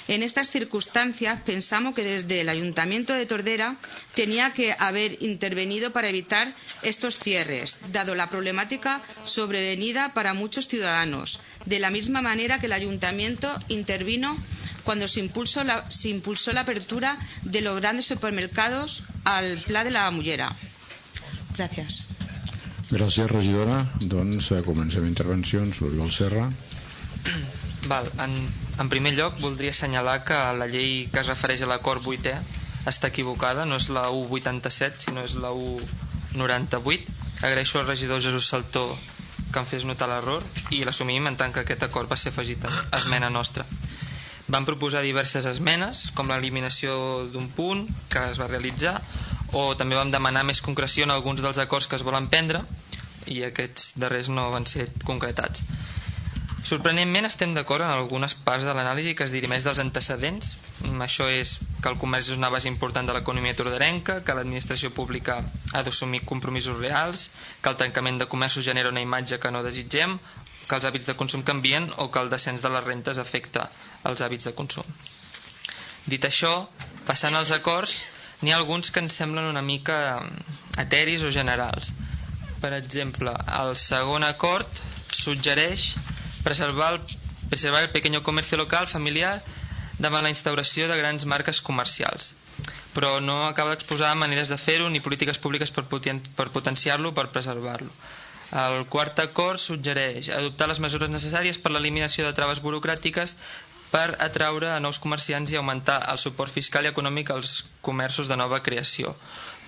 En 0.09 0.23
estas 0.23 0.51
circunstancias 0.51 1.41
pensamos 1.45 1.95
que 1.95 2.03
desde 2.03 2.41
el 2.41 2.49
Ayuntamiento 2.49 3.13
de 3.13 3.27
Tordera 3.27 3.77
tenía 4.15 4.55
que 4.55 4.75
haber 4.79 5.23
intervenido 5.23 5.93
para 5.93 6.09
evitar 6.09 6.55
estos 6.83 7.19
cierres, 7.19 7.79
dado 7.93 8.15
la 8.15 8.31
problemática 8.31 9.03
sobrevenida 9.25 10.15
para 10.15 10.33
muchos 10.33 10.67
ciudadanos, 10.67 11.41
de 11.67 11.79
la 11.79 11.91
misma 11.91 12.23
manera 12.23 12.59
que 12.59 12.67
el 12.67 12.73
Ayuntamiento 12.73 13.55
intervino 13.69 14.37
cuando 14.83 15.09
se 15.09 15.21
impulsó 15.21 15.65
la, 15.65 15.85
apertura 16.61 17.19
de 17.43 17.61
los 17.61 17.77
grandes 17.77 18.07
supermercados 18.07 19.03
al 19.25 19.59
Pla 19.59 19.85
de 19.85 19.91
la 19.91 20.11
Mullera. 20.11 20.57
Gràcies. 21.59 22.18
Gràcies, 22.89 23.29
regidora. 23.31 23.83
Doncs 24.01 24.53
comencem 24.65 25.05
intervencions. 25.05 25.83
L'Oriol 25.83 26.11
Serra. 26.13 26.47
Val, 27.89 28.09
en, 28.25 28.33
en 28.81 28.89
primer 28.89 29.13
lloc 29.17 29.37
voldria 29.43 29.73
assenyalar 29.75 30.23
que 30.25 30.39
la 30.57 30.69
llei 30.71 31.09
que 31.13 31.21
es 31.21 31.29
refereix 31.29 31.63
a 31.65 31.69
l'acord 31.71 32.05
8è 32.05 32.35
està 32.89 33.11
equivocada, 33.13 33.67
no 33.69 33.77
és 33.77 33.89
la 33.93 34.09
U87 34.09 35.05
sinó 35.05 35.25
és 35.25 35.37
la 35.37 35.53
U98 35.53 37.45
agraeixo 37.45 37.81
al 37.81 37.87
regidor 37.87 38.23
Jesús 38.25 38.49
Saltó 38.49 38.89
que 39.53 39.61
em 39.61 39.69
fes 39.69 39.87
notar 39.89 40.09
l'error 40.11 40.45
i 40.75 40.83
l'assumim 40.85 41.29
en 41.29 41.37
tant 41.41 41.55
que 41.55 41.63
aquest 41.65 41.85
acord 41.87 42.11
va 42.11 42.19
ser 42.21 42.33
afegit 42.33 42.65
a 42.69 42.73
esmena 42.99 43.31
nostra 43.31 43.65
van 44.49 44.65
proposar 44.69 45.05
diverses 45.05 45.47
esmenes 45.49 46.09
com 46.17 46.29
l'eliminació 46.33 47.29
d'un 47.33 47.49
punt 47.53 47.87
que 48.13 48.25
es 48.33 48.41
va 48.41 48.49
realitzar 48.49 48.97
o 49.53 49.75
també 49.77 49.97
vam 49.97 50.11
demanar 50.13 50.45
més 50.45 50.63
concreció 50.65 51.05
en 51.05 51.15
alguns 51.15 51.43
dels 51.45 51.59
acords 51.59 51.89
que 51.89 51.97
es 51.97 52.07
volen 52.07 52.29
prendre 52.29 52.65
i 53.27 53.43
aquests 53.45 53.93
darrers 54.01 54.29
no 54.33 54.51
van 54.53 54.67
ser 54.67 54.89
concretats 55.05 55.65
Sorprenentment 56.69 57.25
estem 57.25 57.55
d'acord 57.57 57.81
en 57.81 57.89
algunes 57.89 58.35
parts 58.45 58.67
de 58.67 58.73
l'anàlisi 58.77 59.15
que 59.17 59.25
es 59.25 59.31
dirimeix 59.33 59.65
dels 59.65 59.79
antecedents. 59.81 60.51
Això 61.01 61.25
és 61.33 61.55
que 61.81 61.89
el 61.89 61.97
comerç 62.03 62.29
és 62.29 62.37
una 62.37 62.51
base 62.53 62.69
important 62.69 63.09
de 63.09 63.15
l'economia 63.17 63.57
tordarenca, 63.57 64.19
que 64.21 64.35
l'administració 64.37 64.91
pública 64.93 65.39
ha 65.73 65.83
d'assumir 65.87 66.27
compromisos 66.29 66.77
reals, 66.77 67.31
que 67.63 67.73
el 67.73 67.79
tancament 67.81 68.21
de 68.21 68.29
comerços 68.29 68.69
genera 68.69 68.93
una 68.93 69.01
imatge 69.01 69.39
que 69.41 69.53
no 69.55 69.63
desitgem, 69.65 70.19
que 70.69 70.77
els 70.77 70.85
hàbits 70.85 71.09
de 71.09 71.17
consum 71.17 71.47
canvien 71.47 71.89
o 71.97 72.11
que 72.13 72.21
el 72.21 72.29
descens 72.29 72.61
de 72.61 72.75
les 72.75 72.85
rentes 72.85 73.23
afecta 73.23 73.71
els 74.05 74.21
hàbits 74.21 74.51
de 74.51 74.53
consum. 74.59 74.85
Dit 76.05 76.29
això, 76.29 76.67
passant 77.09 77.39
als 77.39 77.55
acords, 77.57 78.03
n'hi 78.41 78.53
ha 78.53 78.59
alguns 78.59 78.91
que 78.91 79.03
ens 79.03 79.17
semblen 79.19 79.49
una 79.51 79.63
mica 79.63 80.23
ateris 80.77 81.25
o 81.27 81.33
generals. 81.35 81.93
Per 82.63 82.73
exemple, 82.75 83.35
el 83.61 83.77
segon 83.77 84.27
acord 84.27 84.83
suggereix 85.15 85.95
preservar 86.45 86.95
el, 86.95 87.01
preservar 87.49 87.83
el 87.85 87.95
pequeño 87.95 88.23
comercio 88.23 88.59
local 88.59 88.87
familiar 88.87 89.39
davant 89.99 90.23
la 90.23 90.35
instauració 90.35 90.87
de 90.89 90.99
grans 90.99 91.27
marques 91.27 91.63
comercials 91.63 92.35
però 92.99 93.21
no 93.23 93.47
acaba 93.47 93.71
d'exposar 93.71 94.17
maneres 94.19 94.49
de 94.51 94.57
fer-ho 94.59 94.89
ni 94.91 94.99
polítiques 94.99 95.39
públiques 95.39 95.71
per, 95.71 95.85
per 95.87 96.49
potenciar-lo 96.51 97.13
per 97.15 97.29
preservar-lo. 97.31 97.93
El 98.59 98.87
quart 98.89 99.21
acord 99.21 99.61
suggereix 99.61 100.31
adoptar 100.33 100.71
les 100.71 100.81
mesures 100.81 101.13
necessàries 101.13 101.61
per 101.63 101.71
l'eliminació 101.71 102.25
de 102.27 102.33
traves 102.35 102.63
burocràtiques 102.65 103.37
per 103.93 104.17
atraure 104.21 104.73
a 104.75 104.81
nous 104.81 104.99
comerciants 105.01 105.53
i 105.53 105.57
augmentar 105.57 106.03
el 106.13 106.19
suport 106.19 106.53
fiscal 106.53 106.85
i 106.85 106.93
econòmic 106.93 107.31
als 107.33 107.65
comerços 107.81 108.29
de 108.29 108.37
nova 108.37 108.63
creació 108.63 109.15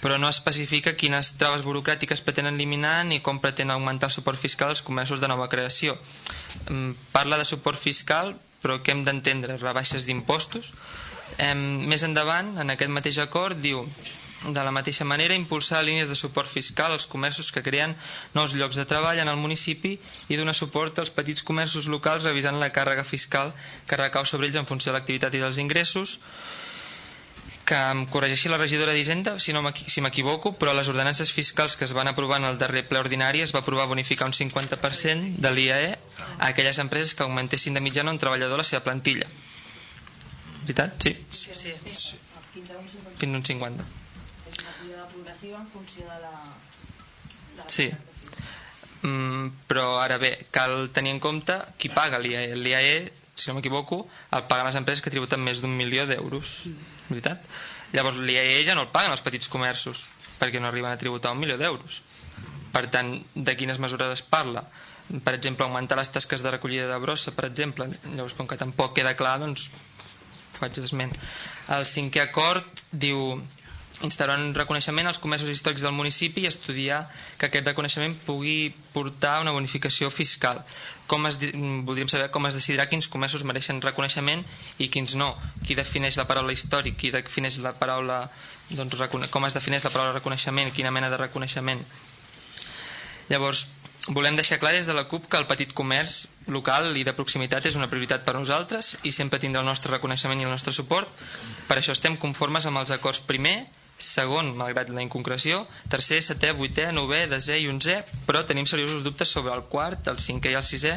però 0.00 0.16
no 0.16 0.30
especifica 0.32 0.94
quines 0.96 1.34
traves 1.36 1.62
burocràtiques 1.64 2.22
pretenen 2.24 2.56
eliminar 2.56 3.04
ni 3.04 3.20
com 3.20 3.40
pretén 3.40 3.70
augmentar 3.70 4.08
el 4.08 4.14
suport 4.16 4.40
fiscal 4.40 4.72
als 4.72 4.82
comerços 4.82 5.20
de 5.20 5.28
nova 5.28 5.48
creació. 5.52 5.96
Parla 7.12 7.36
de 7.36 7.44
suport 7.44 7.78
fiscal, 7.78 8.32
però 8.64 8.78
què 8.80 8.94
hem 8.94 9.04
d'entendre? 9.04 9.58
Rebaixes 9.60 10.08
d'impostos? 10.08 10.72
Més 11.36 12.04
endavant, 12.08 12.56
en 12.58 12.72
aquest 12.72 12.92
mateix 12.92 13.20
acord, 13.20 13.60
diu 13.60 13.84
de 14.44 14.62
la 14.64 14.72
mateixa 14.72 15.04
manera, 15.04 15.36
impulsar 15.36 15.82
línies 15.84 16.08
de 16.08 16.16
suport 16.16 16.48
fiscal 16.48 16.92
als 16.92 17.06
comerços 17.06 17.52
que 17.52 17.62
creen 17.62 17.92
nous 18.32 18.54
llocs 18.56 18.78
de 18.80 18.86
treball 18.88 19.20
en 19.20 19.28
el 19.28 19.36
municipi 19.36 19.98
i 20.32 20.38
donar 20.40 20.56
suport 20.56 20.96
als 20.98 21.12
petits 21.12 21.44
comerços 21.44 21.90
locals 21.92 22.24
revisant 22.24 22.56
la 22.56 22.72
càrrega 22.72 23.04
fiscal 23.04 23.52
que 23.86 24.00
recau 24.00 24.24
sobre 24.24 24.48
ells 24.48 24.56
en 24.56 24.64
funció 24.64 24.92
de 24.92 24.98
l'activitat 24.98 25.36
i 25.36 25.42
dels 25.44 25.60
ingressos, 25.60 26.20
que 27.68 27.76
em 27.76 28.06
corregeixi 28.08 28.48
la 28.48 28.58
regidora 28.58 28.96
d'Hisenda 28.96 29.36
si, 29.38 29.52
no 29.52 29.62
si 29.76 30.00
m'equivoco, 30.00 30.56
però 30.56 30.72
les 30.74 30.88
ordenances 30.88 31.30
fiscals 31.30 31.76
que 31.76 31.84
es 31.84 31.92
van 31.92 32.08
aprovar 32.08 32.40
en 32.40 32.48
el 32.48 32.58
darrer 32.58 32.86
ple 32.88 32.98
ordinari 32.98 33.44
es 33.44 33.54
va 33.54 33.60
aprovar 33.60 33.86
bonificar 33.92 34.26
un 34.26 34.34
50% 34.34 35.36
de 35.36 35.52
l'IAE 35.52 35.92
a 36.40 36.48
aquelles 36.48 36.80
empreses 36.80 37.14
que 37.14 37.28
augmentessin 37.28 37.76
de 37.76 37.84
mitjana 37.84 38.10
un 38.10 38.18
treballador 38.18 38.58
la 38.58 38.66
seva 38.66 38.82
plantilla. 38.88 39.28
Veritat? 40.64 40.96
Sí. 40.98 41.14
Sí, 41.28 41.54
sí. 41.54 41.76
sí. 41.92 42.18
Fins 43.20 43.34
un 43.36 43.44
50. 43.44 43.84
la 43.84 43.99
progressiva 45.30 45.58
en 45.58 45.66
funció 45.66 46.02
de 46.02 46.20
la... 46.20 46.32
De 47.56 47.62
la 47.62 47.70
sí. 47.70 47.90
Mm, 49.02 49.64
però 49.66 50.00
ara 50.02 50.18
bé, 50.18 50.46
cal 50.50 50.90
tenir 50.92 51.14
en 51.14 51.20
compte 51.22 51.54
qui 51.78 51.88
paga 51.88 52.18
l'IAE. 52.18 52.56
L'IAE, 52.58 53.12
si 53.34 53.48
no 53.48 53.56
m'equivoco, 53.56 54.02
el 54.34 54.46
paguen 54.50 54.66
les 54.66 54.78
empreses 54.80 55.02
que 55.04 55.12
tributen 55.12 55.40
més 55.40 55.62
d'un 55.62 55.72
milió 55.76 56.06
d'euros. 56.10 56.64
Veritat? 57.08 57.46
Llavors 57.94 58.18
l'IAE 58.18 58.64
ja 58.66 58.74
no 58.74 58.86
el 58.86 58.92
paguen 58.92 59.14
els 59.14 59.22
petits 59.22 59.48
comerços 59.48 60.06
perquè 60.40 60.60
no 60.60 60.68
arriben 60.68 60.90
a 60.90 60.98
tributar 60.98 61.32
un 61.32 61.40
milió 61.40 61.56
d'euros. 61.60 62.02
Per 62.74 62.86
tant, 62.90 63.14
de 63.34 63.56
quines 63.58 63.78
mesures 63.82 64.18
es 64.18 64.22
parla? 64.22 64.64
Per 65.10 65.34
exemple, 65.34 65.66
augmentar 65.66 65.98
les 65.98 66.10
tasques 66.10 66.42
de 66.42 66.52
recollida 66.54 66.86
de 66.90 66.98
brossa, 67.02 67.32
per 67.34 67.48
exemple. 67.48 67.88
Llavors, 68.14 68.36
com 68.38 68.50
que 68.50 68.58
tampoc 68.58 68.94
queda 68.98 69.16
clar, 69.18 69.38
doncs 69.42 69.70
faig 70.58 70.78
esment. 70.82 71.14
El 71.70 71.86
cinquè 71.86 72.22
acord 72.26 72.84
diu 72.90 73.40
instaurar 74.06 74.38
un 74.40 74.54
reconeixement 74.56 75.08
als 75.08 75.20
comerços 75.20 75.50
històrics 75.52 75.82
del 75.84 75.92
municipi 75.92 76.44
i 76.44 76.50
estudiar 76.50 77.02
que 77.38 77.48
aquest 77.48 77.66
reconeixement 77.66 78.14
pugui 78.26 78.72
portar 78.94 79.40
una 79.42 79.52
bonificació 79.52 80.10
fiscal. 80.10 80.62
Com 81.10 81.26
es, 81.26 81.36
voldríem 81.36 82.08
saber 82.08 82.30
com 82.30 82.46
es 82.46 82.56
decidirà 82.56 82.86
quins 82.88 83.10
comerços 83.10 83.44
mereixen 83.44 83.82
reconeixement 83.82 84.44
i 84.78 84.88
quins 84.88 85.16
no. 85.18 85.34
Qui 85.66 85.76
defineix 85.76 86.16
la 86.16 86.28
paraula 86.30 86.54
històric, 86.54 86.96
qui 86.96 87.10
defineix 87.12 87.58
la 87.64 87.74
paraula 87.76 88.22
doncs, 88.70 89.02
com 89.30 89.44
es 89.46 89.56
defineix 89.56 89.84
la 89.84 89.90
paraula 89.90 90.14
reconeixement, 90.16 90.70
quina 90.72 90.94
mena 90.94 91.10
de 91.10 91.18
reconeixement. 91.18 91.82
Llavors, 93.30 93.66
volem 94.08 94.38
deixar 94.38 94.58
clar 94.62 94.72
des 94.72 94.86
de 94.88 94.94
la 94.94 95.04
CUP 95.10 95.26
que 95.30 95.38
el 95.38 95.46
petit 95.50 95.74
comerç 95.76 96.24
local 96.48 96.96
i 96.96 97.04
de 97.04 97.12
proximitat 97.14 97.66
és 97.68 97.76
una 97.76 97.90
prioritat 97.90 98.24
per 98.24 98.34
nosaltres 98.38 98.94
i 99.04 99.12
sempre 99.12 99.38
tindrà 99.42 99.60
el 99.60 99.68
nostre 99.68 99.92
reconeixement 99.92 100.40
i 100.40 100.46
el 100.48 100.54
nostre 100.54 100.72
suport. 100.72 101.10
Per 101.68 101.76
això 101.76 101.92
estem 101.92 102.16
conformes 102.16 102.66
amb 102.66 102.80
els 102.80 102.94
acords 102.94 103.20
primer, 103.20 103.66
segon, 104.00 104.54
malgrat 104.56 104.90
la 104.90 105.04
inconcreció, 105.04 105.62
tercer, 105.92 106.22
setè, 106.24 106.54
vuitè, 106.56 106.88
novè, 106.96 107.26
desè 107.30 107.58
i 107.60 107.68
onzè, 107.68 108.00
però 108.26 108.42
tenim 108.48 108.66
seriosos 108.66 109.04
dubtes 109.04 109.28
sobre 109.28 109.54
el 109.54 109.66
quart, 109.68 110.08
el 110.08 110.18
cinquè 110.18 110.54
i 110.54 110.58
el 110.58 110.66
sisè, 110.66 110.96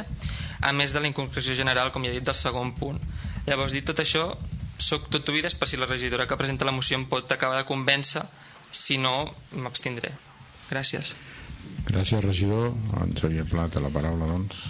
a 0.63 0.71
més 0.71 0.95
de 0.95 1.03
la 1.03 1.11
inconcreció 1.11 1.55
general, 1.59 1.91
com 1.91 2.05
ja 2.05 2.11
he 2.11 2.17
dit, 2.17 2.25
del 2.25 2.39
segon 2.39 2.73
punt. 2.77 3.01
Llavors, 3.45 3.75
dit 3.75 3.85
tot 3.85 3.99
això, 3.99 4.30
sóc 4.80 5.09
tot 5.11 5.30
oïdes 5.30 5.55
per 5.59 5.67
si 5.67 5.77
la 5.77 5.89
regidora 5.89 6.27
que 6.27 6.39
presenta 6.39 6.65
la 6.65 6.75
moció 6.75 6.97
em 6.97 7.05
pot 7.11 7.31
acabar 7.31 7.59
de 7.59 7.67
convèncer, 7.67 8.23
si 8.71 8.97
no, 8.97 9.27
m'abstindré. 9.59 10.13
Gràcies. 10.71 11.13
Gràcies, 11.88 12.23
regidor. 12.23 12.71
En 13.03 13.13
Xavier 13.19 13.45
Plat, 13.51 13.75
la 13.84 13.91
paraula, 13.93 14.31
doncs. 14.31 14.63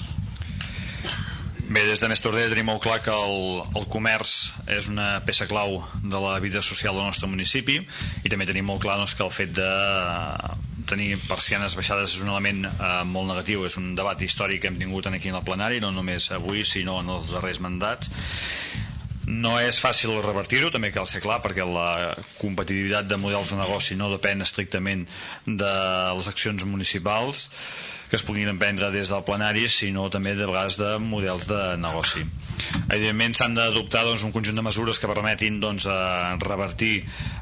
Bé, 1.73 1.81
des 1.89 1.97
de 1.97 2.05
Més 2.05 2.21
tenim 2.21 2.67
molt 2.69 2.83
clar 2.83 2.99
que 3.01 3.09
el, 3.09 3.63
el 3.79 3.85
comerç 3.89 4.51
és 4.69 4.85
una 4.91 5.23
peça 5.25 5.47
clau 5.49 5.79
de 6.03 6.19
la 6.21 6.35
vida 6.43 6.61
social 6.61 6.93
del 6.93 7.07
nostre 7.07 7.25
municipi 7.25 7.79
i 8.21 8.29
també 8.29 8.45
tenim 8.45 8.67
molt 8.69 8.83
clar 8.83 8.99
doncs, 8.99 9.15
que 9.17 9.23
el 9.25 9.31
fet 9.33 9.55
de 9.57 9.69
tenir 10.85 11.15
persianes 11.25 11.73
baixades 11.73 12.13
és 12.13 12.21
un 12.21 12.29
element 12.29 12.67
eh, 12.67 12.91
molt 13.09 13.31
negatiu, 13.31 13.63
és 13.65 13.77
un 13.81 13.95
debat 13.97 14.21
històric 14.21 14.61
que 14.61 14.69
hem 14.69 14.77
tingut 14.77 15.09
aquí 15.09 15.31
en 15.31 15.39
el 15.39 15.47
plenari, 15.47 15.81
no 15.81 15.89
només 15.95 16.29
avui 16.35 16.61
sinó 16.61 16.99
en 17.01 17.09
els 17.15 17.31
darrers 17.33 17.63
mandats. 17.63 18.13
No 19.25 19.55
és 19.57 19.79
fàcil 19.81 20.13
revertir-ho, 20.21 20.69
també 20.69 20.91
cal 20.93 21.09
ser 21.09 21.23
clar, 21.25 21.39
perquè 21.41 21.65
la 21.65 22.13
competitivitat 22.37 23.09
de 23.09 23.17
models 23.17 23.55
de 23.55 23.57
negoci 23.63 23.97
no 23.97 24.11
depèn 24.13 24.45
estrictament 24.45 25.07
de 25.47 25.73
les 26.19 26.29
accions 26.29 26.67
municipals, 26.69 27.47
que 28.13 28.19
es 28.19 28.25
puguin 28.27 28.45
emprendre 28.45 28.91
des 28.93 29.09
del 29.09 29.23
plenari, 29.25 29.63
sinó 29.73 30.03
també 30.13 30.35
de 30.37 30.45
vegades 30.45 30.75
de 30.77 30.99
models 31.01 31.47
de 31.49 31.61
negoci. 31.81 32.21
Evidentment 32.93 33.33
s'han 33.33 33.55
d'adoptar 33.57 34.03
doncs, 34.05 34.21
un 34.27 34.29
conjunt 34.35 34.59
de 34.59 34.61
mesures 34.61 34.99
que 35.01 35.09
permetin 35.09 35.57
doncs, 35.57 35.87
revertir 36.43 36.91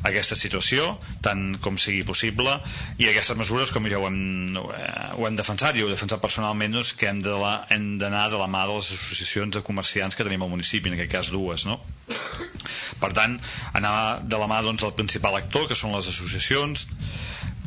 aquesta 0.08 0.38
situació, 0.40 0.94
tant 1.26 1.58
com 1.60 1.76
sigui 1.76 2.06
possible, 2.08 2.54
i 3.04 3.10
aquestes 3.10 3.36
mesures, 3.36 3.74
com 3.76 3.90
ja 3.92 4.00
ho 4.00 4.08
hem, 4.08 4.56
ho 4.56 5.28
hem 5.28 5.36
defensat, 5.36 5.76
i 5.76 5.84
ho 5.84 5.90
he 5.90 5.92
defensat 5.92 6.24
personalment, 6.24 6.80
doncs, 6.80 6.94
que 6.96 7.12
hem 7.12 7.20
d'anar 7.20 7.98
de, 8.00 8.32
de 8.38 8.40
la 8.40 8.48
mà 8.48 8.64
de 8.64 8.80
les 8.80 8.94
associacions 8.96 9.58
de 9.58 9.66
comerciants 9.68 10.16
que 10.16 10.24
tenim 10.24 10.48
al 10.48 10.54
municipi, 10.56 10.88
en 10.88 10.96
aquest 10.96 11.12
cas 11.18 11.34
dues, 11.36 11.68
no? 11.68 11.82
Per 13.04 13.12
tant, 13.18 13.36
anar 13.76 14.24
de 14.24 14.40
la 14.40 14.48
mà 14.48 14.64
doncs, 14.64 14.88
del 14.88 14.96
principal 14.96 15.36
actor, 15.36 15.68
que 15.68 15.76
són 15.76 15.92
les 16.00 16.08
associacions, 16.16 16.88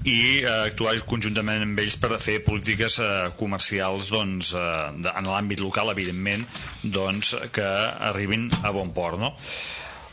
i 0.05 0.45
eh, 0.45 0.49
actuar 0.69 0.95
conjuntament 1.09 1.65
amb 1.65 1.81
ells 1.81 1.97
per 2.01 2.13
fer 2.21 2.41
polítiques 2.45 2.99
eh, 3.01 3.13
comercials 3.41 4.11
doncs, 4.13 4.53
eh, 4.53 4.67
de, 5.01 5.09
en 5.11 5.31
l'àmbit 5.31 5.65
local, 5.65 5.93
evidentment, 5.95 6.45
doncs, 6.85 7.35
que 7.55 7.71
arribin 8.11 8.51
a 8.63 8.73
bon 8.77 8.93
port. 8.97 9.19
No? 9.21 9.33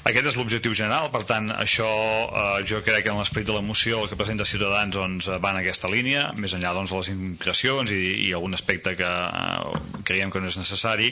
Aquest 0.08 0.32
és 0.32 0.36
l'objectiu 0.40 0.74
general, 0.74 1.12
per 1.14 1.22
tant, 1.30 1.52
això 1.54 1.88
eh, 1.88 2.62
jo 2.66 2.80
crec 2.86 3.04
que 3.06 3.12
en 3.14 3.20
l'esperit 3.20 3.52
de 3.52 3.58
la 3.58 3.66
moció 3.66 4.06
que 4.10 4.18
presenta 4.18 4.48
Ciutadans 4.50 4.96
doncs, 4.96 5.28
va 5.44 5.52
en 5.54 5.60
aquesta 5.60 5.92
línia, 5.92 6.32
més 6.40 6.56
enllà 6.58 6.72
doncs, 6.74 6.90
de 6.90 7.02
les 7.02 7.12
implicacions 7.14 7.94
i, 7.94 8.02
i 8.30 8.32
algun 8.34 8.58
aspecte 8.58 8.96
que 8.98 9.12
eh, 9.12 9.84
creiem 10.08 10.32
que 10.34 10.42
no 10.42 10.50
és 10.50 10.58
necessari, 10.58 11.12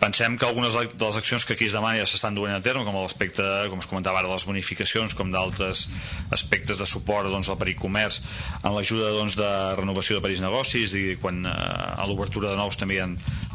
Pensem 0.00 0.34
que 0.36 0.46
algunes 0.46 0.74
de 0.74 1.04
les 1.06 1.16
accions 1.16 1.44
que 1.46 1.54
aquí 1.54 1.68
es 1.68 1.74
demana 1.76 2.00
ja 2.00 2.06
s'estan 2.08 2.34
duent 2.34 2.52
a 2.52 2.60
terme, 2.62 2.82
com 2.84 2.96
l'aspecte, 2.98 3.44
com 3.70 3.80
es 3.80 3.88
comentava 3.88 4.18
ara, 4.20 4.28
de 4.28 4.34
les 4.34 4.46
bonificacions, 4.46 5.14
com 5.14 5.30
d'altres 5.32 5.86
aspectes 6.34 6.82
de 6.82 6.88
suport 6.88 7.30
doncs, 7.30 7.48
al 7.48 7.60
peric 7.60 7.78
comerç, 7.80 8.20
en 8.62 8.74
l'ajuda 8.74 9.12
doncs, 9.14 9.38
de 9.38 9.50
renovació 9.78 10.18
de 10.18 10.24
peris 10.26 10.42
negocis 10.44 10.96
i 10.98 11.04
quan 11.22 11.44
eh, 11.46 11.54
a 11.54 12.08
l'obertura 12.10 12.50
de 12.52 12.58
nous 12.60 12.80
també 12.80 12.98
hi 12.98 13.04
ha 13.04 13.10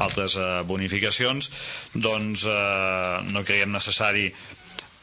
altres 0.06 0.38
eh, 0.40 0.48
bonificacions, 0.66 1.52
doncs 1.94 2.48
eh, 2.48 3.20
no 3.30 3.44
creiem 3.44 3.76
necessari 3.76 4.30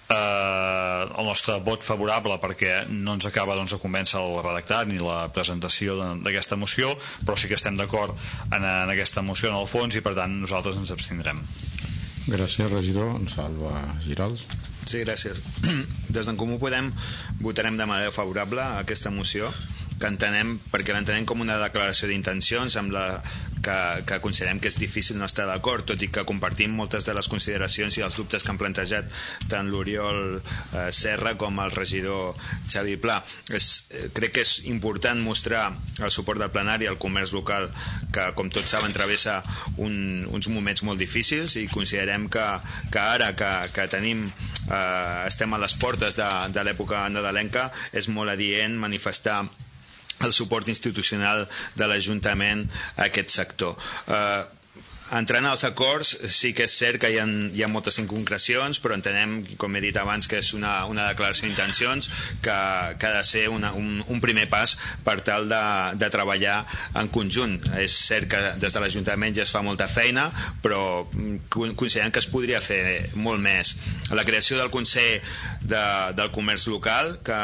eh, 0.10 1.04
el 1.08 1.26
nostre 1.28 1.58
vot 1.66 1.84
favorable 1.84 2.38
perquè 2.44 2.84
no 2.92 3.18
ens 3.18 3.28
acaba 3.30 3.58
doncs, 3.58 3.76
de 3.76 3.82
convèncer 3.82 4.20
el 4.22 4.40
redactat 4.44 4.88
ni 4.92 5.02
la 5.02 5.28
presentació 5.34 5.98
d'aquesta 6.24 6.60
moció 6.60 6.96
però 7.26 7.38
sí 7.38 7.50
que 7.52 7.60
estem 7.60 7.78
d'acord 7.80 8.16
en, 8.52 8.64
en 8.64 8.94
aquesta 8.94 9.22
moció 9.22 9.52
en 9.52 9.60
el 9.60 9.68
fons 9.68 9.96
i 9.96 10.04
per 10.06 10.16
tant 10.18 10.40
nosaltres 10.42 10.80
ens 10.80 10.94
abstindrem. 10.96 11.44
Gràcies 12.28 12.68
regidor, 12.72 13.14
en 13.16 13.30
Salva 13.32 13.86
Giral 14.04 14.36
Sí, 14.88 15.02
gràcies. 15.04 15.42
Des 16.16 16.28
d'en 16.30 16.38
Comú 16.40 16.56
Podem 16.62 16.88
votarem 17.44 17.76
de 17.76 17.88
manera 17.90 18.14
favorable 18.16 18.64
a 18.64 18.80
aquesta 18.86 19.12
moció 19.12 19.50
que 20.00 20.08
entenem, 20.08 20.56
perquè 20.72 20.96
l'entenem 20.96 21.26
com 21.28 21.42
una 21.44 21.58
declaració 21.60 22.08
d'intencions 22.08 22.78
amb 22.80 22.94
la 22.96 23.06
que, 23.64 23.78
que 24.08 24.20
considerem 24.24 24.60
que 24.62 24.70
és 24.72 24.78
difícil 24.80 25.18
no 25.20 25.28
estar 25.28 25.48
d'acord, 25.50 25.86
tot 25.88 26.02
i 26.04 26.10
que 26.14 26.26
compartim 26.28 26.74
moltes 26.76 27.08
de 27.08 27.16
les 27.18 27.30
consideracions 27.32 27.98
i 27.98 28.06
els 28.06 28.18
dubtes 28.18 28.44
que 28.44 28.54
han 28.54 28.60
plantejat 28.60 29.10
tant 29.52 29.70
l'Oriol 29.72 30.40
eh, 30.40 30.90
Serra 30.96 31.36
com 31.40 31.60
el 31.64 31.74
regidor 31.76 32.38
Xavi 32.70 32.98
Pla. 33.02 33.20
És, 33.54 33.88
eh, 33.92 34.08
crec 34.16 34.38
que 34.38 34.46
és 34.46 34.54
important 34.72 35.20
mostrar 35.24 35.70
el 36.02 36.14
suport 36.14 36.42
del 36.42 36.54
plenari 36.54 36.88
al 36.88 37.00
comerç 37.02 37.34
local 37.36 37.70
que, 38.14 38.30
com 38.38 38.52
tots 38.54 38.72
saben, 38.74 38.96
travessa 38.96 39.42
un, 39.78 40.26
uns 40.32 40.50
moments 40.54 40.84
molt 40.88 41.02
difícils 41.02 41.58
i 41.62 41.68
considerem 41.72 42.28
que, 42.32 42.48
que 42.94 43.02
ara 43.02 43.34
que, 43.38 43.52
que 43.76 43.88
tenim 43.92 44.28
eh, 44.28 45.28
estem 45.28 45.54
a 45.54 45.62
les 45.62 45.76
portes 45.78 46.18
de, 46.20 46.28
de 46.54 46.66
l'època 46.68 47.06
nadalenca 47.12 47.70
és 47.94 48.10
molt 48.12 48.34
adient 48.34 48.78
manifestar 48.80 49.44
el 50.26 50.34
suport 50.34 50.68
institucional 50.72 51.46
de 51.78 51.88
l'Ajuntament 51.90 52.64
a 52.96 53.08
aquest 53.10 53.34
sector. 53.34 53.76
Eh, 54.08 54.57
entrant 55.16 55.46
als 55.48 55.64
acords, 55.64 56.14
sí 56.34 56.54
que 56.58 56.66
és 56.68 56.74
cert 56.76 57.00
que 57.02 57.10
hi 57.14 57.20
ha, 57.22 57.26
hi 57.28 57.64
ha 57.64 57.70
moltes 57.72 58.00
inconcrecions, 58.02 58.80
però 58.84 58.98
entenem, 58.98 59.40
com 59.60 59.76
he 59.76 59.82
dit 59.84 59.98
abans, 59.98 60.28
que 60.28 60.42
és 60.42 60.52
una, 60.58 60.86
una 60.90 61.08
declaració 61.12 61.48
d'intencions 61.48 62.10
que, 62.44 62.58
que 63.00 63.08
ha 63.08 63.14
de 63.16 63.24
ser 63.28 63.48
una, 63.54 63.72
un, 63.78 64.04
un 64.08 64.22
primer 64.24 64.48
pas 64.52 64.76
per 65.06 65.20
tal 65.26 65.48
de, 65.52 65.62
de 66.02 66.10
treballar 66.14 66.60
en 67.00 67.12
conjunt. 67.14 67.58
És 67.80 67.96
cert 68.08 68.30
que 68.32 68.42
des 68.60 68.74
de 68.74 68.84
l'Ajuntament 68.84 69.38
ja 69.38 69.46
es 69.46 69.54
fa 69.54 69.64
molta 69.66 69.88
feina, 69.92 70.28
però 70.64 71.06
considerem 71.54 72.12
que 72.12 72.24
es 72.24 72.30
podria 72.32 72.62
fer 72.64 73.12
molt 73.16 73.42
més. 73.44 73.76
La 74.12 74.26
creació 74.28 74.58
del 74.60 74.72
Consell 74.74 75.22
de, 75.62 75.84
del 76.18 76.32
Comerç 76.36 76.68
Local, 76.72 77.18
que, 77.26 77.40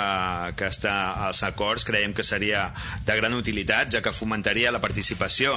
que 0.59 0.69
està 0.71 0.95
als 1.27 1.43
acords, 1.47 1.85
creiem 1.87 2.15
que 2.15 2.25
seria 2.25 2.67
de 3.05 3.17
gran 3.19 3.35
utilitat, 3.37 3.91
ja 3.93 4.03
que 4.03 4.15
fomentaria 4.15 4.71
la 4.73 4.81
participació 4.83 5.55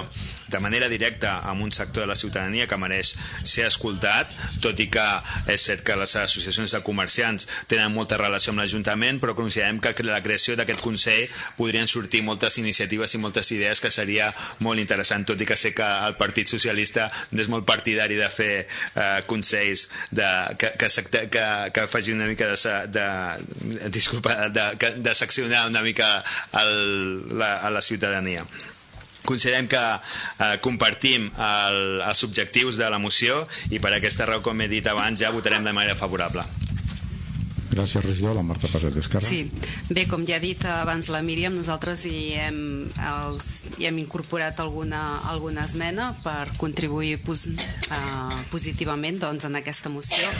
de 0.48 0.60
manera 0.60 0.88
directa 0.88 1.40
en 1.50 1.62
un 1.62 1.72
sector 1.72 1.95
de 2.00 2.08
la 2.10 2.16
ciutadania 2.16 2.66
que 2.66 2.78
mereix 2.80 3.14
ser 3.44 3.66
escoltat, 3.68 4.32
tot 4.64 4.78
i 4.80 4.88
que 4.92 5.06
és 5.52 5.66
cert 5.68 5.84
que 5.86 5.96
les 5.98 6.16
associacions 6.20 6.74
de 6.74 6.82
comerciants 6.86 7.48
tenen 7.70 7.94
molta 7.94 8.18
relació 8.20 8.52
amb 8.52 8.62
l'Ajuntament, 8.62 9.20
però 9.22 9.36
considerem 9.38 9.80
que 9.80 9.94
la 10.06 10.22
creació 10.24 10.56
d'aquest 10.56 10.82
Consell 10.84 11.26
podrien 11.56 11.88
sortir 11.90 12.22
moltes 12.26 12.58
iniciatives 12.62 13.14
i 13.14 13.22
moltes 13.22 13.50
idees 13.54 13.80
que 13.82 13.90
seria 13.90 14.30
molt 14.64 14.80
interessant, 14.82 15.26
tot 15.28 15.40
i 15.40 15.48
que 15.48 15.58
sé 15.58 15.72
que 15.76 15.86
el 16.06 16.16
Partit 16.20 16.50
Socialista 16.52 17.08
és 17.32 17.50
molt 17.52 17.66
partidari 17.68 18.18
de 18.18 18.28
fer 18.32 18.52
eh, 18.62 19.22
consells 19.30 19.88
de, 20.10 20.28
que, 20.60 20.72
que, 20.78 20.88
que, 21.32 21.44
que 21.72 21.86
faci 21.90 22.14
una 22.14 22.28
mica 22.30 22.48
de, 22.52 22.76
de, 22.96 23.90
disculpa, 23.90 24.48
de, 24.48 24.68
de 24.96 25.14
seccionar 25.14 25.66
una 25.68 25.82
mica 25.82 26.22
el, 26.62 27.38
la, 27.38 27.56
a 27.58 27.70
la 27.70 27.80
ciutadania 27.80 28.46
considerem 29.28 29.68
que 29.70 29.82
eh, 29.82 30.54
compartim 30.64 31.28
el, 31.30 31.80
els 32.00 32.24
objectius 32.26 32.80
de 32.80 32.90
la 32.92 33.02
moció 33.02 33.42
i 33.70 33.82
per 33.82 33.96
aquesta 33.96 34.28
raó, 34.28 34.44
com 34.44 34.60
he 34.62 34.70
dit 34.72 34.86
abans, 34.86 35.20
ja 35.20 35.34
votarem 35.34 35.66
de 35.66 35.76
manera 35.76 35.98
favorable. 35.98 36.46
Gràcies, 37.76 38.04
regidor. 38.06 38.32
La 38.36 38.42
Marta 38.42 38.70
Paset 38.72 38.94
d'Esquerra. 38.96 39.26
Sí, 39.28 39.50
bé, 39.92 40.06
com 40.08 40.24
ja 40.24 40.38
ha 40.38 40.42
dit 40.42 40.62
abans 40.70 41.10
la 41.12 41.20
Míriam, 41.24 41.52
nosaltres 41.52 42.06
hi 42.08 42.32
hem, 42.40 42.58
els, 43.04 43.48
hi 43.76 43.84
hem 43.88 43.98
incorporat 44.00 44.62
alguna, 44.64 45.02
alguna 45.28 45.66
esmena 45.68 46.08
per 46.22 46.54
contribuir 46.56 47.18
pos, 47.24 47.44
uh, 47.92 48.38
positivament 48.48 49.20
doncs, 49.20 49.44
en 49.44 49.60
aquesta 49.60 49.92
moció 49.92 50.30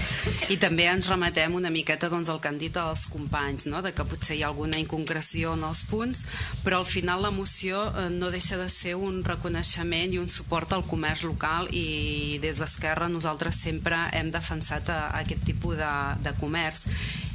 i 0.49 0.57
també 0.63 0.87
ens 0.89 1.11
remetem 1.11 1.55
una 1.59 1.73
miqueta 1.75 2.09
doncs, 2.13 2.31
al 2.33 2.41
que 2.41 2.49
han 2.49 2.61
dit 2.61 2.77
els 2.81 3.05
companys, 3.13 3.69
no? 3.69 3.83
de 3.85 3.93
que 3.93 4.09
potser 4.09 4.39
hi 4.39 4.45
ha 4.45 4.49
alguna 4.49 4.81
inconcreció 4.81 5.53
en 5.59 5.67
els 5.69 5.85
punts, 5.91 6.25
però 6.65 6.81
al 6.81 6.89
final 6.89 7.21
la 7.27 7.35
moció 7.35 7.85
uh, 7.91 8.09
no 8.13 8.33
deixa 8.33 8.57
de 8.57 8.71
ser 8.73 8.97
un 8.97 9.21
reconeixement 9.27 10.17
i 10.17 10.23
un 10.23 10.33
suport 10.33 10.73
al 10.73 10.87
comerç 10.89 11.27
local 11.29 11.69
i 11.77 12.41
des 12.41 12.63
d'Esquerra 12.63 13.13
nosaltres 13.13 13.61
sempre 13.69 14.01
hem 14.17 14.33
defensat 14.33 14.89
a, 14.89 15.01
a 15.11 15.25
aquest 15.27 15.45
tipus 15.45 15.77
de, 15.77 15.95
de 16.25 16.33
comerç 16.41 16.87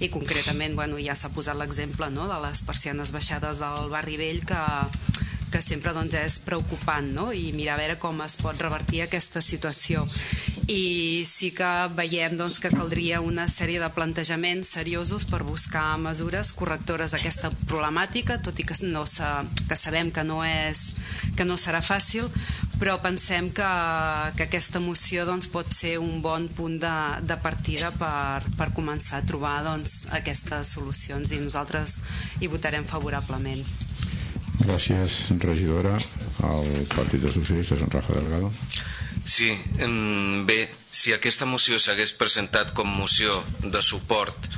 i 0.01 0.09
concretament 0.09 0.75
bueno, 0.75 0.99
ja 1.01 1.15
s'ha 1.15 1.31
posat 1.33 1.57
l'exemple 1.59 2.09
no, 2.13 2.27
de 2.29 2.39
les 2.43 2.63
persianes 2.65 3.13
baixades 3.13 3.61
del 3.61 3.91
barri 3.93 4.17
vell 4.17 4.41
que, 4.47 4.61
que 5.53 5.61
sempre 5.61 5.93
doncs, 5.93 6.15
és 6.17 6.39
preocupant 6.45 7.11
no? 7.13 7.29
i 7.35 7.51
mirar 7.53 7.75
a 7.77 7.81
veure 7.81 7.99
com 8.01 8.23
es 8.25 8.37
pot 8.41 8.57
revertir 8.63 9.03
aquesta 9.05 9.43
situació 9.45 10.07
i 10.71 11.23
sí 11.27 11.51
que 11.55 11.69
veiem 11.97 12.37
doncs, 12.39 12.61
que 12.63 12.71
caldria 12.71 13.19
una 13.21 13.47
sèrie 13.51 13.81
de 13.81 13.89
plantejaments 13.93 14.71
seriosos 14.77 15.25
per 15.27 15.43
buscar 15.43 15.97
mesures 15.99 16.53
correctores 16.55 17.13
a 17.13 17.19
aquesta 17.19 17.51
problemàtica 17.67 18.39
tot 18.41 18.59
i 18.61 18.65
que, 18.67 18.77
no 18.87 19.05
sa, 19.05 19.41
que 19.67 19.77
sabem 19.77 20.11
que 20.15 20.23
no, 20.23 20.41
és, 20.47 20.91
que 21.35 21.45
no 21.45 21.59
serà 21.59 21.83
fàcil 21.83 22.31
però 22.81 22.95
pensem 22.97 23.51
que, 23.53 23.69
que 24.33 24.47
aquesta 24.47 24.79
moció 24.81 25.27
doncs, 25.29 25.45
pot 25.53 25.69
ser 25.69 25.99
un 26.01 26.17
bon 26.23 26.47
punt 26.49 26.79
de, 26.81 26.93
de 27.29 27.37
partida 27.43 27.91
per, 27.93 28.41
per 28.57 28.71
començar 28.73 29.19
a 29.21 29.27
trobar 29.29 29.59
doncs, 29.67 30.07
aquestes 30.17 30.73
solucions 30.73 31.29
i 31.29 31.37
nosaltres 31.43 31.99
hi 32.41 32.49
votarem 32.49 32.87
favorablement. 32.89 33.61
Gràcies, 34.61 35.27
regidora. 35.41 35.99
El 36.41 36.87
Partit 36.89 37.21
dels 37.21 37.37
Socialistes, 37.37 37.81
en 37.85 37.93
Rafa 37.93 38.17
Delgado. 38.17 38.49
Sí, 39.25 39.51
bé, 40.49 40.65
si 40.89 41.13
aquesta 41.13 41.45
moció 41.45 41.77
s'hagués 41.77 42.15
presentat 42.17 42.73
com 42.73 42.89
moció 42.89 43.43
de 43.61 43.81
suport 43.85 44.49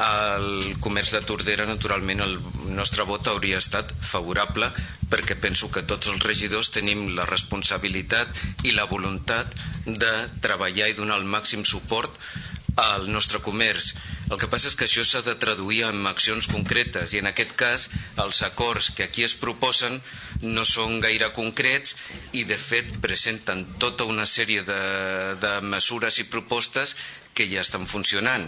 al 0.00 0.74
comerç 0.82 1.12
de 1.14 1.20
Tordera, 1.22 1.66
naturalment 1.70 2.22
el 2.24 2.38
nostre 2.74 3.06
vot 3.06 3.28
hauria 3.30 3.60
estat 3.62 3.92
favorable 4.02 4.70
perquè 5.10 5.36
penso 5.38 5.70
que 5.70 5.84
tots 5.86 6.10
els 6.10 6.24
regidors 6.26 6.72
tenim 6.74 7.12
la 7.14 7.26
responsabilitat 7.28 8.32
i 8.66 8.74
la 8.74 8.88
voluntat 8.90 9.54
de 9.86 10.14
treballar 10.42 10.90
i 10.90 10.98
donar 10.98 11.20
el 11.20 11.30
màxim 11.30 11.62
suport 11.64 12.18
al 12.74 13.06
nostre 13.06 13.38
comerç. 13.38 13.92
El 14.32 14.38
que 14.40 14.48
passa 14.50 14.66
és 14.66 14.74
que 14.74 14.86
això 14.88 15.04
s'ha 15.06 15.20
de 15.22 15.36
traduir 15.38 15.84
en 15.86 16.06
accions 16.10 16.48
concretes 16.50 17.12
i 17.14 17.20
en 17.20 17.28
aquest 17.30 17.52
cas 17.54 17.88
els 18.24 18.40
acords 18.42 18.90
que 18.96 19.06
aquí 19.06 19.22
es 19.22 19.36
proposen 19.38 20.00
no 20.42 20.64
són 20.66 20.98
gaire 21.04 21.30
concrets 21.36 21.94
i 22.32 22.42
de 22.48 22.58
fet 22.58 22.90
presenten 23.04 23.62
tota 23.78 24.08
una 24.10 24.26
sèrie 24.26 24.64
de, 24.66 24.80
de 25.38 25.52
mesures 25.68 26.18
i 26.18 26.26
propostes 26.32 26.96
que 27.34 27.48
ja 27.50 27.60
estan 27.60 27.86
funcionant. 27.90 28.46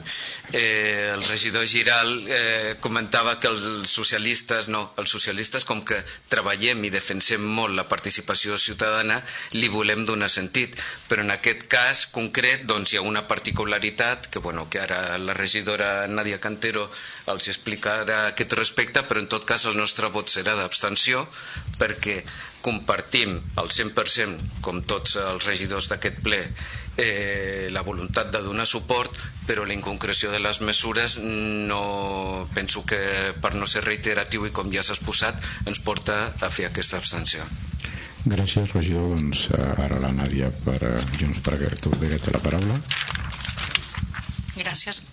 Eh, 0.53 1.11
el 1.13 1.25
regidor 1.27 1.67
Giral 1.67 2.13
eh, 2.29 2.77
comentava 2.81 3.37
que 3.41 3.51
els 3.51 3.91
socialistes, 3.91 4.71
no, 4.73 4.93
els 4.97 5.11
socialistes 5.11 5.67
com 5.69 5.83
que 5.85 5.99
treballem 6.33 6.87
i 6.87 6.93
defensem 6.95 7.43
molt 7.43 7.75
la 7.77 7.89
participació 7.91 8.57
ciutadana, 8.57 9.19
li 9.59 9.69
volem 9.73 10.07
donar 10.07 10.31
sentit, 10.33 10.79
però 11.11 11.27
en 11.27 11.35
aquest 11.35 11.67
cas 11.71 12.07
concret 12.15 12.67
doncs, 12.71 12.95
hi 12.95 13.01
ha 13.01 13.05
una 13.07 13.27
particularitat 13.29 14.31
que, 14.31 14.39
bueno, 14.39 14.69
que 14.71 14.81
ara 14.81 15.19
la 15.19 15.35
regidora 15.35 16.07
Nadia 16.07 16.41
Cantero 16.41 16.89
els 17.33 17.51
explicarà 17.51 18.27
aquest 18.31 18.55
respecte, 18.55 19.03
però 19.03 19.21
en 19.23 19.31
tot 19.31 19.45
cas 19.45 19.67
el 19.67 19.77
nostre 19.77 20.11
vot 20.15 20.31
serà 20.31 20.55
d'abstenció 20.59 21.27
perquè 21.81 22.23
compartim 22.67 23.37
al 23.61 23.71
100%, 23.71 24.63
com 24.65 24.83
tots 24.91 25.15
els 25.23 25.47
regidors 25.47 25.91
d'aquest 25.93 26.19
ple, 26.25 26.41
eh, 26.97 27.69
la 27.73 27.83
voluntat 27.83 28.33
de 28.33 28.43
donar 28.43 28.67
suport, 28.67 29.13
però 29.47 29.65
la 29.65 29.77
inconcreció 29.77 30.33
de 30.33 30.41
les 30.41 30.61
mesures 30.61 31.19
no 31.23 32.49
penso 32.55 32.85
que 32.85 32.99
per 33.41 33.55
no 33.55 33.67
ser 33.67 33.85
reiteratiu 33.85 34.47
i 34.47 34.53
com 34.53 34.73
ja 34.73 34.83
s'ha 34.83 34.97
exposat 34.97 35.39
ens 35.67 35.81
porta 35.81 36.33
a 36.41 36.51
fer 36.51 36.71
aquesta 36.71 36.99
abstenció. 36.99 37.45
Gràcies, 38.27 38.73
regidor. 38.75 39.13
Doncs 39.15 39.47
ara 39.55 40.01
la 40.03 40.11
Nàdia 40.11 40.51
per 40.65 40.81
uh, 40.83 40.97
Junts 41.21 41.39
per 41.47 41.61
Tordera 41.79 42.19
té 42.19 42.35
la 42.35 42.43
paraula. 42.43 42.81
Gràcies. 44.57 45.05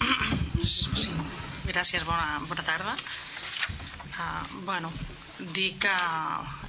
Sí. 0.65 1.13
Gràcies, 1.69 2.03
bona, 2.07 2.41
bona 2.49 2.65
tarda. 2.65 2.95
Uh, 4.13 4.63
bueno, 4.65 4.89
dir 5.39 5.73
que 5.81 5.91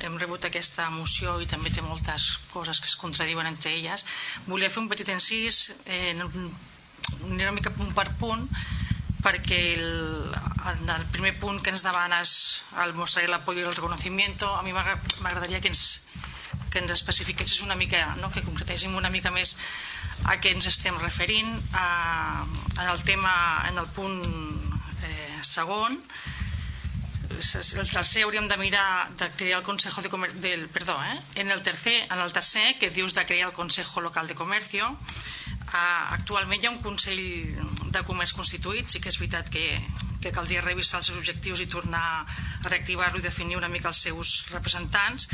hem 0.06 0.16
rebut 0.18 0.46
aquesta 0.46 0.88
moció 0.90 1.36
i 1.40 1.48
també 1.50 1.70
té 1.70 1.82
moltes 1.84 2.38
coses 2.52 2.80
que 2.80 2.88
es 2.88 2.96
contradiuen 2.96 3.46
entre 3.46 3.74
elles. 3.74 4.04
Volia 4.46 4.70
fer 4.70 4.82
un 4.82 4.88
petit 4.88 5.08
encís, 5.12 5.76
eh, 5.84 6.14
una 7.28 7.52
mica 7.52 7.74
punt 7.74 7.92
per 7.94 8.08
punt, 8.20 8.48
perquè 9.24 9.60
el, 9.78 10.34
en 10.68 10.90
el 10.90 11.04
primer 11.12 11.32
punt 11.40 11.62
que 11.64 11.72
ens 11.72 11.84
demanes 11.84 12.62
el 12.84 12.92
mostrar 12.96 13.24
l'apoyo 13.28 13.62
i 13.62 13.68
el 13.68 13.76
reconocimiento, 13.76 14.50
a 14.52 14.62
mi 14.62 14.72
m'agradaria 14.72 15.60
que 15.64 15.72
ens, 15.72 16.02
que 16.70 16.82
ens 16.82 16.92
especifiquessis 16.92 17.62
una 17.64 17.76
mica, 17.76 18.04
no? 18.20 18.30
que 18.30 18.44
concretéssim 18.44 18.96
una 18.96 19.12
mica 19.12 19.32
més 19.32 19.56
a 20.28 20.36
què 20.40 20.52
ens 20.52 20.68
estem 20.68 20.96
referint. 21.00 21.56
A, 21.72 22.44
en 22.74 22.88
el 22.88 23.04
tema, 23.04 23.32
en 23.68 23.80
el 23.80 23.88
punt 23.96 24.20
eh, 25.04 25.40
segon, 25.40 26.00
el 27.34 27.90
tercer 27.90 28.24
hauríem 28.24 28.48
de 28.48 28.56
mirar 28.56 29.10
de 29.18 29.30
crear 29.36 29.58
el 29.58 29.64
Consejo 29.64 30.02
de 30.02 30.08
Comercio 30.08 30.40
del, 30.40 30.68
perdó, 30.68 30.96
eh? 31.02 31.20
en 31.34 31.50
el 31.50 31.62
tercer, 31.62 32.06
en 32.10 32.20
el 32.20 32.32
tercer 32.32 32.78
que 32.78 32.90
dius 32.90 33.14
de 33.14 33.26
crear 33.26 33.48
el 33.48 33.54
Consejo 33.54 34.00
Local 34.00 34.26
de 34.28 34.34
Comercio 34.34 34.88
uh, 34.88 36.14
actualment 36.14 36.62
hi 36.62 36.70
ha 36.70 36.74
un 36.74 36.82
Consell 36.82 37.22
de 37.94 38.02
Comerç 38.06 38.34
constituït 38.38 38.88
sí 38.88 39.00
que 39.00 39.12
és 39.12 39.18
veritat 39.20 39.50
que, 39.50 39.66
que 40.22 40.32
caldria 40.32 40.62
revisar 40.64 41.00
els 41.00 41.10
seus 41.10 41.18
objectius 41.18 41.60
i 41.60 41.70
tornar 41.70 42.04
a 42.22 42.70
reactivar-lo 42.70 43.20
i 43.20 43.26
definir 43.26 43.58
una 43.58 43.72
mica 43.72 43.90
els 43.90 44.02
seus 44.08 44.46
representants 44.54 45.28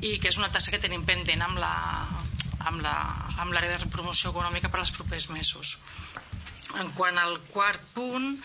i 0.00 0.18
que 0.18 0.32
és 0.32 0.40
una 0.40 0.50
tasca 0.50 0.74
que 0.74 0.82
tenim 0.82 1.06
pendent 1.06 1.44
amb 1.44 1.60
la 1.62 1.74
amb 2.62 3.52
l'àrea 3.52 3.78
de 3.78 3.90
promoció 3.90 4.30
econòmica 4.30 4.70
per 4.70 4.80
als 4.80 4.92
propers 4.94 5.28
mesos. 5.34 5.76
En 6.80 6.90
quant 6.96 7.18
al 7.18 7.38
quart 7.50 7.82
punt, 7.94 8.36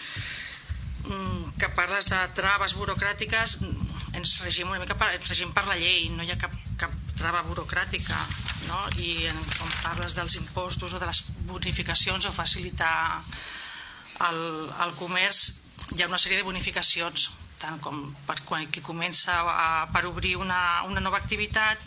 que 1.58 1.70
parles 1.76 2.10
de 2.12 2.20
traves 2.38 2.76
burocràtiques 2.78 3.58
ens 4.18 4.34
regim 4.44 4.70
una 4.72 4.80
mica 4.82 4.98
per, 4.98 5.12
ens 5.16 5.30
regim 5.30 5.54
per 5.56 5.66
la 5.68 5.78
llei 5.80 6.10
no 6.14 6.26
hi 6.26 6.32
ha 6.34 6.40
cap, 6.42 6.54
cap 6.80 6.94
trava 7.18 7.44
burocràtica 7.48 8.18
no? 8.68 8.80
i 9.02 9.28
en, 9.30 9.40
quan 9.58 9.74
parles 9.84 10.18
dels 10.18 10.38
impostos 10.40 10.94
o 10.94 11.02
de 11.02 11.10
les 11.10 11.24
bonificacions 11.50 12.28
o 12.30 12.34
facilitar 12.36 13.24
el, 14.30 14.40
el 14.86 14.96
comerç 15.00 15.44
hi 15.96 16.04
ha 16.04 16.10
una 16.10 16.22
sèrie 16.22 16.42
de 16.42 16.48
bonificacions 16.48 17.30
tant 17.62 17.80
com 17.82 18.04
per 18.28 18.38
quan 18.46 18.68
qui 18.70 18.84
comença 18.86 19.40
a, 19.42 19.88
per 19.94 20.06
obrir 20.10 20.36
una, 20.38 20.84
una 20.90 21.02
nova 21.02 21.18
activitat 21.22 21.82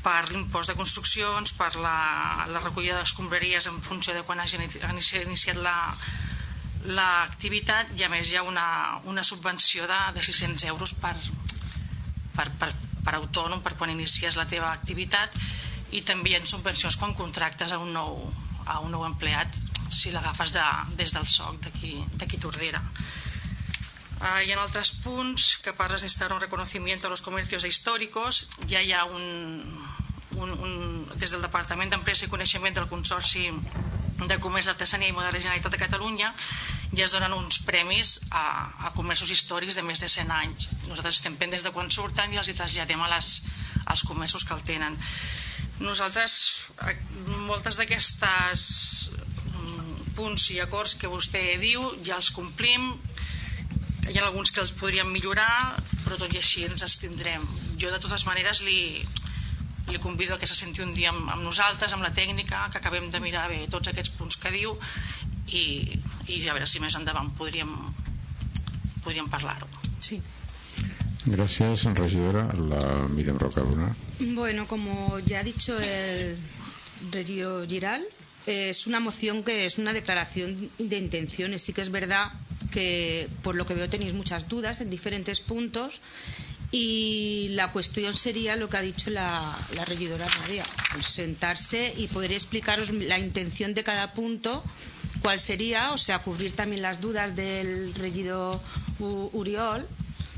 per 0.00 0.30
l'impost 0.30 0.70
de 0.70 0.76
construccions, 0.78 1.52
per 1.52 1.74
la, 1.76 2.46
la 2.48 2.62
recollida 2.64 2.96
d'escombraries 2.96 3.68
en 3.68 3.82
funció 3.84 4.14
de 4.16 4.22
quan 4.24 4.40
hagi 4.40 4.56
iniciat 4.56 5.60
la, 5.60 5.74
l'activitat 6.88 7.92
i 7.98 8.04
a 8.04 8.08
més 8.08 8.30
hi 8.30 8.38
ha 8.40 8.44
una, 8.46 9.00
una 9.04 9.24
subvenció 9.26 9.86
de, 9.86 9.98
de 10.16 10.22
600 10.24 10.64
euros 10.72 10.94
per, 10.96 11.14
per, 12.36 12.48
per, 12.60 12.70
per 13.04 13.14
autònom 13.18 13.60
per 13.62 13.74
quan 13.76 13.92
inicies 13.92 14.38
la 14.38 14.48
teva 14.48 14.72
activitat 14.72 15.36
i 15.92 16.02
també 16.06 16.32
hi 16.32 16.38
ha 16.38 16.46
subvencions 16.46 16.96
quan 16.96 17.12
contractes 17.18 17.72
a 17.72 17.80
un 17.82 17.92
nou, 17.92 18.22
a 18.66 18.78
un 18.80 18.94
nou 18.94 19.04
empleat 19.04 19.58
si 19.90 20.12
l'agafes 20.14 20.54
de, 20.54 20.64
des 20.96 21.12
del 21.12 21.26
SOC 21.26 21.66
d'aquí 22.16 22.38
Tordera. 22.38 22.80
Uh, 24.20 24.38
hi 24.44 24.52
ha 24.52 24.58
altres 24.60 24.92
punts 25.02 25.56
que 25.64 25.72
parles 25.72 26.04
d'instaurar 26.04 26.36
un 26.36 26.42
reconocimiento 26.44 27.06
a 27.06 27.10
los 27.10 27.22
comercios 27.24 27.64
históricos 27.64 28.46
ja 28.68 28.82
hi 28.84 28.92
ha 28.92 29.04
un, 29.04 29.24
un, 30.36 30.50
un 30.50 31.08
des 31.16 31.32
del 31.32 31.40
Departament 31.40 31.90
d'Empresa 31.90 32.26
i 32.26 32.32
Coneixement 32.32 32.76
del 32.76 32.88
Consorci 32.88 33.48
de 34.28 34.38
Comerç 34.42 34.68
d'Artesania 34.68 35.08
i 35.08 35.14
Moda 35.16 35.30
de 35.30 35.38
la 35.38 35.42
Generalitat 35.42 35.72
de 35.72 35.80
Catalunya 35.80 36.32
ja 36.92 37.04
es 37.04 37.12
donen 37.14 37.32
uns 37.36 37.60
premis 37.62 38.18
a, 38.30 38.42
a 38.86 38.90
comerços 38.96 39.30
històrics 39.30 39.78
de 39.78 39.84
més 39.86 40.02
de 40.02 40.08
100 40.10 40.32
anys. 40.34 40.68
Nosaltres 40.88 41.20
estem 41.20 41.36
pendents 41.38 41.64
de 41.64 41.72
quan 41.74 41.90
surten 41.90 42.34
i 42.34 42.40
els 42.40 42.50
hi 42.50 42.56
traslladem 42.58 43.00
a 43.00 43.10
les, 43.14 43.30
als 43.86 44.02
comerços 44.08 44.44
que 44.44 44.56
el 44.56 44.64
tenen. 44.66 44.98
Nosaltres, 45.80 46.34
moltes 47.46 47.78
d'aquestes 47.78 48.64
mm, 49.54 50.10
punts 50.18 50.50
i 50.52 50.58
acords 50.60 50.96
que 50.98 51.08
vostè 51.08 51.44
diu 51.62 51.86
ja 52.04 52.18
els 52.18 52.32
complim, 52.34 52.90
hi 54.10 54.18
ha 54.18 54.26
alguns 54.26 54.50
que 54.50 54.60
els 54.60 54.74
podríem 54.74 55.08
millorar, 55.14 55.78
però 56.02 56.18
tot 56.18 56.34
i 56.34 56.42
així 56.42 56.66
ens 56.66 56.82
estindrem. 56.82 57.46
Jo 57.78 57.94
de 57.94 58.02
totes 58.02 58.26
maneres 58.26 58.64
li, 58.66 58.98
li 59.90 59.98
convido 59.98 60.34
a 60.34 60.38
que 60.38 60.46
se 60.46 60.54
senti 60.54 60.82
un 60.82 60.94
dia 60.94 61.10
amb, 61.10 61.28
amb 61.28 61.42
nosaltres, 61.42 61.92
amb 61.92 62.06
la 62.06 62.12
tècnica, 62.16 62.68
que 62.72 62.78
acabem 62.78 63.10
de 63.10 63.20
mirar 63.20 63.48
bé 63.50 63.66
tots 63.70 63.90
aquests 63.90 64.14
punts 64.18 64.38
que 64.40 64.52
diu 64.54 64.76
i, 65.48 65.64
i 66.28 66.42
a 66.48 66.54
veure 66.54 66.68
si 66.68 66.82
més 66.82 66.96
endavant 66.98 67.30
podríem, 67.38 67.72
podríem 69.04 69.28
parlar-ho. 69.30 69.68
Sí. 70.00 70.20
Gracias, 71.26 71.84
regidora. 71.94 72.46
La 72.56 73.08
Miriam 73.08 73.38
Rocaluna. 73.38 73.94
Bueno, 74.20 74.66
como 74.66 75.18
ya 75.20 75.40
ha 75.40 75.44
dicho 75.44 75.78
el 75.78 76.38
regidor 77.10 77.68
Giral, 77.68 78.04
es 78.46 78.86
una 78.86 79.00
moción 79.00 79.42
que 79.42 79.66
es 79.66 79.78
una 79.78 79.92
declaración 79.92 80.70
de 80.78 80.98
intenciones. 80.98 81.62
Sí 81.62 81.72
que 81.72 81.82
es 81.82 81.90
verdad 81.90 82.32
que, 82.72 83.28
por 83.42 83.54
lo 83.54 83.66
que 83.66 83.74
veo, 83.74 83.90
tenéis 83.90 84.14
muchas 84.14 84.48
dudas 84.48 84.80
en 84.80 84.88
diferentes 84.88 85.40
puntos 85.40 86.00
y 86.72 87.48
la 87.50 87.72
cuestión 87.72 88.16
sería 88.16 88.56
lo 88.56 88.68
que 88.68 88.76
ha 88.76 88.82
dicho 88.82 89.10
la, 89.10 89.56
regidora 89.86 90.26
Nadia, 90.42 90.64
pues 90.92 91.06
sentarse 91.06 91.92
y 91.96 92.06
poder 92.06 92.32
explicaros 92.32 92.90
la 92.90 93.18
intención 93.18 93.74
de 93.74 93.82
cada 93.82 94.12
punto, 94.12 94.62
cuál 95.20 95.40
sería, 95.40 95.92
o 95.92 95.98
sea, 95.98 96.20
cubrir 96.20 96.54
también 96.54 96.82
las 96.82 97.00
dudas 97.00 97.34
del 97.34 97.94
regidor 97.94 98.60
Uriol 99.00 99.86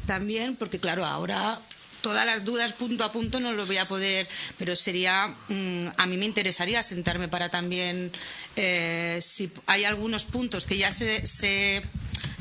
también, 0.07 0.57
porque 0.57 0.79
claro, 0.79 1.05
ahora 1.05 1.61
todas 2.01 2.25
las 2.27 2.45
dudas 2.45 2.73
punto 2.73 3.05
a 3.05 3.13
punto 3.13 3.39
no 3.39 3.53
lo 3.53 3.67
voy 3.67 3.77
a 3.77 3.87
poder, 3.87 4.27
pero 4.59 4.75
sería, 4.75 5.35
mmm, 5.49 5.89
a 5.97 6.07
mí 6.07 6.17
me 6.17 6.25
interesaría 6.25 6.83
sentarme 6.83 7.29
para 7.29 7.51
también, 7.51 8.11
eh, 8.57 9.19
si 9.21 9.53
hay 9.67 9.85
algunos 9.85 10.25
puntos 10.25 10.65
que 10.65 10.79
ya 10.79 10.91
se, 10.91 11.27
se, 11.27 11.83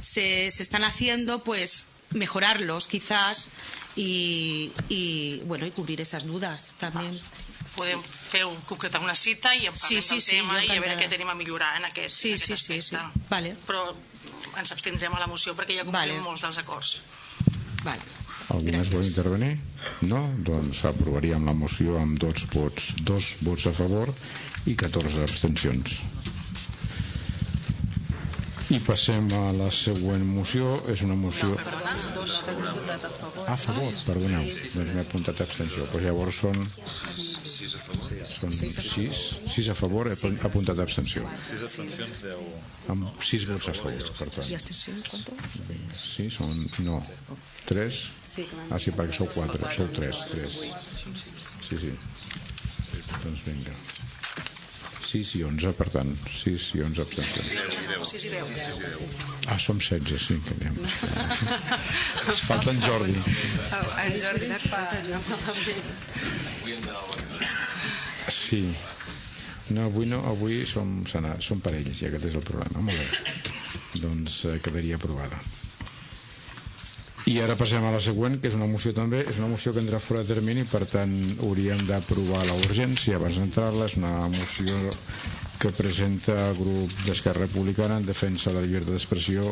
se 0.01 0.47
están 0.47 0.83
haciendo, 0.85 1.43
pues 1.43 1.85
mejorarlos 2.13 2.87
quizás 2.87 3.49
i, 3.97 4.71
i, 4.89 5.01
bueno, 5.45 5.65
i 5.65 5.71
cobrir 5.75 5.99
esas 6.01 6.25
dudes 6.27 6.73
també. 6.79 7.07
Podem 7.75 8.01
fer 8.03 8.43
un, 8.45 8.55
concretar 8.67 8.99
una 9.01 9.15
cita 9.15 9.53
i 9.55 9.67
en 9.69 9.73
parlem 9.75 9.79
sí, 9.79 10.01
sí, 10.01 10.15
del 10.17 10.21
sí, 10.21 10.35
tema 10.39 10.57
i 10.63 10.69
a 10.75 10.79
veure 10.81 10.97
què 10.99 11.07
tenim 11.11 11.29
a 11.31 11.35
millorar 11.39 11.77
en 11.79 11.85
aquest, 11.87 12.15
Sí, 12.15 12.33
en 12.33 12.39
aquest 12.39 12.47
sí, 12.51 12.55
sí, 12.57 12.79
aspecte. 12.79 13.03
sí. 13.15 13.27
Vale. 13.29 13.53
Però 13.67 13.85
ens 14.59 14.73
abstindrem 14.75 15.13
a 15.15 15.21
la 15.21 15.27
moció 15.31 15.53
perquè 15.55 15.77
ja 15.79 15.85
complim 15.87 16.17
Vale. 16.17 16.25
molts 16.25 16.43
dels 16.43 16.59
acords. 16.59 16.97
Vale. 17.85 18.01
Algú 18.51 18.73
més 18.75 18.89
vol 18.91 19.05
intervenir? 19.07 19.53
No? 20.11 20.19
Doncs 20.43 20.81
aprovaríem 20.89 21.45
la 21.47 21.53
moció 21.55 21.95
amb 22.01 22.19
dos 22.19 22.43
vots, 22.51 22.89
dos 23.07 23.35
vots 23.45 23.69
a 23.69 23.71
favor 23.77 24.11
i 24.67 24.75
14 24.75 25.23
abstencions. 25.23 26.01
I 28.71 28.79
passem 28.79 29.25
a 29.35 29.51
la 29.57 29.67
següent 29.75 30.23
moció. 30.31 30.69
És 30.93 31.01
una 31.03 31.15
moció... 31.19 31.49
A 33.51 33.55
favor, 33.59 33.91
perdoneu. 34.07 34.45
Doncs 34.45 34.93
m'he 34.95 35.01
apuntat 35.03 35.41
abstenció. 35.43 35.83
Doncs 35.91 36.05
llavors 36.05 36.39
són... 36.43 36.61
Són 38.31 38.53
sis, 38.55 39.19
sis 39.51 39.69
a 39.73 39.75
favor, 39.77 40.07
he 40.07 40.15
apun- 40.15 40.39
apuntat 40.47 40.79
abstenció. 40.85 41.25
6 41.27 41.65
abstencions, 41.67 42.23
10... 42.29 42.47
Amb 42.95 43.21
sis 43.27 43.45
vots 43.49 43.67
a 43.73 43.75
favor, 43.81 44.07
per 44.21 44.29
tant. 44.37 44.47
Sí, 46.05 46.29
són... 46.37 46.55
No. 46.87 47.01
Tres? 47.67 48.05
Sí, 48.31 48.47
clar. 48.47 48.67
Ah, 48.71 48.79
sí, 48.79 48.95
perquè 48.95 49.19
sou 49.19 49.27
quatre. 49.35 49.67
Sou 49.75 49.91
tres. 49.99 50.23
tres. 50.31 50.61
Sí, 51.67 51.81
sí. 51.83 51.91
Doncs 53.25 53.43
vinga. 53.49 53.75
6 55.11 55.31
i 55.35 55.41
11, 55.43 55.73
per 55.75 55.87
tant. 55.91 56.11
6 56.31 56.67
i 56.77 56.83
11 56.85 57.03
abstencions. 57.03 57.49
6 58.11 58.25
i 58.27 58.31
10. 58.31 58.45
Ah, 59.51 59.57
som 59.59 59.79
16, 59.81 60.21
sí, 60.27 60.37
que 60.47 60.55
anem. 60.59 60.77
Es 62.31 62.43
falta 62.47 62.71
en 62.71 62.79
Jordi. 62.85 63.15
En 64.05 64.15
Jordi 64.23 64.51
ens 64.51 64.67
falta 64.71 64.95
Sí. 68.31 68.63
No, 69.71 69.87
avui 69.87 70.07
no, 70.07 70.21
avui 70.27 70.61
som, 70.67 71.01
som 71.07 71.63
parells 71.63 72.01
i 72.01 72.07
aquest 72.09 72.29
és 72.31 72.37
el 72.39 72.45
problema. 72.47 72.83
Molt 72.83 72.99
bé. 72.99 73.07
Doncs 74.03 74.45
eh, 74.51 74.59
quedaria 74.63 74.99
aprovada. 74.99 75.39
I 77.29 77.35
ara 77.43 77.53
passem 77.59 77.83
a 77.85 77.91
la 77.93 77.99
següent, 78.01 78.39
que 78.41 78.49
és 78.49 78.55
una 78.57 78.65
moció 78.69 78.91
també, 78.97 79.19
és 79.29 79.37
una 79.37 79.49
moció 79.51 79.73
que 79.75 79.81
entra 79.83 79.99
fora 80.01 80.23
de 80.23 80.33
termini, 80.33 80.63
per 80.65 80.81
tant 80.89 81.11
hauríem 81.45 81.83
d'aprovar 81.85 82.41
la 82.47 82.55
urgència 82.65 83.19
abans 83.19 83.37
d'entrar-la, 83.37 83.85
és 83.91 83.97
una 83.99 84.13
moció 84.33 84.79
que 85.61 85.69
presenta 85.77 86.33
el 86.49 86.57
grup 86.57 86.95
d'Esquerra 87.05 87.45
Republicana 87.45 87.99
en 88.01 88.07
defensa 88.07 88.49
de 88.49 88.63
la 88.63 88.65
llibertat 88.65 88.95
d'expressió 88.97 89.45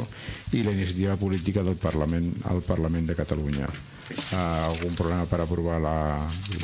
i 0.58 0.64
la 0.66 0.74
iniciativa 0.74 1.14
política 1.22 1.62
del 1.68 1.78
Parlament 1.78 2.32
al 2.50 2.64
Parlament 2.66 3.06
de 3.12 3.18
Catalunya. 3.20 3.70
Uh, 4.10 4.40
algun 4.72 4.96
problema 4.98 5.28
per 5.30 5.44
aprovar 5.44 5.78
la, 5.86 5.98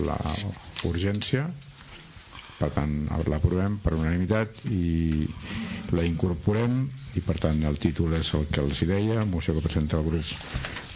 la 0.10 0.18
urgència? 0.90 1.46
per 2.56 2.70
tant 2.72 2.92
l'aprovem 3.28 3.74
per 3.84 3.92
unanimitat 3.98 4.62
i 4.72 5.26
la 5.92 6.06
incorporem 6.08 6.78
i 7.20 7.24
per 7.26 7.36
tant 7.44 7.60
el 7.68 7.76
títol 7.84 8.16
és 8.16 8.30
el 8.38 8.46
que 8.48 8.64
els 8.64 8.80
hi 8.82 8.88
deia 8.94 9.26
moció 9.28 9.58
que 9.58 9.64
presenta 9.66 10.00
el 10.00 10.06
grup 10.08 10.30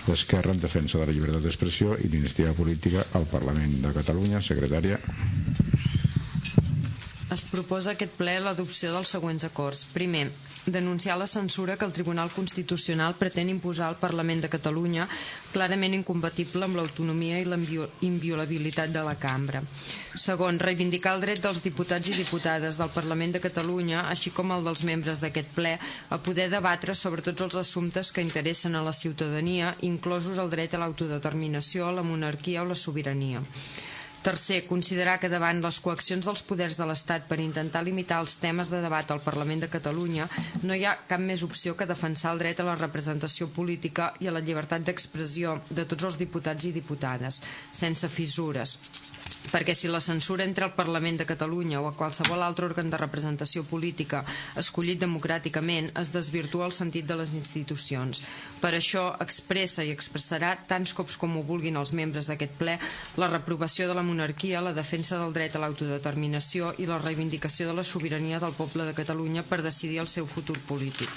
d'Esquerra 0.09 0.55
en 0.55 0.61
defensa 0.61 0.97
de 0.99 1.05
la 1.05 1.13
llibertat 1.15 1.45
d'expressió 1.45 1.95
i 2.01 2.09
d'iniciativa 2.09 2.55
política 2.57 3.05
al 3.17 3.29
Parlament 3.29 3.79
de 3.83 3.93
Catalunya 3.95 4.41
secretària 4.41 4.97
Es 7.29 7.45
proposa 7.45 7.93
aquest 7.93 8.15
ple 8.17 8.39
l'adopció 8.41 8.89
dels 8.95 9.11
següents 9.13 9.45
acords. 9.45 9.83
Primer, 9.93 10.25
denunciar 10.65 11.17
la 11.17 11.27
censura 11.27 11.77
que 11.77 11.85
el 11.85 11.93
Tribunal 11.93 12.29
Constitucional 12.29 13.15
pretén 13.15 13.49
imposar 13.49 13.87
al 13.87 13.97
Parlament 13.97 14.41
de 14.43 14.49
Catalunya 14.49 15.07
clarament 15.53 15.95
incompatible 15.97 16.65
amb 16.65 16.77
l'autonomia 16.77 17.39
i 17.39 17.45
la 17.45 17.57
invio- 17.57 17.89
inviolabilitat 18.01 18.91
de 18.93 19.03
la 19.03 19.15
cambra. 19.15 19.61
Segon, 20.15 20.59
reivindicar 20.59 21.15
el 21.15 21.21
dret 21.21 21.41
dels 21.41 21.63
diputats 21.63 22.09
i 22.09 22.17
diputades 22.17 22.77
del 22.77 22.91
Parlament 22.93 23.33
de 23.35 23.43
Catalunya, 23.43 24.07
així 24.09 24.31
com 24.35 24.51
el 24.51 24.63
dels 24.65 24.83
membres 24.83 25.21
d'aquest 25.23 25.53
ple, 25.55 25.77
a 26.09 26.17
poder 26.17 26.49
debatre 26.49 26.95
sobre 26.95 27.21
tots 27.21 27.41
els 27.41 27.55
assumptes 27.55 28.11
que 28.11 28.21
interessen 28.25 28.75
a 28.75 28.83
la 28.83 28.93
ciutadania, 28.93 29.75
inclosos 29.81 30.37
el 30.37 30.49
dret 30.49 30.73
a 30.73 30.81
l'autodeterminació, 30.81 31.91
la 31.91 32.03
monarquia 32.03 32.63
o 32.63 32.65
la 32.65 32.75
sobirania. 32.75 33.41
Tercer, 34.23 34.65
considerar 34.67 35.15
que 35.21 35.29
davant 35.31 35.61
les 35.63 35.77
coaccions 35.79 36.25
dels 36.27 36.41
poders 36.43 36.75
de 36.79 36.87
l'Estat 36.89 37.27
per 37.29 37.37
intentar 37.39 37.85
limitar 37.87 38.17
els 38.19 38.35
temes 38.41 38.67
de 38.67 38.81
debat 38.83 39.13
al 39.15 39.21
Parlament 39.23 39.63
de 39.63 39.69
Catalunya 39.71 40.27
no 40.67 40.75
hi 40.75 40.83
ha 40.83 40.97
cap 41.07 41.23
més 41.23 41.43
opció 41.47 41.77
que 41.79 41.87
defensar 41.87 42.33
el 42.35 42.41
dret 42.43 42.59
a 42.59 42.67
la 42.67 42.75
representació 42.75 43.47
política 43.55 44.11
i 44.19 44.27
a 44.27 44.35
la 44.35 44.43
llibertat 44.43 44.83
d'expressió 44.83 45.55
de 45.69 45.87
tots 45.87 46.09
els 46.09 46.19
diputats 46.19 46.67
i 46.67 46.75
diputades, 46.75 47.39
sense 47.71 48.11
fissures 48.11 48.75
perquè 49.49 49.73
si 49.73 49.89
la 49.89 49.99
censura 49.99 50.45
entre 50.45 50.65
el 50.65 50.73
Parlament 50.77 51.17
de 51.19 51.25
Catalunya 51.25 51.81
o 51.81 51.87
a 51.89 51.95
qualsevol 51.97 52.43
altre 52.45 52.67
òrgan 52.69 52.89
de 52.93 52.99
representació 53.01 53.63
política 53.65 54.21
escollit 54.61 55.01
democràticament 55.01 55.89
es 56.01 56.13
desvirtua 56.13 56.67
el 56.69 56.75
sentit 56.75 57.07
de 57.09 57.17
les 57.19 57.33
institucions. 57.37 58.21
Per 58.61 58.73
això 58.77 59.05
expressa 59.25 59.85
i 59.85 59.93
expressarà 59.95 60.53
tants 60.69 60.93
cops 60.93 61.17
com 61.17 61.37
ho 61.37 61.45
vulguin 61.45 61.79
els 61.81 61.93
membres 61.97 62.29
d'aquest 62.29 62.55
ple 62.61 62.77
la 63.17 63.31
reprovació 63.33 63.89
de 63.89 63.97
la 63.97 64.05
monarquia, 64.05 64.61
la 64.61 64.75
defensa 64.77 65.17
del 65.17 65.33
dret 65.33 65.55
a 65.55 65.63
l'autodeterminació 65.63 66.75
i 66.77 66.89
la 66.89 67.01
reivindicació 67.01 67.69
de 67.69 67.79
la 67.81 67.87
sobirania 67.87 68.39
del 68.39 68.57
poble 68.57 68.85
de 68.85 68.97
Catalunya 68.97 69.43
per 69.43 69.63
decidir 69.65 70.03
el 70.03 70.11
seu 70.11 70.29
futur 70.29 70.59
polític. 70.69 71.09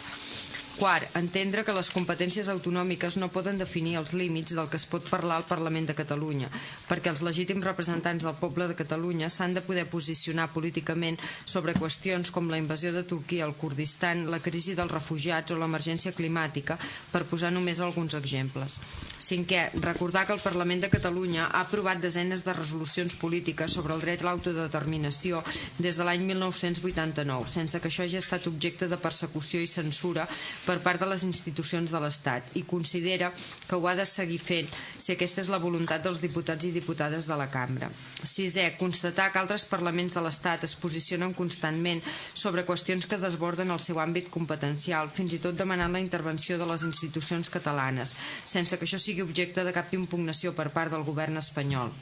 Quart, 0.78 1.05
entendre 1.19 1.62
que 1.66 1.74
les 1.77 1.90
competències 1.93 2.49
autonòmiques 2.49 3.19
no 3.20 3.28
poden 3.31 3.59
definir 3.61 3.99
els 4.01 4.15
límits 4.16 4.55
del 4.57 4.70
que 4.73 4.78
es 4.81 4.86
pot 4.89 5.05
parlar 5.05 5.36
al 5.39 5.44
Parlament 5.47 5.85
de 5.90 5.94
Catalunya, 5.94 6.49
perquè 6.89 7.12
els 7.12 7.20
legítims 7.27 7.65
representants 7.66 8.24
del 8.24 8.39
poble 8.40 8.66
de 8.70 8.77
Catalunya 8.78 9.28
s'han 9.31 9.53
de 9.55 9.62
poder 9.62 9.85
posicionar 9.93 10.49
políticament 10.55 11.20
sobre 11.44 11.77
qüestions 11.77 12.32
com 12.32 12.49
la 12.51 12.59
invasió 12.59 12.93
de 12.97 13.05
Turquia 13.05 13.44
al 13.44 13.55
Kurdistan, 13.55 14.24
la 14.32 14.40
crisi 14.40 14.74
dels 14.78 14.90
refugiats 14.90 15.53
o 15.53 15.59
l'emergència 15.61 16.15
climàtica, 16.16 16.78
per 17.12 17.27
posar 17.28 17.53
només 17.53 17.81
alguns 17.81 18.16
exemples. 18.16 18.81
Cinquè, 19.23 19.69
recordar 19.85 20.24
que 20.27 20.35
el 20.35 20.43
Parlament 20.43 20.82
de 20.86 20.90
Catalunya 20.90 21.51
ha 21.51 21.62
aprovat 21.66 22.01
desenes 22.01 22.47
de 22.49 22.57
resolucions 22.57 23.15
polítiques 23.20 23.77
sobre 23.77 23.94
el 23.94 24.01
dret 24.01 24.24
a 24.24 24.31
l'autodeterminació 24.31 25.44
des 25.78 26.01
de 26.01 26.09
l'any 26.09 26.24
1989, 26.32 27.47
sense 27.53 27.78
que 27.78 27.93
això 27.93 28.09
hagi 28.09 28.19
estat 28.19 28.49
objecte 28.51 28.89
de 28.89 28.99
persecució 28.99 29.61
i 29.61 29.70
censura 29.70 30.27
per 30.67 30.79
part 30.85 31.01
de 31.03 31.09
les 31.11 31.25
institucions 31.27 31.91
de 31.93 32.01
l'Estat 32.03 32.57
i 32.59 32.65
considera 32.69 33.31
que 33.69 33.77
ho 33.77 33.87
ha 33.89 33.95
de 33.99 34.07
seguir 34.09 34.39
fent 34.43 34.71
si 34.97 35.13
aquesta 35.15 35.43
és 35.43 35.51
la 35.53 35.61
voluntat 35.63 36.05
dels 36.05 36.23
diputats 36.25 36.67
i 36.69 36.73
diputades 36.75 37.29
de 37.31 37.39
la 37.39 37.49
cambra. 37.53 37.91
Sisè, 38.23 38.69
constatar 38.79 39.31
que 39.33 39.43
altres 39.43 39.67
parlaments 39.71 40.17
de 40.17 40.25
l'Estat 40.25 40.67
es 40.69 40.77
posicionen 40.79 41.35
constantment 41.39 42.03
sobre 42.33 42.67
qüestions 42.69 43.09
que 43.09 43.21
desborden 43.23 43.75
el 43.75 43.83
seu 43.83 44.01
àmbit 44.03 44.31
competencial, 44.31 45.11
fins 45.11 45.35
i 45.35 45.43
tot 45.43 45.59
demanant 45.59 45.93
la 45.93 46.03
intervenció 46.03 46.59
de 46.59 46.69
les 46.71 46.87
institucions 46.89 47.51
catalanes, 47.53 48.17
sense 48.47 48.79
que 48.79 48.89
això 48.89 49.01
sigui 49.03 49.27
objecte 49.27 49.65
de 49.65 49.75
cap 49.75 49.93
impugnació 49.99 50.55
per 50.55 50.71
part 50.71 50.95
del 50.95 51.07
govern 51.09 51.43
espanyol 51.43 51.93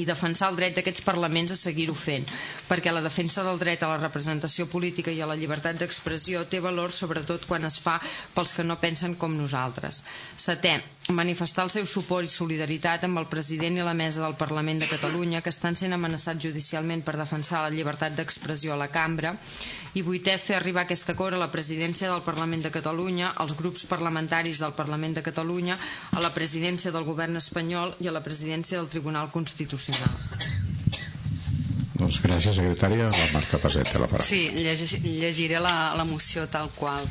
i 0.00 0.06
defensar 0.08 0.50
el 0.50 0.56
dret 0.56 0.76
d'aquests 0.76 1.04
parlaments 1.04 1.52
a 1.52 1.58
seguir-ho 1.60 1.94
fent, 1.98 2.24
perquè 2.68 2.92
la 2.92 3.04
defensa 3.04 3.44
del 3.44 3.60
dret 3.60 3.82
a 3.82 3.90
la 3.92 4.00
representació 4.00 4.68
política 4.70 5.12
i 5.12 5.20
a 5.20 5.28
la 5.28 5.36
llibertat 5.36 5.78
d'expressió 5.80 6.46
té 6.48 6.62
valor 6.64 6.92
sobretot 6.92 7.46
quan 7.48 7.68
es 7.68 7.78
fa 7.82 7.98
pels 8.34 8.54
que 8.56 8.64
no 8.64 8.80
pensen 8.80 9.16
com 9.20 9.36
nosaltres. 9.36 10.02
Setè, 10.36 10.78
manifestar 11.10 11.64
el 11.66 11.70
seu 11.74 11.86
suport 11.88 12.24
i 12.24 12.30
solidaritat 12.30 13.02
amb 13.08 13.18
el 13.18 13.26
president 13.26 13.74
i 13.78 13.82
la 13.82 13.94
mesa 13.94 14.22
del 14.22 14.36
Parlament 14.38 14.78
de 14.82 14.86
Catalunya 14.86 15.40
que 15.42 15.50
estan 15.50 15.74
sent 15.76 15.92
amenaçats 15.96 16.44
judicialment 16.44 17.02
per 17.02 17.16
defensar 17.18 17.64
la 17.64 17.72
llibertat 17.74 18.14
d'expressió 18.14 18.74
a 18.74 18.78
la 18.78 18.88
cambra 18.92 19.34
i 19.98 20.04
vuitè 20.06 20.36
fer 20.38 20.56
arribar 20.60 20.84
aquest 20.86 21.10
acord 21.10 21.34
a 21.34 21.42
la 21.42 21.50
presidència 21.50 22.08
del 22.12 22.22
Parlament 22.22 22.62
de 22.62 22.70
Catalunya, 22.70 23.32
als 23.36 23.56
grups 23.58 23.84
parlamentaris 23.90 24.62
del 24.62 24.72
Parlament 24.78 25.18
de 25.18 25.26
Catalunya, 25.26 25.76
a 26.12 26.22
la 26.22 26.30
presidència 26.32 26.94
del 26.94 27.04
govern 27.04 27.36
espanyol 27.36 27.96
i 28.00 28.08
a 28.08 28.14
la 28.14 28.22
presidència 28.22 28.78
del 28.78 28.88
Tribunal 28.88 29.30
Constitucional. 29.34 30.16
Doncs 32.02 32.18
gràcies, 32.24 32.56
secretària. 32.56 33.10
La 33.10 33.28
Marta 33.34 33.58
Paset 33.62 33.90
té 33.92 34.00
la 34.00 34.08
paraula. 34.10 34.26
Sí, 34.26 34.48
llegiré 35.20 35.60
la, 35.62 35.92
la 35.98 36.06
moció 36.08 36.48
tal 36.50 36.70
qual. 36.74 37.06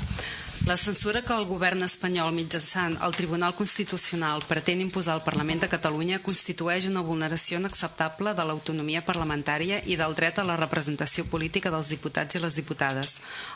La 0.68 0.78
censura 0.78 1.24
que 1.26 1.34
el 1.34 1.48
govern 1.50 1.82
espanyol 1.82 2.36
mitjançant 2.38 2.94
el 3.02 3.16
Tribunal 3.18 3.56
Constitucional 3.58 4.44
pretén 4.46 4.84
imposar 4.84 5.16
al 5.16 5.24
Parlament 5.26 5.64
de 5.64 5.70
Catalunya 5.72 6.20
constitueix 6.22 6.86
una 6.86 7.02
vulneració 7.02 7.58
inacceptable 7.58 8.36
de 8.38 8.46
l'autonomia 8.46 9.02
parlamentària 9.08 9.80
i 9.90 9.98
del 9.98 10.14
dret 10.20 10.38
a 10.38 10.46
la 10.46 10.60
representació 10.62 11.26
política 11.32 11.72
dels 11.74 11.90
diputats 11.90 12.38
i 12.38 12.42
les 12.44 12.58
diputades, 12.60 13.16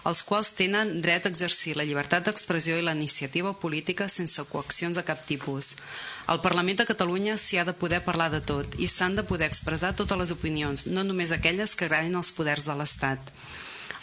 els 0.09 0.23
quals 0.25 0.49
tenen 0.57 0.95
dret 1.05 1.27
a 1.27 1.31
exercir 1.33 1.75
la 1.77 1.85
llibertat 1.85 2.25
d'expressió 2.25 2.79
i 2.79 2.87
la 2.87 2.97
iniciativa 2.97 3.53
política 3.53 4.09
sense 4.09 4.47
coaccions 4.49 4.97
de 4.97 5.05
cap 5.05 5.21
tipus. 5.29 5.75
Al 6.25 6.41
Parlament 6.41 6.81
de 6.81 6.87
Catalunya 6.89 7.37
s'hi 7.37 7.61
ha 7.61 7.67
de 7.69 7.77
poder 7.77 8.01
parlar 8.01 8.31
de 8.33 8.41
tot 8.41 8.79
i 8.81 8.89
s'han 8.89 9.13
de 9.13 9.27
poder 9.29 9.45
expressar 9.45 9.93
totes 9.93 10.17
les 10.17 10.33
opinions, 10.33 10.87
no 10.89 11.05
només 11.05 11.31
aquelles 11.31 11.77
que 11.77 11.85
agraden 11.85 12.17
als 12.17 12.33
poders 12.33 12.65
de 12.65 12.73
l'Estat. 12.81 13.21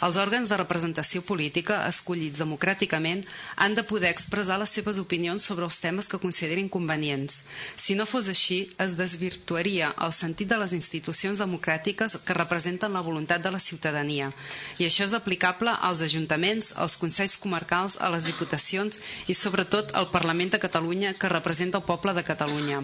Els 0.03 0.17
òrgans 0.19 0.49
de 0.51 0.57
representació 0.59 1.21
política, 1.23 1.77
escollits 1.87 2.41
democràticament, 2.41 3.21
han 3.55 3.77
de 3.77 3.85
poder 3.87 4.09
expressar 4.11 4.57
les 4.59 4.73
seves 4.75 4.99
opinions 4.99 5.47
sobre 5.47 5.63
els 5.63 5.79
temes 5.79 6.11
que 6.11 6.19
considerin 6.19 6.67
convenients. 6.67 7.43
Si 7.79 7.95
no 7.95 8.07
fos 8.09 8.27
així, 8.33 8.59
es 8.83 8.97
desvirtuaria 8.99 9.93
el 10.03 10.11
sentit 10.11 10.51
de 10.51 10.59
les 10.59 10.75
institucions 10.75 11.39
democràtiques 11.39 12.17
que 12.27 12.35
representen 12.35 12.91
la 12.91 13.05
voluntat 13.07 13.47
de 13.47 13.55
la 13.55 13.63
ciutadania. 13.63 14.31
I 14.75 14.89
això 14.89 15.07
és 15.07 15.15
aplicable 15.15 15.71
als 15.79 16.03
ajuntaments, 16.03 16.75
als 16.75 16.99
consells 16.99 17.39
comarcals, 17.39 17.95
a 18.03 18.11
les 18.11 18.27
diputacions 18.27 18.99
i 19.31 19.37
sobretot 19.37 19.95
al 19.95 20.11
Parlament 20.11 20.51
de 20.51 20.59
Catalunya 20.59 21.15
que 21.15 21.31
representa 21.31 21.79
el 21.79 21.87
poble 21.87 22.11
de 22.11 22.27
Catalunya. 22.27 22.83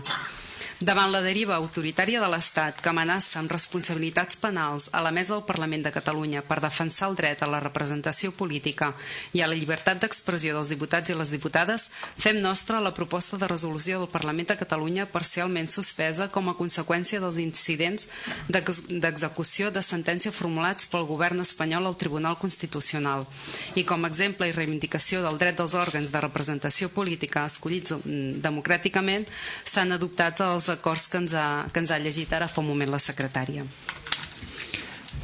Davant 0.80 1.10
la 1.12 1.20
deriva 1.20 1.58
autoritària 1.60 2.22
de 2.24 2.28
l'Estat 2.32 2.78
que 2.80 2.88
amenaça 2.88 3.42
amb 3.42 3.52
responsabilitats 3.52 4.38
penals 4.40 4.86
a 4.96 5.02
la 5.04 5.10
mesa 5.12 5.34
del 5.34 5.44
Parlament 5.44 5.82
de 5.84 5.92
Catalunya 5.92 6.40
per 6.48 6.62
defensar 6.64 7.10
el 7.10 7.18
dret 7.20 7.42
a 7.44 7.50
la 7.52 7.60
representació 7.60 8.32
política 8.32 8.94
i 9.36 9.42
a 9.44 9.50
la 9.52 9.58
llibertat 9.60 10.00
d'expressió 10.00 10.54
dels 10.56 10.72
diputats 10.72 11.12
i 11.12 11.18
les 11.20 11.34
diputades, 11.36 11.90
fem 12.16 12.40
nostra 12.40 12.80
la 12.80 12.94
proposta 12.96 13.36
de 13.36 13.50
resolució 13.52 14.00
del 14.00 14.08
Parlament 14.14 14.54
de 14.54 14.56
Catalunya 14.62 15.08
parcialment 15.12 15.68
suspesa 15.68 16.30
com 16.32 16.48
a 16.48 16.56
conseqüència 16.56 17.20
dels 17.20 17.42
incidents 17.44 18.08
d'execució 18.48 19.74
de 19.76 19.84
sentència 19.84 20.32
formulats 20.32 20.88
pel 20.88 21.04
govern 21.12 21.44
espanyol 21.44 21.92
al 21.92 22.00
Tribunal 22.00 22.40
Constitucional. 22.40 23.28
I 23.76 23.84
com 23.84 24.08
a 24.08 24.14
exemple 24.14 24.48
i 24.48 24.56
reivindicació 24.56 25.28
del 25.28 25.44
dret 25.44 25.60
dels 25.60 25.76
òrgans 25.76 26.16
de 26.16 26.24
representació 26.24 26.88
política 26.88 27.44
escollits 27.52 28.00
democràticament 28.40 29.28
s'han 29.68 29.92
adoptat 30.00 30.40
els 30.48 30.69
acords 30.74 31.08
que 31.10 31.20
ens, 31.22 31.34
ha, 31.34 31.66
que 31.74 31.84
ens 31.84 31.92
ha 31.92 32.00
llegit 32.02 32.34
ara 32.34 32.48
fa 32.48 32.62
un 32.62 32.70
moment 32.70 32.92
la 32.94 33.02
secretària. 33.04 33.66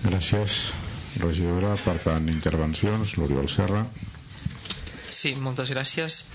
Gràcies, 0.05 0.73
regidora. 1.21 1.75
Per 1.81 1.97
tant, 2.03 2.29
intervencions, 2.29 3.15
l'Oriol 3.19 3.49
Serra. 3.49 3.85
Sí, 5.09 5.35
moltes 5.39 5.71
gràcies. 5.71 6.25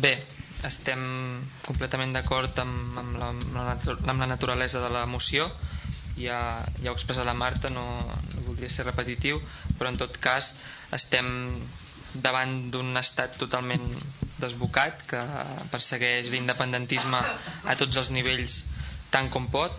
Bé, 0.00 0.16
estem 0.66 1.00
completament 1.66 2.14
d'acord 2.16 2.58
amb, 2.62 2.98
amb, 2.98 3.16
la, 3.20 3.76
amb 3.76 4.20
la 4.20 4.28
naturalesa 4.30 4.80
de 4.82 4.90
la 4.92 5.04
moció 5.06 5.48
ja, 6.16 6.38
ja 6.80 6.90
ho 6.90 6.94
expressa 6.94 7.26
la 7.26 7.34
Marta 7.34 7.70
no, 7.72 7.84
no 8.34 8.44
voldria 8.46 8.70
ser 8.72 8.86
repetitiu 8.88 9.40
però 9.78 9.90
en 9.92 10.00
tot 10.00 10.16
cas 10.22 10.54
estem 10.96 11.28
davant 12.14 12.70
d'un 12.70 12.94
estat 12.96 13.36
totalment 13.40 13.84
desbocat 14.44 15.02
que 15.08 15.22
persegueix 15.72 16.30
l'independentisme 16.32 17.20
a 17.64 17.76
tots 17.80 17.98
els 18.02 18.12
nivells 18.14 18.62
tant 19.14 19.30
com 19.32 19.48
pot. 19.50 19.74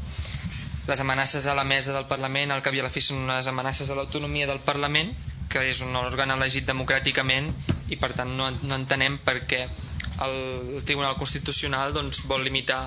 Les 0.86 1.00
amenaces 1.02 1.48
a 1.48 1.56
la 1.58 1.66
mesa 1.66 1.94
del 1.96 2.10
Parlament 2.10 2.54
al 2.54 2.62
cap 2.66 2.76
i 2.76 2.82
a 2.82 2.86
la 2.86 2.94
fi 2.94 3.02
són 3.02 3.24
unes 3.24 3.48
amenaces 3.50 3.90
a 3.90 3.98
l'autonomia 3.98 4.50
del 4.50 4.62
Parlament 4.66 5.14
que 5.50 5.64
és 5.72 5.82
un 5.86 5.96
òrgan 5.96 6.34
elegit 6.36 6.68
democràticament 6.68 7.50
i 7.94 7.98
per 8.02 8.12
tant 8.18 8.32
no, 8.38 8.50
no 8.52 8.78
entenem 8.78 9.18
per 9.24 9.40
què 9.48 9.66
el 10.26 10.84
Tribunal 10.88 11.18
Constitucional 11.20 11.94
doncs, 11.96 12.24
vol 12.30 12.44
limitar 12.44 12.82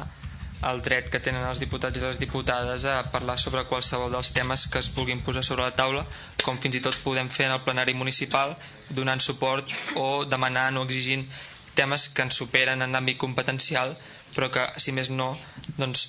el 0.68 0.80
dret 0.82 1.06
que 1.12 1.20
tenen 1.22 1.44
els 1.46 1.60
diputats 1.62 1.98
i 1.98 2.02
les 2.02 2.18
diputades 2.18 2.84
a 2.88 2.96
parlar 3.12 3.36
sobre 3.38 3.62
qualsevol 3.70 4.10
dels 4.10 4.32
temes 4.34 4.66
que 4.66 4.80
es 4.82 4.88
vulguin 4.94 5.20
posar 5.22 5.44
sobre 5.46 5.62
la 5.62 5.74
taula, 5.76 6.02
com 6.42 6.58
fins 6.58 6.80
i 6.80 6.82
tot 6.82 6.98
podem 7.04 7.30
fer 7.30 7.46
en 7.46 7.54
el 7.54 7.62
plenari 7.62 7.94
municipal, 7.94 8.56
donant 8.90 9.22
suport 9.22 9.70
o 10.02 10.24
demanant 10.26 10.80
o 10.80 10.84
exigint 10.88 11.28
temes 11.78 12.08
que 12.10 12.26
ens 12.26 12.38
superen 12.42 12.82
en 12.82 12.94
l'àmbit 12.94 13.20
competencial 13.22 13.94
però 14.34 14.50
que 14.52 14.64
si 14.80 14.92
més 14.92 15.10
no 15.10 15.30
doncs, 15.78 16.08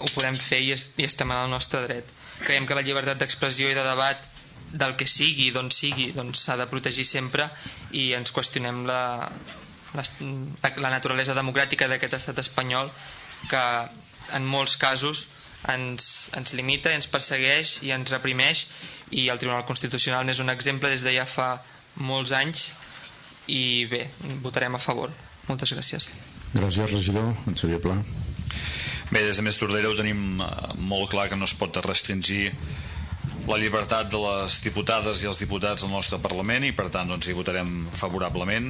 ho 0.00 0.08
podem 0.14 0.36
fer 0.40 0.60
i, 0.64 0.72
es, 0.74 0.90
i 1.00 1.06
estem 1.06 1.30
en 1.30 1.44
el 1.44 1.52
nostre 1.52 1.82
dret. 1.86 2.08
Creiem 2.40 2.66
que 2.68 2.76
la 2.76 2.84
llibertat 2.84 3.20
d'expressió 3.20 3.70
i 3.70 3.76
de 3.76 3.84
debat 3.84 4.22
del 4.70 4.94
que 4.96 5.08
sigui, 5.10 5.50
d'on 5.54 5.70
sigui 5.74 6.10
doncs 6.16 6.44
s'ha 6.44 6.56
de 6.60 6.68
protegir 6.70 7.04
sempre 7.08 7.48
i 7.96 8.10
ens 8.16 8.32
qüestionem 8.32 8.84
la, 8.88 9.02
la, 9.98 10.04
la 10.76 10.92
naturalesa 10.92 11.34
democràtica 11.36 11.88
d'aquest 11.90 12.16
estat 12.20 12.38
espanyol 12.44 12.92
que 13.50 13.64
en 14.36 14.46
molts 14.46 14.76
casos 14.78 15.26
ens, 15.68 16.30
ens 16.38 16.54
limita, 16.56 16.94
ens 16.94 17.10
persegueix 17.10 17.80
i 17.84 17.90
ens 17.96 18.14
reprimeix 18.14 18.68
i 19.10 19.26
el 19.28 19.40
Tribunal 19.42 19.66
Constitucional 19.66 20.24
n'és 20.24 20.40
un 20.40 20.52
exemple 20.52 20.92
des 20.92 21.02
de 21.02 21.16
ja 21.16 21.26
fa 21.26 21.56
molts 21.98 22.30
anys 22.36 22.68
i 23.50 23.86
bé, 23.90 24.04
votarem 24.44 24.78
a 24.78 24.82
favor. 24.82 25.12
Moltes 25.48 25.74
gràcies. 25.74 26.06
Gràcies, 26.54 26.92
regidor. 26.92 27.32
En 27.46 27.58
Xavier 27.58 27.80
Pla. 27.82 27.96
Bé, 29.10 29.24
des 29.26 29.38
de 29.38 29.42
Més 29.42 29.58
Tordera 29.58 29.90
ho 29.90 29.96
tenim 29.98 30.38
eh, 30.38 30.48
molt 30.78 31.10
clar 31.10 31.26
que 31.30 31.38
no 31.38 31.48
es 31.48 31.54
pot 31.58 31.74
restringir 31.82 32.52
la 33.48 33.56
llibertat 33.58 34.10
de 34.12 34.18
les 34.20 34.60
diputades 34.62 35.22
i 35.24 35.28
els 35.30 35.40
diputats 35.40 35.82
del 35.82 35.90
nostre 35.90 36.20
Parlament 36.22 36.66
i 36.68 36.74
per 36.76 36.86
tant 36.94 37.08
doncs, 37.10 37.26
hi 37.26 37.34
votarem 37.34 37.88
favorablement 37.96 38.68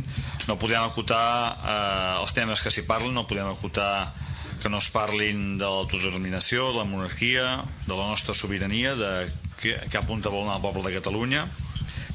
no 0.48 0.56
podem 0.60 0.80
acotar 0.80 1.26
eh, 1.52 2.20
els 2.22 2.32
temes 2.36 2.62
que 2.64 2.72
s'hi 2.72 2.86
parlen 2.88 3.12
no 3.18 3.26
podem 3.28 3.50
acotar 3.50 4.14
que 4.60 4.68
no 4.72 4.78
es 4.80 4.90
parlin 4.92 5.56
de 5.58 5.64
l'autodeterminació, 5.64 6.70
de 6.72 6.82
la 6.82 6.88
monarquia 6.88 7.44
de 7.86 7.94
la 7.96 8.08
nostra 8.08 8.36
sobirania 8.36 8.94
de 8.96 9.12
que, 9.60 9.76
que 9.90 10.00
apunta 10.00 10.28
a 10.30 10.32
vol 10.32 10.46
anar 10.46 10.60
el 10.60 10.64
poble 10.64 10.86
de 10.88 10.96
Catalunya 10.96 11.44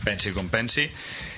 pensi 0.05 0.33
com 0.33 0.49
pensi 0.49 0.87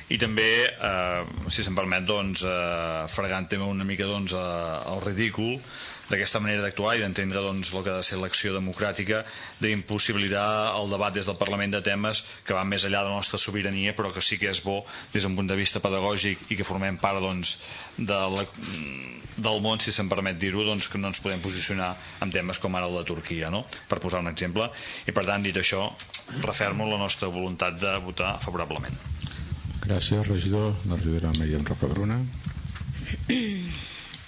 i 0.10 0.18
també, 0.18 0.48
eh, 0.68 1.24
si 1.52 1.64
se'm 1.64 1.76
permet, 1.76 2.06
doncs, 2.08 2.44
eh, 2.48 3.06
fregant 3.12 3.48
també 3.50 3.66
una 3.68 3.84
mica 3.84 4.08
doncs, 4.08 4.34
eh, 4.34 4.94
el 4.94 5.02
ridícul 5.04 5.60
d'aquesta 6.08 6.40
manera 6.40 6.62
d'actuar 6.64 6.96
i 6.96 7.02
d'entendre 7.04 7.42
doncs, 7.44 7.74
el 7.74 7.84
que 7.84 7.92
ha 7.92 7.98
de 8.00 8.06
ser 8.08 8.18
l'acció 8.22 8.54
democràtica 8.56 9.26
d'impossibilitar 9.60 10.80
el 10.80 10.90
debat 10.90 11.14
des 11.14 11.28
del 11.28 11.36
Parlament 11.36 11.76
de 11.76 11.82
temes 11.84 12.24
que 12.48 12.56
van 12.56 12.70
més 12.72 12.86
enllà 12.88 13.04
de 13.04 13.12
la 13.12 13.20
nostra 13.20 13.38
sobirania 13.38 13.94
però 13.98 14.14
que 14.16 14.24
sí 14.24 14.40
que 14.40 14.48
és 14.50 14.64
bo 14.64 14.86
des 15.12 15.24
d'un 15.24 15.36
punt 15.36 15.52
de 15.52 15.60
vista 15.60 15.84
pedagògic 15.84 16.48
i 16.48 16.56
que 16.56 16.64
formem 16.64 16.96
part 16.98 17.20
doncs, 17.20 17.58
de 17.98 18.22
la, 18.38 18.48
del 19.36 19.62
món, 19.62 19.84
si 19.84 19.92
se'm 19.92 20.08
permet 20.08 20.40
dir-ho, 20.40 20.64
doncs, 20.64 20.88
que 20.88 20.98
no 20.98 21.12
ens 21.12 21.20
podem 21.20 21.44
posicionar 21.44 21.96
en 22.24 22.32
temes 22.32 22.60
com 22.64 22.76
ara 22.76 22.88
el 22.88 22.96
de 23.02 23.04
Turquia, 23.12 23.52
no? 23.52 23.66
per 23.90 24.00
posar 24.00 24.24
un 24.24 24.32
exemple. 24.32 24.72
I 25.06 25.12
per 25.12 25.28
tant, 25.28 25.44
dit 25.44 25.58
això, 25.60 25.90
refermo 26.42 26.88
la 26.88 27.02
nostra 27.02 27.28
voluntat 27.28 27.76
de 27.82 27.98
votar 28.06 28.38
favorablement. 28.40 28.96
Gracias, 29.88 30.28
regidor. 30.28 30.76
La 30.86 30.98
Miriam 31.40 31.64
Rocabruna. 31.64 32.20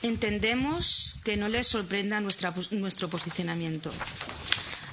Entendemos 0.02 1.20
que 1.26 1.36
no 1.36 1.50
les 1.50 1.68
sorprenda 1.68 2.22
nuestro 2.22 3.10
posicionamiento. 3.10 3.92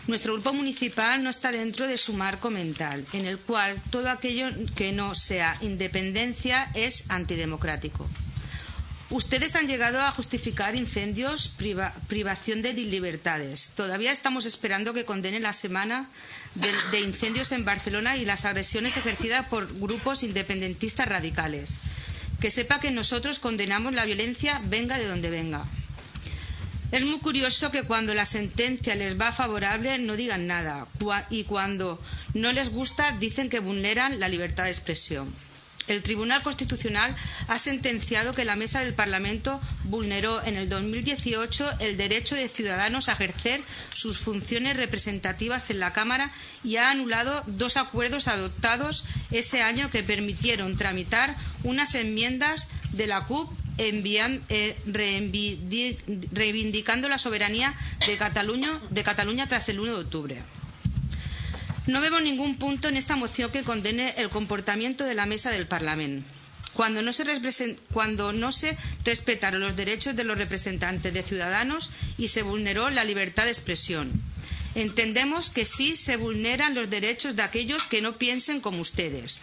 Nuestro 0.08 0.32
grupo 0.32 0.52
municipal 0.52 1.22
no 1.22 1.30
está 1.30 1.52
dentro 1.52 1.86
de 1.86 1.96
su 1.96 2.14
marco 2.14 2.50
mental, 2.50 3.06
en 3.12 3.26
el 3.26 3.38
cual 3.38 3.76
todo 3.90 4.10
aquello 4.10 4.48
que 4.74 4.90
no 4.90 5.14
sea 5.14 5.56
independencia 5.60 6.68
es 6.74 7.10
antidemocrático. 7.10 8.08
Ustedes 9.08 9.54
han 9.54 9.68
llegado 9.68 10.00
a 10.00 10.10
justificar 10.10 10.74
incendios, 10.74 11.46
priva, 11.46 11.94
privación 12.08 12.60
de 12.60 12.72
libertades. 12.72 13.70
Todavía 13.76 14.10
estamos 14.10 14.46
esperando 14.46 14.94
que 14.94 15.04
condenen 15.04 15.44
la 15.44 15.52
semana 15.52 16.10
de, 16.56 16.68
de, 16.90 17.00
incendios 17.02 17.52
en 17.52 17.64
Barcelona 17.64 18.16
y 18.16 18.24
las 18.24 18.44
agresiones 18.44 18.96
ejercidas 18.96 19.46
por 19.46 19.72
grupos 19.78 20.24
independentistas 20.24 21.06
radicales. 21.06 21.74
Que 22.40 22.50
sepa 22.50 22.80
que 22.80 22.90
nosotros 22.90 23.38
condenamos 23.38 23.94
la 23.94 24.04
violencia, 24.04 24.60
venga 24.64 24.98
de 24.98 25.06
donde 25.06 25.30
venga. 25.30 25.64
Es 26.90 27.04
muy 27.04 27.18
curioso 27.18 27.70
que 27.70 27.84
cuando 27.84 28.12
la 28.12 28.26
sentencia 28.26 28.94
les 28.96 29.20
va 29.20 29.32
favorable 29.32 29.98
no 29.98 30.16
digan 30.16 30.46
nada 30.46 30.86
y 31.30 31.44
cuando 31.44 32.00
no 32.34 32.52
les 32.52 32.70
gusta 32.70 33.12
dicen 33.12 33.50
que 33.50 33.60
vulneran 33.60 34.18
la 34.18 34.28
libertad 34.28 34.64
de 34.64 34.70
expresión. 34.70 35.32
El 35.88 36.02
Tribunal 36.02 36.42
Constitucional 36.42 37.14
ha 37.48 37.58
sentenciado 37.58 38.34
que 38.34 38.44
la 38.44 38.56
Mesa 38.56 38.80
del 38.80 38.94
Parlamento 38.94 39.60
vulneró 39.84 40.42
en 40.44 40.56
el 40.56 40.68
2018 40.68 41.78
el 41.80 41.96
derecho 41.96 42.34
de 42.34 42.48
ciudadanos 42.48 43.08
a 43.08 43.12
ejercer 43.12 43.60
sus 43.92 44.18
funciones 44.18 44.76
representativas 44.76 45.70
en 45.70 45.78
la 45.78 45.92
Cámara 45.92 46.32
y 46.64 46.76
ha 46.76 46.90
anulado 46.90 47.42
dos 47.46 47.76
acuerdos 47.76 48.26
adoptados 48.28 49.04
ese 49.30 49.62
año 49.62 49.90
que 49.90 50.02
permitieron 50.02 50.76
tramitar 50.76 51.36
unas 51.62 51.94
enmiendas 51.94 52.68
de 52.92 53.06
la 53.06 53.24
CUP 53.24 53.52
eh, 53.78 54.76
reivindicando 56.32 57.08
la 57.08 57.18
soberanía 57.18 57.74
de 58.06 58.16
Cataluña, 58.16 58.70
de 58.90 59.02
Cataluña 59.04 59.46
tras 59.46 59.68
el 59.68 59.80
1 59.80 59.92
de 59.94 60.00
octubre. 60.00 60.55
No 61.86 62.00
vemos 62.00 62.22
ningún 62.22 62.56
punto 62.56 62.88
en 62.88 62.96
esta 62.96 63.14
moción 63.16 63.50
que 63.52 63.62
condene 63.62 64.14
el 64.16 64.28
comportamiento 64.28 65.04
de 65.04 65.14
la 65.14 65.26
mesa 65.26 65.50
del 65.50 65.66
Parlamento. 65.66 66.26
Cuando 66.72 67.00
no, 67.00 67.12
se 67.12 67.24
cuando 67.92 68.32
no 68.32 68.52
se 68.52 68.76
respetaron 69.04 69.60
los 69.60 69.76
derechos 69.76 70.14
de 70.14 70.24
los 70.24 70.36
representantes 70.36 71.14
de 71.14 71.22
ciudadanos 71.22 71.90
y 72.18 72.28
se 72.28 72.42
vulneró 72.42 72.90
la 72.90 73.04
libertad 73.04 73.44
de 73.44 73.50
expresión. 73.50 74.12
Entendemos 74.74 75.48
que 75.48 75.64
sí 75.64 75.96
se 75.96 76.16
vulneran 76.16 76.74
los 76.74 76.90
derechos 76.90 77.34
de 77.34 77.42
aquellos 77.42 77.86
que 77.86 78.02
no 78.02 78.18
piensen 78.18 78.60
como 78.60 78.82
ustedes. 78.82 79.38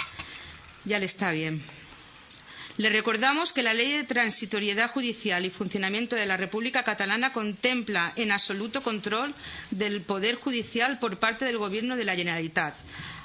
Ya 0.85 0.99
le 0.99 1.05
está 1.05 1.31
bien. 1.31 1.63
Le 2.77 2.89
recordamos 2.89 3.53
que 3.53 3.61
la 3.61 3.75
Ley 3.75 3.91
de 3.91 4.03
Transitoriedad 4.03 4.89
Judicial 4.89 5.45
y 5.45 5.51
Funcionamiento 5.51 6.15
de 6.15 6.25
la 6.25 6.37
República 6.37 6.83
Catalana 6.83 7.31
contempla 7.31 8.13
en 8.15 8.31
absoluto 8.31 8.81
control 8.81 9.35
del 9.69 10.01
Poder 10.01 10.35
Judicial 10.35 10.97
por 10.97 11.19
parte 11.19 11.45
del 11.45 11.59
Gobierno 11.59 11.95
de 11.97 12.05
la 12.05 12.15
Generalitat. 12.15 12.73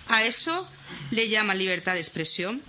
¿A 0.09 0.23
eso 0.25 0.69
le 1.13 1.31
llama 1.31 1.55
libertad 1.55 1.95
de 1.95 2.01
expresión? 2.01 2.61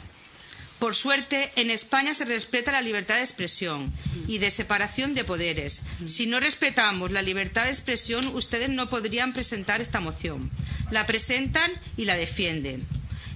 Por 0.79 0.95
suerte, 0.95 1.51
en 1.57 1.69
España 1.69 2.13
se 2.15 2.23
respeta 2.23 2.71
la 2.71 2.81
libertad 2.81 3.15
de 3.15 3.23
expresión 3.23 3.91
y 4.29 4.37
de 4.37 4.49
separación 4.49 5.13
de 5.13 5.25
poderes. 5.25 5.81
Si 6.05 6.27
no 6.27 6.39
respetamos 6.39 7.11
la 7.11 7.21
libertad 7.21 7.65
de 7.65 7.71
expresión, 7.71 8.25
ustedes 8.33 8.69
no 8.69 8.89
podrían 8.89 9.33
presentar 9.33 9.81
esta 9.81 9.99
moción. 9.99 10.49
La 10.91 11.05
presentan 11.05 11.69
y 11.97 12.05
la 12.05 12.15
defienden, 12.15 12.87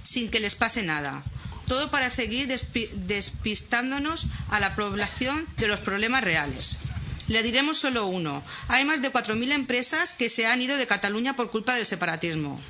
sin 0.02 0.30
que 0.30 0.40
les 0.40 0.54
pase 0.54 0.82
nada 0.82 1.22
todo 1.66 1.90
para 1.90 2.10
seguir 2.10 2.48
despistándonos 2.48 4.26
a 4.50 4.60
la 4.60 4.74
población 4.74 5.46
de 5.58 5.68
los 5.68 5.80
problemas 5.80 6.24
reales. 6.24 6.78
Le 7.26 7.42
diremos 7.42 7.78
solo 7.78 8.06
uno. 8.06 8.42
Hay 8.68 8.84
más 8.84 9.00
de 9.00 9.10
4.000 9.10 9.52
empresas 9.52 10.14
que 10.14 10.28
se 10.28 10.46
han 10.46 10.60
ido 10.60 10.76
de 10.76 10.86
Cataluña 10.86 11.36
por 11.36 11.50
culpa 11.50 11.74
del 11.74 11.86
separatismo. 11.86 12.60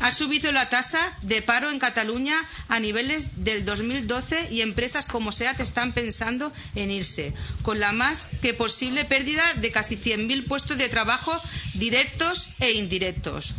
Ha 0.00 0.12
subido 0.12 0.52
la 0.52 0.68
tasa 0.68 1.00
de 1.22 1.42
paro 1.42 1.68
en 1.70 1.80
Cataluña 1.80 2.36
a 2.68 2.78
niveles 2.78 3.44
del 3.44 3.64
2012 3.64 4.52
y 4.52 4.60
empresas 4.60 5.06
como 5.06 5.32
SEAT 5.32 5.58
están 5.60 5.92
pensando 5.92 6.52
en 6.76 6.92
irse, 6.92 7.34
con 7.62 7.80
la 7.80 7.92
más 7.92 8.28
que 8.40 8.54
posible 8.54 9.04
pérdida 9.04 9.42
de 9.54 9.72
casi 9.72 9.96
100.000 9.96 10.46
puestos 10.46 10.78
de 10.78 10.88
trabajo 10.88 11.36
directos 11.74 12.50
e 12.60 12.72
indirectos 12.72 13.54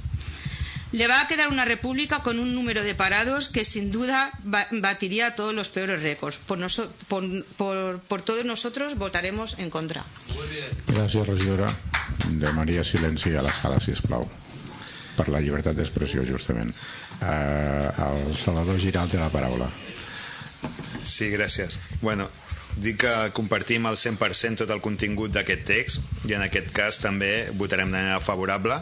le 0.96 1.08
va 1.08 1.22
a 1.22 1.28
quedar 1.28 1.50
una 1.50 1.66
república 1.66 2.20
con 2.20 2.40
un 2.40 2.56
número 2.56 2.82
de 2.82 2.96
parados 2.96 3.50
que 3.50 3.66
sin 3.66 3.92
duda 3.92 4.32
batiría 4.44 5.36
todos 5.36 5.54
los 5.54 5.68
peores 5.68 6.02
récords. 6.02 6.38
Por, 6.38 6.60
por, 7.08 8.00
por, 8.00 8.22
todos 8.22 8.46
nosotros 8.46 8.96
votaremos 8.96 9.60
en 9.60 9.70
contra. 9.70 10.06
Gràcies, 10.88 11.28
regidora. 11.28 11.68
Demanaria 12.32 12.84
silenci 12.84 13.36
a 13.36 13.44
la 13.44 13.52
sala, 13.52 13.80
si 13.84 13.92
plau, 14.08 14.24
per 15.18 15.28
la 15.30 15.42
llibertat 15.44 15.76
d'expressió, 15.76 16.24
justament. 16.24 16.72
Eh, 17.20 17.90
el 18.08 18.36
Salvador 18.40 18.80
Giral 18.80 19.12
té 19.12 19.20
la 19.20 19.30
paraula. 19.34 19.68
Sí, 21.04 21.28
gràcies. 21.34 21.78
Bueno, 22.02 22.30
dic 22.80 23.02
que 23.04 23.14
compartim 23.36 23.86
al 23.86 24.00
100% 24.00 24.64
tot 24.64 24.72
el 24.72 24.84
contingut 24.84 25.36
d'aquest 25.36 25.68
text 25.68 26.26
i 26.30 26.40
en 26.40 26.48
aquest 26.48 26.72
cas 26.76 27.04
també 27.04 27.50
votarem 27.60 27.92
de 27.92 28.00
manera 28.00 28.24
favorable 28.24 28.80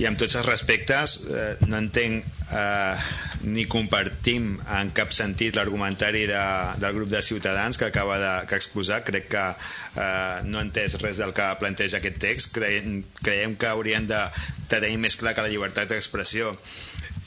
i 0.00 0.06
amb 0.08 0.16
tots 0.16 0.38
els 0.38 0.46
respectes 0.46 1.18
eh, 1.28 1.50
no 1.68 1.76
entenc 1.76 2.24
eh, 2.56 3.02
ni 3.44 3.66
compartim 3.70 4.54
en 4.78 4.92
cap 4.96 5.12
sentit 5.12 5.56
l'argumentari 5.58 6.24
de, 6.30 6.42
del 6.80 6.96
grup 6.96 7.10
de 7.12 7.20
Ciutadans 7.22 7.78
que 7.78 7.90
acaba 7.90 8.18
de, 8.18 8.32
que 8.48 8.56
exposar. 8.56 9.02
Crec 9.04 9.28
que 9.34 9.44
eh, 9.44 10.40
no 10.48 10.58
ha 10.58 10.64
entès 10.64 10.96
res 11.02 11.20
del 11.20 11.34
que 11.36 11.50
planteja 11.60 12.00
aquest 12.00 12.18
text. 12.22 12.52
Creiem, 12.56 13.02
creiem 13.20 13.56
que 13.58 13.68
hauríem 13.68 14.08
de, 14.08 14.24
de 14.68 14.80
tenir 14.80 14.98
més 15.02 15.18
clar 15.20 15.36
que 15.36 15.44
la 15.44 15.52
llibertat 15.52 15.92
d'expressió 15.92 16.54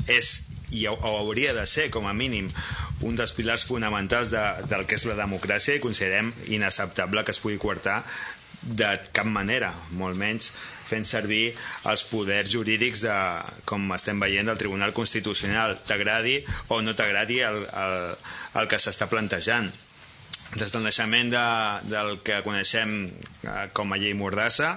és 0.09 0.35
i 0.73 0.87
ho, 0.89 0.95
ho 0.95 1.17
hauria 1.21 1.53
de 1.53 1.65
ser 1.69 1.91
com 1.93 2.07
a 2.09 2.13
mínim 2.17 2.49
un 3.05 3.17
dels 3.17 3.35
pilars 3.37 3.67
fonamentals 3.69 4.31
de, 4.33 4.45
del 4.71 4.87
que 4.89 4.97
és 4.97 5.05
la 5.05 5.17
democràcia 5.19 5.75
i 5.75 5.83
considerem 5.83 6.31
inacceptable 6.49 7.23
que 7.23 7.35
es 7.35 7.41
pugui 7.43 7.59
coartar 7.61 8.01
de 8.65 8.95
cap 9.13 9.27
manera, 9.29 9.69
molt 9.93 10.17
menys 10.17 10.49
fent 10.85 11.07
servir 11.07 11.55
els 11.89 12.03
poders 12.09 12.51
jurídics 12.53 13.05
de, 13.07 13.15
com 13.69 13.89
estem 13.95 14.21
veient 14.21 14.47
del 14.49 14.59
Tribunal 14.59 14.93
Constitucional. 14.93 15.77
T'agradi 15.87 16.37
o 16.73 16.81
no 16.85 16.93
t'agradi 16.97 17.41
el, 17.45 17.63
el, 17.65 17.97
el 18.61 18.69
que 18.71 18.79
s'està 18.81 19.09
plantejant. 19.11 19.71
Des 20.55 20.71
del 20.71 20.85
naixement 20.85 21.33
de, 21.33 21.47
del 21.89 22.15
que 22.23 22.39
coneixem 22.45 22.95
eh, 23.09 23.67
com 23.75 23.91
a 23.91 23.99
llei 23.99 24.13
Mordassa 24.15 24.75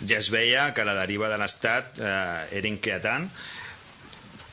ja 0.00 0.16
es 0.16 0.30
veia 0.32 0.70
que 0.72 0.84
la 0.86 0.94
deriva 0.96 1.28
de 1.28 1.36
l'Estat 1.40 1.98
eh, 2.00 2.58
era 2.60 2.68
inquietant. 2.68 3.28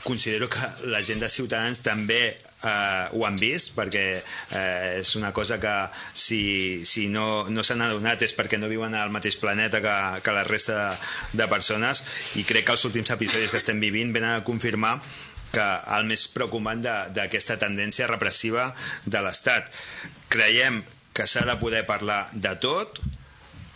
Considero 0.04 0.50
que 0.50 0.60
la 0.92 1.02
gent 1.04 1.24
de 1.24 1.30
Ciutadans 1.32 1.82
també 1.86 2.38
eh, 2.64 3.06
ho 3.14 3.26
han 3.28 3.38
vist 3.40 3.74
perquè 3.78 4.06
eh, 4.18 5.00
és 5.00 5.14
una 5.20 5.32
cosa 5.34 5.60
que 5.62 5.76
si, 6.14 6.86
si 6.86 7.08
no, 7.12 7.46
no 7.50 7.64
s'han 7.64 7.86
adonat 7.86 8.26
és 8.26 8.36
perquè 8.38 8.60
no 8.60 8.72
viuen 8.72 8.96
al 8.98 9.14
mateix 9.14 9.38
planeta 9.42 9.82
que, 9.84 9.96
que 10.24 10.36
la 10.36 10.46
resta 10.48 10.78
de, 10.78 11.40
de 11.44 11.50
persones 11.52 12.04
i 12.40 12.46
crec 12.48 12.68
que 12.68 12.78
els 12.78 12.86
últims 12.90 13.14
episodis 13.14 13.54
que 13.54 13.62
estem 13.62 13.82
vivint 13.84 14.14
venen 14.16 14.38
a 14.38 14.46
confirmar 14.48 14.98
que 15.54 15.66
el 15.96 16.08
més 16.10 16.28
preocupant 16.34 16.82
d'aquesta 16.84 17.56
tendència 17.62 18.08
repressiva 18.10 18.74
de 19.06 19.22
l'Estat. 19.24 19.70
Creiem 20.28 20.82
que 21.16 21.26
s'ha 21.26 21.46
de 21.48 21.56
poder 21.62 21.86
parlar 21.88 22.28
de 22.34 22.52
tot 22.62 23.00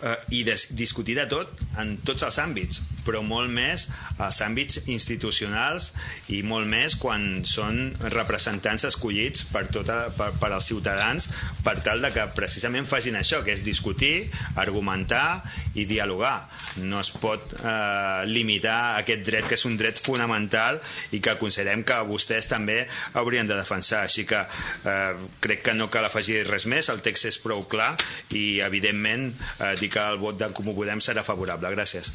eh, 0.01 0.15
i 0.39 0.43
de, 0.47 0.57
discutir 0.77 1.17
de 1.19 1.27
tot 1.31 1.61
en 1.81 1.97
tots 2.05 2.27
els 2.27 2.41
àmbits 2.41 2.81
però 3.05 3.21
molt 3.25 3.49
més 3.51 3.87
als 4.21 4.41
àmbits 4.45 4.83
institucionals 4.91 5.91
i 6.33 6.41
molt 6.45 6.69
més 6.69 6.95
quan 7.01 7.43
són 7.47 7.95
representants 8.13 8.85
escollits 8.91 9.45
per, 9.49 9.65
tota, 9.73 10.03
per, 10.17 10.31
per 10.37 10.51
als 10.51 10.69
ciutadans 10.69 11.27
per 11.65 11.77
tal 11.85 12.03
de 12.03 12.11
que 12.13 12.27
precisament 12.37 12.87
facin 12.89 13.17
això, 13.17 13.41
que 13.45 13.53
és 13.55 13.65
discutir, 13.65 14.29
argumentar 14.59 15.41
i 15.77 15.85
dialogar. 15.89 16.47
No 16.83 16.99
es 17.01 17.11
pot 17.13 17.55
eh, 17.57 18.23
limitar 18.29 18.97
aquest 18.99 19.25
dret 19.27 19.47
que 19.49 19.57
és 19.57 19.65
un 19.69 19.77
dret 19.79 20.01
fonamental 20.01 20.79
i 21.15 21.21
que 21.23 21.37
considerem 21.41 21.85
que 21.87 21.99
vostès 22.09 22.49
també 22.51 22.83
haurien 23.17 23.49
de 23.49 23.57
defensar. 23.57 24.03
Així 24.05 24.25
que 24.29 24.41
eh, 24.41 25.27
crec 25.43 25.65
que 25.67 25.75
no 25.77 25.89
cal 25.93 26.07
afegir 26.07 26.43
res 26.49 26.67
més, 26.69 26.89
el 26.93 27.01
text 27.05 27.29
és 27.31 27.39
prou 27.41 27.65
clar 27.71 27.93
i 28.37 28.61
evidentment 28.65 29.29
eh, 29.31 29.73
dir 29.79 29.90
que 29.91 30.03
el 30.13 30.19
vot 30.21 30.39
de 30.39 30.51
Comú 30.55 30.75
Podem 30.77 31.03
serà 31.03 31.23
favorable. 31.27 31.71
Gràcies. 31.75 32.13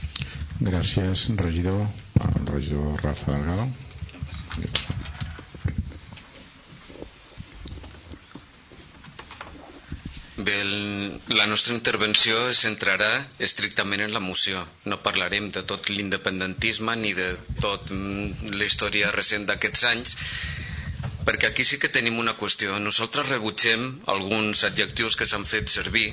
Gràcies, 0.60 1.28
regidor. 1.36 1.84
El 2.16 2.46
regidor 2.48 3.02
Rafa 3.04 3.32
Delgado. 3.36 3.68
Bé, 10.36 10.60
el, 10.60 11.20
la 11.28 11.46
nostra 11.46 11.74
intervenció 11.74 12.36
es 12.50 12.60
centrarà 12.64 13.08
estrictament 13.42 14.04
en 14.04 14.12
la 14.12 14.20
moció. 14.20 14.60
No 14.84 15.00
parlarem 15.04 15.48
de 15.52 15.62
tot 15.64 15.88
l'independentisme 15.90 16.96
ni 17.00 17.14
de 17.16 17.30
tot 17.64 17.92
mm, 17.92 18.52
la 18.56 18.68
història 18.68 19.12
recent 19.16 19.48
d'aquests 19.48 19.86
anys, 19.92 20.16
perquè 21.26 21.50
aquí 21.50 21.64
sí 21.64 21.80
que 21.82 21.92
tenim 21.92 22.20
una 22.22 22.36
qüestió. 22.38 22.76
Nosaltres 22.78 23.32
rebutgem 23.32 23.88
alguns 24.12 24.62
adjectius 24.68 25.16
que 25.16 25.26
s'han 25.26 25.48
fet 25.48 25.72
servir, 25.72 26.12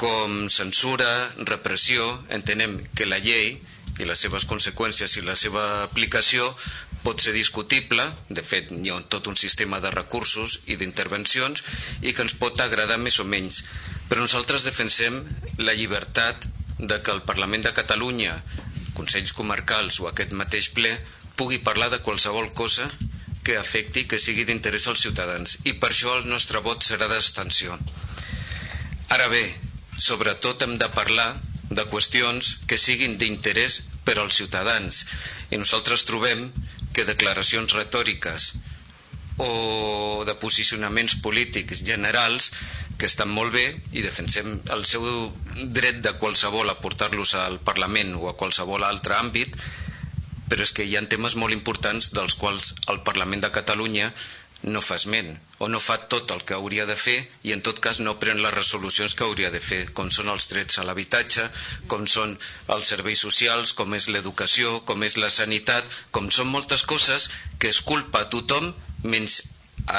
com 0.00 0.48
censura, 0.48 1.08
repressió. 1.44 2.06
Entenem 2.32 2.78
que 2.96 3.08
la 3.08 3.20
llei 3.20 3.58
i 4.00 4.06
les 4.08 4.22
seves 4.24 4.46
conseqüències 4.48 5.18
i 5.20 5.26
la 5.26 5.36
seva 5.36 5.64
aplicació 5.84 6.46
pot 7.04 7.20
ser 7.20 7.34
discutible, 7.36 8.04
de 8.28 8.42
fet 8.44 8.72
hi 8.72 8.92
ha 8.92 8.98
tot 9.12 9.28
un 9.28 9.36
sistema 9.36 9.80
de 9.84 9.92
recursos 9.92 10.58
i 10.72 10.76
d'intervencions 10.80 11.62
i 12.00 12.12
que 12.12 12.24
ens 12.24 12.36
pot 12.40 12.60
agradar 12.60 12.98
més 13.00 13.20
o 13.20 13.28
menys, 13.28 13.62
però 14.08 14.24
nosaltres 14.24 14.66
defensem 14.68 15.20
la 15.60 15.76
llibertat 15.76 16.44
de 16.78 17.00
que 17.04 17.12
el 17.12 17.22
Parlament 17.28 17.64
de 17.64 17.76
Catalunya, 17.76 18.36
Consells 18.96 19.32
Comarcals 19.36 20.00
o 20.00 20.08
aquest 20.08 20.32
mateix 20.36 20.72
ple 20.76 20.92
pugui 21.36 21.60
parlar 21.64 21.88
de 21.92 22.00
qualsevol 22.04 22.52
cosa 22.56 22.88
que 23.44 23.56
afecti, 23.56 24.04
que 24.04 24.20
sigui 24.20 24.44
d'interès 24.48 24.88
als 24.88 25.04
ciutadans 25.04 25.58
i 25.64 25.76
per 25.80 25.92
això 25.92 26.16
el 26.18 26.28
nostre 26.28 26.60
vot 26.64 26.84
serà 26.84 27.08
d'extensió. 27.08 27.76
Ara 29.10 29.28
bé, 29.32 29.44
sobretot 30.00 30.62
hem 30.64 30.78
de 30.80 30.88
parlar 30.96 31.34
de 31.70 31.84
qüestions 31.92 32.56
que 32.66 32.80
siguin 32.80 33.18
d'interès 33.20 33.82
per 34.04 34.16
als 34.18 34.40
ciutadans. 34.40 35.04
I 35.52 35.60
nosaltres 35.60 36.06
trobem 36.08 36.48
que 36.96 37.06
declaracions 37.06 37.76
retòriques 37.76 38.54
o 39.40 40.24
de 40.26 40.34
posicionaments 40.40 41.16
polítics 41.24 41.84
generals 41.86 42.50
que 43.00 43.08
estan 43.08 43.30
molt 43.32 43.54
bé 43.54 43.64
i 43.96 44.02
defensem 44.04 44.58
el 44.74 44.84
seu 44.88 45.04
dret 45.76 46.02
de 46.04 46.12
qualsevol 46.20 46.68
a 46.68 46.80
portar-los 46.80 47.36
al 47.38 47.60
Parlament 47.64 48.16
o 48.18 48.28
a 48.28 48.36
qualsevol 48.36 48.84
altre 48.84 49.16
àmbit, 49.16 49.56
però 50.50 50.66
és 50.66 50.74
que 50.76 50.84
hi 50.84 50.96
ha 50.98 51.04
temes 51.08 51.36
molt 51.40 51.56
importants 51.56 52.10
dels 52.16 52.36
quals 52.36 52.74
el 52.92 53.00
Parlament 53.06 53.46
de 53.46 53.52
Catalunya 53.54 54.10
no 54.62 54.82
fa 54.84 54.98
esment 55.00 55.38
o 55.58 55.68
no 55.72 55.80
fa 55.80 55.96
tot 56.12 56.30
el 56.34 56.42
que 56.44 56.56
hauria 56.56 56.84
de 56.88 56.96
fer 56.96 57.16
i 57.48 57.52
en 57.54 57.62
tot 57.64 57.80
cas 57.84 58.00
no 58.00 58.18
pren 58.20 58.42
les 58.42 58.54
resolucions 58.54 59.14
que 59.16 59.24
hauria 59.24 59.50
de 59.52 59.60
fer, 59.60 59.80
com 59.96 60.10
són 60.12 60.28
els 60.32 60.48
drets 60.52 60.80
a 60.80 60.84
l'habitatge, 60.84 61.46
com 61.88 62.06
són 62.08 62.36
els 62.72 62.92
serveis 62.92 63.20
socials, 63.24 63.72
com 63.76 63.94
és 63.96 64.08
l'educació, 64.08 64.80
com 64.88 65.04
és 65.04 65.16
la 65.20 65.30
sanitat, 65.32 65.84
com 66.10 66.28
són 66.32 66.52
moltes 66.52 66.84
coses 66.84 67.30
que 67.58 67.72
es 67.72 67.80
culpa 67.80 68.24
a 68.24 68.30
tothom 68.32 68.72
menys 69.04 69.42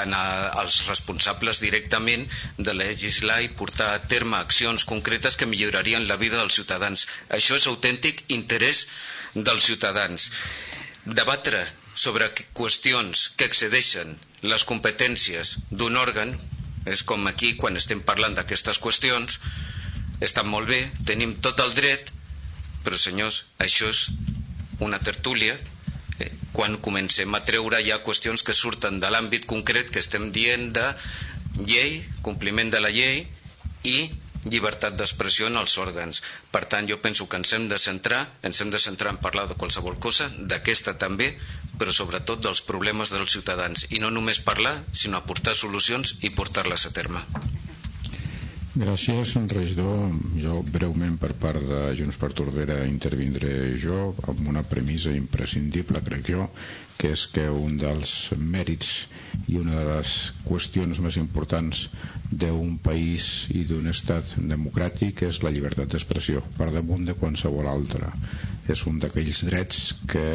en 0.02 0.14
als 0.14 0.86
responsables 0.88 1.60
directament 1.60 2.28
de 2.58 2.74
legislar 2.78 3.42
i 3.42 3.52
portar 3.58 3.92
a 3.94 4.02
terme 4.14 4.38
accions 4.38 4.86
concretes 4.86 5.38
que 5.38 5.50
millorarien 5.50 6.08
la 6.08 6.18
vida 6.22 6.38
dels 6.38 6.58
ciutadans. 6.58 7.08
Això 7.30 7.58
és 7.58 7.68
autèntic 7.68 8.24
interès 8.30 8.86
dels 9.36 9.66
ciutadans. 9.66 10.30
Debatre 11.06 11.66
sobre 11.94 12.30
qüestions 12.54 13.32
que 13.38 13.50
excedeixen 13.50 14.16
les 14.42 14.64
competències 14.66 15.58
d'un 15.70 15.98
òrgan, 15.98 16.34
és 16.90 17.04
com 17.06 17.28
aquí 17.30 17.54
quan 17.58 17.78
estem 17.78 18.02
parlant 18.02 18.34
d'aquestes 18.38 18.80
qüestions, 18.82 19.40
estan 20.22 20.50
molt 20.50 20.70
bé, 20.70 20.82
tenim 21.06 21.36
tot 21.42 21.60
el 21.62 21.76
dret, 21.78 22.10
però 22.86 22.98
senyors, 22.98 23.46
això 23.62 23.90
és 23.90 24.08
una 24.82 24.98
tertúlia 25.00 25.58
quan 26.52 26.78
comencem 26.84 27.32
a 27.36 27.44
treure 27.48 27.80
ja 27.86 28.02
qüestions 28.04 28.44
que 28.44 28.56
surten 28.58 29.00
de 29.00 29.12
l'àmbit 29.14 29.46
concret 29.50 29.92
que 29.92 30.02
estem 30.04 30.32
dient 30.36 30.72
de 30.76 30.88
llei, 31.64 32.02
compliment 32.26 32.72
de 32.74 32.82
la 32.84 32.92
llei 32.92 33.24
i 33.88 34.12
llibertat 34.44 34.98
d'expressió 34.98 35.48
en 35.48 35.60
els 35.62 35.78
òrgans. 35.78 36.22
Per 36.52 36.64
tant, 36.66 36.88
jo 36.90 36.98
penso 37.02 37.28
que 37.30 37.38
ens 37.38 37.54
hem 37.54 37.68
de 37.70 37.78
centrar, 37.80 38.24
ens 38.44 38.62
hem 38.62 38.72
de 38.74 38.82
centrar 38.82 39.14
en 39.14 39.22
parlar 39.22 39.48
de 39.48 39.56
qualsevol 39.56 40.00
cosa, 40.02 40.28
d'aquesta 40.38 40.98
també, 40.98 41.36
però 41.82 41.94
sobretot 41.96 42.44
dels 42.46 42.62
problemes 42.62 43.10
dels 43.10 43.34
ciutadans. 43.34 43.88
I 43.90 44.04
no 44.04 44.14
només 44.14 44.38
parlar, 44.46 44.76
sinó 44.94 45.18
aportar 45.18 45.58
solucions 45.58 46.20
i 46.22 46.30
portar-les 46.38 46.86
a 46.86 46.94
terme. 46.94 47.26
Gràcies, 48.72 49.34
regidor. 49.52 50.14
Jo 50.40 50.62
breument 50.64 51.18
per 51.20 51.34
part 51.42 51.60
de 51.60 51.82
Junts 51.98 52.16
per 52.22 52.30
Tordera 52.38 52.78
intervindré 52.88 53.74
jo 53.82 54.14
amb 54.32 54.46
una 54.48 54.64
premissa 54.64 55.12
imprescindible, 55.12 56.00
crec 56.06 56.30
jo, 56.30 56.46
que 57.02 57.16
és 57.16 57.26
que 57.34 57.48
un 57.50 57.80
dels 57.82 58.12
mèrits 58.38 58.92
i 59.50 59.58
una 59.58 59.80
de 59.80 59.86
les 59.88 60.12
qüestions 60.46 61.00
més 61.02 61.18
importants 61.18 61.88
d'un 62.32 62.78
país 62.84 63.48
i 63.58 63.66
d'un 63.68 63.90
estat 63.92 64.36
democràtic 64.38 65.26
és 65.28 65.42
la 65.44 65.52
llibertat 65.52 65.92
d'expressió, 65.92 66.44
per 66.60 66.70
damunt 66.72 67.08
de 67.10 67.18
qualsevol 67.18 67.68
altra. 67.68 68.14
És 68.70 68.86
un 68.88 69.02
d'aquells 69.02 69.42
drets 69.50 69.82
que 70.08 70.28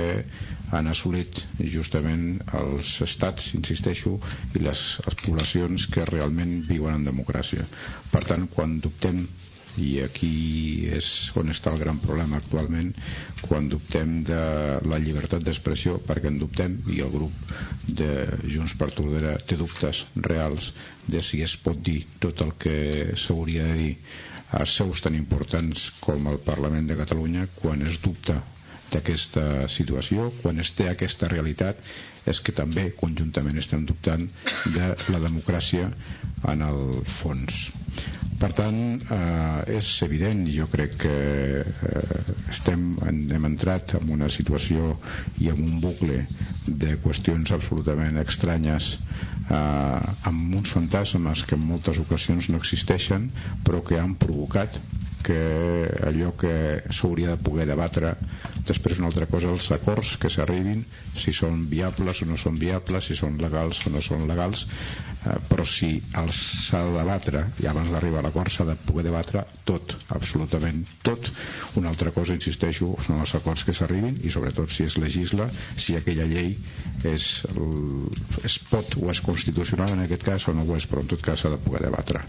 han 0.74 0.90
assolit 0.90 1.44
justament 1.62 2.42
els 2.58 2.96
estats, 3.06 3.52
insisteixo, 3.54 4.16
i 4.58 4.64
les, 4.66 4.84
les 5.06 5.18
poblacions 5.22 5.86
que 5.86 6.04
realment 6.10 6.58
viuen 6.68 6.98
en 6.98 7.06
democràcia. 7.06 7.64
Per 8.10 8.24
tant, 8.26 8.50
quan 8.52 8.80
dubtem 8.82 9.22
i 9.82 10.00
aquí 10.04 10.88
és 10.96 11.08
on 11.36 11.52
està 11.52 11.72
el 11.72 11.80
gran 11.82 11.98
problema 12.02 12.38
actualment 12.40 12.92
quan 13.42 13.68
dubtem 13.68 14.22
de 14.26 14.40
la 14.88 15.00
llibertat 15.02 15.44
d'expressió 15.44 15.98
perquè 16.06 16.32
en 16.32 16.40
dubtem 16.40 16.78
i 16.92 17.02
el 17.04 17.12
grup 17.12 17.54
de 17.86 18.10
Junts 18.48 18.76
per 18.78 18.90
Tordera 18.96 19.36
té 19.38 19.58
dubtes 19.60 20.06
reals 20.16 20.72
de 21.06 21.22
si 21.22 21.42
es 21.44 21.56
pot 21.60 21.78
dir 21.78 22.02
tot 22.22 22.42
el 22.44 22.56
que 22.58 22.78
s'hauria 23.14 23.68
de 23.70 23.78
dir 23.82 23.94
a 24.56 24.64
seus 24.66 25.02
tan 25.02 25.14
importants 25.18 25.90
com 26.00 26.28
el 26.30 26.38
Parlament 26.42 26.86
de 26.86 26.98
Catalunya 26.98 27.48
quan 27.54 27.82
es 27.82 27.98
dubta 28.02 28.38
d'aquesta 28.92 29.66
situació, 29.68 30.30
quan 30.42 30.62
es 30.62 30.70
té 30.78 30.86
aquesta 30.88 31.28
realitat, 31.28 31.80
és 32.26 32.40
que 32.42 32.54
també 32.54 32.88
conjuntament 32.98 33.58
estem 33.58 33.84
dubtant 33.86 34.28
de 34.74 34.92
la 35.10 35.22
democràcia 35.22 35.90
en 36.52 36.62
el 36.66 37.02
fons. 37.04 37.66
Per 38.36 38.50
tant, 38.52 38.78
eh, 39.00 39.76
és 39.78 39.86
evident, 40.04 40.42
jo 40.52 40.66
crec 40.68 40.96
que 41.06 41.14
eh, 41.64 42.34
estem, 42.52 42.82
hem 43.08 43.48
entrat 43.48 43.96
en 43.96 44.10
una 44.12 44.28
situació 44.32 44.92
i 45.40 45.48
en 45.52 45.62
un 45.64 45.78
bucle 45.80 46.26
de 46.66 46.98
qüestions 47.00 47.54
absolutament 47.56 48.20
estranyes 48.20 48.90
eh, 49.48 50.28
amb 50.28 50.58
uns 50.58 50.74
fantasmes 50.74 51.46
que 51.48 51.56
en 51.56 51.64
moltes 51.64 52.02
ocasions 52.02 52.50
no 52.50 52.60
existeixen 52.60 53.30
però 53.64 53.80
que 53.86 54.00
han 54.02 54.14
provocat 54.20 54.80
que 55.26 55.88
allò 56.06 56.36
que 56.38 56.52
s'hauria 56.94 57.32
de 57.34 57.42
poder 57.42 57.66
debatre 57.66 58.12
després 58.68 59.00
una 59.00 59.08
altra 59.10 59.26
cosa 59.30 59.50
els 59.50 59.66
acords 59.74 60.14
que 60.22 60.30
s'arribin 60.30 60.84
si 61.18 61.34
són 61.34 61.64
viables 61.70 62.22
o 62.22 62.28
no 62.30 62.38
són 62.38 62.60
viables 62.60 63.10
si 63.10 63.16
són 63.18 63.40
legals 63.42 63.82
o 63.88 63.94
no 63.94 64.02
són 64.04 64.28
legals 64.30 64.66
però 65.48 65.64
si 65.66 65.96
els 66.20 66.40
s'ha 66.68 66.82
de 66.86 66.92
debatre 66.96 67.42
i 67.62 67.68
abans 67.70 67.90
d'arribar 67.92 68.20
a 68.22 68.26
l'acord 68.28 68.52
s'ha 68.52 68.66
de 68.68 68.76
poder 68.88 69.06
debatre 69.08 69.42
tot, 69.68 69.96
absolutament 70.14 70.84
tot 71.06 71.30
una 71.80 71.90
altra 71.92 72.12
cosa, 72.14 72.36
insisteixo, 72.36 72.92
són 73.06 73.20
els 73.24 73.34
acords 73.38 73.66
que 73.66 73.74
s'arribin 73.76 74.20
i 74.22 74.32
sobretot 74.32 74.70
si 74.72 74.86
es 74.86 74.98
legisla 75.02 75.48
si 75.76 75.96
aquella 75.96 76.28
llei 76.30 76.54
és, 77.06 77.28
es 78.46 78.58
pot 78.70 78.96
o 79.02 79.10
és 79.12 79.22
constitucional 79.24 79.96
en 79.96 80.06
aquest 80.06 80.24
cas 80.26 80.48
o 80.48 80.56
no 80.56 80.66
ho 80.66 80.78
és, 80.78 80.88
però 80.90 81.02
en 81.04 81.12
tot 81.14 81.22
cas 81.24 81.42
s'ha 81.42 81.52
de 81.52 81.60
poder 81.62 81.86
debatre 81.88 82.24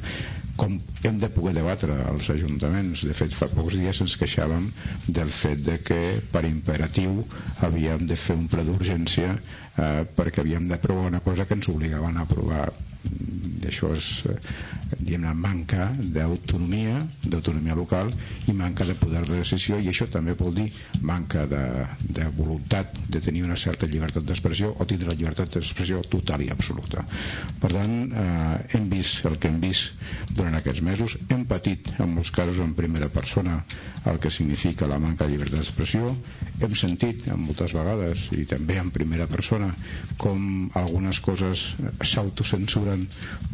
com 0.58 0.74
hem 1.06 1.20
de 1.22 1.30
poder 1.30 1.54
debatre 1.54 1.94
als 2.10 2.32
ajuntaments. 2.34 3.04
De 3.06 3.14
fet, 3.14 3.34
fa 3.38 3.48
pocs 3.52 3.78
dies 3.78 4.02
ens 4.02 4.18
queixàvem 4.18 4.66
del 5.06 5.30
fet 5.30 5.62
de 5.68 5.78
que 5.86 6.00
per 6.34 6.44
imperatiu 6.50 7.22
havíem 7.62 8.08
de 8.10 8.18
fer 8.18 8.36
un 8.40 8.48
ple 8.52 8.66
d'urgència 8.66 9.36
eh, 9.78 10.04
perquè 10.18 10.44
havíem 10.44 10.68
d'aprovar 10.68 11.08
una 11.14 11.24
cosa 11.26 11.46
que 11.46 11.58
ens 11.58 11.70
obligaven 11.74 12.18
a 12.18 12.28
aprovar 12.28 12.68
això 13.68 13.92
és 13.96 14.24
diguem 14.98 15.26
manca 15.36 15.90
d'autonomia 16.00 17.02
d'autonomia 17.24 17.76
local 17.76 18.12
i 18.48 18.54
manca 18.56 18.86
de 18.88 18.96
poder 18.96 19.26
de 19.28 19.42
decisió 19.42 19.80
i 19.80 19.90
això 19.92 20.08
també 20.12 20.36
vol 20.40 20.54
dir 20.56 20.68
manca 21.02 21.46
de, 21.50 21.62
de 22.00 22.28
voluntat 22.38 22.96
de 23.08 23.22
tenir 23.24 23.44
una 23.44 23.58
certa 23.60 23.90
llibertat 23.90 24.24
d'expressió 24.24 24.72
o 24.78 24.88
tindre 24.88 25.12
la 25.12 25.18
llibertat 25.20 25.52
d'expressió 25.54 26.00
total 26.08 26.46
i 26.46 26.50
absoluta. 26.54 27.04
Per 27.60 27.72
tant 27.74 27.96
eh, 28.08 28.78
hem 28.78 28.88
vist 28.92 29.26
el 29.28 29.38
que 29.42 29.52
hem 29.52 29.60
vist 29.60 29.98
durant 30.32 30.56
aquests 30.56 30.84
mesos. 30.86 31.18
Hem 31.28 31.44
patit 31.50 31.92
en 32.00 32.14
molts 32.16 32.32
casos 32.32 32.62
en 32.64 32.76
primera 32.78 33.10
persona 33.12 33.60
el 34.08 34.22
que 34.24 34.32
significa 34.32 34.88
la 34.88 35.02
manca 35.04 35.26
de 35.26 35.36
llibertat 35.36 35.60
d'expressió. 35.60 36.14
Hem 36.64 36.76
sentit 36.80 37.28
en 37.28 37.44
moltes 37.44 37.76
vegades 37.76 38.30
i 38.38 38.48
també 38.50 38.80
en 38.80 38.94
primera 38.96 39.28
persona 39.28 39.67
com 40.18 40.70
algunes 40.78 41.20
coses 41.24 41.64
s'autocensuren 42.02 43.06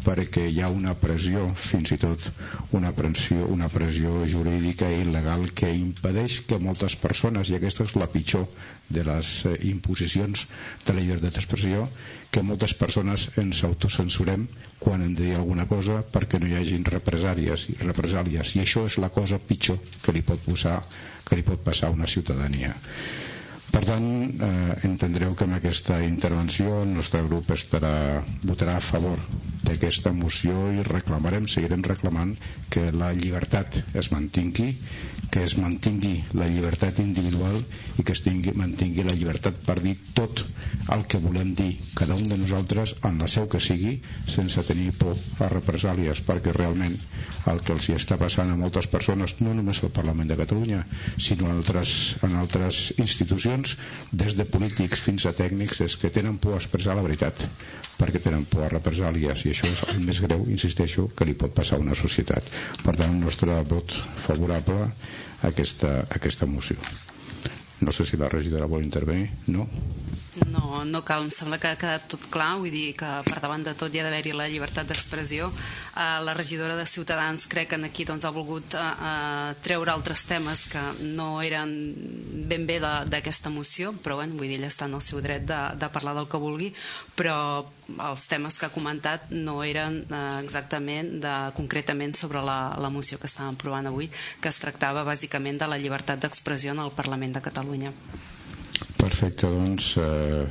perquè 0.04 0.46
hi 0.48 0.60
ha 0.62 0.70
una 0.72 0.94
pressió, 0.98 1.46
fins 1.54 1.94
i 1.94 1.98
tot 2.00 2.30
una 2.76 2.92
pressió, 2.96 3.44
una 3.52 3.68
pressió 3.72 4.24
jurídica 4.30 4.88
i 4.90 5.02
il·legal 5.04 5.50
que 5.56 5.72
impedeix 5.74 6.40
que 6.48 6.60
moltes 6.62 6.96
persones, 7.00 7.50
i 7.50 7.58
aquesta 7.58 7.84
és 7.84 7.96
la 8.00 8.08
pitjor 8.10 8.46
de 8.88 9.04
les 9.04 9.30
eh, 9.48 9.56
imposicions 9.70 10.46
de 10.84 10.92
la 10.92 11.00
llibertat 11.00 11.38
d'expressió, 11.38 11.88
que 12.30 12.42
moltes 12.42 12.74
persones 12.74 13.28
ens 13.40 13.62
autocensurem 13.64 14.48
quan 14.80 15.02
hem 15.04 15.14
de 15.14 15.30
dir 15.30 15.36
alguna 15.38 15.68
cosa 15.70 16.02
perquè 16.02 16.40
no 16.40 16.48
hi 16.50 16.56
hagin 16.58 16.84
represàlies, 16.84 17.68
represàlies 17.84 18.56
i 18.56 18.64
això 18.64 18.84
és 18.88 18.98
la 19.00 19.12
cosa 19.14 19.38
pitjor 19.38 19.78
que 20.02 20.12
li 20.12 20.24
pot 20.26 20.42
posar 20.44 20.80
que 21.24 21.38
li 21.38 21.46
pot 21.46 21.62
passar 21.64 21.88
a 21.88 21.94
una 21.94 22.06
ciutadania. 22.10 22.74
Per 23.74 23.80
tant, 23.82 24.04
eh, 24.38 24.74
entendreu 24.86 25.32
que 25.34 25.48
amb 25.48 25.56
aquesta 25.56 25.96
intervenció 26.06 26.76
el 26.84 26.92
nostre 26.94 27.24
grup 27.26 27.48
estarà, 27.50 28.22
votarà 28.46 28.76
a 28.78 28.84
favor 28.88 29.18
d'aquesta 29.66 30.12
moció 30.14 30.68
i 30.70 30.84
reclamarem, 30.86 31.48
seguirem 31.50 31.82
reclamant 31.82 32.36
que 32.70 32.92
la 32.94 33.10
llibertat 33.16 33.80
es 33.98 34.12
mantingui, 34.14 34.76
que 35.30 35.44
es 35.44 35.56
mantingui 35.58 36.22
la 36.38 36.48
llibertat 36.50 37.00
individual 37.02 37.60
i 37.98 38.04
que 38.04 38.14
es 38.14 38.22
tingui, 38.24 38.52
mantingui 38.56 39.04
la 39.06 39.14
llibertat 39.16 39.58
per 39.66 39.78
dir 39.82 39.94
tot 40.16 40.44
el 40.94 41.04
que 41.10 41.20
volem 41.22 41.54
dir 41.56 41.72
cada 41.96 42.16
un 42.18 42.28
de 42.28 42.38
nosaltres 42.38 42.94
en 43.08 43.18
la 43.22 43.28
seu 43.30 43.48
que 43.50 43.60
sigui 43.62 43.96
sense 44.30 44.62
tenir 44.68 44.92
por 44.98 45.16
a 45.44 45.50
represàlies 45.52 46.22
perquè 46.26 46.52
realment 46.54 46.96
el 47.50 47.62
que 47.64 47.74
els 47.76 47.88
hi 47.88 47.96
està 47.98 48.18
passant 48.20 48.50
a 48.50 48.58
moltes 48.58 48.88
persones, 48.90 49.36
no 49.40 49.54
només 49.54 49.82
al 49.82 49.92
Parlament 49.94 50.30
de 50.30 50.38
Catalunya 50.40 50.84
sinó 51.16 51.48
en 51.48 51.58
altres, 51.58 52.16
en 52.24 52.36
altres 52.40 52.84
institucions 52.98 53.76
des 54.12 54.36
de 54.38 54.46
polítics 54.48 55.02
fins 55.04 55.26
a 55.26 55.34
tècnics 55.36 55.84
és 55.84 55.98
que 56.00 56.12
tenen 56.14 56.38
por 56.38 56.54
a 56.54 56.62
expressar 56.62 56.96
la 56.96 57.06
veritat 57.06 57.48
perquè 57.98 58.20
tenen 58.22 58.44
por 58.50 58.66
a 58.66 58.70
represàlies 58.72 59.44
i 59.44 59.52
això 59.52 59.70
és 59.70 59.82
el 59.92 60.02
més 60.04 60.20
greu, 60.24 60.44
insisteixo, 60.50 61.08
que 61.16 61.26
li 61.28 61.36
pot 61.38 61.54
passar 61.54 61.78
a 61.78 61.84
una 61.84 61.96
societat. 61.98 62.48
Per 62.82 62.94
tant, 62.96 63.10
el 63.10 63.22
nostre 63.22 63.60
vot 63.70 63.94
favorable 64.26 64.88
a 64.88 65.50
aquesta, 65.50 66.00
a 66.04 66.18
aquesta 66.18 66.48
moció. 66.50 66.76
No 67.84 67.92
sé 67.92 68.06
si 68.08 68.16
la 68.16 68.30
regidora 68.32 68.70
vol 68.70 68.84
intervenir. 68.84 69.28
No? 69.46 69.68
No, 70.34 70.82
no 70.84 71.04
cal, 71.06 71.22
em 71.22 71.30
sembla 71.30 71.60
que 71.62 71.70
ha 71.70 71.78
quedat 71.78 72.08
tot 72.10 72.24
clar, 72.32 72.56
vull 72.58 72.72
dir 72.74 72.96
que 72.98 73.06
per 73.28 73.38
davant 73.38 73.62
de 73.62 73.74
tot 73.78 73.94
hi 73.94 74.00
ha 74.00 74.06
d'haver-hi 74.06 74.32
la 74.34 74.48
llibertat 74.50 74.88
d'expressió. 74.90 75.46
Uh, 75.94 76.18
la 76.26 76.34
regidora 76.34 76.74
de 76.74 76.86
Ciutadans 76.90 77.46
crec 77.46 77.70
que 77.70 77.78
aquí 77.86 78.06
doncs, 78.08 78.26
ha 78.26 78.32
volgut 78.34 78.74
uh, 78.74 78.82
uh, 78.82 79.52
treure 79.62 79.94
altres 79.94 80.24
temes 80.26 80.66
que 80.72 80.82
no 81.14 81.38
eren 81.42 81.70
ben 82.50 82.66
bé 82.66 82.80
d'aquesta 82.82 83.54
moció, 83.54 83.94
però 84.02 84.18
bueno, 84.18 84.34
vull 84.34 84.50
dir, 84.50 84.58
ella 84.58 84.72
està 84.72 84.90
en 84.90 84.98
el 84.98 85.06
seu 85.06 85.22
dret 85.22 85.46
de, 85.46 85.60
de 85.78 85.92
parlar 85.94 86.16
del 86.18 86.26
que 86.26 86.42
vulgui, 86.42 86.74
però 87.14 87.38
els 87.94 88.26
temes 88.26 88.58
que 88.58 88.66
ha 88.66 88.74
comentat 88.74 89.30
no 89.30 89.60
eren 89.62 90.02
uh, 90.10 90.42
exactament 90.42 91.20
de, 91.22 91.34
concretament 91.54 92.18
sobre 92.18 92.42
la, 92.42 92.74
la 92.74 92.90
moció 92.90 93.22
que 93.22 93.30
estàvem 93.30 93.54
provant 93.54 93.86
avui, 93.86 94.10
que 94.42 94.50
es 94.50 94.58
tractava 94.58 95.06
bàsicament 95.06 95.62
de 95.62 95.70
la 95.70 95.78
llibertat 95.78 96.26
d'expressió 96.26 96.74
en 96.74 96.82
el 96.82 96.96
Parlament 96.98 97.38
de 97.38 97.44
Catalunya. 97.44 97.94
Perfecte, 99.04 99.50
doncs, 99.52 99.94
eh, 100.00 100.44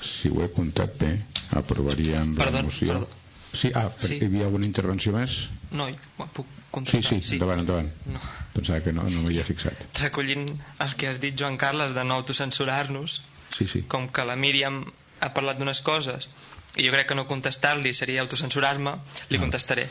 si 0.00 0.30
ho 0.32 0.42
he 0.44 0.50
comptat 0.54 0.94
bé, 1.00 1.12
aprovaríem 1.58 2.34
perdó, 2.38 2.62
la 2.62 2.68
moció. 2.68 2.92
Perdó. 2.94 3.08
Sí, 3.52 3.70
ah, 3.74 3.88
sí. 3.96 4.18
hi 4.18 4.28
havia 4.28 4.46
alguna 4.48 4.68
intervenció 4.68 5.12
més? 5.14 5.48
No, 5.72 5.88
puc 6.36 6.46
contestar. 6.72 7.02
Sí, 7.02 7.20
sí, 7.20 7.28
sí. 7.30 7.38
endavant, 7.38 7.64
endavant. 7.64 7.88
No. 8.12 8.20
Pensava 8.54 8.80
que 8.84 8.92
no, 8.92 9.06
no 9.08 9.22
m'hi 9.22 9.32
havia 9.32 9.46
fixat. 9.46 9.80
Recollint 10.00 10.48
el 10.84 10.94
que 11.00 11.08
has 11.10 11.20
dit, 11.22 11.36
Joan 11.38 11.58
Carles, 11.60 11.94
de 11.96 12.04
no 12.04 12.18
autocensurar-nos, 12.20 13.20
sí, 13.56 13.66
sí. 13.66 13.84
com 13.88 14.08
que 14.12 14.24
la 14.28 14.36
Míriam 14.36 14.82
ha 15.20 15.32
parlat 15.34 15.58
d'unes 15.58 15.80
coses 15.84 16.28
i 16.76 16.86
jo 16.86 16.92
crec 16.92 17.08
que 17.10 17.16
no 17.18 17.24
contestar-li 17.26 17.90
seria 17.96 18.22
autocensurar-me, 18.22 18.92
li 19.32 19.40
contestaré. 19.42 19.86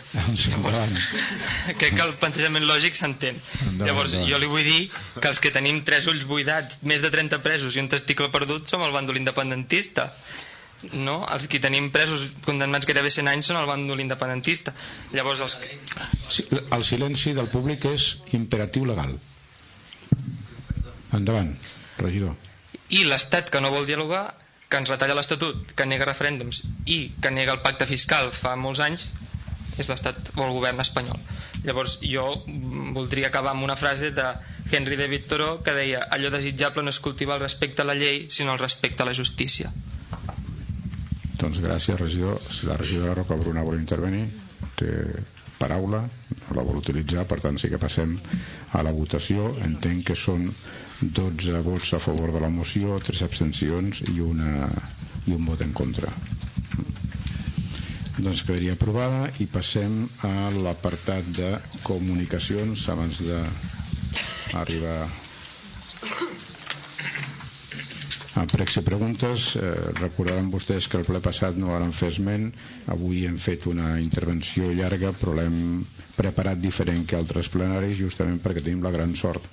Llavors, 0.54 1.08
crec 1.80 1.98
que 1.98 2.06
el 2.06 2.14
plantejament 2.22 2.68
lògic 2.70 2.96
s'entén. 2.96 3.40
Llavors, 3.82 4.16
jo 4.30 4.40
li 4.40 4.50
vull 4.50 4.64
dir 4.64 4.84
que 5.20 5.28
els 5.28 5.42
que 5.44 5.52
tenim 5.52 5.82
tres 5.88 6.08
ulls 6.08 6.28
buidats, 6.30 6.80
més 6.88 7.04
de 7.04 7.12
30 7.12 7.42
presos 7.44 7.76
i 7.76 7.84
un 7.84 7.92
testicle 7.92 8.30
perdut 8.32 8.70
som 8.72 8.86
el 8.86 8.96
bàndol 8.96 9.20
independentista. 9.20 10.12
No? 10.94 11.24
Els 11.34 11.50
que 11.50 11.60
tenim 11.60 11.90
presos 11.92 12.30
condemnats 12.46 12.86
gairebé 12.88 13.12
100 13.12 13.34
anys 13.34 13.52
són 13.52 13.60
el 13.60 13.68
bàndol 13.68 14.00
independentista. 14.00 14.76
Llavors, 15.12 15.42
els 15.44 15.58
que... 15.60 15.80
Sí, 16.30 16.46
el 16.54 16.86
silenci 16.86 17.34
del 17.36 17.50
públic 17.52 17.90
és 17.90 18.12
imperatiu 18.38 18.86
legal. 18.88 19.18
Endavant, 21.18 21.56
regidor. 22.00 22.36
I 22.94 23.08
l'Estat 23.10 23.50
que 23.52 23.60
no 23.60 23.74
vol 23.74 23.88
dialogar 23.90 24.28
que 24.68 24.80
ens 24.82 24.90
retalla 24.92 25.16
l'Estatut, 25.16 25.72
que 25.76 25.88
nega 25.88 26.08
referèndums 26.10 26.64
i 26.86 27.00
que 27.22 27.32
nega 27.32 27.56
el 27.56 27.64
pacte 27.64 27.88
fiscal 27.88 28.32
fa 28.36 28.56
molts 28.60 28.84
anys 28.84 29.08
és 29.78 29.88
l'Estat 29.88 30.34
o 30.36 30.44
el 30.44 30.54
govern 30.56 30.82
espanyol. 30.82 31.20
Llavors 31.64 31.98
jo 32.02 32.26
voldria 32.96 33.30
acabar 33.30 33.54
amb 33.54 33.66
una 33.66 33.78
frase 33.80 34.12
de 34.12 34.26
Henry 34.72 34.98
David 35.00 35.28
Thoreau 35.30 35.62
que 35.64 35.76
deia 35.76 36.04
allò 36.12 36.32
desitjable 36.34 36.84
no 36.84 36.92
és 36.94 37.00
cultivar 37.04 37.38
el 37.38 37.46
respecte 37.46 37.84
a 37.84 37.88
la 37.88 37.96
llei 37.96 38.26
sinó 38.34 38.56
el 38.56 38.64
respecte 38.64 39.04
a 39.04 39.08
la 39.08 39.16
justícia. 39.16 39.72
Doncs 41.38 41.62
gràcies, 41.62 42.00
regidor. 42.00 42.40
Si 42.42 42.66
la 42.68 42.78
regidora 42.78 43.14
Roca 43.14 43.38
Bruna 43.38 43.64
vol 43.64 43.78
intervenir, 43.78 44.26
té 44.76 44.90
paraula, 45.58 46.02
no 46.48 46.58
la 46.58 46.66
vol 46.66 46.80
utilitzar, 46.82 47.28
per 47.30 47.40
tant 47.44 47.60
sí 47.62 47.70
que 47.70 47.80
passem 47.82 48.16
a 48.74 48.84
la 48.86 48.94
votació. 48.94 49.52
Entenc 49.66 50.10
que 50.10 50.18
són 50.18 50.50
12 51.02 51.62
vots 51.62 51.94
a 51.94 52.00
favor 52.00 52.32
de 52.34 52.40
la 52.42 52.50
moció, 52.50 52.98
3 52.98 53.22
abstencions 53.28 54.02
i, 54.10 54.18
una, 54.24 54.66
i 55.30 55.36
un 55.36 55.46
vot 55.46 55.62
en 55.62 55.74
contra. 55.78 56.10
Doncs 58.18 58.42
quedaria 58.48 58.74
aprovada 58.74 59.28
i 59.38 59.46
passem 59.46 60.08
a 60.26 60.50
l'apartat 60.56 61.30
de 61.38 61.52
comunicacions 61.86 62.88
abans 62.90 63.22
d'arribar 63.22 64.98
a 68.38 68.46
pregs 68.50 68.80
i 68.82 68.86
preguntes. 68.86 69.52
Eh, 69.58 69.70
recordaran 70.02 70.50
vostès 70.54 70.90
que 70.90 70.98
el 70.98 71.06
ple 71.06 71.22
passat 71.22 71.58
no 71.62 71.76
van 71.76 71.94
fer 71.94 72.10
esment. 72.10 72.50
Avui 72.90 73.28
hem 73.30 73.38
fet 73.38 73.70
una 73.70 74.00
intervenció 74.02 74.74
llarga, 74.74 75.14
però 75.14 75.38
l'hem 75.38 75.86
preparat 76.18 76.58
diferent 76.58 77.06
que 77.06 77.18
altres 77.18 77.54
plenaris 77.54 78.02
justament 78.02 78.42
perquè 78.42 78.66
tenim 78.66 78.82
la 78.82 78.94
gran 78.94 79.14
sort 79.14 79.46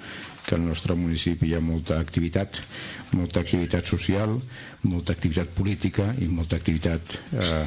que 0.45 0.55
al 0.55 0.65
nostre 0.65 0.95
municipi 0.95 1.49
hi 1.49 1.55
ha 1.57 1.63
molta 1.65 1.99
activitat, 1.99 2.61
molta 3.17 3.41
activitat 3.41 3.89
social, 3.89 4.37
molta 4.85 5.15
activitat 5.17 5.51
política 5.57 6.11
i 6.21 6.29
molta 6.29 6.59
activitat 6.61 7.17
eh, 7.33 7.65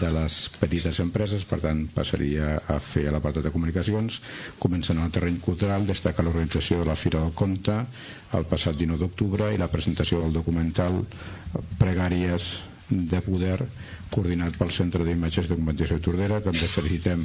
de 0.00 0.10
les 0.12 0.38
petites 0.58 0.98
empreses, 1.04 1.44
per 1.46 1.60
tant 1.62 1.84
passaria 1.94 2.56
a 2.66 2.78
fer 2.82 3.06
l'apartat 3.14 3.46
de 3.46 3.52
comunicacions. 3.54 4.18
Començant 4.58 4.98
el 5.02 5.12
terreny 5.14 5.38
cultural, 5.44 5.86
destaca 5.86 6.24
l'organització 6.26 6.82
de 6.82 6.88
la 6.90 6.98
Fira 6.98 7.22
del 7.22 7.36
Conte 7.38 7.78
el 8.34 8.48
passat 8.50 8.76
19 8.76 9.00
d'octubre 9.04 9.52
i 9.54 9.60
la 9.60 9.70
presentació 9.70 10.20
del 10.24 10.34
documental 10.34 11.04
Pregàries 11.78 12.50
de 12.88 13.20
Poder 13.22 13.60
coordinat 14.12 14.56
pel 14.58 14.70
Centre 14.74 15.04
d'Imatges 15.06 15.48
Competició 15.50 15.96
de 15.98 16.04
Tordera. 16.04 16.40
També 16.44 16.68
felicitem 16.70 17.24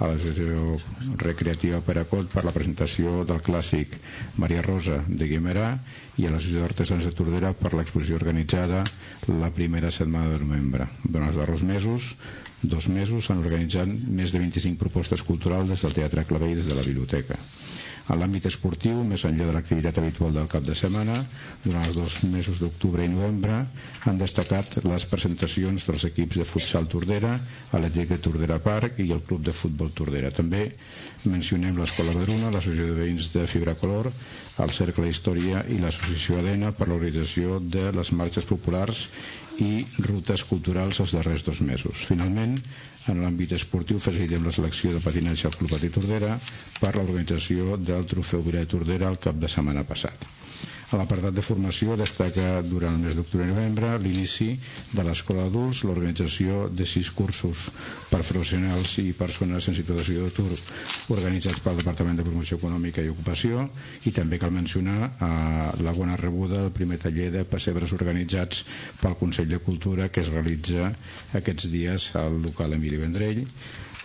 a 0.00 0.10
l'Associació 0.10 0.78
Recreativa 1.22 1.80
Peracot 1.84 2.30
per 2.32 2.44
la 2.46 2.54
presentació 2.54 3.22
del 3.28 3.42
clàssic 3.44 3.98
Maria 4.42 4.64
Rosa 4.66 5.02
de 5.08 5.28
Guimerà 5.30 5.72
i 6.18 6.26
a 6.26 6.32
l'Associació 6.32 6.64
d'Artesans 6.64 7.08
de 7.08 7.14
Tordera 7.16 7.52
per 7.56 7.74
l'exposició 7.74 8.18
organitzada 8.20 8.84
la 9.40 9.52
primera 9.54 9.90
setmana 9.90 10.34
de 10.34 10.42
novembre. 10.44 10.88
Durant 11.04 11.28
els 11.30 11.40
darrers 11.40 11.64
mesos, 11.66 12.14
dos 12.62 12.88
mesos, 12.88 13.26
s'han 13.26 13.42
organitzat 13.42 13.90
més 13.90 14.32
de 14.32 14.42
25 14.42 14.78
propostes 14.80 15.24
culturals 15.26 15.70
des 15.72 15.82
del 15.82 15.96
Teatre 15.98 16.26
Clavell 16.28 16.54
i 16.54 16.60
des 16.60 16.70
de 16.70 16.78
la 16.78 16.86
biblioteca. 16.86 17.38
En 18.12 18.20
l'àmbit 18.20 18.44
esportiu, 18.44 18.98
més 19.08 19.22
enllà 19.24 19.46
de 19.48 19.54
l'activitat 19.56 19.98
habitual 20.02 20.34
del 20.36 20.48
cap 20.52 20.64
de 20.66 20.74
setmana, 20.76 21.14
durant 21.64 21.86
els 21.86 21.96
dos 21.96 22.18
mesos 22.28 22.58
d'octubre 22.60 23.06
i 23.06 23.08
novembre 23.08 23.62
han 24.04 24.18
destacat 24.20 24.82
les 24.84 25.06
presentacions 25.08 25.86
dels 25.88 26.04
equips 26.10 26.42
de 26.42 26.44
futsal 26.44 26.90
Tordera, 26.92 27.38
l'Atlètic 27.72 28.12
de 28.12 28.20
Tordera 28.26 28.58
Parc 28.60 29.00
i 29.00 29.08
el 29.16 29.24
Club 29.24 29.46
de 29.48 29.56
Futbol 29.56 29.94
Tordera. 29.96 30.28
També 30.28 30.66
mencionem 31.24 31.78
l'Escola 31.80 32.12
Badruna, 32.12 32.52
l'Associació 32.52 32.90
de 32.90 32.98
Veïns 33.00 33.30
de 33.32 33.46
Fibra 33.48 33.78
Color, 33.80 34.10
el 34.60 34.76
Cercle 34.76 35.08
Història 35.08 35.64
i 35.72 35.80
l'Associació 35.80 36.42
Adena 36.42 36.74
per 36.76 36.90
l'organització 36.90 37.62
de 37.64 37.88
les 37.96 38.12
marxes 38.12 38.44
populars 38.44 39.06
i 39.62 39.86
rutes 40.04 40.44
culturals 40.48 41.00
els 41.00 41.16
darrers 41.16 41.44
dos 41.48 41.64
mesos. 41.64 42.04
Finalment, 42.08 42.58
en 43.10 43.22
l'àmbit 43.22 43.56
esportiu 43.56 43.98
facilitem 44.02 44.44
la 44.46 44.54
selecció 44.54 44.92
de 44.94 45.00
patinatge 45.02 45.48
al 45.48 45.56
Club 45.58 45.74
Patí 45.74 45.90
Tordera 45.90 46.36
per 46.78 46.94
l'organització 46.96 47.76
del 47.80 48.06
Trofeu 48.10 48.44
Vira 48.46 48.62
de 48.62 48.70
Tordera 48.70 49.10
el 49.10 49.18
cap 49.18 49.40
de 49.42 49.50
setmana 49.50 49.82
passat. 49.88 50.28
A 50.92 50.98
l'apartat 51.00 51.32
de 51.32 51.40
formació 51.40 51.94
destaca 51.96 52.60
durant 52.68 52.98
el 52.98 53.06
mes 53.06 53.14
d'octubre 53.16 53.46
i 53.46 53.48
novembre 53.48 53.94
l'inici 54.02 54.50
de 54.92 55.04
l'Escola 55.06 55.46
d'Adults, 55.46 55.86
l'organització 55.88 56.66
de 56.68 56.84
sis 56.84 57.08
cursos 57.16 57.70
per 58.10 58.18
professionals 58.20 58.98
i 59.00 59.14
persones 59.16 59.70
en 59.72 59.78
situació 59.78 60.26
d'atur 60.26 60.50
organitzats 61.16 61.62
pel 61.64 61.80
Departament 61.80 62.20
de 62.20 62.26
Promoció 62.26 62.58
Econòmica 62.60 63.00
i 63.00 63.08
Ocupació 63.08 63.64
i 64.04 64.12
també 64.12 64.36
cal 64.42 64.52
mencionar 64.52 64.98
eh, 65.08 65.30
la 65.80 65.96
bona 65.96 66.18
rebuda 66.20 66.60
del 66.60 66.74
primer 66.76 67.00
taller 67.00 67.30
de 67.38 67.46
pessebres 67.48 67.96
organitzats 67.96 68.66
pel 69.00 69.16
Consell 69.22 69.48
de 69.48 69.62
Cultura 69.64 70.10
que 70.12 70.20
es 70.20 70.28
realitza 70.28 70.92
aquests 71.40 71.72
dies 71.72 72.10
al 72.20 72.36
local 72.44 72.76
Emili 72.76 73.00
Vendrell 73.00 73.46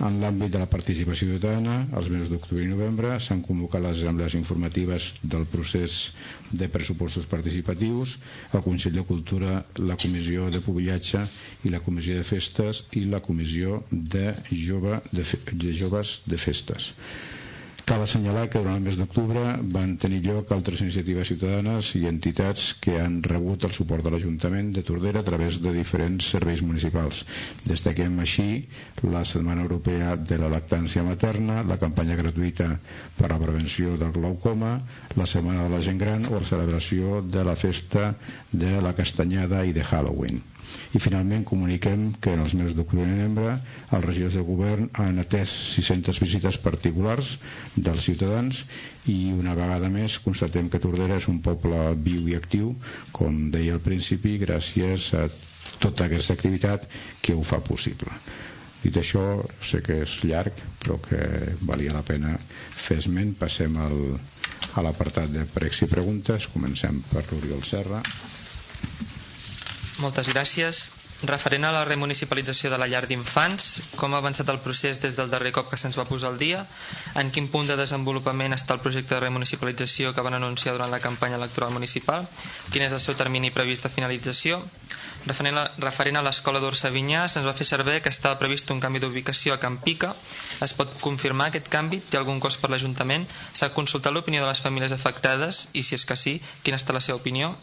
en 0.05 0.19
l'àmbit 0.21 0.51
de 0.53 0.59
la 0.61 0.69
participació 0.69 1.31
ciutadana, 1.31 1.79
els 1.97 2.09
mesos 2.13 2.29
d'octubre 2.29 2.63
i 2.63 2.69
novembre 2.69 3.15
s'han 3.23 3.41
convocat 3.45 3.81
les 3.81 4.01
assemblees 4.01 4.35
informatives 4.37 5.09
del 5.23 5.47
procés 5.49 6.11
de 6.51 6.69
pressupostos 6.69 7.25
participatius, 7.29 8.17
el 8.53 8.61
Consell 8.65 8.99
de 8.99 9.05
Cultura, 9.07 9.63
la 9.81 9.97
Comissió 9.97 10.51
de 10.53 10.61
Pobillatge 10.61 11.23
i 11.65 11.73
la 11.73 11.81
Comissió 11.81 12.19
de 12.19 12.27
Festes 12.27 12.83
i 12.93 13.07
la 13.09 13.23
Comissió 13.25 13.81
de, 13.91 14.35
jove, 14.51 15.01
de, 15.11 15.25
de 15.53 15.73
Joves 15.73 16.21
de 16.29 16.37
Festes. 16.37 16.93
Cal 17.87 18.01
assenyalar 18.03 18.49
que 18.51 18.59
durant 18.59 18.81
el 18.81 18.83
mes 18.83 18.97
d'octubre 18.99 19.41
van 19.71 19.93
tenir 19.95 20.17
lloc 20.25 20.49
altres 20.51 20.81
iniciatives 20.83 21.29
ciutadanes 21.31 21.93
i 21.95 22.01
entitats 22.09 22.73
que 22.83 22.97
han 22.99 23.21
rebut 23.23 23.63
el 23.63 23.71
suport 23.77 24.03
de 24.03 24.11
l'Ajuntament 24.11 24.73
de 24.75 24.83
Tordera 24.89 25.21
a 25.23 25.27
través 25.29 25.61
de 25.63 25.71
diferents 25.71 26.27
serveis 26.33 26.65
municipals. 26.67 27.21
Destaquem 27.63 28.19
així 28.19 28.65
la 29.07 29.23
Setmana 29.23 29.63
Europea 29.63 30.17
de 30.19 30.41
la 30.41 30.51
Lactància 30.51 31.05
Materna, 31.07 31.61
la 31.63 31.79
campanya 31.79 32.19
gratuïta 32.19 32.67
per 33.15 33.29
a 33.29 33.33
la 33.37 33.39
prevenció 33.45 33.95
del 33.95 34.11
glaucoma, 34.19 34.73
la 35.15 35.29
Setmana 35.37 35.63
de 35.63 35.77
la 35.77 35.81
Gent 35.87 36.03
Gran 36.03 36.27
o 36.27 36.41
la 36.41 36.51
celebració 36.51 37.23
de 37.23 37.47
la 37.47 37.55
festa 37.55 38.11
de 38.51 38.81
la 38.83 38.91
Castanyada 38.99 39.63
i 39.63 39.71
de 39.71 39.87
Halloween. 39.87 40.43
I 40.97 41.01
finalment 41.03 41.43
comuniquem 41.45 42.07
que 42.17 42.31
en 42.33 42.41
els 42.41 42.55
mesos 42.57 42.73
d'octubre 42.73 43.05
i 43.05 43.11
novembre 43.11 43.51
els 43.93 44.05
regidors 44.05 44.37
de 44.39 44.45
govern 44.47 44.87
han 44.97 45.21
atès 45.21 45.51
600 45.75 46.17
visites 46.23 46.57
particulars 46.63 47.35
dels 47.75 48.07
ciutadans 48.07 48.63
i 49.13 49.17
una 49.35 49.53
vegada 49.59 49.91
més 49.93 50.17
constatem 50.23 50.71
que 50.73 50.81
Tordera 50.81 51.19
és 51.21 51.27
un 51.29 51.37
poble 51.45 51.91
viu 52.07 52.25
i 52.31 52.33
actiu, 52.39 52.73
com 53.13 53.51
deia 53.53 53.75
al 53.77 53.83
principi, 53.85 54.39
gràcies 54.41 55.11
a 55.13 55.27
tota 55.77 56.07
aquesta 56.07 56.33
activitat 56.33 56.87
que 57.21 57.35
ho 57.37 57.45
fa 57.45 57.61
possible. 57.61 58.09
Dit 58.81 58.97
això, 58.97 59.23
sé 59.61 59.83
que 59.85 59.99
és 60.05 60.17
llarg, 60.25 60.57
però 60.81 60.97
que 61.03 61.19
valia 61.67 61.93
la 61.93 62.05
pena 62.05 62.33
fer 62.73 62.99
esment. 63.01 63.33
Passem 63.37 63.77
al, 63.83 63.97
a 64.77 64.85
l'apartat 64.85 65.29
de 65.33 65.45
pregs 65.53 65.83
i 65.83 65.91
preguntes. 65.91 66.49
Comencem 66.53 67.01
per 67.11 67.25
l'Oriol 67.31 67.65
Serra. 67.67 68.01
Moltes 69.97 70.29
gràcies. 70.29 70.91
Referent 71.25 71.63
a 71.65 71.71
la 71.73 71.85
remunicipalització 71.85 72.69
de 72.69 72.77
la 72.77 72.85
llar 72.85 73.07
d'infants, 73.09 73.79
com 73.97 74.13
ha 74.13 74.19
avançat 74.21 74.51
el 74.53 74.59
procés 74.61 74.99
des 75.01 75.15
del 75.17 75.31
darrer 75.31 75.49
cop 75.55 75.71
que 75.71 75.79
se'ns 75.81 75.97
va 75.97 76.05
posar 76.05 76.29
al 76.29 76.37
dia? 76.37 76.59
En 77.17 77.31
quin 77.33 77.47
punt 77.49 77.65
de 77.65 77.77
desenvolupament 77.79 78.53
està 78.53 78.75
el 78.75 78.83
projecte 78.83 79.15
de 79.15 79.23
remunicipalització 79.23 80.13
que 80.13 80.21
van 80.21 80.37
anunciar 80.37 80.75
durant 80.75 80.93
la 80.93 81.01
campanya 81.01 81.39
electoral 81.41 81.73
municipal? 81.73 82.27
Quin 82.69 82.85
és 82.85 82.93
el 82.93 83.01
seu 83.01 83.17
termini 83.17 83.49
previst 83.49 83.87
de 83.87 83.89
finalització? 83.89 84.61
Referent 85.25 85.57
a, 86.21 86.21
l'escola 86.21 86.61
d'Orsavinyà, 86.61 87.25
se'ns 87.25 87.49
va 87.49 87.55
fer 87.57 87.65
saber 87.65 87.97
que 88.03 88.13
estava 88.13 88.37
previst 88.37 88.69
un 88.69 88.79
canvi 88.79 89.01
d'ubicació 89.01 89.55
a 89.55 89.59
Camp 89.59 89.81
Pica. 89.81 90.13
Es 90.61 90.77
pot 90.77 90.93
confirmar 91.01 91.49
aquest 91.49 91.67
canvi? 91.73 91.97
Té 91.97 92.21
algun 92.21 92.39
cost 92.39 92.61
per 92.61 92.69
l'Ajuntament? 92.69 93.25
S'ha 93.57 93.73
consultat 93.73 94.13
l'opinió 94.13 94.45
de 94.45 94.51
les 94.53 94.61
famílies 94.61 94.93
afectades? 94.93 95.65
I 95.73 95.81
si 95.81 95.97
és 95.97 96.05
que 96.05 96.15
sí, 96.15 96.37
quina 96.61 96.77
està 96.77 96.93
la 96.93 97.01
seva 97.01 97.17
opinió? 97.17 97.55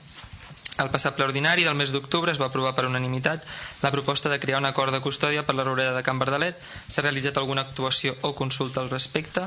Al 0.76 0.90
passat 0.90 1.14
ple 1.14 1.28
ordinari 1.28 1.62
del 1.62 1.76
mes 1.78 1.92
d'octubre 1.94 2.32
es 2.32 2.40
va 2.42 2.48
aprovar 2.50 2.72
per 2.74 2.88
unanimitat 2.88 3.44
la 3.82 3.92
proposta 3.94 4.30
de 4.30 4.40
crear 4.42 4.58
un 4.58 4.66
acord 4.66 4.90
de 4.90 5.02
custòdia 5.04 5.44
per 5.46 5.54
la 5.54 5.62
Roureda 5.62 5.92
de 5.94 6.02
Can 6.02 6.18
Verdalet. 6.18 6.58
S'ha 6.88 7.04
realitzat 7.04 7.38
alguna 7.38 7.62
actuació 7.62 8.16
o 8.22 8.34
consulta 8.34 8.82
al 8.82 8.90
respecte? 8.90 9.46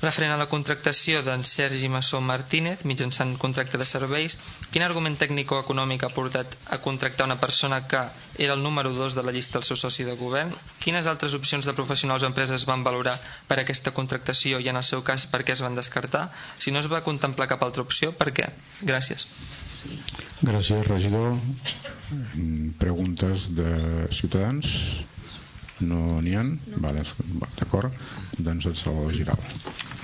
Referent 0.00 0.32
a 0.32 0.38
la 0.40 0.46
contractació 0.48 1.20
d'en 1.20 1.42
Sergi 1.44 1.90
Massó 1.92 2.22
Martínez 2.24 2.86
mitjançant 2.88 3.34
contracte 3.36 3.76
de 3.76 3.84
serveis, 3.84 4.38
quin 4.72 4.86
argument 4.86 5.18
tècnic 5.20 5.52
o 5.52 5.58
econòmic 5.60 6.06
ha 6.06 6.12
portat 6.16 6.56
a 6.72 6.80
contractar 6.80 7.26
una 7.28 7.36
persona 7.36 7.82
que 7.84 8.00
era 8.40 8.56
el 8.56 8.64
número 8.64 8.94
2 8.96 9.18
de 9.18 9.26
la 9.26 9.36
llista 9.36 9.58
del 9.58 9.68
seu 9.68 9.76
soci 9.76 10.08
de 10.08 10.16
govern? 10.16 10.56
Quines 10.80 11.04
altres 11.04 11.36
opcions 11.36 11.68
de 11.68 11.76
professionals 11.76 12.24
o 12.24 12.32
empreses 12.32 12.64
van 12.64 12.80
valorar 12.80 13.18
per 13.44 13.60
aquesta 13.60 13.92
contractació 13.92 14.56
i 14.56 14.72
en 14.72 14.80
el 14.80 14.88
seu 14.88 15.04
cas 15.04 15.28
per 15.28 15.44
què 15.44 15.52
es 15.52 15.60
van 15.60 15.76
descartar? 15.76 16.30
Si 16.56 16.72
no 16.72 16.80
es 16.80 16.88
va 16.88 17.04
contemplar 17.04 17.52
cap 17.52 17.68
altra 17.68 17.84
opció, 17.84 18.16
per 18.16 18.32
què? 18.32 18.48
Gràcies. 18.80 19.28
Gràcies, 20.40 20.86
regidor. 20.88 21.34
Preguntes 22.80 23.50
de 23.52 23.72
ciutadans? 24.08 24.70
No 25.84 26.20
n'hi 26.24 26.32
ha? 26.36 26.44
Vale, 26.80 27.04
D'acord. 27.58 27.92
Doncs 28.40 28.70
el 28.70 28.76
Salvador 28.80 29.12
Giral. 29.18 29.42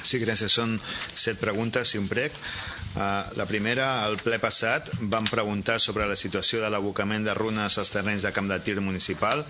Sí, 0.06 0.20
gràcies. 0.22 0.54
Són 0.54 0.78
set 1.18 1.40
preguntes 1.42 1.94
i 1.94 1.98
un 1.98 2.06
prec. 2.06 2.34
Uh, 2.96 3.26
la 3.36 3.44
primera, 3.44 4.06
al 4.06 4.14
ple 4.24 4.38
passat, 4.40 4.86
vam 5.12 5.26
preguntar 5.28 5.74
sobre 5.82 6.06
la 6.08 6.14
situació 6.16 6.62
de 6.62 6.70
l'abocament 6.72 7.26
de 7.26 7.34
runes 7.36 7.74
als 7.76 7.90
terrenys 7.92 8.22
de 8.24 8.30
camp 8.32 8.46
de 8.48 8.56
tir 8.64 8.78
municipal. 8.80 9.42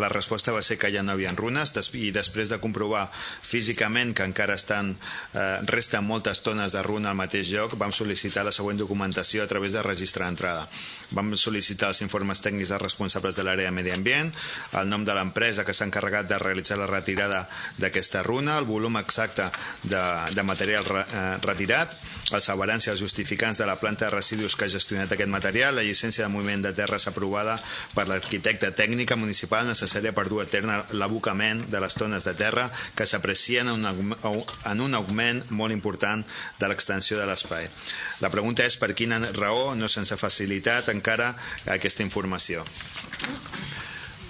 La 0.00 0.08
resposta 0.08 0.54
va 0.56 0.62
ser 0.64 0.78
que 0.80 0.88
ja 0.94 1.02
no 1.04 1.12
hi 1.12 1.26
havia 1.26 1.34
runes 1.36 1.74
i 1.92 2.08
després 2.16 2.48
de 2.48 2.56
comprovar 2.62 3.02
físicament 3.12 4.14
que 4.16 4.24
encara 4.24 4.56
estan, 4.56 4.94
uh, 4.94 5.42
resten 5.68 6.06
moltes 6.06 6.40
tones 6.40 6.72
de 6.72 6.82
runa 6.86 7.10
al 7.10 7.18
mateix 7.18 7.50
lloc, 7.52 7.74
vam 7.76 7.92
sol·licitar 7.92 8.46
la 8.46 8.54
següent 8.56 8.80
documentació 8.80 9.44
a 9.44 9.50
través 9.50 9.76
de 9.76 9.82
registre 9.84 10.24
d'entrada. 10.24 10.64
Vam 11.12 11.34
sol·licitar 11.36 11.92
els 11.92 12.00
informes 12.06 12.40
tècnics 12.40 12.72
dels 12.72 12.86
responsables 12.86 13.36
de 13.36 13.44
l'àrea 13.44 13.68
de 13.68 13.76
medi 13.82 13.92
ambient, 13.92 14.32
el 14.80 14.88
nom 14.88 15.04
de 15.04 15.12
l'empresa 15.12 15.66
que 15.66 15.76
s'ha 15.76 15.90
encarregat 15.90 16.30
de 16.30 16.40
realitzar 16.40 16.80
la 16.80 16.88
retirada 16.88 17.44
d'aquesta 17.76 18.24
runa, 18.24 18.56
el 18.56 18.70
volum 18.70 18.96
exacte 19.02 19.50
de, 19.82 20.03
de 20.34 20.42
material 20.42 20.84
re, 20.86 21.02
uh, 21.04 21.22
retirat, 21.44 21.94
els 22.34 22.48
averants 22.52 22.86
i 22.86 22.90
els 22.92 23.00
justificants 23.00 23.60
de 23.60 23.66
la 23.68 23.76
planta 23.80 24.06
de 24.06 24.14
residus 24.14 24.56
que 24.56 24.66
ha 24.66 24.72
gestionat 24.72 25.12
aquest 25.12 25.30
material, 25.30 25.76
la 25.76 25.84
llicència 25.86 26.24
de 26.24 26.32
moviment 26.32 26.64
de 26.64 26.72
terres 26.76 27.06
aprovada 27.10 27.56
per 27.94 28.06
l'arquitecte 28.08 28.70
tècnica 28.76 29.16
municipal 29.20 29.66
necessària 29.68 30.14
per 30.16 30.26
dur 30.30 30.42
a 30.44 30.48
terme 30.50 30.80
l'abocament 30.96 31.64
de 31.70 31.82
les 31.84 31.98
tones 31.98 32.24
de 32.24 32.34
terra 32.38 32.68
que 32.96 33.06
s'aprecien 33.06 33.68
en, 33.68 33.86
en 33.86 34.84
un 34.84 34.98
augment 35.00 35.44
molt 35.50 35.74
important 35.76 36.24
de 36.60 36.70
l'extensió 36.70 37.20
de 37.20 37.28
l'espai. 37.28 37.68
La 38.24 38.32
pregunta 38.32 38.64
és 38.64 38.78
per 38.80 38.94
quina 38.96 39.20
raó 39.36 39.74
no 39.78 39.88
se'ns 39.90 40.14
ha 40.14 40.20
facilitat 40.20 40.90
encara 40.94 41.34
aquesta 41.76 42.06
informació. 42.06 42.64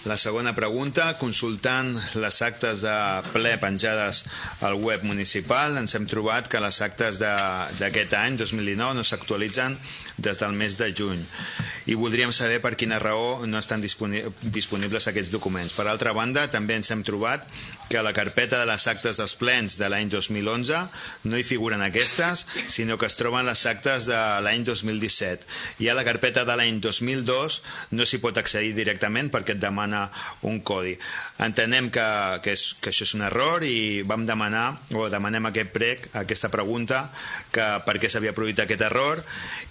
La 0.05 0.19
segona 0.21 0.51
pregunta, 0.53 1.15
consultant 1.17 1.95
les 2.21 2.39
actes 2.45 2.83
de 2.85 2.97
ple 3.33 3.55
penjades 3.57 4.19
al 4.61 4.77
web 4.77 5.01
municipal, 5.09 5.79
ens 5.81 5.97
hem 5.97 6.05
trobat 6.05 6.51
que 6.53 6.61
les 6.61 6.81
actes 6.85 7.23
d'aquest 7.23 8.13
any, 8.19 8.37
2019, 8.37 8.99
no 8.99 9.05
s'actualitzen 9.09 9.79
des 10.17 10.39
del 10.39 10.53
mes 10.55 10.79
de 10.79 10.93
juny 10.95 11.23
i 11.87 11.95
voldríem 11.99 12.33
saber 12.33 12.61
per 12.65 12.75
quina 12.81 12.99
raó 13.03 13.45
no 13.47 13.59
estan 13.61 13.83
disponibles 13.85 15.09
aquests 15.11 15.33
documents. 15.33 15.75
Per 15.77 15.85
altra 15.91 16.15
banda, 16.17 16.47
també 16.49 16.79
ens 16.79 16.91
hem 16.95 17.03
trobat 17.05 17.45
que 17.91 17.99
a 18.01 18.05
la 18.07 18.15
carpeta 18.17 18.61
de 18.61 18.69
les 18.69 18.87
actes 18.89 19.21
dels 19.21 19.35
plens 19.37 19.77
de 19.81 19.91
l'any 19.93 20.09
2011 20.09 20.81
no 21.29 21.39
hi 21.39 21.45
figuren 21.45 21.85
aquestes, 21.85 22.47
sinó 22.73 22.97
que 22.97 23.09
es 23.11 23.19
troben 23.21 23.45
les 23.45 23.67
actes 23.69 24.09
de 24.09 24.21
l'any 24.45 24.65
2017. 24.65 25.45
I 25.85 25.91
a 25.93 25.99
la 25.99 26.07
carpeta 26.09 26.47
de 26.49 26.57
l'any 26.57 26.81
2002 26.81 27.61
no 27.93 28.09
s'hi 28.09 28.23
pot 28.23 28.41
accedir 28.41 28.73
directament 28.79 29.29
perquè 29.35 29.59
et 29.59 29.63
demana 29.63 30.07
un 30.49 30.63
codi. 30.65 30.97
Entenem 31.43 31.89
que, 31.91 32.05
que, 32.45 32.53
és, 32.55 32.77
que 32.79 32.93
això 32.93 33.03
és 33.03 33.13
un 33.17 33.25
error 33.27 33.65
i 33.67 34.05
vam 34.07 34.23
demanar, 34.27 34.69
o 34.95 35.09
demanem 35.11 35.49
aquest 35.49 35.73
prec, 35.75 36.05
aquesta 36.15 36.47
pregunta, 36.53 37.09
que 37.51 37.65
per 37.83 37.97
què 37.99 38.07
s'havia 38.11 38.35
produït 38.35 38.61
aquest 38.63 38.85
error 38.87 39.19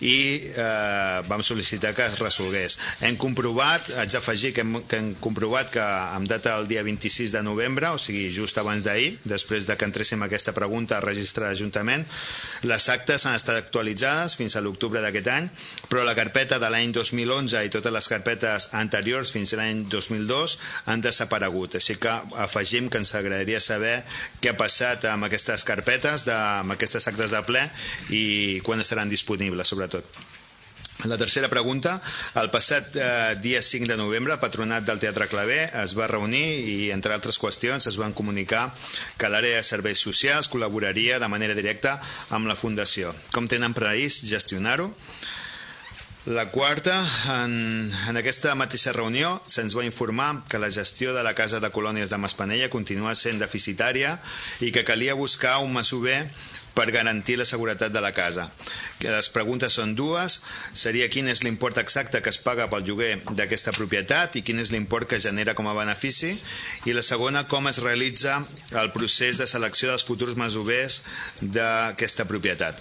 i 0.04 0.18
eh, 0.52 1.22
vam 1.30 1.44
sol·licitar 1.44 1.94
que 1.96 2.04
es 2.10 2.18
resolgués. 2.20 2.76
Hem 3.08 3.16
comprovat, 3.20 3.88
haig 4.02 4.12
d'afegir 4.12 4.52
que, 4.58 4.66
hem, 4.66 4.82
que 4.92 5.00
hem 5.00 5.08
comprovat 5.24 5.72
que 5.72 5.84
amb 5.84 6.28
data 6.28 6.58
el 6.60 6.68
dia 6.68 6.84
26 6.84 7.38
de 7.38 7.46
novembre, 7.48 7.94
o 7.96 8.02
sigui 8.02 8.28
just 8.28 8.60
abans 8.60 8.84
d'ahir, 8.84 9.14
després 9.24 9.70
de 9.70 9.80
que 9.80 9.88
entréssim 9.88 10.20
aquesta 10.28 10.52
pregunta 10.56 10.98
a 10.98 11.06
registre 11.06 11.48
d'Ajuntament, 11.48 12.04
les 12.68 12.90
actes 12.92 13.24
han 13.24 13.40
estat 13.40 13.62
actualitzades 13.62 14.36
fins 14.40 14.58
a 14.60 14.66
l'octubre 14.66 15.00
d'aquest 15.00 15.32
any, 15.32 15.48
però 15.88 16.04
la 16.04 16.18
carpeta 16.20 16.60
de 16.60 16.68
l'any 16.68 16.92
2011 16.92 17.64
i 17.64 17.72
totes 17.72 17.96
les 17.96 18.12
carpetes 18.12 18.70
anteriors 18.76 19.32
fins 19.32 19.56
a 19.56 19.64
l'any 19.64 19.86
2002 19.88 20.60
han 20.92 21.08
desaparegut 21.08 21.53
desaparegut. 21.54 21.76
Així 21.76 21.96
que 22.00 22.10
afegim 22.42 22.90
que 22.90 22.98
ens 22.98 23.14
agradaria 23.16 23.60
saber 23.60 24.04
què 24.42 24.52
ha 24.52 24.58
passat 24.58 25.06
amb 25.06 25.26
aquestes 25.26 25.64
carpetes, 25.64 26.26
de, 26.26 26.34
amb 26.34 26.74
aquestes 26.74 27.08
actes 27.08 27.32
de 27.32 27.42
ple 27.44 27.70
i 28.10 28.60
quan 28.64 28.80
estaran 28.80 29.10
disponibles, 29.10 29.68
sobretot. 29.68 30.06
La 31.06 31.18
tercera 31.18 31.50
pregunta. 31.50 32.00
El 32.40 32.50
passat 32.54 32.96
eh, 32.96 33.36
dia 33.42 33.62
5 33.62 33.90
de 33.90 33.98
novembre, 33.98 34.34
el 34.34 34.40
patronat 34.40 34.86
del 34.86 35.02
Teatre 35.02 35.28
Clavé 35.28 35.66
es 35.82 35.96
va 35.98 36.08
reunir 36.08 36.46
i, 36.64 36.92
entre 36.94 37.14
altres 37.14 37.40
qüestions, 37.42 37.90
es 37.90 37.98
van 38.00 38.14
comunicar 38.14 38.70
que 39.18 39.28
l'àrea 39.28 39.60
de 39.60 39.68
serveis 39.68 40.00
socials 40.00 40.48
col·laboraria 40.54 41.20
de 41.20 41.28
manera 41.28 41.58
directa 41.58 41.98
amb 42.32 42.48
la 42.48 42.56
Fundació. 42.56 43.12
Com 43.34 43.50
tenen 43.52 43.76
previst 43.76 44.30
gestionar-ho? 44.30 44.94
La 46.26 46.46
quarta, 46.52 46.96
en, 47.44 47.92
en 48.08 48.16
aquesta 48.16 48.54
mateixa 48.56 48.94
reunió 48.96 49.34
se'ns 49.44 49.74
va 49.76 49.84
informar 49.84 50.46
que 50.48 50.62
la 50.62 50.70
gestió 50.72 51.12
de 51.12 51.20
la 51.20 51.34
Casa 51.36 51.60
de 51.60 51.68
Colònies 51.76 52.14
de 52.14 52.20
Maspanella 52.24 52.70
continua 52.72 53.12
sent 53.12 53.42
deficitària 53.42 54.14
i 54.64 54.72
que 54.72 54.86
calia 54.88 55.18
buscar 55.20 55.58
un 55.60 55.76
masover 55.76 56.22
per 56.74 56.88
garantir 56.96 57.36
la 57.42 57.46
seguretat 57.46 57.92
de 57.92 58.00
la 58.00 58.14
casa. 58.16 58.48
Les 59.04 59.28
preguntes 59.36 59.76
són 59.76 59.98
dues. 60.00 60.40
Seria 60.72 61.12
quin 61.12 61.28
és 61.28 61.44
l'import 61.44 61.84
exacte 61.84 62.24
que 62.24 62.32
es 62.32 62.40
paga 62.40 62.70
pel 62.72 62.88
lloguer 62.88 63.18
d'aquesta 63.36 63.76
propietat 63.76 64.40
i 64.40 64.48
quin 64.48 64.64
és 64.64 64.72
l'import 64.72 65.12
que 65.12 65.20
genera 65.20 65.60
com 65.60 65.68
a 65.68 65.76
benefici. 65.76 66.38
I 66.88 66.96
la 66.96 67.04
segona, 67.04 67.50
com 67.52 67.68
es 67.68 67.84
realitza 67.84 68.40
el 68.72 68.96
procés 68.96 69.44
de 69.44 69.52
selecció 69.52 69.92
dels 69.92 70.08
futurs 70.08 70.40
masovers 70.40 71.02
d'aquesta 71.44 72.32
propietat. 72.32 72.80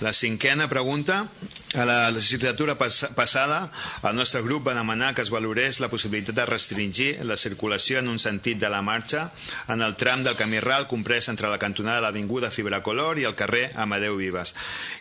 La 0.00 0.12
cinquena 0.12 0.68
pregunta. 0.68 1.26
A 1.76 1.84
la 1.84 2.10
legislatura 2.10 2.78
pas 2.78 3.10
passada, 3.14 3.70
el 4.08 4.16
nostre 4.16 4.40
grup 4.40 4.64
va 4.68 4.72
demanar 4.72 5.10
que 5.14 5.20
es 5.20 5.28
valorés 5.28 5.76
la 5.82 5.90
possibilitat 5.92 6.32
de 6.38 6.46
restringir 6.48 7.18
la 7.28 7.36
circulació 7.36 7.98
en 7.98 8.08
un 8.08 8.20
sentit 8.22 8.56
de 8.56 8.70
la 8.72 8.80
marxa 8.80 9.26
en 9.68 9.82
el 9.84 9.96
tram 10.00 10.22
del 10.24 10.38
camí 10.38 10.60
ral 10.64 10.86
comprès 10.88 11.28
entre 11.28 11.50
la 11.52 11.58
cantonada 11.58 11.98
de 11.98 12.04
l'Avinguda 12.06 12.48
Fibracolor 12.54 13.20
i 13.20 13.26
el 13.28 13.34
carrer 13.36 13.72
Amadeu 13.76 14.16
Vives 14.16 14.54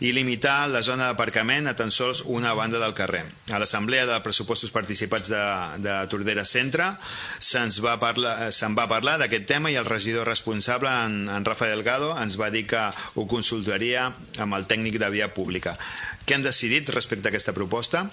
i 0.03 0.11
limitar 0.11 0.67
la 0.67 0.81
zona 0.83 1.07
d'aparcament 1.07 1.69
a 1.71 1.75
tan 1.79 1.93
sols 1.95 2.25
una 2.25 2.51
banda 2.57 2.81
del 2.81 2.97
carrer. 2.97 3.23
A 3.53 3.61
l'Assemblea 3.61 4.09
de 4.09 4.19
Pressupostos 4.25 4.73
Participats 4.75 5.31
de, 5.31 5.45
de 5.85 5.95
Tordera 6.11 6.43
Centre 6.43 6.89
se'ns 7.39 7.79
va 7.85 7.95
parlar, 8.01 8.51
se 8.51 8.67
va 8.75 8.89
parlar 8.91 9.15
d'aquest 9.21 9.47
tema 9.47 9.71
i 9.71 9.79
el 9.79 9.87
regidor 9.87 10.27
responsable, 10.27 10.91
en, 10.91 11.29
en 11.29 11.47
Rafa 11.47 11.71
Delgado, 11.71 12.11
ens 12.19 12.35
va 12.41 12.51
dir 12.51 12.65
que 12.67 12.83
ho 13.15 13.27
consultaria 13.31 14.09
amb 14.43 14.59
el 14.59 14.67
tècnic 14.67 14.84
de 14.93 15.09
via 15.09 15.33
pública. 15.33 15.75
Què 16.25 16.37
han 16.37 16.45
decidit 16.45 16.89
respecte 16.93 17.29
a 17.29 17.33
aquesta 17.33 17.53
proposta? 17.53 18.05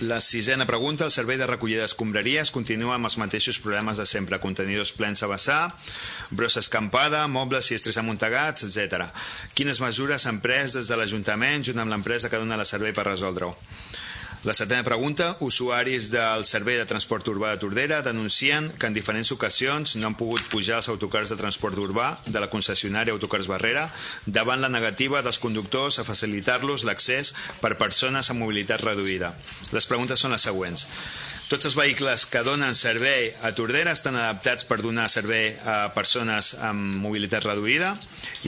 La 0.00 0.18
sisena 0.20 0.66
pregunta, 0.66 1.04
el 1.04 1.12
servei 1.14 1.38
de 1.38 1.46
recollida 1.46 1.84
d'escombraries 1.84 2.50
continua 2.50 2.96
amb 2.96 3.06
els 3.06 3.14
mateixos 3.16 3.60
problemes 3.62 4.00
de 4.00 4.06
sempre, 4.10 4.40
contenidors 4.42 4.90
plens 4.92 5.22
a 5.22 5.28
vessar, 5.30 5.60
brossa 6.34 6.64
escampada, 6.64 7.20
mobles 7.30 7.70
i 7.70 7.78
estres 7.78 8.00
amuntegats, 8.02 8.66
etc. 8.66 9.06
Quines 9.54 9.78
mesures 9.80 10.26
han 10.26 10.40
pres 10.42 10.74
des 10.74 10.90
de 10.90 10.98
l'Ajuntament 10.98 11.62
junt 11.70 11.78
amb 11.78 11.94
l'empresa 11.94 12.28
que 12.28 12.42
dona 12.42 12.58
la 12.58 12.66
servei 12.66 12.92
per 12.92 13.06
resoldre-ho? 13.06 13.54
La 14.44 14.52
setena 14.52 14.84
pregunta. 14.84 15.38
Usuaris 15.40 16.10
del 16.12 16.44
Servei 16.44 16.76
de 16.76 16.84
Transport 16.84 17.30
Urbà 17.32 17.54
de 17.54 17.62
Tordera 17.62 18.02
denuncien 18.04 18.66
que 18.76 18.90
en 18.90 18.92
diferents 18.92 19.30
ocasions 19.32 19.94
no 19.96 20.10
han 20.10 20.18
pogut 20.20 20.44
pujar 20.52 20.82
els 20.82 20.90
autocars 20.92 21.32
de 21.32 21.38
transport 21.40 21.80
urbà 21.80 22.10
de 22.26 22.42
la 22.44 22.50
concessionària 22.52 23.16
Autocars 23.16 23.48
Barrera 23.48 23.86
davant 24.26 24.60
la 24.60 24.68
negativa 24.68 25.22
dels 25.24 25.40
conductors 25.40 25.96
a 25.96 26.04
facilitar-los 26.04 26.84
l'accés 26.84 27.32
per 27.62 27.78
persones 27.80 28.28
amb 28.28 28.44
mobilitat 28.44 28.84
reduïda. 28.84 29.32
Les 29.72 29.88
preguntes 29.88 30.20
són 30.20 30.36
les 30.36 30.44
següents. 30.44 30.84
Tots 31.44 31.68
els 31.68 31.74
vehicles 31.76 32.22
que 32.32 32.40
donen 32.40 32.72
servei 32.72 33.26
a 33.44 33.50
Tordera 33.52 33.92
estan 33.92 34.16
adaptats 34.16 34.64
per 34.64 34.78
donar 34.80 35.10
servei 35.12 35.50
a 35.68 35.90
persones 35.92 36.54
amb 36.64 36.96
mobilitat 37.02 37.44
reduïda 37.44 37.90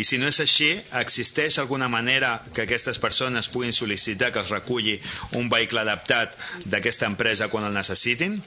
i 0.01 0.05
si 0.05 0.17
no 0.17 0.31
és 0.31 0.41
així, 0.41 0.71
existeix 1.01 1.59
alguna 1.61 1.91
manera 1.93 2.39
que 2.57 2.65
aquestes 2.65 2.97
persones 3.03 3.51
puguin 3.53 3.77
sol·licitar 3.77 4.33
que 4.33 4.41
els 4.41 4.53
reculli 4.55 4.97
un 5.37 5.53
vehicle 5.53 5.85
adaptat 5.85 6.39
d'aquesta 6.65 7.11
empresa 7.13 7.51
quan 7.53 7.69
el 7.69 7.77
necessitin? 7.77 8.41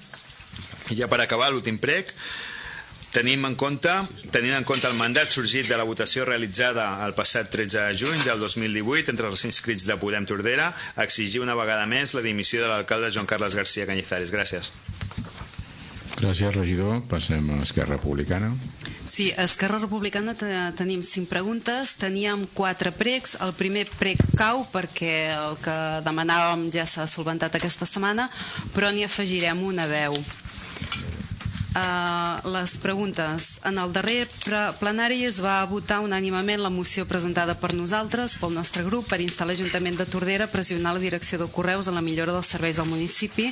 I 0.90 0.98
ja 0.98 1.10
per 1.12 1.22
acabar, 1.22 1.52
l'últim 1.54 1.78
prec, 1.78 2.10
Tenim 3.10 3.46
en 3.48 3.56
compte, 3.58 3.90
tenint 4.30 4.54
en 4.54 4.66
compte 4.70 4.86
el 4.86 4.94
mandat 4.94 5.34
sorgit 5.34 5.66
de 5.66 5.78
la 5.80 5.86
votació 5.88 6.28
realitzada 6.30 6.92
el 7.08 7.16
passat 7.18 7.50
13 7.50 7.88
de 7.88 7.98
juny 7.98 8.22
del 8.22 8.38
2018 8.44 9.10
entre 9.16 9.32
els 9.32 9.46
inscrits 9.50 9.88
de 9.90 9.98
Podem 9.98 10.28
Tordera, 10.30 10.68
exigir 11.02 11.42
una 11.42 11.58
vegada 11.58 11.88
més 11.90 12.14
la 12.14 12.22
dimissió 12.22 12.62
de 12.62 12.70
l'alcalde 12.70 13.10
Joan 13.16 13.26
Carles 13.26 13.58
García 13.58 13.88
Cañizares. 13.90 14.30
Gràcies. 14.30 14.70
Gràcies, 16.20 16.54
regidor. 16.54 17.00
Passem 17.10 17.48
a 17.56 17.64
Esquerra 17.64 17.96
Republicana. 17.96 18.52
Sí, 19.10 19.32
a 19.32 19.46
Esquerra 19.48 19.80
Republicana 19.80 20.36
tenim 20.78 21.02
cinc 21.02 21.32
preguntes, 21.32 21.96
teníem 21.98 22.44
quatre 22.54 22.92
pregs. 22.94 23.38
El 23.42 23.56
primer 23.58 23.88
prec 23.98 24.22
cau 24.38 24.66
perquè 24.70 25.32
el 25.34 25.58
que 25.64 25.78
demanàvem 26.06 26.68
ja 26.76 26.86
s'ha 26.86 27.08
solventat 27.10 27.58
aquesta 27.58 27.90
setmana, 27.90 28.28
però 28.76 28.92
n'hi 28.94 29.08
afegirem 29.08 29.64
una 29.66 29.88
veu. 29.90 30.14
Uh, 31.70 32.42
les 32.50 32.80
preguntes. 32.82 33.60
En 33.64 33.78
el 33.78 33.92
darrer 33.94 34.26
plenari 34.80 35.20
es 35.28 35.38
va 35.38 35.62
votar 35.70 36.00
unànimament 36.02 36.64
la 36.64 36.72
moció 36.74 37.04
presentada 37.06 37.54
per 37.54 37.76
nosaltres, 37.78 38.34
pel 38.42 38.56
nostre 38.56 38.82
grup, 38.88 39.06
per 39.06 39.20
instar 39.22 39.46
l'Ajuntament 39.46 40.00
de 40.00 40.08
Tordera 40.10 40.48
a 40.48 40.50
pressionar 40.50 40.96
la 40.96 41.04
direcció 41.04 41.38
de 41.38 41.46
Correus 41.54 41.86
en 41.86 41.94
la 41.94 42.02
millora 42.02 42.34
dels 42.34 42.50
serveis 42.50 42.80
al 42.82 42.90
municipi 42.90 43.52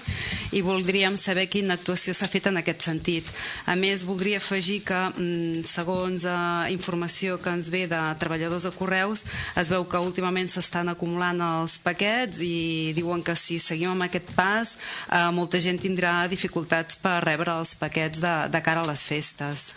i 0.49 0.63
voldríem 0.65 1.13
saber 1.13 1.45
quina 1.45 1.75
actuació 1.77 2.15
s'ha 2.17 2.29
fet 2.31 2.49
en 2.49 2.57
aquest 2.57 2.87
sentit. 2.87 3.29
A 3.69 3.75
més, 3.77 4.07
voldria 4.09 4.41
afegir 4.41 4.79
que, 4.89 4.97
mm, 5.13 5.61
segons 5.69 6.25
uh, 6.25 6.65
informació 6.73 7.37
que 7.37 7.53
ens 7.53 7.69
ve 7.69 7.85
de 7.85 8.01
treballadors 8.17 8.65
de 8.65 8.73
Correus, 8.73 9.27
es 9.53 9.69
veu 9.69 9.85
que 9.85 10.01
últimament 10.01 10.49
s'estan 10.49 10.89
acumulant 10.89 11.37
els 11.51 11.77
paquets 11.85 12.41
i 12.41 12.97
diuen 12.97 13.21
que 13.21 13.37
si 13.37 13.61
seguim 13.61 13.93
amb 13.93 14.09
aquest 14.09 14.33
pas, 14.33 14.73
uh, 15.13 15.29
molta 15.29 15.61
gent 15.61 15.77
tindrà 15.77 16.25
dificultats 16.25 16.97
per 16.97 17.21
rebre 17.21 17.53
els 17.53 17.77
paquets 17.77 18.06
paquets 18.07 18.19
de, 18.19 18.49
de 18.51 18.61
cara 18.63 18.81
a 18.81 18.87
les 18.87 19.03
festes. 19.03 19.73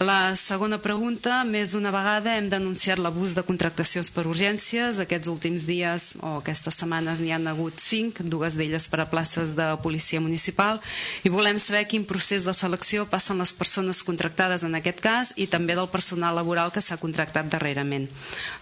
La 0.00 0.32
segona 0.34 0.78
pregunta, 0.80 1.42
més 1.44 1.74
d'una 1.74 1.90
vegada 1.92 2.38
hem 2.38 2.46
denunciat 2.48 2.96
l'abús 2.96 3.34
de 3.36 3.42
contractacions 3.44 4.08
per 4.08 4.24
urgències. 4.24 4.96
Aquests 4.96 5.28
últims 5.28 5.66
dies 5.68 6.14
o 6.24 6.38
aquestes 6.38 6.78
setmanes 6.80 7.20
n'hi 7.20 7.34
han 7.36 7.44
hagut 7.46 7.76
cinc, 7.76 8.22
dues 8.24 8.56
d'elles 8.56 8.88
per 8.88 9.02
a 9.02 9.08
places 9.12 9.52
de 9.58 9.66
policia 9.84 10.22
municipal, 10.24 10.80
i 11.20 11.28
volem 11.28 11.60
saber 11.60 11.84
quin 11.84 12.08
procés 12.08 12.48
de 12.48 12.56
selecció 12.56 13.04
passen 13.12 13.36
les 13.36 13.52
persones 13.52 14.00
contractades 14.00 14.64
en 14.64 14.80
aquest 14.80 15.04
cas 15.04 15.34
i 15.36 15.50
també 15.52 15.76
del 15.76 15.92
personal 15.92 16.32
laboral 16.32 16.72
que 16.72 16.80
s'ha 16.80 16.96
contractat 16.96 17.52
darrerament. 17.52 18.08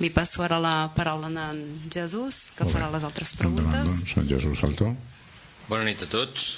Li 0.03 0.11
passo 0.11 0.43
ara 0.43 0.59
la 0.59 0.91
paraula 0.97 1.31
a 1.31 1.53
en 1.55 1.63
Jesús, 1.87 2.49
que 2.59 2.67
farà 2.67 2.91
les 2.91 3.07
altres 3.07 3.37
preguntes. 3.39 4.03
Endavant, 4.03 4.17
doncs, 4.17 4.33
Jesús 4.35 4.59
Saltó. 4.59 4.97
Bona 5.71 5.87
nit 5.87 6.03
a 6.03 6.11
tots. 6.11 6.57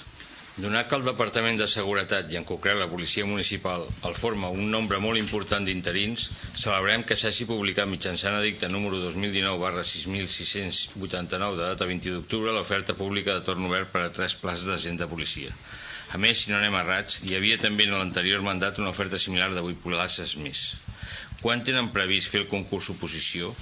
Donat 0.61 0.91
que 0.91 0.97
el 0.99 1.07
Departament 1.07 1.57
de 1.57 1.65
Seguretat 1.73 2.29
i 2.35 2.37
en 2.37 2.45
concret 2.45 2.77
la 2.77 2.89
Policia 2.91 3.25
Municipal 3.25 3.87
el 4.05 4.17
forma 4.19 4.51
un 4.53 4.67
nombre 4.69 4.99
molt 5.01 5.17
important 5.17 5.65
d'interins, 5.65 6.27
celebrem 6.53 7.01
que 7.09 7.17
s'hagi 7.17 7.47
publicat 7.49 7.89
mitjançant 7.89 8.37
edicte 8.43 8.69
número 8.69 8.99
2019 9.07 9.57
barra 9.63 9.87
6689 9.89 11.57
de 11.57 11.65
data 11.65 11.89
20 11.89 12.13
d'octubre 12.13 12.53
l'oferta 12.53 12.93
pública 12.99 13.39
de 13.39 13.47
torn 13.47 13.65
obert 13.71 13.89
per 13.95 14.05
a 14.05 14.13
tres 14.13 14.37
places 14.37 14.69
d'agent 14.69 15.01
de 15.01 15.09
policia. 15.09 15.57
A 16.13 16.21
més, 16.21 16.45
si 16.45 16.53
no 16.53 16.61
anem 16.61 16.77
errats, 16.77 17.23
hi 17.25 17.39
havia 17.39 17.57
també 17.65 17.89
en 17.89 17.97
l'anterior 17.97 18.45
mandat 18.45 18.85
una 18.85 18.93
oferta 18.93 19.17
similar 19.17 19.55
de 19.57 19.65
8 19.65 19.81
places 19.89 20.37
més. 20.45 20.67
Quan 21.41 21.65
tenen 21.65 21.89
previst 21.93 22.29
fer 22.29 22.43
el 22.43 22.49
concurs 22.51 22.91
oposició? 22.93 23.55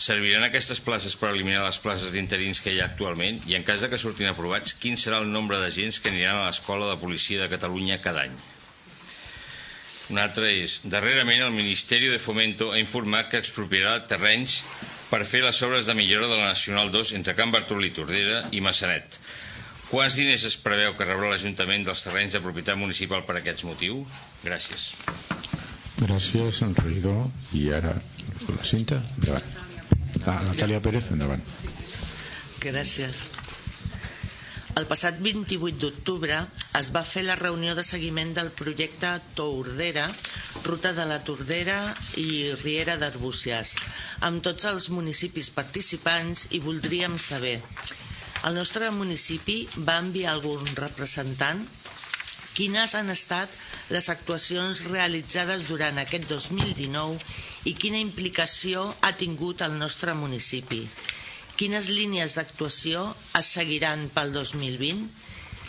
Serviran 0.00 0.44
aquestes 0.44 0.80
places 0.84 1.16
per 1.20 1.30
eliminar 1.32 1.66
les 1.66 1.78
places 1.84 2.12
d'interins 2.12 2.62
que 2.64 2.72
hi 2.72 2.80
ha 2.80 2.88
actualment 2.88 3.42
i 3.48 3.56
en 3.56 3.64
cas 3.64 3.84
de 3.84 3.90
que 3.92 4.00
surtin 4.00 4.28
aprovats, 4.30 4.74
quin 4.80 4.96
serà 5.00 5.20
el 5.20 5.32
nombre 5.32 5.60
d'agents 5.60 6.00
que 6.00 6.12
aniran 6.12 6.40
a 6.40 6.46
l'Escola 6.48 6.88
de 6.90 7.00
Policia 7.00 7.42
de 7.42 7.50
Catalunya 7.52 8.00
cada 8.04 8.24
any? 8.24 8.36
Un 10.14 10.20
altre 10.22 10.52
és, 10.54 10.80
darrerament 10.86 11.42
el 11.42 11.54
Ministeri 11.54 12.12
de 12.12 12.20
Fomento 12.22 12.70
ha 12.70 12.78
informat 12.78 13.32
que 13.32 13.40
expropiarà 13.42 13.96
terrenys 14.06 14.60
per 15.10 15.24
fer 15.26 15.42
les 15.42 15.60
obres 15.66 15.88
de 15.88 15.96
millora 15.98 16.28
de 16.30 16.38
la 16.38 16.52
Nacional 16.52 16.92
2 16.94 17.12
entre 17.18 17.34
Can 17.34 17.50
Bartolí, 17.54 17.90
Tordera 17.90 18.44
i 18.54 18.62
Massanet. 18.62 19.18
Quants 19.90 20.16
diners 20.18 20.46
es 20.46 20.56
preveu 20.62 20.94
que 20.98 21.06
rebrà 21.06 21.30
l'Ajuntament 21.30 21.84
dels 21.86 22.06
terrenys 22.06 22.38
de 22.38 22.42
propietat 22.42 22.78
municipal 22.78 23.26
per 23.26 23.40
aquests 23.40 23.66
motius? 23.66 24.22
Gràcies. 24.46 24.88
Gràcies, 25.96 26.60
el 26.66 26.76
regidor. 26.76 27.24
I 27.56 27.70
ara 27.72 27.94
la 28.48 28.64
cinta. 28.64 29.00
Endavant. 29.16 29.48
Ah, 30.26 30.40
Natàlia 30.44 30.80
Pérez, 30.84 31.10
endavant. 31.14 31.42
Gràcies. 32.60 33.26
El 34.76 34.84
passat 34.90 35.20
28 35.24 35.78
d'octubre 35.80 36.36
es 36.76 36.90
va 36.92 37.00
fer 37.08 37.22
la 37.24 37.36
reunió 37.40 37.74
de 37.78 37.84
seguiment 37.86 38.34
del 38.36 38.50
projecte 38.52 39.14
Tordera, 39.38 40.04
Ruta 40.66 40.92
de 40.92 41.06
la 41.08 41.22
Tordera 41.24 41.78
i 42.20 42.52
Riera 42.60 42.98
d'Arbúcies, 43.00 43.72
amb 44.28 44.42
tots 44.44 44.68
els 44.68 44.90
municipis 44.92 45.48
participants 45.54 46.44
i 46.58 46.60
voldríem 46.60 47.16
saber, 47.16 47.56
el 48.44 48.54
nostre 48.54 48.90
municipi 48.92 49.56
va 49.88 49.96
enviar 50.02 50.34
algun 50.34 50.68
representant? 50.76 51.64
Quines 52.56 52.94
han 52.96 53.12
estat 53.12 53.52
les 53.92 54.06
actuacions 54.08 54.86
realitzades 54.88 55.66
durant 55.68 55.98
aquest 56.00 56.24
2019 56.30 57.68
i 57.68 57.74
quina 57.76 58.00
implicació 58.00 58.86
ha 59.04 59.12
tingut 59.22 59.64
el 59.66 59.76
nostre 59.80 60.14
municipi. 60.16 60.80
Quines 61.60 61.90
línies 61.92 62.36
d'actuació 62.36 63.02
es 63.40 63.50
seguiran 63.58 64.06
pel 64.16 64.32
2020? 64.32 65.04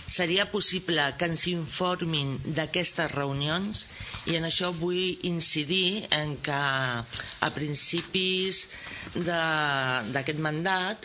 Seria 0.08 0.46
possible 0.52 1.04
que 1.20 1.28
ens 1.28 1.44
informin 1.52 2.38
d'aquestes 2.56 3.12
reunions 3.12 3.84
i 4.32 4.38
en 4.40 4.48
això 4.48 4.72
vull 4.80 5.28
incidir 5.28 6.08
en 6.16 6.38
que 6.44 6.62
a 7.48 7.50
principis 7.56 8.64
d'aquest 9.16 10.40
mandat 10.48 11.04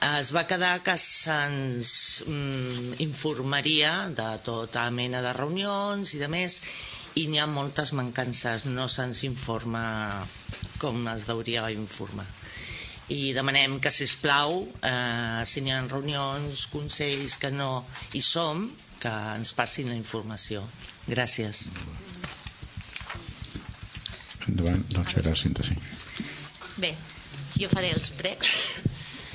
es 0.00 0.30
va 0.32 0.46
quedar 0.48 0.80
que 0.80 0.94
se'ns 0.96 1.90
mm, 2.24 3.00
informaria 3.04 4.08
de 4.16 4.28
tota 4.44 4.86
mena 4.96 5.20
de 5.20 5.32
reunions 5.36 6.14
i 6.16 6.20
de 6.22 6.28
més 6.32 6.60
i 7.20 7.26
n'hi 7.28 7.40
ha 7.42 7.46
moltes 7.50 7.92
mancances, 7.92 8.64
no 8.64 8.86
se'ns 8.88 9.24
informa 9.28 10.24
com 10.80 11.04
es 11.12 11.28
hauria 11.28 11.68
informar. 11.74 12.26
I 13.10 13.34
demanem 13.36 13.80
que, 13.82 13.90
si 13.90 14.06
plau, 14.22 14.62
eh, 14.86 15.42
si 15.44 15.60
n'hi 15.60 15.74
ha 15.74 15.80
reunions, 15.82 16.68
consells 16.72 17.36
que 17.42 17.50
no 17.50 17.84
hi 18.14 18.22
som, 18.22 18.70
que 19.02 19.12
ens 19.34 19.52
passin 19.58 19.90
la 19.90 19.98
informació. 19.98 20.62
Gràcies. 21.10 21.66
Endavant, 24.46 24.86
doncs 24.94 25.18
serà 25.18 25.34
síntesi. 25.36 25.76
Bé, 26.78 26.94
jo 27.58 27.68
faré 27.74 27.90
els 27.96 28.14
pregs 28.16 28.54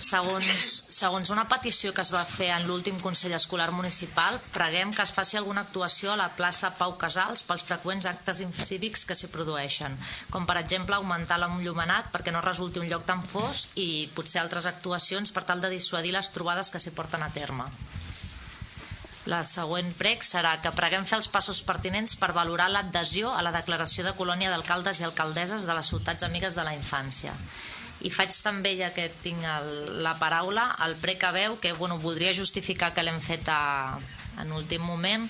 segons, 0.06 0.46
segons 0.94 1.32
una 1.34 1.48
petició 1.50 1.92
que 1.96 2.04
es 2.06 2.12
va 2.14 2.22
fer 2.30 2.52
en 2.54 2.68
l'últim 2.70 2.98
Consell 3.02 3.34
Escolar 3.38 3.72
Municipal, 3.74 4.38
preguem 4.54 4.94
que 4.94 5.02
es 5.04 5.14
faci 5.16 5.40
alguna 5.40 5.64
actuació 5.66 6.14
a 6.14 6.20
la 6.20 6.30
plaça 6.38 6.74
Pau 6.78 6.94
Casals 7.02 7.44
pels 7.48 7.66
freqüents 7.66 8.06
actes 8.12 8.44
cívics 8.68 9.06
que 9.10 9.18
s'hi 9.18 9.32
produeixen, 9.34 9.98
com 10.30 10.46
per 10.46 10.60
exemple 10.62 10.98
augmentar 10.98 11.40
l'enllumenat 11.42 12.12
perquè 12.14 12.34
no 12.36 12.44
resulti 12.46 12.82
un 12.82 12.90
lloc 12.92 13.06
tan 13.10 13.24
fos 13.26 13.68
i 13.76 14.08
potser 14.16 14.44
altres 14.44 14.70
actuacions 14.70 15.34
per 15.34 15.46
tal 15.50 15.64
de 15.64 15.74
dissuadir 15.74 16.14
les 16.14 16.32
trobades 16.36 16.70
que 16.70 16.82
s'hi 16.84 16.94
porten 16.94 17.26
a 17.26 17.32
terme. 17.34 17.66
La 19.26 19.42
següent 19.42 19.88
prec 19.98 20.22
serà 20.22 20.52
que 20.62 20.74
preguem 20.78 21.08
fer 21.10 21.18
els 21.18 21.32
passos 21.34 21.64
pertinents 21.66 22.14
per 22.20 22.30
valorar 22.38 22.68
l'adhesió 22.70 23.32
a 23.34 23.42
la 23.42 23.56
declaració 23.56 24.06
de 24.06 24.14
colònia 24.14 24.52
d'alcaldes 24.54 25.02
i 25.02 25.08
alcaldesses 25.08 25.66
de 25.66 25.74
les 25.74 25.90
ciutats 25.90 26.28
amigues 26.30 26.54
de 26.54 26.68
la 26.68 26.76
infància 26.78 27.34
i 28.06 28.12
faig 28.14 28.36
també, 28.46 28.76
ja 28.78 28.92
que 28.94 29.08
tinc 29.24 29.42
el, 29.50 29.70
la 30.06 30.14
paraula, 30.22 30.68
el 30.86 30.96
precaveu, 31.02 31.58
que 31.62 31.74
bueno, 31.74 31.98
voldria 32.04 32.36
justificar 32.38 32.94
que 32.94 33.04
l'hem 33.06 33.20
fet 33.24 33.50
a, 33.50 33.98
en 34.42 34.52
últim 34.54 34.86
moment, 34.86 35.26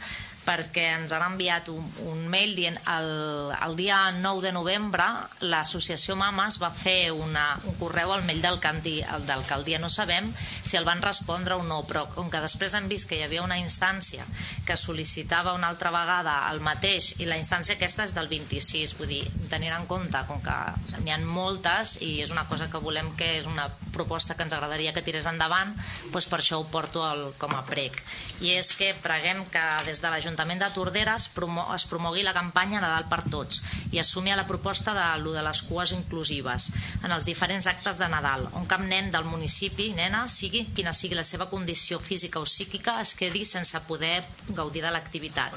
perquè 0.45 0.85
ens 0.99 1.13
han 1.15 1.23
enviat 1.25 1.69
un, 1.73 1.85
un 2.05 2.25
mail 2.29 2.53
dient 2.57 2.77
el, 2.91 3.09
el 3.55 3.75
dia 3.75 4.11
9 4.13 4.43
de 4.45 4.51
novembre 4.53 5.05
l'associació 5.49 6.15
Mames 6.19 6.59
va 6.61 6.69
fer 6.69 7.11
una, 7.11 7.47
un 7.65 7.75
correu 7.79 8.13
al 8.13 8.23
mail 8.27 8.43
d'alcaldia. 8.43 9.79
No 9.81 9.89
sabem 9.89 10.29
si 10.63 10.77
el 10.77 10.85
van 10.85 11.01
respondre 11.01 11.57
o 11.57 11.63
no, 11.65 11.81
però 11.89 12.05
com 12.13 12.29
que 12.29 12.43
després 12.43 12.75
hem 12.77 12.89
vist 12.91 13.09
que 13.09 13.17
hi 13.17 13.25
havia 13.25 13.43
una 13.45 13.57
instància 13.57 14.25
que 14.67 14.77
sol·licitava 14.77 15.55
una 15.57 15.71
altra 15.73 15.91
vegada 15.93 16.37
el 16.51 16.61
mateix 16.61 17.15
i 17.19 17.29
la 17.29 17.39
instància 17.41 17.75
aquesta 17.75 18.05
és 18.05 18.13
del 18.15 18.29
26, 18.29 18.95
vull 18.99 19.09
dir, 19.09 19.23
tenint 19.49 19.73
en 19.73 19.89
compte 19.89 20.21
com 20.29 20.41
que 20.45 20.57
n'hi 21.01 21.13
ha 21.13 21.19
moltes 21.25 21.97
i 22.05 22.19
és 22.21 22.33
una 22.33 22.45
cosa 22.49 22.69
que 22.69 22.81
volem 22.83 23.13
que 23.17 23.39
és 23.39 23.49
una 23.49 23.67
proposta 23.95 24.35
que 24.35 24.45
ens 24.45 24.53
agradaria 24.53 24.93
que 24.93 25.03
tirés 25.05 25.25
endavant, 25.29 25.73
doncs 26.11 26.29
per 26.29 26.41
això 26.41 26.59
ho 26.61 26.67
porto 26.69 27.05
el, 27.07 27.27
com 27.41 27.55
a 27.55 27.63
prec. 27.65 27.97
I 28.45 28.53
és 28.59 28.71
que 28.77 28.91
preguem 29.01 29.45
que 29.51 29.63
des 29.87 30.01
de 30.03 30.11
l'Ajuntament 30.11 30.34
de 30.35 30.69
Tordera 30.73 31.15
es, 31.15 31.27
promo 31.27 31.65
es 31.75 31.85
promogui 31.85 32.23
la 32.23 32.33
campanya 32.33 32.81
Nadal 32.81 33.07
per 33.09 33.23
Tots 33.31 33.61
i 33.91 33.99
assumi 33.99 34.35
la 34.35 34.47
proposta 34.47 34.93
de 34.93 35.23
lo 35.23 35.31
de 35.31 35.43
les 35.43 35.61
cues 35.63 35.91
inclusives 35.91 36.69
en 37.03 37.11
els 37.11 37.25
diferents 37.25 37.67
actes 37.67 37.97
de 37.97 38.07
Nadal, 38.11 38.47
on 38.53 38.65
cap 38.65 38.81
nen 38.81 39.11
del 39.11 39.25
municipi, 39.25 39.93
nena, 39.95 40.27
sigui 40.27 40.65
quina 40.75 40.93
sigui 40.93 41.15
la 41.15 41.23
seva 41.23 41.49
condició 41.49 41.99
física 41.99 42.39
o 42.39 42.45
psíquica, 42.45 42.99
es 43.01 43.15
quedi 43.15 43.45
sense 43.45 43.79
poder 43.87 44.23
gaudir 44.49 44.83
de 44.83 44.91
l'activitat. 44.91 45.53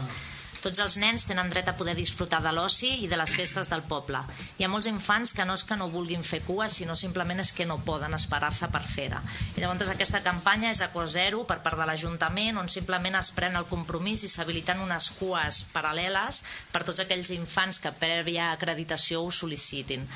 Tots 0.62 0.80
els 0.82 0.96
nens 0.98 1.24
tenen 1.28 1.50
dret 1.52 1.68
a 1.70 1.74
poder 1.78 1.94
disfrutar 1.94 2.40
de 2.42 2.50
l'oci 2.54 2.90
i 3.04 3.08
de 3.10 3.18
les 3.20 3.34
festes 3.38 3.70
del 3.70 3.84
poble. 3.86 4.20
Hi 4.58 4.66
ha 4.66 4.70
molts 4.72 4.88
infants 4.90 5.32
que 5.36 5.46
no 5.46 5.54
és 5.58 5.64
que 5.68 5.76
no 5.78 5.90
vulguin 5.92 6.24
fer 6.26 6.40
cua, 6.46 6.66
sinó 6.72 6.96
simplement 6.98 7.38
és 7.44 7.52
que 7.54 7.66
no 7.68 7.78
poden 7.86 8.16
esperar-se 8.18 8.70
per 8.74 8.82
fer-la. 8.82 9.20
I 9.54 9.62
llavors 9.62 9.92
aquesta 9.92 10.22
campanya 10.24 10.72
és 10.74 10.82
a 10.82 10.90
cost 10.94 11.14
zero 11.14 11.44
per 11.46 11.60
part 11.62 11.78
de 11.78 11.86
l'Ajuntament, 11.86 12.58
on 12.58 12.72
simplement 12.72 13.20
es 13.20 13.30
pren 13.36 13.56
el 13.60 13.68
compromís 13.70 14.26
i 14.26 14.32
s'habiliten 14.32 14.82
unes 14.82 15.12
cues 15.20 15.62
paral·leles 15.74 16.42
per 16.72 16.82
tots 16.82 17.04
aquells 17.04 17.30
infants 17.36 17.78
que 17.84 17.94
prèvia 18.02 18.52
acreditació 18.56 19.22
ho 19.22 19.30
sol·licitin 19.30 20.06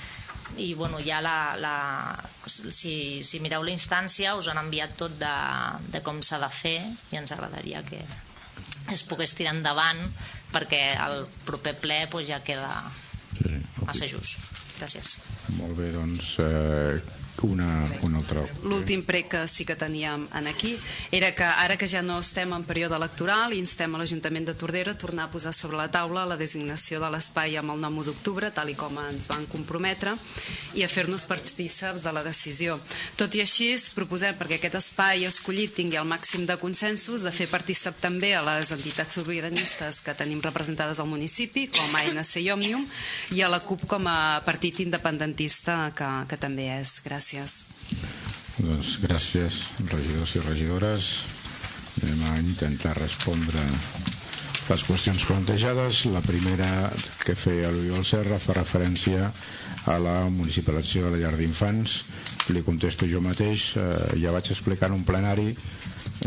i 0.56 0.74
bueno, 0.74 0.98
ja 1.01 1.20
la, 1.24 1.56
la, 1.56 1.77
si, 2.47 3.23
si 3.24 3.40
mireu 3.40 3.62
la 3.64 3.73
instància 3.73 4.35
us 4.36 4.51
han 4.52 4.60
enviat 4.60 4.98
tot 5.01 5.14
de, 5.20 5.32
de 5.94 6.02
com 6.05 6.20
s'ha 6.20 6.43
de 6.43 6.51
fer 6.52 6.77
i 7.12 7.20
ens 7.23 7.32
agradaria 7.32 7.81
que 7.86 8.02
es 8.90 9.04
pogués 9.06 9.34
tirar 9.38 9.54
endavant 9.56 10.00
perquè 10.52 10.82
el 11.00 11.26
proper 11.46 11.76
ple 11.80 12.02
pues, 12.10 12.26
ja 12.28 12.42
queda 12.44 12.70
massa 13.86 14.09
just. 14.09 14.40
Gràcies. 14.78 15.16
Molt 15.59 15.76
bé, 15.78 15.92
doncs 15.94 16.34
eh, 16.42 16.98
una, 17.43 17.89
una 18.02 18.19
altra... 18.19 18.44
L'últim 18.62 19.02
prec 19.06 19.28
que 19.32 19.43
sí 19.48 19.64
que 19.64 19.77
teníem 19.77 20.27
en 20.35 20.47
aquí 20.47 20.77
era 21.10 21.32
que 21.35 21.44
ara 21.44 21.77
que 21.77 21.89
ja 21.89 22.02
no 22.02 22.19
estem 22.20 22.52
en 22.55 22.64
període 22.64 22.97
electoral 22.97 23.55
instem 23.56 23.94
a 23.94 24.01
l'Ajuntament 24.01 24.47
de 24.47 24.55
Tordera 24.55 24.93
a 24.93 24.98
tornar 24.98 25.27
a 25.27 25.32
posar 25.32 25.55
sobre 25.55 25.77
la 25.77 25.90
taula 25.90 26.27
la 26.27 26.36
designació 26.36 27.01
de 27.02 27.10
l'espai 27.10 27.56
amb 27.59 27.74
el 27.74 27.81
nom 27.82 28.01
d'octubre, 28.02 28.51
tal 28.51 28.70
i 28.70 28.77
com 28.78 28.97
ens 29.05 29.28
van 29.31 29.44
comprometre, 29.51 30.14
i 30.74 30.85
a 30.85 30.89
fer-nos 30.89 31.27
partíceps 31.28 32.02
de 32.02 32.12
la 32.12 32.23
decisió. 32.24 32.78
Tot 33.16 33.35
i 33.36 33.43
així, 33.43 33.73
proposem 33.94 34.36
perquè 34.39 34.59
aquest 34.59 34.78
espai 34.81 35.27
escollit 35.28 35.74
tingui 35.77 35.98
el 36.01 36.09
màxim 36.09 36.47
de 36.47 36.56
consensos, 36.60 37.23
de 37.23 37.32
fer 37.35 37.48
partícep 37.51 37.98
també 38.01 38.32
a 38.35 38.43
les 38.47 38.73
entitats 38.74 39.19
sobiranistes 39.20 40.01
que 40.02 40.16
tenim 40.19 40.43
representades 40.44 41.01
al 41.01 41.10
municipi, 41.10 41.69
com 41.73 42.01
ANC 42.01 42.39
i 42.43 42.51
Òmnium, 42.55 42.86
i 43.36 43.43
a 43.43 43.51
la 43.52 43.60
CUP 43.60 43.86
com 43.90 44.09
a 44.10 44.43
partit 44.47 44.81
independentista 44.85 45.93
que, 45.97 46.10
que 46.28 46.40
també 46.40 46.69
és. 46.81 46.98
Gràcies. 47.05 47.31
Gràcies. 47.32 47.64
Doncs 48.60 48.98
gràcies, 49.00 49.60
regidors 49.88 50.34
i 50.36 50.40
regidores. 50.44 51.06
Anem 52.02 52.24
a 52.28 52.32
intentar 52.42 52.92
respondre 52.98 53.62
les 54.68 54.84
qüestions 54.84 55.24
plantejades. 55.24 56.02
La 56.12 56.20
primera 56.20 56.68
que 57.24 57.32
feia 57.32 57.70
l'Oriol 57.72 58.04
Serra 58.04 58.36
fa 58.36 58.59
referència 58.59 59.30
a 59.88 59.94
la 59.98 60.18
municipalització 60.28 61.06
de 61.06 61.14
la 61.14 61.22
llar 61.22 61.38
d'infants. 61.38 61.94
Li 62.52 62.60
contesto 62.66 63.09
jo 63.09 63.22
mateix. 63.24 63.78
Eh, 63.80 64.18
ja 64.20 64.34
vaig 64.34 64.50
explicar 64.52 64.90
en 64.92 64.98
un 64.98 65.06
plenari 65.09 65.54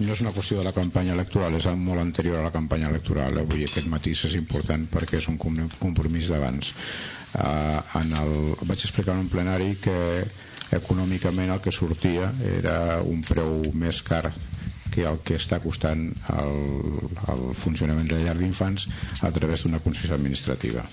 no 0.01 0.11
és 0.11 0.23
una 0.25 0.33
qüestió 0.33 0.57
de 0.57 0.65
la 0.65 0.73
campanya 0.75 1.13
electoral, 1.13 1.53
és 1.55 1.67
molt 1.79 2.01
anterior 2.01 2.39
a 2.39 2.47
la 2.47 2.51
campanya 2.51 2.89
electoral. 2.89 3.37
Avui 3.43 3.63
aquest 3.63 3.85
matís 3.93 4.25
és 4.27 4.33
important 4.41 4.89
perquè 4.91 5.21
és 5.21 5.29
un 5.29 5.37
compromís 5.37 6.33
d'abans. 6.33 6.73
Eh, 7.37 7.79
en 8.01 8.17
el, 8.23 8.35
vaig 8.65 8.81
explicar 8.81 9.13
en 9.13 9.27
un 9.27 9.29
plenari 9.29 9.75
que 9.85 9.95
econòmicament 10.73 11.51
el 11.53 11.61
que 11.61 11.73
sortia 11.73 12.31
era 12.57 13.01
un 13.05 13.21
preu 13.25 13.71
més 13.73 14.01
car 14.05 14.31
que 14.95 15.03
el 15.05 15.19
que 15.27 15.35
està 15.35 15.59
costant 15.59 16.07
el, 16.31 16.59
el 17.33 17.45
funcionament 17.59 18.07
de 18.07 18.19
la 18.19 18.29
llar 18.29 18.37
d'infants 18.39 18.87
a 19.27 19.31
través 19.35 19.65
d'una 19.65 19.81
concessió 19.83 20.15
administrativa. 20.15 20.85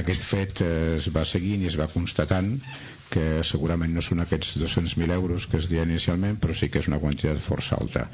Aquest 0.00 0.22
fet 0.22 0.62
es 0.66 1.08
va 1.14 1.24
seguint 1.26 1.62
i 1.64 1.70
es 1.70 1.78
va 1.78 1.90
constatant 1.90 2.52
que 3.10 3.42
segurament 3.46 3.92
no 3.94 4.02
són 4.04 4.22
aquests 4.22 4.54
200.000 4.62 5.10
euros 5.16 5.48
que 5.50 5.58
es 5.58 5.68
deia 5.70 5.84
inicialment, 5.86 6.38
però 6.40 6.54
sí 6.54 6.70
que 6.70 6.78
és 6.82 6.88
una 6.90 7.00
quantitat 7.02 7.40
força 7.42 7.76
alta. 7.80 8.06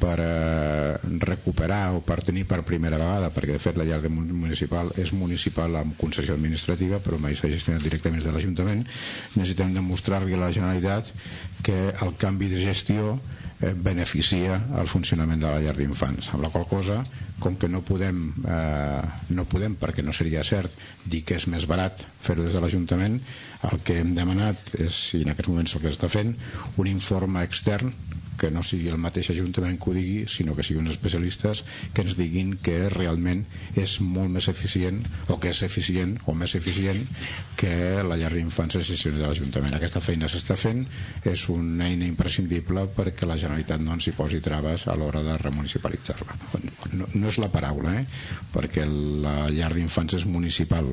Per 0.00 0.14
eh, 0.22 0.94
recuperar 1.26 1.82
o 1.96 2.02
per 2.06 2.20
tenir 2.26 2.46
per 2.50 2.62
primera 2.66 3.00
vegada, 3.00 3.32
perquè 3.34 3.58
de 3.58 3.62
fet 3.62 3.80
la 3.80 3.88
llar 3.88 4.00
de 4.04 4.12
municipal 4.14 4.92
és 5.00 5.12
municipal 5.12 5.74
amb 5.80 5.98
concessió 5.98 6.38
administrativa, 6.38 7.02
però 7.02 7.18
mai 7.18 7.34
s'ha 7.34 7.50
gestionat 7.50 7.82
directament 7.82 8.22
de 8.22 8.34
l'Ajuntament, 8.34 8.86
necessitem 9.34 9.74
demostrar-li 9.74 10.38
a 10.38 10.44
la 10.46 10.52
Generalitat 10.54 11.10
que 11.64 11.90
el 11.90 12.14
canvi 12.20 12.52
de 12.52 12.62
gestió 12.62 13.18
eh, 13.60 13.74
beneficia 13.74 14.60
el 14.78 14.88
funcionament 14.90 15.42
de 15.42 15.50
la 15.50 15.60
llar 15.64 15.76
d'infants 15.78 16.30
amb 16.34 16.44
la 16.44 16.50
qual 16.54 16.66
cosa 16.70 17.02
com 17.42 17.56
que 17.58 17.68
no 17.68 17.82
podem, 17.82 18.28
eh, 18.46 19.02
no 19.34 19.44
podem 19.50 19.74
perquè 19.80 20.04
no 20.04 20.14
seria 20.14 20.44
cert 20.46 20.72
dir 21.04 21.24
que 21.26 21.38
és 21.40 21.48
més 21.50 21.66
barat 21.70 22.04
fer-ho 22.20 22.46
des 22.46 22.54
de 22.54 22.62
l'Ajuntament 22.62 23.18
el 23.70 23.80
que 23.86 23.98
hem 24.00 24.14
demanat 24.16 24.74
és, 24.80 24.96
i 25.16 25.22
en 25.24 25.32
aquests 25.32 25.50
moments 25.52 25.76
el 25.76 25.84
que 25.84 25.92
està 25.92 26.10
fent, 26.12 26.34
un 26.80 26.90
informe 26.90 27.44
extern 27.46 27.92
que 28.38 28.50
no 28.50 28.62
sigui 28.66 28.90
el 28.92 29.00
mateix 29.00 29.30
Ajuntament 29.34 29.78
que 29.80 29.90
ho 29.90 29.94
digui, 29.96 30.24
sinó 30.30 30.54
que 30.54 30.64
siguin 30.66 30.88
especialistes 30.90 31.64
que 31.94 32.04
ens 32.04 32.16
diguin 32.18 32.54
que 32.62 32.88
realment 32.92 33.44
és 33.80 33.98
molt 34.00 34.32
més 34.34 34.48
eficient 34.52 35.00
o 35.32 35.38
que 35.40 35.52
és 35.54 35.62
eficient 35.66 36.16
o 36.30 36.34
més 36.38 36.54
eficient 36.58 37.02
que 37.58 38.02
la 38.06 38.18
llar 38.20 38.32
d'infants 38.34 38.78
decisions 38.80 39.18
de 39.18 39.26
l'Ajuntament. 39.26 39.74
Aquesta 39.76 40.02
feina 40.04 40.28
s'està 40.30 40.56
fent, 40.58 40.84
és 41.24 41.46
una 41.52 41.88
eina 41.88 42.06
imprescindible 42.08 42.86
perquè 42.96 43.28
la 43.28 43.38
Generalitat 43.40 43.82
no 43.82 43.94
ens 43.96 44.08
hi 44.08 44.14
posi 44.16 44.40
traves 44.44 44.86
a 44.88 44.96
l'hora 44.98 45.22
de 45.24 45.36
remunicipalitzar-la. 45.40 46.38
No, 46.94 47.08
no 47.14 47.30
és 47.30 47.40
la 47.42 47.50
paraula, 47.52 47.96
eh? 48.00 48.06
perquè 48.54 48.86
la 48.86 49.48
llar 49.50 49.72
d'infants 49.74 50.18
és 50.20 50.26
municipal, 50.30 50.92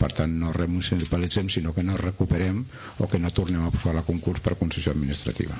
per 0.00 0.12
tant 0.16 0.38
no 0.40 0.52
remunicipalitzem 0.54 1.50
sinó 1.52 1.74
que 1.76 1.84
no 1.86 1.96
recuperem 2.00 2.64
o 2.98 3.10
que 3.10 3.20
no 3.22 3.32
tornem 3.32 3.64
a 3.64 3.72
posar 3.74 3.96
la 3.96 4.06
concurs 4.06 4.42
per 4.44 4.58
concessió 4.60 4.92
administrativa. 4.92 5.56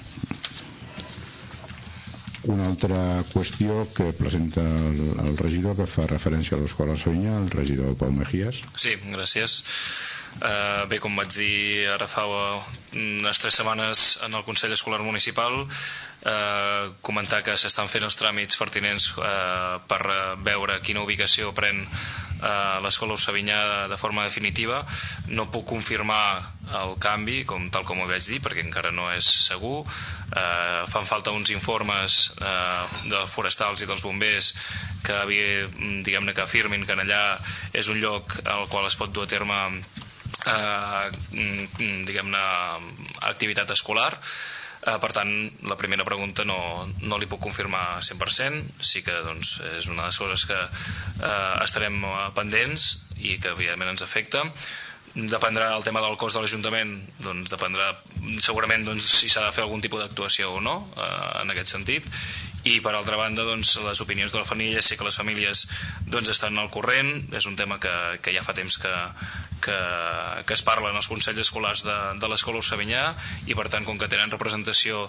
Una 2.46 2.68
altra 2.70 2.98
qüestió 3.32 3.84
que 3.94 4.12
presenta 4.14 4.62
el, 4.62 5.00
el 5.24 5.38
regidor 5.38 5.76
que 5.78 5.86
fa 5.90 6.06
referència 6.06 6.56
a 6.56 6.60
l'Escola 6.60 6.94
Sonya, 6.96 7.38
el 7.40 7.50
regidor 7.50 7.96
Pau 7.98 8.12
Mejías. 8.14 8.62
Sí, 8.78 8.94
gràcies. 9.10 9.62
Uh, 10.36 10.84
bé, 10.90 10.98
com 11.00 11.14
vaig 11.16 11.30
dir 11.32 11.88
ara 11.88 12.04
fa 12.10 12.26
unes 12.28 13.38
tres 13.40 13.56
setmanes 13.56 14.02
en 14.26 14.36
el 14.36 14.44
Consell 14.44 14.74
Escolar 14.76 15.00
Municipal, 15.00 15.62
uh, 15.64 16.92
comentar 17.00 17.40
que 17.42 17.56
s'estan 17.56 17.88
fent 17.88 18.04
els 18.04 18.18
tràmits 18.20 18.60
pertinents 18.60 19.08
uh, 19.16 19.80
per 19.88 20.02
veure 20.44 20.76
quina 20.84 21.06
ubicació 21.06 21.54
pren 21.56 21.86
a 22.44 22.80
l'escola 22.84 23.16
Ursavinyà 23.16 23.86
de 23.88 23.96
forma 24.00 24.24
definitiva. 24.26 24.82
No 25.28 25.48
puc 25.52 25.66
confirmar 25.72 26.42
el 26.82 26.96
canvi, 27.02 27.44
com 27.48 27.68
tal 27.70 27.86
com 27.86 28.00
ho 28.02 28.08
vaig 28.10 28.24
dir, 28.26 28.40
perquè 28.44 28.64
encara 28.64 28.90
no 28.94 29.08
és 29.12 29.28
segur. 29.46 29.84
Eh, 30.32 30.82
fan 30.90 31.06
falta 31.08 31.34
uns 31.36 31.52
informes 31.54 32.18
eh, 32.40 32.82
de 33.12 33.22
forestals 33.30 33.82
i 33.82 33.88
dels 33.88 34.02
bombers 34.02 34.52
que 35.06 35.22
diguem-ne 35.28 36.34
que 36.34 36.42
afirmin 36.42 36.84
que 36.86 36.98
allà 36.98 37.38
és 37.72 37.88
un 37.88 38.00
lloc 38.02 38.34
al 38.44 38.66
qual 38.68 38.88
es 38.88 38.98
pot 38.98 39.12
dur 39.14 39.24
a 39.26 39.30
terme 39.30 39.60
eh, 40.50 41.06
diguem-ne 42.08 42.42
activitat 43.30 43.70
escolar 43.70 44.10
Eh, 44.86 44.98
per 45.02 45.10
tant, 45.10 45.30
la 45.66 45.76
primera 45.78 46.04
pregunta 46.06 46.44
no, 46.46 46.86
no 47.02 47.18
li 47.18 47.26
puc 47.26 47.42
confirmar 47.42 47.98
100%, 48.06 48.60
sí 48.78 49.02
que 49.02 49.14
doncs, 49.26 49.56
és 49.74 49.88
una 49.90 50.04
de 50.04 50.12
les 50.12 50.20
coses 50.22 50.46
que 50.46 50.58
eh, 50.58 51.54
estarem 51.64 51.98
eh, 52.06 52.16
pendents 52.36 52.90
i 53.18 53.34
que 53.42 53.50
evidentment 53.56 53.96
ens 53.96 54.06
afecta. 54.06 54.44
Dependrà 55.16 55.70
el 55.72 55.84
tema 55.84 56.02
del 56.04 56.18
cost 56.20 56.36
de 56.36 56.42
l'Ajuntament, 56.44 56.90
doncs 57.24 57.48
dependrà 57.48 57.94
segurament 58.44 58.84
doncs, 58.84 59.06
si 59.22 59.30
s'ha 59.32 59.46
de 59.46 59.54
fer 59.54 59.64
algun 59.64 59.80
tipus 59.80 60.02
d'actuació 60.02 60.58
o 60.58 60.60
no, 60.60 60.76
eh, 60.96 61.40
en 61.40 61.54
aquest 61.54 61.72
sentit, 61.72 62.10
i 62.66 62.80
per 62.82 62.92
altra 62.98 63.16
banda 63.16 63.44
doncs, 63.46 63.76
les 63.84 64.00
opinions 64.02 64.32
de 64.34 64.40
la 64.40 64.44
família. 64.44 64.82
Sé 64.82 64.98
que 64.98 65.06
les 65.06 65.16
famílies 65.16 65.64
doncs, 66.10 66.32
estan 66.34 66.58
al 66.58 66.70
corrent. 66.74 67.12
És 67.36 67.46
un 67.46 67.56
tema 67.56 67.78
que, 67.82 67.94
que 68.22 68.34
ja 68.34 68.42
fa 68.42 68.56
temps 68.58 68.78
que, 68.82 68.92
que, 69.62 69.76
que 70.46 70.56
es 70.56 70.64
parla 70.66 70.90
en 70.90 70.98
els 70.98 71.08
consells 71.08 71.40
escolars 71.44 71.84
de, 71.86 71.96
de 72.20 72.30
l'escola 72.30 72.58
Ursavinyà 72.62 73.06
i 73.46 73.56
per 73.58 73.68
tant 73.72 73.86
com 73.86 73.98
que 74.00 74.10
tenen 74.10 74.34
representació 74.34 75.06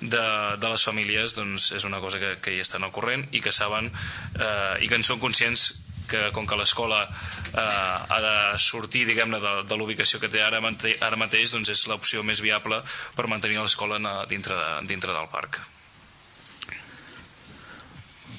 de, 0.00 0.22
de 0.62 0.70
les 0.70 0.86
famílies 0.86 1.34
doncs 1.36 1.72
és 1.76 1.86
una 1.88 2.00
cosa 2.00 2.22
que, 2.22 2.36
que 2.44 2.54
hi 2.54 2.62
estan 2.62 2.86
al 2.86 2.94
corrent 2.94 3.26
i 3.34 3.42
que 3.42 3.52
saben 3.52 3.90
eh, 3.90 4.76
i 4.84 4.88
que 4.88 4.98
en 5.00 5.06
són 5.06 5.20
conscients 5.22 5.79
que 6.10 6.22
com 6.36 6.46
que 6.46 6.58
l'escola 6.58 7.02
eh, 7.06 7.64
ha 7.64 8.20
de 8.26 8.36
sortir 8.58 9.06
diguem-ne 9.08 9.40
de, 9.42 9.56
de 9.70 9.80
l'ubicació 9.80 10.20
que 10.22 10.30
té 10.32 10.42
ara, 10.44 10.60
ara 10.60 11.20
mateix 11.20 11.54
doncs 11.54 11.72
és 11.72 11.86
l'opció 11.90 12.24
més 12.26 12.42
viable 12.44 12.82
per 13.16 13.28
mantenir 13.30 13.60
l'escola 13.62 14.00
dintre, 14.30 14.56
de, 14.56 14.88
dintre 14.90 15.14
del 15.16 15.30
parc 15.32 15.62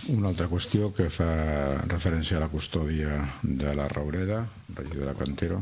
una 0.09 0.31
altra 0.31 0.47
qüestió 0.49 0.89
que 0.95 1.09
fa 1.13 1.29
referència 1.85 2.37
a 2.37 2.41
la 2.43 2.49
custòdia 2.49 3.19
de 3.43 3.75
la 3.77 3.87
Raureda, 3.91 4.41
regidora 4.73 5.13
Cantero. 5.15 5.61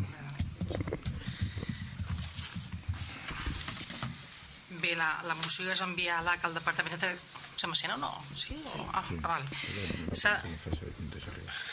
Bé, 4.80 4.96
la, 4.96 5.10
la 5.28 5.36
moció 5.44 5.68
es 5.74 5.82
va 5.84 5.90
enviar 5.90 6.20
a 6.20 6.24
l'AC 6.26 6.48
al 6.48 6.56
Departament 6.56 7.02
de... 7.04 7.12
Sembla 7.60 7.76
ser, 7.76 7.90
no? 7.92 7.98
No? 8.00 8.12
Sí? 8.40 8.56
O... 8.56 8.86
Ah, 8.94 9.04
sí. 9.04 9.18
ah, 9.20 9.28
vale. 9.34 9.46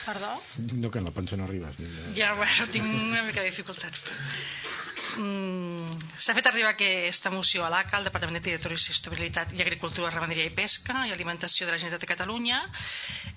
Perdó? 0.05 0.33
No, 0.75 0.91
que 0.91 1.01
no, 1.01 1.13
pensa 1.15 1.37
no 1.39 1.45
arribes. 1.45 1.79
Ja, 2.17 2.33
bueno, 2.35 2.67
tinc 2.75 2.89
una 2.91 3.23
mica 3.23 3.45
de 3.45 3.53
dificultats. 3.53 4.03
Mm, 5.17 5.87
S'ha 6.19 6.35
fet 6.37 6.49
arribar 6.51 6.73
aquesta 6.75 7.31
moció 7.31 7.65
a 7.65 7.71
l'ACA, 7.73 8.01
al 8.01 8.09
Departament 8.09 8.41
de 8.41 8.43
Territori, 8.49 8.77
Sostenibilitat 8.81 9.55
i 9.55 9.63
Agricultura, 9.63 10.11
Ramaderia 10.11 10.49
i 10.49 10.53
Pesca 10.53 11.07
i 11.07 11.15
Alimentació 11.15 11.69
de 11.69 11.73
la 11.73 11.79
Generalitat 11.79 12.03
de 12.03 12.11
Catalunya. 12.11 12.61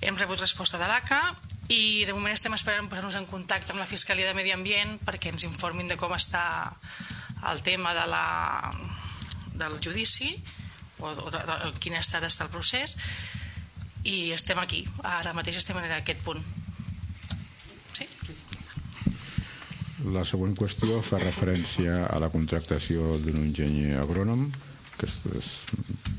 Hem 0.01 0.17
rebut 0.17 0.41
resposta 0.41 0.81
de 0.81 0.89
l'ACA 0.89 1.21
i 1.69 2.05
de 2.09 2.15
moment 2.17 2.33
estem 2.33 2.55
esperant 2.57 2.89
posar-nos 2.89 3.19
en 3.19 3.29
contacte 3.29 3.75
amb 3.75 3.83
la 3.83 3.89
Fiscalia 3.89 4.25
de 4.25 4.33
Medi 4.33 4.55
Ambient 4.55 4.97
perquè 5.05 5.29
ens 5.29 5.45
informin 5.45 5.91
de 5.91 5.99
com 6.01 6.15
està 6.17 6.43
el 7.53 7.61
tema 7.63 7.93
de 7.95 8.07
la, 8.09 8.25
del 9.53 9.77
judici 9.83 10.33
o 10.99 11.13
de, 11.15 11.29
de, 11.31 11.43
de 11.47 11.73
quin 11.79 11.97
estat 11.99 12.25
està 12.27 12.47
el 12.47 12.53
procés 12.53 12.95
i 14.07 14.31
estem 14.35 14.59
aquí, 14.61 14.85
ara 15.03 15.35
mateix 15.35 15.59
estem 15.59 15.77
en 15.81 15.91
aquest 15.99 16.23
punt. 16.25 16.41
La 20.15 20.23
següent 20.23 20.55
qüestió 20.55 21.01
fa 21.03 21.19
referència 21.19 22.05
a 22.07 22.19
la 22.23 22.29
contractació 22.31 23.17
d'un 23.19 23.41
enginyer 23.41 23.97
agrònom, 23.99 24.45
que 24.95 25.07
és, 25.07 25.17
és 25.35 25.49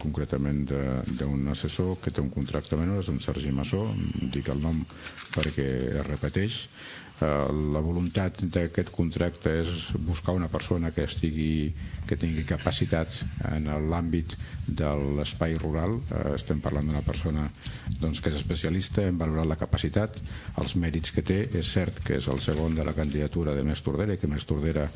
concretament 0.00 0.66
d'un 0.68 1.48
assessor 1.52 1.96
que 2.02 2.12
té 2.12 2.20
un 2.20 2.28
contracte 2.32 2.76
menor, 2.76 3.00
és 3.00 3.08
un 3.12 3.20
Sergi 3.24 3.52
Massó, 3.56 3.86
dic 4.34 4.50
el 4.52 4.60
nom 4.60 4.82
perquè 5.32 5.66
es 5.94 6.06
repeteix, 6.06 6.60
la 7.20 7.82
voluntat 7.84 8.40
d'aquest 8.54 8.90
contracte 8.94 9.52
és 9.60 9.90
buscar 10.06 10.32
una 10.32 10.48
persona 10.48 10.92
que 10.94 11.04
estigui 11.04 11.72
que 12.10 12.16
tingui 12.18 12.42
capacitats 12.42 13.20
en 13.52 13.68
l'àmbit 13.90 14.34
de 14.66 14.88
l'espai 15.18 15.54
rural. 15.60 15.94
Eh, 16.10 16.34
estem 16.34 16.58
parlant 16.62 16.88
d'una 16.88 17.04
persona 17.06 17.44
doncs, 18.00 18.18
que 18.18 18.32
és 18.32 18.38
especialista 18.40 19.04
en 19.06 19.18
valorar 19.20 19.46
la 19.46 19.58
capacitat 19.60 20.18
els 20.58 20.74
mèrits 20.80 21.14
que 21.14 21.22
té, 21.26 21.38
és 21.60 21.70
cert 21.70 22.00
que 22.06 22.18
és 22.18 22.26
el 22.32 22.42
segon 22.42 22.74
de 22.74 22.86
la 22.86 22.96
candidatura 22.96 23.54
de 23.54 23.62
Més 23.66 23.82
Tordera 23.86 24.16
i 24.16 24.18
que 24.18 24.30
Més 24.30 24.46
Tordera 24.48 24.88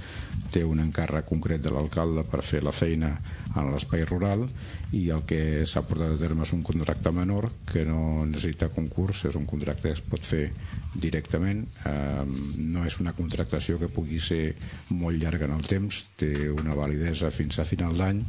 té 0.55 0.65
un 0.67 0.83
encàrrec 0.83 1.29
concret 1.31 1.63
de 1.63 1.71
l'alcalde 1.75 2.27
per 2.27 2.43
fer 2.43 2.65
la 2.67 2.75
feina 2.75 3.13
en 3.55 3.71
l'espai 3.71 4.03
rural 4.09 4.49
i 4.95 5.07
el 5.15 5.23
que 5.29 5.63
s'ha 5.71 5.85
portat 5.87 6.17
a 6.17 6.21
terme 6.21 6.43
és 6.43 6.55
un 6.57 6.65
contracte 6.67 7.15
menor 7.15 7.51
que 7.71 7.85
no 7.87 8.25
necessita 8.27 8.73
concurs, 8.75 9.25
és 9.31 9.39
un 9.39 9.47
contracte 9.47 9.87
que 9.87 9.95
es 9.95 10.03
pot 10.03 10.27
fer 10.27 10.49
directament. 10.95 11.65
Eh, 11.87 12.25
no 12.59 12.85
és 12.87 12.99
una 13.03 13.15
contractació 13.17 13.79
que 13.81 13.91
pugui 13.93 14.21
ser 14.23 14.55
molt 14.95 15.19
llarga 15.21 15.49
en 15.49 15.55
el 15.57 15.65
temps 15.67 16.01
té 16.21 16.49
una 16.51 16.77
validesa 16.79 17.33
fins 17.35 17.59
a 17.59 17.67
final 17.69 17.97
d'any 17.99 18.23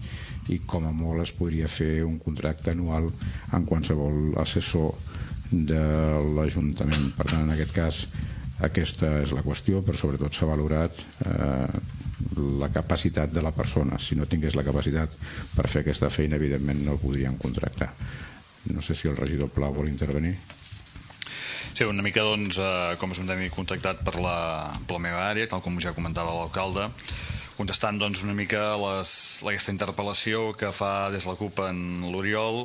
i 0.54 0.62
com 0.66 0.88
a 0.88 0.94
molt 0.96 1.26
es 1.26 1.34
podria 1.36 1.70
fer 1.72 2.04
un 2.06 2.18
contracte 2.22 2.74
anual 2.74 3.12
en 3.54 3.68
qualsevol 3.70 4.38
assessor 4.42 4.94
de 5.52 5.84
l'Ajuntament. 6.36 7.12
Per 7.18 7.30
tant 7.30 7.46
en 7.46 7.54
aquest 7.54 7.76
cas 7.76 8.06
aquesta 8.66 9.20
és 9.22 9.34
la 9.36 9.44
qüestió 9.46 9.84
però 9.86 9.98
sobretot 9.98 10.34
s'ha 10.34 10.50
valorat 10.50 11.02
eh, 11.28 11.80
la 12.60 12.72
capacitat 12.74 13.32
de 13.32 13.44
la 13.44 13.54
persona. 13.54 14.00
Si 14.00 14.16
no 14.16 14.26
tingués 14.26 14.56
la 14.56 14.66
capacitat 14.66 15.14
per 15.56 15.70
fer 15.70 15.84
aquesta 15.84 16.10
feina 16.10 16.40
evidentment 16.40 16.86
no 16.86 16.96
el 16.96 17.02
podrien 17.04 17.38
contractar. 17.38 17.92
No 18.74 18.82
sé 18.82 18.96
si 18.98 19.08
el 19.08 19.18
regidor 19.20 19.52
Pla 19.54 19.70
vol 19.70 19.92
intervenir 19.92 20.34
Sí, 21.76 21.84
una 21.84 22.00
mica, 22.00 22.24
doncs, 22.24 22.56
eh, 22.56 22.94
com 23.02 23.12
és 23.12 23.18
un 23.20 23.28
tema 23.28 23.44
contactat 23.52 24.00
per 24.08 24.14
la, 24.24 24.36
per 24.88 24.96
la 24.96 25.02
meva 25.04 25.26
àrea, 25.28 25.50
tal 25.52 25.60
com 25.60 25.76
ja 25.84 25.92
comentava 25.92 26.32
l'alcalde, 26.32 26.86
contestant 27.58 28.00
doncs, 28.00 28.22
una 28.24 28.32
mica 28.38 28.62
les, 28.80 29.12
aquesta 29.44 29.74
interpel·lació 29.76 30.54
que 30.56 30.70
fa 30.72 31.10
des 31.12 31.28
de 31.28 31.34
la 31.34 31.36
CUP 31.36 31.60
en 31.66 31.82
l'Oriol, 32.14 32.64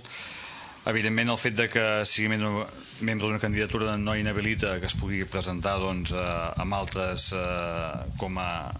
evidentment 0.92 1.34
el 1.34 1.40
fet 1.42 1.58
de 1.58 1.66
que 1.72 1.84
sigui 2.06 2.30
membre 2.38 3.24
d'una 3.26 3.42
candidatura 3.42 3.96
no 3.98 4.14
inhabilita 4.14 4.76
que 4.78 4.86
es 4.86 4.94
pugui 4.94 5.24
presentar 5.26 5.80
doncs, 5.82 6.14
eh, 6.14 6.62
amb 6.62 6.78
altres 6.78 7.32
eh, 7.34 8.14
com, 8.22 8.38
a, 8.38 8.70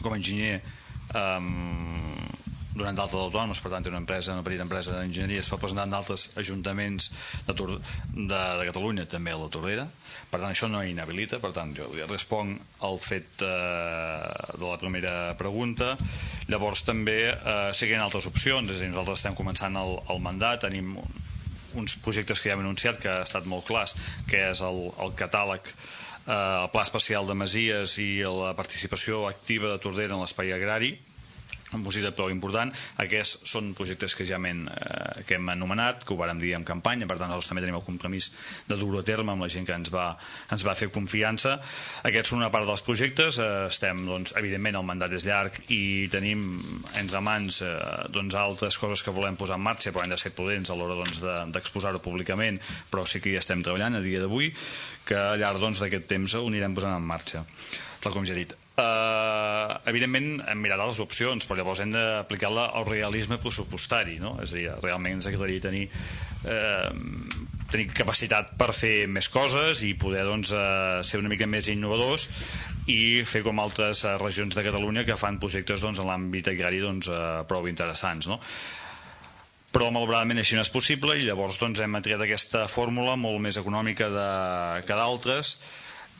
com 0.00 0.16
a 0.16 0.16
enginyer 0.16 0.62
eh, 1.12 2.37
donant 2.78 2.96
d'alta 2.98 3.18
d'autònoms, 3.18 3.60
per 3.62 3.72
tant 3.72 3.84
té 3.84 3.90
una 3.92 4.00
empresa, 4.02 4.34
una 4.36 4.44
petita 4.46 4.64
empresa 4.64 4.96
d'enginyeria, 4.96 5.42
es 5.42 5.50
fa 5.50 5.58
presentar 5.60 5.86
en 5.88 5.94
d'altres 5.96 6.28
ajuntaments 6.40 7.10
de, 7.48 7.54
de, 7.58 8.24
de 8.30 8.66
Catalunya, 8.70 9.08
també 9.10 9.34
a 9.34 9.40
la 9.40 9.50
Tordera, 9.52 9.86
per 10.30 10.40
tant 10.40 10.50
això 10.50 10.70
no 10.70 10.82
inhabilita, 10.84 11.40
per 11.42 11.52
tant 11.56 11.74
jo 11.76 11.88
li 11.92 12.06
responc 12.08 12.82
al 12.86 13.00
fet 13.02 13.44
eh, 13.44 13.52
de 14.54 14.64
la 14.64 14.78
primera 14.80 15.14
pregunta, 15.40 15.94
llavors 16.48 16.84
també 16.86 17.20
eh, 17.30 17.56
seguint 17.76 18.04
altres 18.04 18.28
opcions, 18.30 18.70
és 18.70 18.80
a 18.80 18.86
dir, 18.86 18.92
nosaltres 18.94 19.22
estem 19.22 19.38
començant 19.38 19.76
el, 19.80 19.98
el 20.12 20.22
mandat, 20.24 20.64
tenim 20.66 20.96
uns 21.78 21.94
projectes 22.02 22.40
que 22.40 22.50
ja 22.50 22.56
hem 22.56 22.64
anunciat 22.64 22.98
que 23.00 23.10
ha 23.12 23.24
estat 23.26 23.46
molt 23.48 23.66
clars, 23.68 23.94
que 24.28 24.48
és 24.50 24.62
el, 24.64 24.88
el 25.04 25.14
catàleg 25.18 25.68
eh, 26.28 26.62
el 26.64 26.70
Pla 26.72 26.84
Especial 26.86 27.28
de 27.28 27.36
Masies 27.38 27.98
i 28.02 28.10
la 28.22 28.54
participació 28.58 29.26
activa 29.28 29.72
de 29.72 29.82
Tordera 29.82 30.16
en 30.16 30.24
l'espai 30.24 30.52
agrari, 30.56 30.94
un 31.76 31.84
projecte 31.84 32.12
prou 32.16 32.30
important. 32.32 32.72
Aquests 33.02 33.44
són 33.48 33.72
projectes 33.76 34.14
que 34.16 34.26
ja 34.28 34.38
hem, 34.38 34.66
eh, 34.68 35.24
que 35.28 35.36
hem 35.36 35.48
anomenat, 35.52 36.04
que 36.04 36.14
ho 36.14 36.18
vàrem 36.20 36.40
dir 36.40 36.54
en 36.56 36.64
campanya, 36.64 37.06
per 37.06 37.18
tant 37.18 37.28
nosaltres 37.28 37.50
també 37.50 37.64
tenim 37.64 37.76
el 37.76 37.84
compromís 37.84 38.30
de 38.68 38.76
dur-ho 38.76 39.02
a 39.02 39.06
terme 39.06 39.32
amb 39.32 39.44
la 39.44 39.50
gent 39.52 39.66
que 39.66 39.76
ens 39.76 39.92
va, 39.92 40.16
ens 40.50 40.64
va 40.64 40.74
fer 40.78 40.90
confiança. 40.94 41.58
Aquests 42.08 42.32
són 42.32 42.42
una 42.42 42.50
part 42.54 42.66
dels 42.68 42.84
projectes, 42.86 43.38
eh, 43.38 43.66
estem, 43.68 44.04
doncs, 44.08 44.34
evidentment 44.40 44.80
el 44.80 44.86
mandat 44.88 45.12
és 45.18 45.26
llarg 45.28 45.60
i 45.68 46.08
tenim 46.12 46.46
entre 47.00 47.20
mans 47.20 47.62
eh, 47.62 47.74
doncs, 48.14 48.34
altres 48.38 48.78
coses 48.78 49.02
que 49.02 49.14
volem 49.14 49.36
posar 49.36 49.58
en 49.58 49.66
marxa, 49.66 49.92
però 49.92 50.04
hem 50.04 50.14
de 50.14 50.20
ser 50.20 50.32
prudents 50.36 50.70
a 50.70 50.78
l'hora 50.78 50.96
doncs, 51.02 51.20
d'exposar-ho 51.52 52.00
de, 52.00 52.04
públicament, 52.04 52.60
però 52.90 53.04
sí 53.06 53.20
que 53.20 53.32
hi 53.32 53.36
estem 53.40 53.62
treballant 53.62 53.98
a 53.98 54.04
dia 54.04 54.22
d'avui, 54.22 54.52
que 55.08 55.18
al 55.18 55.40
llarg 55.40 55.60
doncs, 55.60 55.82
d'aquest 55.82 56.08
doncs, 56.08 56.14
temps 56.14 56.38
ho 56.40 56.48
anirem 56.48 56.74
posant 56.76 56.96
en 56.96 57.04
marxa, 57.04 57.44
tal 58.00 58.16
com 58.16 58.24
ja 58.24 58.36
he 58.36 58.42
dit. 58.44 58.67
Uh, 58.78 59.74
evidentment 59.90 60.38
hem 60.46 60.60
mirat 60.62 60.78
les 60.78 61.00
opcions 61.02 61.42
però 61.48 61.56
llavors 61.58 61.80
hem 61.82 61.90
d'aplicar 61.90 62.52
el 62.62 62.84
realisme 62.86 63.40
pressupostari 63.42 64.20
no? 64.22 64.36
és 64.38 64.52
a 64.52 64.54
dir, 64.54 64.66
realment 64.84 65.16
ens 65.16 65.26
agradaria 65.26 65.64
tenir 65.64 65.80
uh, 66.46 66.92
tenir 67.72 67.88
capacitat 67.90 68.52
per 68.60 68.70
fer 68.76 69.08
més 69.10 69.26
coses 69.34 69.82
i 69.82 69.96
poder 69.98 70.22
doncs, 70.28 70.52
uh, 70.54 71.00
ser 71.02 71.18
una 71.18 71.32
mica 71.32 71.48
més 71.50 71.66
innovadors 71.72 72.28
i 72.86 73.24
fer 73.26 73.42
com 73.42 73.58
altres 73.58 74.04
uh, 74.06 74.14
regions 74.22 74.54
de 74.54 74.64
Catalunya 74.68 75.02
que 75.08 75.18
fan 75.18 75.40
projectes 75.42 75.82
doncs, 75.82 75.98
en 75.98 76.06
l'àmbit 76.06 76.52
agrari 76.54 76.78
doncs, 76.84 77.10
uh, 77.10 77.42
prou 77.50 77.66
interessants 77.66 78.30
no? 78.30 78.38
però 79.74 79.90
malauradament 79.90 80.38
així 80.38 80.54
no 80.54 80.62
és 80.62 80.70
possible 80.70 81.18
i 81.18 81.26
llavors 81.26 81.58
doncs, 81.58 81.82
hem 81.82 81.98
triat 81.98 82.22
aquesta 82.24 82.68
fórmula 82.70 83.18
molt 83.18 83.42
més 83.42 83.58
econòmica 83.58 84.08
de, 84.14 84.30
que 84.86 85.02
d'altres 85.02 85.56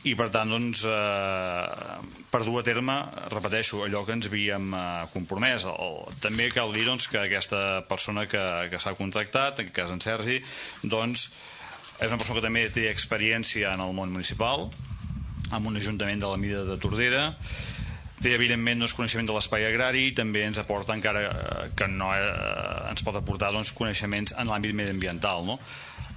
i 0.07 0.13
per 0.15 0.29
tant 0.31 0.47
doncs, 0.47 0.85
eh, 0.87 1.97
per 2.31 2.43
dur 2.45 2.59
a 2.61 2.63
terme, 2.63 2.95
repeteixo, 3.33 3.81
allò 3.83 4.05
que 4.07 4.15
ens 4.15 4.29
havíem 4.29 4.71
eh, 4.71 4.83
compromès. 5.11 5.65
El, 5.67 5.97
també 6.23 6.47
cal 6.55 6.71
dir 6.75 6.85
doncs, 6.87 7.09
que 7.11 7.19
aquesta 7.25 7.81
persona 7.89 8.23
que, 8.31 8.43
que 8.71 8.79
s'ha 8.79 8.95
contractat, 8.95 9.59
en 9.59 9.73
cas 9.75 9.91
en 9.91 9.99
Sergi, 10.03 10.39
doncs, 10.83 11.29
és 11.99 12.13
una 12.13 12.21
persona 12.21 12.39
que 12.39 12.45
també 12.47 12.69
té 12.71 12.87
experiència 12.87 13.73
en 13.75 13.83
el 13.83 13.91
món 13.97 14.13
municipal, 14.15 14.69
amb 15.51 15.67
un 15.67 15.75
ajuntament 15.81 16.21
de 16.21 16.31
la 16.31 16.39
mida 16.39 16.63
de 16.63 16.77
Tordera, 16.79 17.33
té 18.23 18.33
evidentment 18.35 18.79
doncs, 18.79 18.95
coneixement 18.95 19.27
de 19.27 19.35
l'espai 19.35 19.65
agrari 19.67 20.09
i 20.09 20.15
també 20.15 20.43
ens 20.47 20.59
aporta 20.59 20.95
encara 20.95 21.25
eh, 21.27 21.67
que 21.75 21.87
no 21.91 22.11
eh, 22.15 22.89
ens 22.91 23.03
pot 23.03 23.19
aportar 23.19 23.51
doncs, 23.55 23.71
coneixements 23.75 24.35
en 24.35 24.51
l'àmbit 24.51 24.75
mediambiental 24.75 25.45
no? 25.47 25.59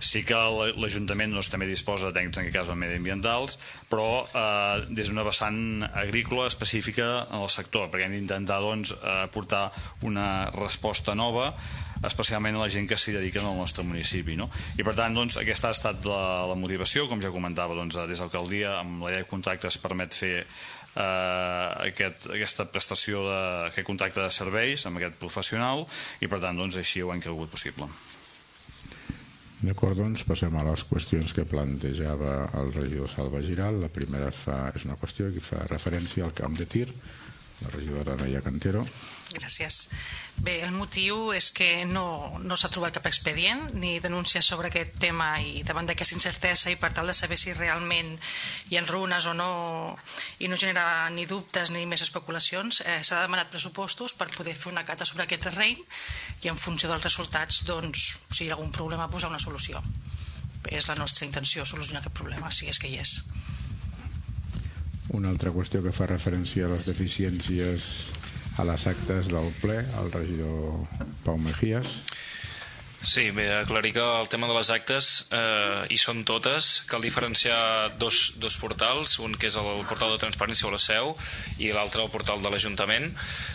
Sí 0.02 0.24
que 0.26 0.38
l'Ajuntament 0.82 1.34
doncs, 1.34 1.52
també 1.52 1.68
disposa 1.70 2.10
de 2.10 2.16
tècnics 2.16 2.40
en 2.40 2.48
aquest 2.48 2.56
cas 2.58 2.74
mediambientals, 2.74 3.58
però 3.90 4.24
eh, 4.24 4.82
des 4.90 5.12
d'una 5.12 5.24
vessant 5.28 5.86
agrícola 5.92 6.48
específica 6.50 7.28
en 7.28 7.38
el 7.44 7.50
sector, 7.54 7.86
perquè 7.92 8.08
hem 8.08 8.18
d'intentar 8.18 8.58
doncs, 8.64 8.96
aportar 9.22 9.68
una 10.08 10.50
resposta 10.56 11.14
nova 11.14 11.52
especialment 12.02 12.56
a 12.58 12.64
la 12.64 12.70
gent 12.72 12.88
que 12.90 12.98
s'hi 12.98 13.14
dediquen 13.14 13.46
al 13.46 13.56
nostre 13.56 13.84
municipi. 13.86 14.34
No? 14.38 14.48
I 14.78 14.82
per 14.86 14.96
tant, 14.98 15.14
doncs, 15.14 15.38
aquesta 15.38 15.70
ha 15.70 15.76
estat 15.76 16.06
la, 16.08 16.44
la 16.50 16.58
motivació, 16.58 17.06
com 17.10 17.22
ja 17.22 17.30
comentava, 17.34 17.76
doncs, 17.78 17.98
des 18.10 18.18
de 18.18 18.24
l'alcaldia, 18.24 18.78
amb 18.80 19.04
la 19.06 19.14
llei 19.14 19.22
de 19.22 19.30
contractes 19.30 19.78
permet 19.82 20.16
fer 20.18 20.34
eh, 20.42 21.68
aquest, 21.88 22.30
aquesta 22.34 22.66
prestació, 22.72 23.26
de, 23.28 23.42
aquest 23.70 23.88
contracte 23.88 24.22
de 24.22 24.32
serveis 24.34 24.86
amb 24.88 25.00
aquest 25.00 25.20
professional 25.22 25.86
i 26.20 26.30
per 26.30 26.42
tant 26.42 26.58
doncs, 26.58 26.80
així 26.80 27.04
ho 27.04 27.14
hem 27.14 27.22
cregut 27.22 27.52
possible. 27.52 27.90
D'acord, 29.62 29.94
doncs 29.94 30.24
passem 30.26 30.56
a 30.58 30.62
les 30.66 30.82
qüestions 30.88 31.32
que 31.36 31.44
plantejava 31.46 32.32
el 32.58 32.72
regidor 32.74 33.10
Salva 33.12 33.38
Giral. 33.46 33.76
La 33.78 33.90
primera 33.94 34.32
fa, 34.34 34.56
és 34.74 34.88
una 34.88 34.96
qüestió 34.98 35.28
que 35.30 35.42
fa 35.44 35.60
referència 35.68 36.26
al 36.26 36.34
camp 36.34 36.56
de 36.58 36.66
tir, 36.66 36.88
la 37.60 37.70
regidora 37.70 38.16
Noia 38.18 38.42
Cantero. 38.42 38.82
Gràcies. 39.32 39.88
Bé, 40.42 40.58
el 40.66 40.72
motiu 40.74 41.30
és 41.36 41.50
que 41.54 41.84
no, 41.88 42.38
no 42.42 42.56
s'ha 42.58 42.70
trobat 42.72 42.96
cap 42.96 43.06
expedient 43.08 43.68
ni 43.78 43.98
denúncia 44.02 44.42
sobre 44.42 44.68
aquest 44.68 44.98
tema 45.02 45.28
i 45.40 45.62
davant 45.66 45.88
d'aquesta 45.88 46.16
incertesa 46.16 46.72
i 46.72 46.78
per 46.80 46.92
tal 46.96 47.08
de 47.08 47.16
saber 47.16 47.38
si 47.40 47.54
realment 47.56 48.14
hi 48.70 48.78
ha 48.78 48.84
runes 48.88 49.26
o 49.30 49.34
no 49.36 49.50
i 50.42 50.50
no 50.50 50.58
genera 50.60 51.08
ni 51.14 51.26
dubtes 51.30 51.70
ni 51.70 51.84
més 51.86 52.04
especulacions, 52.04 52.82
eh, 52.84 53.00
s'ha 53.06 53.22
demanat 53.24 53.52
pressupostos 53.52 54.16
per 54.18 54.30
poder 54.36 54.56
fer 54.58 54.72
una 54.72 54.84
cata 54.88 55.08
sobre 55.08 55.26
aquest 55.26 55.48
terreny 55.48 55.80
i 56.42 56.50
en 56.52 56.58
funció 56.58 56.90
dels 56.90 57.04
resultats, 57.06 57.62
doncs, 57.68 58.08
si 58.30 58.44
hi 58.44 58.50
ha 58.50 58.58
algun 58.58 58.72
problema, 58.74 59.10
posar 59.10 59.30
una 59.30 59.42
solució. 59.42 59.82
És 60.70 60.86
la 60.88 60.98
nostra 60.98 61.26
intenció, 61.26 61.64
solucionar 61.66 62.02
aquest 62.02 62.18
problema, 62.18 62.50
si 62.50 62.68
és 62.70 62.78
que 62.78 62.90
hi 62.90 62.98
és. 63.02 63.20
Una 65.12 65.32
altra 65.32 65.50
qüestió 65.52 65.82
que 65.84 65.92
fa 65.92 66.06
referència 66.06 66.66
a 66.66 66.70
les 66.72 66.86
deficiències 66.86 67.88
a 68.58 68.66
les 68.68 68.86
actes 68.86 69.30
del 69.32 69.48
ple, 69.62 69.80
el 70.00 70.12
regidor 70.12 70.82
Pau 71.24 71.38
Mejías. 71.38 72.02
Sí, 73.02 73.32
bé, 73.32 73.50
aclarir 73.52 73.92
que 73.94 74.02
el 74.20 74.28
tema 74.28 74.46
de 74.46 74.54
les 74.54 74.68
actes 74.70 75.26
eh, 75.34 75.86
hi 75.90 75.96
són 75.98 76.20
totes. 76.22 76.84
Cal 76.86 77.02
diferenciar 77.02 77.98
dos, 77.98 78.36
dos 78.38 78.54
portals, 78.62 79.16
un 79.18 79.34
que 79.34 79.50
és 79.50 79.56
el 79.58 79.82
portal 79.88 80.14
de 80.14 80.20
transparència 80.22 80.68
o 80.68 80.70
la 80.70 80.78
seu 80.78 81.10
i 81.58 81.72
l'altre 81.74 82.04
el 82.04 82.12
portal 82.14 82.44
de 82.44 82.52
l'Ajuntament. 82.52 83.10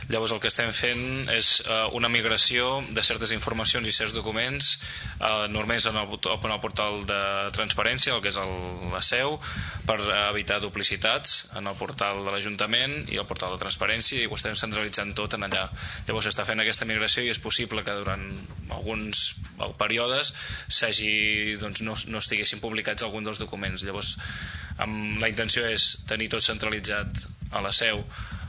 Llavors 0.07 0.31
el 0.31 0.39
que 0.39 0.47
estem 0.47 0.69
fent 0.71 1.27
és 1.33 1.49
eh, 1.65 1.77
una 1.97 2.07
migració 2.11 2.81
de 2.95 3.03
certes 3.03 3.33
informacions 3.35 3.87
i 3.87 3.93
certs 3.95 4.15
documents 4.15 4.77
eh, 5.19 5.47
només 5.51 5.87
en 5.89 5.97
el, 5.99 6.13
en 6.15 6.53
el 6.53 6.61
portal 6.63 7.01
de 7.09 7.21
transparència, 7.57 8.15
el 8.15 8.23
que 8.23 8.31
és 8.31 8.39
el, 8.39 8.53
la 8.93 9.03
seu, 9.03 9.35
per 9.87 9.99
evitar 10.29 10.61
duplicitats 10.63 11.49
en 11.59 11.67
el 11.67 11.75
portal 11.79 12.23
de 12.23 12.31
l'Ajuntament 12.31 12.95
i 13.11 13.19
el 13.19 13.27
portal 13.27 13.55
de 13.55 13.61
transparència 13.61 14.21
i 14.21 14.29
ho 14.29 14.39
estem 14.39 14.55
centralitzant 14.59 15.11
tot 15.17 15.35
en 15.35 15.47
allà. 15.47 15.67
Llavors 16.07 16.29
s'està 16.29 16.47
fent 16.47 16.63
aquesta 16.63 16.87
migració 16.87 17.25
i 17.25 17.31
és 17.33 17.41
possible 17.43 17.83
que 17.83 17.97
durant 17.99 18.29
alguns 18.77 19.33
períodes 19.79 20.31
s'hagi 20.67 21.57
doncs, 21.59 21.83
no, 21.83 21.97
no 22.07 22.23
estiguessin 22.23 22.63
publicats 22.63 23.03
algun 23.03 23.27
dels 23.27 23.41
documents 23.43 23.83
llavors 23.83 24.15
amb, 24.77 25.17
la 25.21 25.29
intenció 25.31 25.65
és 25.67 25.89
tenir 26.09 26.29
tot 26.33 26.45
centralitzat 26.45 27.27
a 27.51 27.61
la 27.63 27.73
seu 27.73 28.03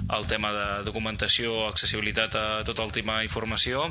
el 0.08 0.26
tema 0.26 0.52
de 0.54 0.68
documentació 0.86 1.66
accessibilitat 1.68 2.36
a 2.38 2.46
tota 2.64 2.86
última 2.86 3.22
informació. 3.26 3.88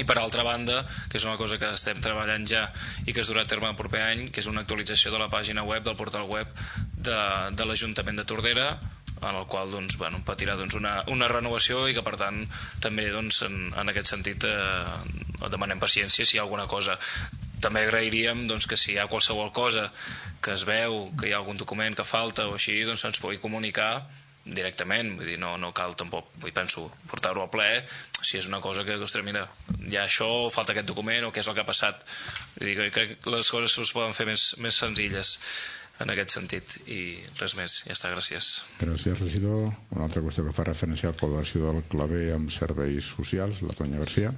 I 0.00 0.06
per 0.08 0.16
altra 0.16 0.40
banda, 0.40 0.78
que 1.12 1.18
és 1.18 1.24
una 1.26 1.36
cosa 1.36 1.58
que 1.60 1.68
estem 1.76 1.98
treballant 2.00 2.46
ja 2.48 2.62
i 3.04 3.12
que 3.12 3.20
es 3.20 3.28
durà 3.28 3.42
a 3.44 3.48
terme 3.48 3.68
el 3.68 3.76
proper 3.76 4.00
any, 4.06 4.22
que 4.32 4.40
és 4.40 4.48
una 4.48 4.62
actualització 4.64 5.12
de 5.12 5.20
la 5.20 5.28
pàgina 5.28 5.66
web, 5.68 5.84
del 5.84 5.98
portal 5.98 6.24
web 6.30 6.48
de, 6.96 7.18
de 7.52 7.66
l'Ajuntament 7.68 8.16
de 8.16 8.24
Tordera, 8.24 8.70
en 9.20 9.36
el 9.36 9.44
qual 9.46 9.70
doncs, 9.70 9.98
bueno, 10.00 10.22
patirà 10.24 10.56
doncs, 10.56 10.74
una, 10.80 11.02
una 11.12 11.28
renovació 11.28 11.84
i 11.88 11.94
que 11.94 12.02
per 12.02 12.16
tant 12.16 12.40
també 12.80 13.10
doncs, 13.12 13.42
en, 13.44 13.68
en 13.76 13.92
aquest 13.92 14.14
sentit 14.14 14.48
eh, 14.48 15.46
demanem 15.52 15.82
paciència 15.82 16.24
si 16.24 16.38
hi 16.38 16.40
ha 16.40 16.46
alguna 16.46 16.66
cosa. 16.72 16.96
També 17.62 17.84
agrairíem 17.84 18.46
doncs, 18.48 18.66
que 18.66 18.80
si 18.80 18.94
hi 18.94 18.98
ha 18.98 19.10
qualsevol 19.12 19.52
cosa 19.52 19.90
que 20.42 20.56
es 20.56 20.64
veu, 20.64 21.12
que 21.20 21.28
hi 21.28 21.36
ha 21.36 21.42
algun 21.44 21.60
document 21.60 22.00
que 22.00 22.08
falta 22.08 22.48
o 22.48 22.56
així, 22.56 22.80
doncs 22.88 23.04
ens 23.06 23.20
pugui 23.22 23.38
comunicar 23.44 23.92
directament, 24.44 25.14
vull 25.18 25.28
dir, 25.28 25.38
no, 25.38 25.54
no 25.60 25.70
cal 25.76 25.94
tampoc, 25.98 26.32
vull 26.42 26.54
penso, 26.54 26.88
portar-ho 27.10 27.44
al 27.44 27.50
ple 27.52 27.68
si 28.22 28.38
és 28.38 28.48
una 28.50 28.60
cosa 28.62 28.84
que, 28.86 28.96
ostres, 29.02 29.24
mira, 29.26 29.44
hi 29.86 29.98
ha 29.98 30.06
això, 30.06 30.28
falta 30.54 30.74
aquest 30.74 30.88
document, 30.88 31.26
o 31.26 31.32
què 31.34 31.42
és 31.42 31.50
el 31.50 31.56
que 31.56 31.62
ha 31.62 31.68
passat? 31.68 32.02
Vull 32.58 32.72
dir, 32.72 32.90
crec 32.94 33.16
que 33.22 33.34
les 33.34 33.50
coses 33.50 33.78
es 33.82 33.94
poden 33.94 34.14
fer 34.16 34.26
més, 34.28 34.52
més 34.62 34.78
senzilles 34.78 35.36
en 36.02 36.10
aquest 36.10 36.34
sentit 36.34 36.76
i 36.90 37.00
res 37.38 37.54
més, 37.58 37.82
ja 37.86 37.94
està, 37.94 38.10
gràcies. 38.14 38.54
Gràcies 38.80 39.20
regidor, 39.22 39.68
una 39.94 40.08
altra 40.08 40.22
qüestió 40.24 40.46
que 40.46 40.54
fa 40.56 40.66
referència 40.66 41.10
a 41.10 41.14
la 41.14 41.20
col·laboració 41.20 41.68
del 41.68 41.84
claver 41.92 42.24
amb 42.34 42.50
serveis 42.54 43.12
socials, 43.14 43.62
la 43.66 43.76
Tonya 43.78 44.02
Garcia 44.02 44.34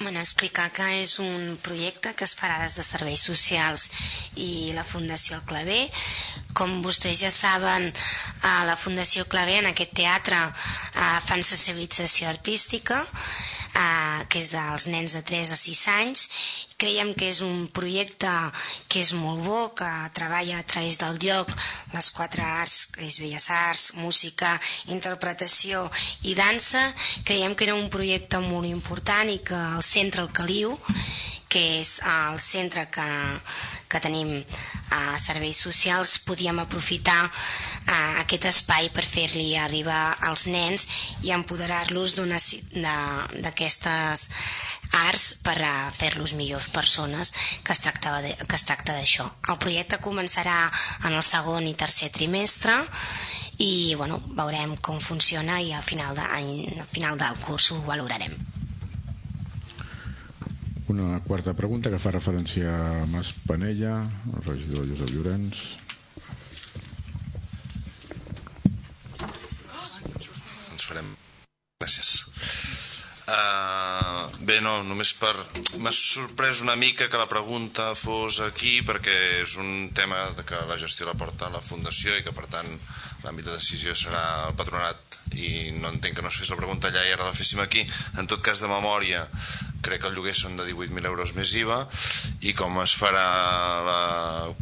Bueno, 0.00 0.20
explicar 0.20 0.70
que 0.70 0.84
és 1.00 1.16
un 1.18 1.56
projecte 1.58 2.12
que 2.14 2.22
es 2.22 2.36
farà 2.38 2.60
des 2.62 2.76
de 2.78 2.84
Serveis 2.86 3.24
Socials 3.26 3.88
i 4.38 4.70
la 4.76 4.84
Fundació 4.86 5.40
El 5.40 5.46
Claver. 5.50 5.80
Com 6.54 6.76
vostès 6.84 7.18
ja 7.24 7.32
saben, 7.34 7.88
a 8.46 8.52
la 8.68 8.76
Fundació 8.78 9.26
Claver 9.26 9.56
en 9.64 9.72
aquest 9.72 9.96
teatre 9.98 10.38
eh, 10.38 11.18
fan 11.26 11.42
sensibilització 11.42 12.30
artística 12.30 13.00
eh, 13.74 14.24
que 14.28 14.40
és 14.40 14.50
dels 14.52 14.86
nens 14.92 15.14
de 15.16 15.22
3 15.22 15.52
a 15.52 15.58
6 15.58 15.82
anys. 15.94 16.24
Creiem 16.78 17.12
que 17.18 17.28
és 17.32 17.40
un 17.42 17.66
projecte 17.74 18.30
que 18.88 19.02
és 19.02 19.12
molt 19.18 19.42
bo, 19.44 19.60
que 19.78 19.88
treballa 20.14 20.60
a 20.60 20.66
través 20.66 21.00
del 21.02 21.18
lloc 21.24 21.50
les 21.94 22.10
quatre 22.14 22.44
arts, 22.44 22.84
que 22.94 23.06
és 23.06 23.18
Belles 23.22 23.48
Arts, 23.50 23.86
música, 23.98 24.54
interpretació 24.94 25.88
i 26.22 26.36
dansa. 26.38 26.84
Creiem 27.24 27.56
que 27.56 27.66
era 27.66 27.78
un 27.78 27.90
projecte 27.90 28.38
molt 28.44 28.70
important 28.70 29.32
i 29.32 29.40
que 29.42 29.58
el 29.78 29.82
centre 29.82 30.22
El 30.22 30.32
Caliu 30.32 30.78
que 31.48 31.80
és 31.80 31.98
el 32.04 32.38
centre 32.40 32.86
que, 32.92 33.08
que 33.88 34.00
tenim 34.04 34.44
a 34.94 35.18
serveis 35.20 35.56
socials, 35.64 36.18
podíem 36.24 36.58
aprofitar 36.62 37.24
uh, 37.28 38.20
aquest 38.22 38.44
espai 38.52 38.90
per 38.94 39.04
fer-li 39.04 39.56
arribar 39.56 40.16
als 40.28 40.46
nens 40.48 40.86
i 41.24 41.32
empoderar-los 41.36 42.14
d'aquestes 43.42 44.28
arts 44.98 45.24
per 45.44 45.56
a 45.64 45.90
fer-los 45.92 46.32
millors 46.34 46.68
persones 46.72 47.32
que 47.64 47.72
es, 47.72 47.80
tractava 47.84 48.22
de, 48.24 48.34
que 48.36 48.56
es 48.56 48.64
tracta 48.64 48.96
d'això. 48.96 49.28
El 49.48 49.58
projecte 49.60 50.00
començarà 50.04 50.70
en 51.04 51.12
el 51.12 51.24
segon 51.24 51.68
i 51.68 51.76
tercer 51.76 52.10
trimestre 52.14 52.76
i 53.64 53.94
bueno, 53.96 54.22
veurem 54.38 54.76
com 54.80 55.00
funciona 55.00 55.60
i 55.60 55.72
al 55.72 55.84
final, 55.84 56.16
de, 56.16 56.24
al 56.24 56.86
final 56.88 57.18
del 57.20 57.44
curs 57.44 57.72
ho 57.72 57.82
valorarem. 57.88 58.57
Una 60.88 61.20
quarta 61.20 61.52
pregunta 61.52 61.90
que 61.92 62.00
fa 62.00 62.14
referència 62.14 62.70
a 62.72 63.04
Mas 63.12 63.34
Panella, 63.44 63.92
el 64.32 64.40
regidor 64.46 64.86
Josep 64.88 65.10
Llorenç. 65.12 65.60
Ens 70.72 70.86
farem... 70.88 71.12
Gràcies. 71.84 72.14
Uh, 73.28 74.24
bé, 74.48 74.62
no, 74.64 74.78
només 74.88 75.12
per... 75.20 75.34
M'ha 75.76 75.92
sorprès 75.92 76.64
una 76.64 76.78
mica 76.80 77.10
que 77.12 77.20
la 77.20 77.28
pregunta 77.28 77.90
fos 77.92 78.40
aquí 78.46 78.78
perquè 78.80 79.18
és 79.42 79.58
un 79.60 79.90
tema 79.92 80.22
que 80.48 80.64
la 80.72 80.80
gestió 80.80 81.04
la 81.04 81.18
porta 81.20 81.52
la 81.52 81.60
Fundació 81.60 82.16
i 82.16 82.24
que 82.24 82.32
per 82.32 82.48
tant 82.48 82.72
l'àmbit 83.26 83.44
de 83.44 83.58
decisió 83.58 83.92
serà 83.92 84.24
el 84.48 84.56
patronat 84.56 85.07
i 85.34 85.70
no 85.76 85.92
entenc 85.92 86.16
que 86.16 86.24
no 86.24 86.32
es 86.32 86.38
fes 86.40 86.50
la 86.52 86.58
pregunta 86.60 86.88
allà 86.88 87.04
i 87.06 87.12
ara 87.14 87.28
la 87.28 87.36
féssim 87.36 87.60
aquí. 87.64 87.84
En 88.18 88.30
tot 88.30 88.42
cas, 88.44 88.62
de 88.62 88.70
memòria, 88.70 89.24
crec 89.84 90.02
que 90.02 90.10
el 90.10 90.16
lloguer 90.16 90.34
són 90.36 90.56
de 90.58 90.66
18.000 90.68 91.10
euros 91.10 91.34
més 91.38 91.54
IVA 91.58 91.80
i 92.48 92.54
com 92.58 92.80
es 92.82 92.94
farà 92.98 93.26
la 93.86 94.02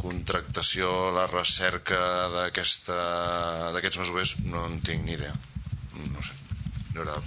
contractació, 0.01 1.11
la 1.15 1.27
recerca 1.31 1.99
d'aquests 2.37 4.01
masovers 4.01 4.37
no 4.45 4.65
en 4.69 4.81
tinc 4.81 5.05
ni 5.05 5.17
idea. 5.17 5.33
No 6.11 6.23
sé. 6.25 6.33
Hi 6.93 7.01
haurà 7.01 7.17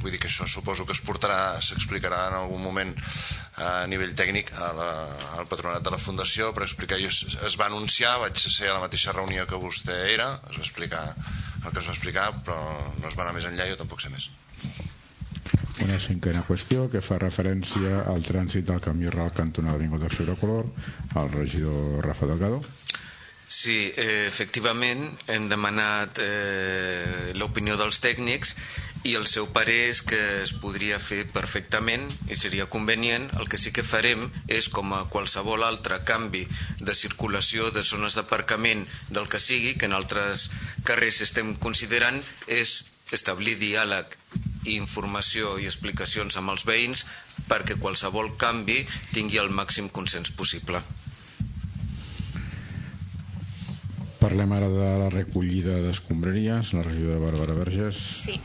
vull 0.00 0.12
dir 0.14 0.20
que 0.20 0.30
això 0.30 0.46
suposo 0.48 0.86
que 0.88 0.94
es 0.96 1.02
portarà, 1.04 1.60
s'explicarà 1.64 2.26
en 2.30 2.36
algun 2.38 2.62
moment 2.64 2.92
a 3.60 3.86
nivell 3.90 4.14
tècnic 4.16 4.52
a 4.56 4.70
la, 4.76 4.88
al 5.36 5.48
patronat 5.50 5.84
de 5.84 5.92
la 5.92 6.00
Fundació 6.00 6.50
per 6.56 6.64
explicar, 6.64 6.98
jo 7.02 7.10
es, 7.12 7.36
es 7.46 7.58
va 7.60 7.68
anunciar, 7.68 8.16
vaig 8.22 8.40
ser 8.40 8.70
a 8.70 8.78
la 8.78 8.84
mateixa 8.86 9.14
reunió 9.16 9.46
que 9.50 9.60
vostè 9.60 9.98
era, 10.14 10.32
es 10.50 10.56
va 10.56 10.64
explicar 10.64 11.04
el 11.64 11.72
que 11.72 11.80
es 11.80 11.88
va 11.88 11.94
explicar, 11.94 12.30
però 12.46 12.60
no 13.00 13.08
es 13.08 13.16
va 13.18 13.26
anar 13.26 13.34
més 13.36 13.48
enllà, 13.48 13.68
jo 13.70 13.78
tampoc 13.80 14.02
sé 14.02 14.12
més. 14.12 14.30
Una 15.84 15.98
cinquena 15.98 16.42
qüestió 16.44 16.86
que 16.92 17.00
fa 17.04 17.16
referència 17.20 18.04
al 18.12 18.24
trànsit 18.24 18.66
del 18.68 18.82
camí 18.84 19.08
ral 19.12 19.32
cantonal 19.36 19.78
Avinguda 19.78 20.10
Fibra 20.12 20.36
Color, 20.40 20.68
al 21.16 21.30
regidor 21.32 22.04
Rafa 22.04 22.28
Delgado. 22.28 22.60
Sí, 23.50 23.92
eh, 23.96 24.28
efectivament 24.28 25.00
hem 25.26 25.48
demanat 25.50 26.20
eh, 26.22 27.32
l'opinió 27.34 27.74
dels 27.74 27.98
tècnics 27.98 28.52
i 29.02 29.16
el 29.18 29.26
seu 29.26 29.48
parer 29.50 29.88
és 29.88 30.04
que 30.06 30.20
es 30.44 30.52
podria 30.62 31.00
fer 31.02 31.24
perfectament 31.34 32.04
i 32.30 32.38
seria 32.38 32.68
convenient. 32.70 33.26
El 33.42 33.50
que 33.50 33.58
sí 33.58 33.72
que 33.74 33.82
farem 33.82 34.22
és, 34.46 34.70
com 34.70 34.94
a 34.94 35.02
qualsevol 35.10 35.66
altre 35.66 35.98
canvi 36.06 36.44
de 36.78 36.94
circulació 36.94 37.72
de 37.74 37.82
zones 37.82 38.14
d'aparcament 38.14 38.86
del 39.10 39.26
que 39.26 39.42
sigui, 39.42 39.74
que 39.74 39.90
en 39.90 39.98
altres 39.98 40.46
carrers 40.86 41.18
estem 41.26 41.56
considerant, 41.58 42.22
és 42.46 42.84
establir 43.10 43.58
diàleg 43.58 44.14
informació 44.70 45.56
i 45.58 45.66
explicacions 45.66 46.38
amb 46.38 46.54
els 46.54 46.68
veïns 46.70 47.02
perquè 47.50 47.80
qualsevol 47.82 48.36
canvi 48.38 48.84
tingui 49.10 49.42
el 49.42 49.50
màxim 49.50 49.90
consens 49.90 50.30
possible. 50.30 50.86
Parlem 54.20 54.52
ara 54.52 54.68
de 54.68 54.88
la 55.00 55.08
recollida 55.08 55.78
d'escombraries, 55.80 56.74
la 56.76 56.84
regió 56.84 57.14
de 57.14 57.20
Bàrbara 57.22 57.56
Verges. 57.56 57.96
Sí. 58.26 58.36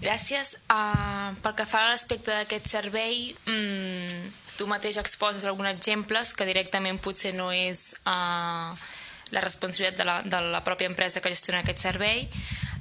Gràcies. 0.00 0.54
Uh, 0.70 1.34
pel 1.42 1.56
que 1.58 1.66
fa 1.68 1.82
a 1.84 1.90
l'aspecte 1.92 2.30
d'aquest 2.30 2.70
servei, 2.70 3.34
mm, 3.50 4.30
tu 4.56 4.68
mateix 4.70 4.96
exposes 4.96 5.44
alguns 5.44 5.72
exemples 5.74 6.32
que 6.32 6.46
directament 6.48 7.00
potser 7.02 7.34
no 7.34 7.50
és 7.52 7.92
uh, 8.06 8.72
la 9.34 9.44
responsabilitat 9.44 9.98
de 9.98 10.06
la, 10.08 10.16
de 10.22 10.40
la 10.54 10.64
pròpia 10.64 10.88
empresa 10.88 11.20
que 11.20 11.34
gestiona 11.34 11.60
aquest 11.60 11.84
servei. 11.84 12.28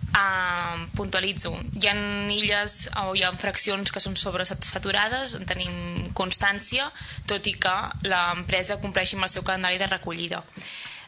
Uh, 0.07 0.87
puntualitzo. 0.95 1.51
Hi 1.81 1.89
ha 1.89 1.95
illes 2.31 2.75
o 3.03 3.11
hi 3.17 3.25
ha 3.25 3.33
fraccions 3.35 3.91
que 3.91 3.99
són 3.99 4.15
sobresaturades, 4.15 5.35
en 5.35 5.43
tenim 5.49 6.05
constància, 6.15 6.87
tot 7.27 7.45
i 7.49 7.57
que 7.59 7.75
l'empresa 8.07 8.79
compleixi 8.79 9.17
amb 9.17 9.27
el 9.27 9.33
seu 9.33 9.43
calendari 9.43 9.81
de 9.81 9.89
recollida. 9.91 10.45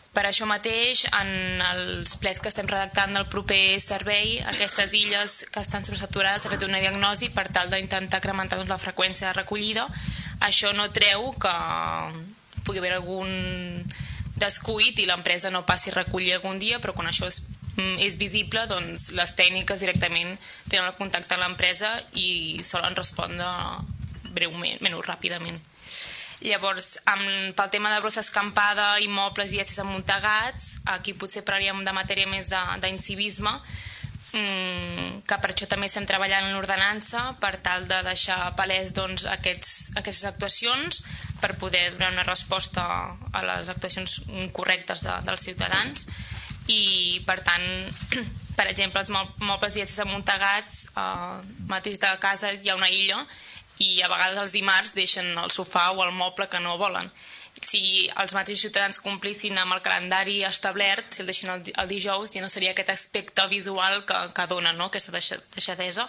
Per 0.10 0.24
això 0.26 0.48
mateix, 0.50 1.04
en 1.14 1.62
els 1.62 2.16
plecs 2.18 2.42
que 2.42 2.50
estem 2.50 2.68
redactant 2.70 3.14
del 3.14 3.28
proper 3.30 3.78
servei, 3.84 4.40
aquestes 4.52 4.96
illes 4.98 5.36
que 5.54 5.62
estan 5.62 5.86
sobresaturades 5.86 6.42
s'ha 6.44 6.54
fet 6.56 6.66
una 6.66 6.82
diagnosi 6.82 7.30
per 7.36 7.46
tal 7.54 7.70
d'intentar 7.70 8.18
incrementar 8.18 8.58
doncs, 8.58 8.72
la 8.74 8.82
freqüència 8.82 9.30
de 9.30 9.36
recollida. 9.38 9.86
Això 10.42 10.74
no 10.74 10.90
treu 10.96 11.30
que 11.38 11.54
pugui 12.66 12.82
haver 12.82 12.96
algun 12.98 13.86
descuit 14.40 14.98
i 14.98 15.06
l'empresa 15.06 15.54
no 15.54 15.66
passi 15.70 15.94
a 15.94 16.00
recollir 16.00 16.34
algun 16.34 16.58
dia, 16.58 16.82
però 16.82 16.96
quan 16.98 17.08
això 17.12 17.30
és, 17.30 17.44
mm, 17.78 18.02
és 18.02 18.18
visible, 18.18 18.66
doncs 18.66 19.12
les 19.12 19.36
tècniques 19.36 19.80
directament 19.80 20.38
tenen 20.70 20.88
el 20.88 20.98
contacte 20.98 21.36
amb 21.36 21.44
l'empresa 21.44 21.98
i 22.14 22.62
solen 22.64 22.96
respondre 22.96 23.46
breument, 24.34 24.82
menys 24.82 25.06
ràpidament. 25.06 25.60
Llavors, 26.40 26.94
amb, 27.10 27.24
pel 27.56 27.72
tema 27.74 27.92
de 27.92 28.00
brossa 28.00 28.22
escampada, 28.24 28.94
immobles 29.04 29.52
i 29.52 29.60
accés 29.60 29.82
amuntegats, 29.84 30.78
aquí 30.88 31.14
potser 31.14 31.44
parlaríem 31.44 31.84
de 31.84 31.94
matèria 31.96 32.30
més 32.32 32.48
d'incivisme, 32.50 33.52
mm, 34.32 35.26
que 35.28 35.38
per 35.44 35.52
això 35.52 35.68
també 35.68 35.90
estem 35.90 36.08
treballant 36.08 36.48
en 36.48 36.56
l'ordenança 36.56 37.36
per 37.42 37.58
tal 37.66 37.88
de 37.92 38.00
deixar 38.08 38.56
palès 38.56 38.94
doncs, 38.96 39.26
aquests, 39.28 39.92
aquestes 40.00 40.26
actuacions 40.32 41.04
per 41.42 41.58
poder 41.58 41.92
donar 41.92 42.14
una 42.14 42.24
resposta 42.24 42.86
a 43.34 43.44
les 43.44 43.70
actuacions 43.70 44.22
correctes 44.54 45.04
de, 45.04 45.20
dels 45.28 45.44
ciutadans. 45.44 46.08
I 46.68 47.20
per 47.28 47.42
tant 47.44 47.68
per 48.60 48.68
exemple 48.70 49.02
els 49.02 49.12
mobles 49.12 49.76
i 49.76 49.84
accés 49.84 50.00
amuntegats 50.04 50.86
eh, 50.96 51.38
mateix 51.68 52.00
de 52.00 52.16
casa 52.20 52.52
hi 52.54 52.70
ha 52.70 52.80
una 52.80 52.90
illa 52.92 53.26
i 53.80 54.02
a 54.04 54.10
vegades 54.12 54.40
els 54.42 54.54
dimarts 54.56 54.94
deixen 54.96 55.32
el 55.40 55.52
sofà 55.56 55.90
o 55.96 56.04
el 56.04 56.12
moble 56.16 56.50
que 56.52 56.60
no 56.60 56.78
volen. 56.78 57.10
Si 57.60 58.08
els 58.22 58.36
mateixos 58.36 58.68
ciutadans 58.68 59.00
complissin 59.04 59.58
amb 59.60 59.76
el 59.76 59.82
calendari 59.84 60.44
establert, 60.48 61.10
si 61.12 61.24
el 61.24 61.32
deixen 61.32 61.52
el, 61.54 61.64
el 61.72 61.90
dijous, 61.90 62.32
ja 62.36 62.44
no 62.44 62.52
seria 62.52 62.76
aquest 62.76 62.92
aspecte 62.94 63.48
visual 63.52 64.04
que, 64.08 64.20
que 64.36 64.48
dona 64.52 64.76
no? 64.76 64.88
aquesta 64.88 65.16
deixadesa. 65.16 66.08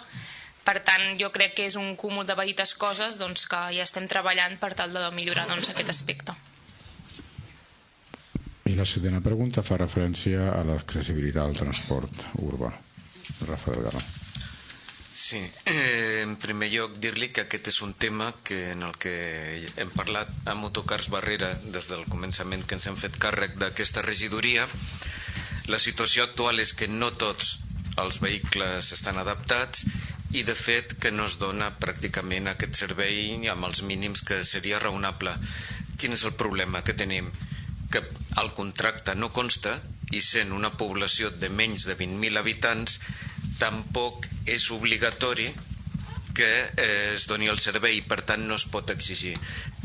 Per 0.61 0.77
tant, 0.85 1.17
jo 1.17 1.31
crec 1.33 1.55
que 1.57 1.65
és 1.65 1.75
un 1.79 1.95
cúmul 1.97 2.27
de 2.27 2.37
petites 2.37 2.75
coses 2.77 3.17
doncs, 3.19 3.47
que 3.49 3.61
ja 3.73 3.87
estem 3.87 4.07
treballant 4.07 4.59
per 4.61 4.75
tal 4.77 4.93
de 4.93 5.07
millorar 5.15 5.47
doncs, 5.49 5.71
aquest 5.71 5.89
aspecte. 5.89 6.37
I 8.69 8.77
la 8.77 8.85
setena 8.87 9.23
pregunta 9.25 9.65
fa 9.65 9.79
referència 9.81 10.51
a 10.53 10.61
l'accessibilitat 10.67 11.47
al 11.47 11.57
transport 11.57 12.27
urbà. 12.39 12.69
Rafa 13.47 13.73
Delgado. 13.73 14.20
Sí, 15.21 15.37
eh, 15.65 16.21
en 16.23 16.31
primer 16.41 16.71
lloc 16.73 16.95
dir-li 16.97 17.27
que 17.29 17.43
aquest 17.43 17.67
és 17.69 17.75
un 17.85 17.91
tema 17.93 18.31
que 18.47 18.71
en 18.71 18.81
el 18.87 18.95
que 19.03 19.11
hem 19.77 19.91
parlat 19.93 20.31
amb 20.49 20.65
Autocars 20.65 21.11
Barrera 21.13 21.51
des 21.75 21.91
del 21.91 22.07
començament 22.09 22.63
que 22.65 22.73
ens 22.79 22.87
hem 22.89 22.97
fet 22.97 23.19
càrrec 23.21 23.53
d'aquesta 23.61 24.01
regidoria. 24.01 24.65
La 25.69 25.77
situació 25.77 26.25
actual 26.25 26.63
és 26.63 26.73
que 26.73 26.89
no 26.89 27.11
tots 27.21 27.51
els 28.01 28.17
vehicles 28.23 28.89
estan 28.97 29.21
adaptats 29.21 29.85
i 30.33 30.41
de 30.49 30.57
fet 30.57 30.97
que 31.05 31.13
no 31.13 31.29
es 31.29 31.37
dona 31.37 31.69
pràcticament 31.85 32.49
aquest 32.49 32.81
servei 32.81 33.45
amb 33.53 33.69
els 33.69 33.85
mínims 33.85 34.25
que 34.25 34.41
seria 34.55 34.81
raonable. 34.81 35.37
Quin 36.01 36.17
és 36.17 36.25
el 36.25 36.33
problema 36.33 36.81
que 36.81 36.97
tenim? 36.97 37.29
Que 37.93 38.01
el 38.41 38.53
contracte 38.57 39.13
no 39.13 39.29
consta 39.29 39.77
i 40.09 40.25
sent 40.25 40.49
una 40.49 40.73
població 40.81 41.29
de 41.29 41.53
menys 41.53 41.85
de 41.85 41.99
20.000 42.05 42.41
habitants 42.41 42.97
tampoc 43.61 44.30
és 44.45 44.69
obligatori 44.71 45.49
que 46.33 46.71
eh, 46.77 47.13
es 47.15 47.27
doni 47.27 47.47
el 47.51 47.59
servei 47.59 47.97
i 47.99 48.03
per 48.07 48.21
tant 48.27 48.43
no 48.47 48.55
es 48.57 48.65
pot 48.71 48.89
exigir. 48.93 49.33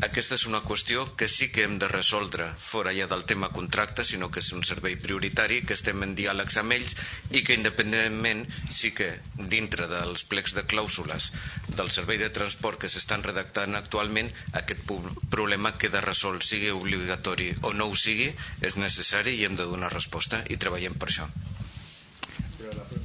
Aquesta 0.05 0.37
és 0.37 0.45
una 0.49 0.61
qüestió 0.65 1.03
que 1.19 1.27
sí 1.31 1.49
que 1.51 1.65
hem 1.65 1.77
de 1.81 1.89
resoldre 1.91 2.47
fora 2.57 2.93
ja 2.95 3.07
del 3.09 3.25
tema 3.29 3.49
contracte, 3.53 4.05
sinó 4.07 4.29
que 4.31 4.41
és 4.43 4.51
un 4.55 4.63
servei 4.67 4.97
prioritari, 5.01 5.61
que 5.65 5.75
estem 5.77 6.03
en 6.05 6.15
diàlegs 6.17 6.59
amb 6.61 6.75
ells 6.77 6.95
i 7.31 7.43
que 7.43 7.57
independentment 7.57 8.45
sí 8.69 8.93
que 8.97 9.09
dintre 9.37 9.89
dels 9.91 10.23
plecs 10.29 10.55
de 10.57 10.65
clàusules 10.69 11.31
del 11.67 11.91
servei 11.91 12.21
de 12.21 12.31
transport 12.33 12.79
que 12.81 12.91
s'estan 12.91 13.25
redactant 13.25 13.75
actualment 13.75 14.31
aquest 14.53 14.85
problema 15.33 15.75
queda 15.77 16.01
resolt, 16.05 16.45
sigui 16.45 16.71
obligatori 16.71 17.51
o 17.63 17.73
no 17.73 17.89
ho 17.89 17.95
sigui, 17.95 18.31
és 18.61 18.79
necessari 18.79 19.35
i 19.37 19.45
hem 19.45 19.59
de 19.59 19.67
donar 19.67 19.93
resposta 19.93 20.43
i 20.49 20.57
treballem 20.57 20.97
per 20.97 21.11
això. 21.11 21.29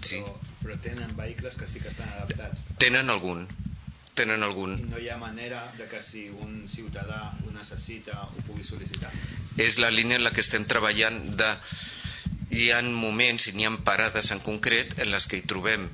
Sí 0.03 0.23
però 0.63 0.79
tenen 0.81 1.17
vehicles 1.19 1.59
que 1.59 1.69
sí 1.69 1.83
que 1.83 1.91
estan 1.91 2.09
adaptats. 2.15 2.63
Tenen 2.83 3.11
algun, 3.11 3.47
tenen 4.15 4.43
algun. 4.47 4.77
I 4.79 4.91
no 4.91 5.01
hi 5.01 5.09
ha 5.11 5.19
manera 5.21 5.65
de 5.79 5.89
que 5.91 6.03
si 6.03 6.29
un 6.31 6.63
ciutadà 6.69 7.33
ho 7.43 7.53
necessita 7.57 8.23
ho 8.23 8.47
pugui 8.47 8.65
sol·licitar. 8.67 9.11
És 9.61 9.79
la 9.83 9.91
línia 9.93 10.21
en 10.21 10.25
la 10.25 10.33
que 10.33 10.45
estem 10.45 10.69
treballant 10.69 11.21
de... 11.37 11.51
Hi 12.53 12.67
ha 12.69 12.83
moments 12.85 13.49
i 13.49 13.55
n'hi 13.57 13.65
ha 13.65 13.71
parades 13.85 14.29
en 14.35 14.43
concret 14.45 14.99
en 15.01 15.09
les 15.09 15.25
que 15.27 15.39
hi 15.41 15.47
trobem 15.49 15.87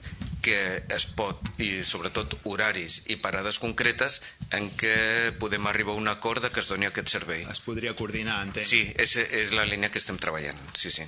que 0.42 0.82
es 0.94 1.04
pot, 1.18 1.50
i 1.60 1.84
sobretot 1.84 2.34
horaris 2.48 3.02
i 3.12 3.18
parades 3.22 3.58
concretes 3.62 4.20
en 4.54 4.70
què 4.80 5.34
podem 5.38 5.66
arribar 5.70 5.94
a 5.94 6.02
un 6.02 6.08
acord 6.10 6.42
de 6.42 6.50
que 6.50 6.62
es 6.62 6.70
doni 6.70 6.88
aquest 6.88 7.10
servei. 7.12 7.44
Es 7.50 7.60
podria 7.62 7.94
coordinar, 7.98 8.40
entenc. 8.46 8.66
Sí, 8.66 8.84
és, 8.98 9.16
és 9.18 9.52
la 9.54 9.66
línia 9.68 9.90
que 9.92 10.00
estem 10.02 10.18
treballant, 10.18 10.58
sí, 10.74 10.94
sí. 10.94 11.06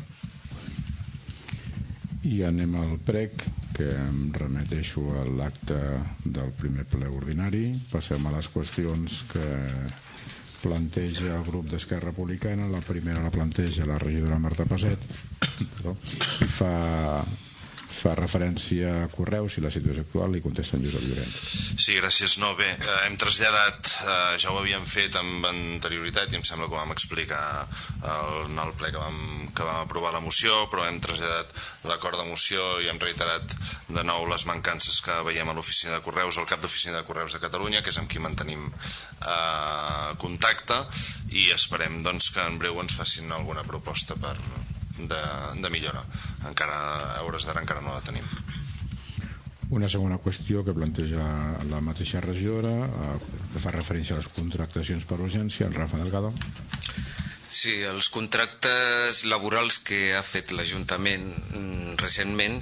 I 2.28 2.42
anem 2.44 2.74
al 2.76 2.98
prec, 3.00 3.46
que 3.76 3.86
em 3.96 4.28
remeteixo 4.36 5.02
a 5.16 5.24
l'acte 5.24 5.78
del 6.24 6.50
primer 6.58 6.84
ple 6.84 7.08
ordinari. 7.08 7.70
Passem 7.92 8.26
a 8.26 8.34
les 8.34 8.50
qüestions 8.52 9.22
que 9.32 9.46
planteja 10.60 11.38
el 11.38 11.46
grup 11.46 11.70
d'Esquerra 11.70 12.10
Republicana. 12.10 12.68
La 12.68 12.82
primera 12.84 13.24
la 13.24 13.32
planteja 13.32 13.88
la 13.88 13.98
regidora 14.02 14.38
Marta 14.38 14.68
Paset 14.68 15.00
i 15.64 16.48
fa 16.48 16.74
fa 17.90 18.14
referència 18.18 18.90
a 19.04 19.08
correus 19.12 19.56
i 19.58 19.64
la 19.64 19.70
situació 19.74 20.04
actual 20.06 20.36
i 20.38 20.42
contesta 20.44 20.78
en 20.78 20.84
Josep 20.86 21.04
Llorenç. 21.04 21.34
Sí, 21.74 21.96
gràcies. 21.98 22.36
No, 22.42 22.52
bé, 22.58 22.68
eh, 22.70 22.96
hem 23.06 23.16
traslladat, 23.20 23.90
eh, 24.04 24.38
ja 24.42 24.52
ho 24.52 24.58
havíem 24.60 24.86
fet 24.86 25.16
amb 25.20 25.46
anterioritat 25.50 26.32
i 26.32 26.38
em 26.38 26.46
sembla 26.46 26.68
que 26.68 26.76
ho 26.76 26.80
vam 26.80 26.94
explicar 26.94 27.42
el, 28.00 28.46
en 28.46 28.62
el 28.62 28.72
ple 28.78 28.92
que 28.94 29.02
vam, 29.02 29.20
que 29.54 29.66
vam 29.66 29.82
aprovar 29.84 30.14
la 30.14 30.22
moció, 30.24 30.64
però 30.72 30.86
hem 30.86 31.00
traslladat 31.02 31.52
l'acord 31.90 32.18
de 32.20 32.26
moció 32.28 32.78
i 32.80 32.88
hem 32.88 33.00
reiterat 33.02 33.54
de 33.88 34.04
nou 34.06 34.26
les 34.30 34.46
mancances 34.46 35.00
que 35.04 35.20
veiem 35.26 35.50
a 35.50 35.56
l'oficina 35.56 35.98
de 35.98 36.04
correus, 36.06 36.38
al 36.38 36.48
cap 36.50 36.62
d'oficina 36.62 37.00
de 37.00 37.06
correus 37.08 37.34
de 37.34 37.42
Catalunya, 37.42 37.82
que 37.82 37.90
és 37.92 38.00
amb 38.00 38.10
qui 38.10 38.22
mantenim 38.22 38.68
eh, 38.70 40.10
contacte 40.22 40.84
i 41.34 41.50
esperem 41.54 42.02
doncs, 42.06 42.30
que 42.34 42.44
en 42.44 42.58
breu 42.62 42.80
ens 42.82 42.94
facin 42.96 43.32
alguna 43.32 43.66
proposta 43.66 44.16
per, 44.20 44.36
de, 44.98 45.22
de 45.60 45.70
millora. 45.70 46.04
Encara, 46.48 46.78
a 47.18 47.22
hores 47.26 47.44
d'ara 47.44 47.60
encara 47.60 47.82
no 47.84 47.94
la 47.94 48.04
tenim. 48.04 48.24
Una 49.70 49.88
segona 49.88 50.18
qüestió 50.18 50.64
que 50.66 50.74
planteja 50.74 51.24
la 51.70 51.80
mateixa 51.84 52.22
regidora, 52.24 52.72
eh, 52.88 53.16
que 53.52 53.62
fa 53.62 53.74
referència 53.74 54.16
a 54.16 54.18
les 54.18 54.30
contractacions 54.34 55.06
per 55.06 55.20
urgència, 55.20 55.68
el 55.68 55.76
Rafa 55.76 56.00
Delgado. 56.00 56.32
Sí, 57.50 57.80
els 57.82 58.06
contractes 58.14 59.24
laborals 59.26 59.80
que 59.82 60.12
ha 60.14 60.22
fet 60.22 60.52
l'Ajuntament 60.54 61.24
mm, 61.34 61.96
recentment, 61.98 62.60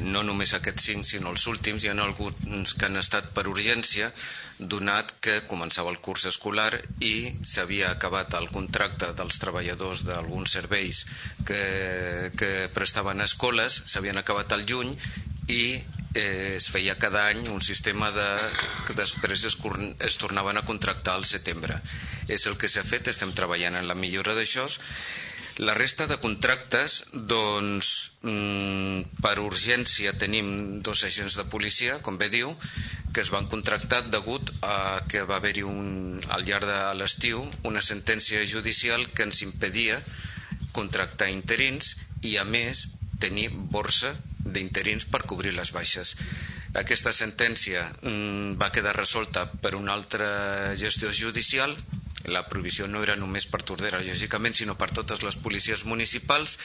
no 0.00 0.22
només 0.24 0.54
aquests 0.56 0.86
cinc, 0.88 1.04
sinó 1.04 1.32
els 1.34 1.44
últims, 1.50 1.84
hi 1.84 1.90
ha 1.90 1.96
alguns 2.00 2.72
que 2.74 2.86
han 2.88 2.96
estat 2.96 3.28
per 3.36 3.44
urgència, 3.50 4.10
donat 4.58 5.12
que 5.20 5.42
començava 5.50 5.90
el 5.92 6.00
curs 6.00 6.24
escolar 6.30 6.70
i 7.04 7.32
s'havia 7.44 7.90
acabat 7.92 8.34
el 8.38 8.48
contracte 8.54 9.10
dels 9.18 9.40
treballadors 9.42 10.06
d'alguns 10.08 10.54
serveis 10.56 11.04
que, 11.48 12.30
que 12.38 12.52
prestaven 12.74 13.20
a 13.20 13.28
escoles, 13.28 13.82
s'havien 13.86 14.22
acabat 14.22 14.52
al 14.52 14.64
juny 14.68 14.94
i 15.48 15.64
eh, 16.14 16.54
es 16.56 16.68
feia 16.70 16.96
cada 16.98 17.26
any 17.28 17.48
un 17.48 17.60
sistema 17.60 18.10
de, 18.12 18.28
que 18.86 18.96
després 18.96 19.44
es, 19.48 19.58
es 20.00 20.16
tornaven 20.20 20.56
a 20.58 20.64
contractar 20.68 21.16
al 21.16 21.26
setembre. 21.28 21.80
És 22.28 22.46
el 22.46 22.56
que 22.56 22.70
s'ha 22.70 22.84
fet, 22.86 23.08
estem 23.08 23.32
treballant 23.36 23.76
en 23.78 23.88
la 23.88 23.98
millora 23.98 24.36
d'això. 24.38 24.68
La 25.58 25.74
resta 25.74 26.06
de 26.06 26.16
contractes, 26.16 27.02
doncs, 27.12 28.14
mm, 28.22 29.20
per 29.20 29.34
urgència 29.42 30.14
tenim 30.16 30.80
dos 30.80 31.04
agents 31.04 31.36
de 31.36 31.44
policia, 31.44 31.98
com 32.00 32.16
bé 32.16 32.30
diu, 32.32 32.56
que 33.12 33.20
es 33.20 33.28
van 33.28 33.48
contractar 33.52 34.00
degut 34.08 34.52
a 34.62 35.02
que 35.08 35.22
va 35.28 35.36
haver-hi 35.36 35.66
al 36.32 36.44
llarg 36.48 36.64
de 36.64 36.94
l'estiu 36.96 37.44
una 37.68 37.82
sentència 37.82 38.40
judicial 38.48 39.04
que 39.12 39.28
ens 39.28 39.42
impedia 39.42 40.00
contractar 40.72 41.28
interins 41.28 41.96
i 42.22 42.38
a 42.38 42.44
més 42.44 42.86
tenir 43.20 43.50
borsa 43.52 44.14
d'interins 44.38 45.04
per 45.04 45.26
cobrir 45.28 45.52
les 45.52 45.72
baixes. 45.72 46.16
Aquesta 46.72 47.12
sentència 47.12 47.84
mm, 48.00 48.56
va 48.56 48.72
quedar 48.72 48.96
resolta 48.96 49.44
per 49.60 49.74
una 49.76 49.92
altra 49.92 50.74
gestió 50.80 51.12
judicial 51.12 51.76
la 52.24 52.44
prohibició 52.48 52.86
no 52.88 53.02
era 53.02 53.16
només 53.16 53.46
per 53.50 53.62
Tordera, 53.66 54.00
lògicament, 54.02 54.54
sinó 54.54 54.76
per 54.78 54.90
totes 54.94 55.22
les 55.26 55.36
policies 55.36 55.84
municipals, 55.88 56.58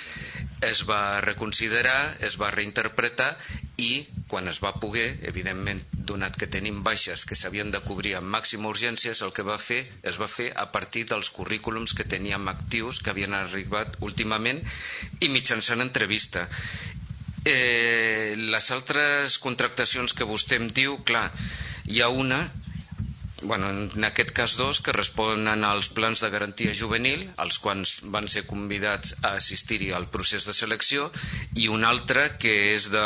es 0.66 0.84
va 0.90 1.22
reconsiderar, 1.22 2.18
es 2.26 2.38
va 2.42 2.52
reinterpretar 2.54 3.32
i 3.78 4.08
quan 4.28 4.48
es 4.50 4.60
va 4.64 4.74
poder, 4.82 5.08
evidentment, 5.30 5.82
donat 5.94 6.36
que 6.38 6.50
tenim 6.52 6.82
baixes 6.84 7.26
que 7.26 7.38
s'havien 7.38 7.72
de 7.72 7.82
cobrir 7.86 8.16
amb 8.18 8.30
màxima 8.34 8.70
urgència, 8.70 9.16
el 9.26 9.34
que 9.34 9.46
va 9.46 9.58
fer 9.62 9.84
es 10.04 10.20
va 10.22 10.28
fer 10.32 10.52
a 10.56 10.68
partir 10.74 11.06
dels 11.10 11.30
currículums 11.34 11.94
que 11.94 12.08
teníem 12.08 12.50
actius, 12.52 13.00
que 13.02 13.14
havien 13.14 13.34
arribat 13.38 13.98
últimament, 14.02 14.62
i 15.22 15.30
mitjançant 15.34 15.82
entrevista. 15.82 16.48
Eh, 17.48 18.36
les 18.36 18.72
altres 18.76 19.38
contractacions 19.40 20.14
que 20.14 20.28
vostè 20.28 20.60
em 20.60 20.68
diu, 20.68 21.00
clar, 21.08 21.30
hi 21.88 22.02
ha 22.02 22.10
una 22.12 22.42
bueno, 23.42 23.70
en 23.70 24.04
aquest 24.04 24.32
cas 24.32 24.56
dos 24.58 24.82
que 24.82 24.94
responen 24.96 25.64
als 25.64 25.90
plans 25.94 26.22
de 26.24 26.30
garantia 26.34 26.74
juvenil, 26.74 27.28
als 27.38 27.60
quals 27.62 28.00
van 28.10 28.28
ser 28.28 28.48
convidats 28.50 29.14
a 29.22 29.36
assistir-hi 29.38 29.92
al 29.94 30.08
procés 30.10 30.48
de 30.50 30.56
selecció, 30.58 31.12
i 31.54 31.68
una 31.70 31.92
altra 31.94 32.38
que 32.42 32.74
és 32.74 32.90
de 32.94 33.04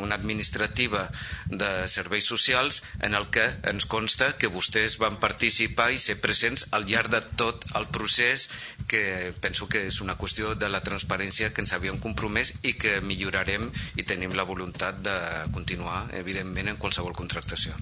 una 0.00 0.16
administrativa 0.16 1.04
de 1.46 1.88
serveis 1.88 2.24
socials 2.24 2.82
en 3.00 3.14
el 3.14 3.28
que 3.30 3.44
ens 3.68 3.86
consta 3.86 4.32
que 4.40 4.50
vostès 4.52 4.96
van 5.02 5.20
participar 5.20 5.90
i 5.92 6.00
ser 6.00 6.18
presents 6.24 6.66
al 6.72 6.88
llarg 6.88 7.12
de 7.12 7.20
tot 7.36 7.66
el 7.76 7.88
procés 7.92 8.48
que 8.88 9.34
penso 9.44 9.68
que 9.68 9.84
és 9.88 10.00
una 10.00 10.16
qüestió 10.16 10.54
de 10.56 10.72
la 10.72 10.82
transparència 10.84 11.52
que 11.52 11.64
ens 11.64 11.76
havíem 11.76 12.00
compromès 12.00 12.54
i 12.62 12.74
que 12.80 13.00
millorarem 13.04 13.68
i 13.96 14.08
tenim 14.08 14.32
la 14.36 14.48
voluntat 14.48 15.04
de 15.04 15.18
continuar, 15.52 16.06
evidentment, 16.16 16.72
en 16.72 16.80
qualsevol 16.80 17.16
contractació. 17.16 17.76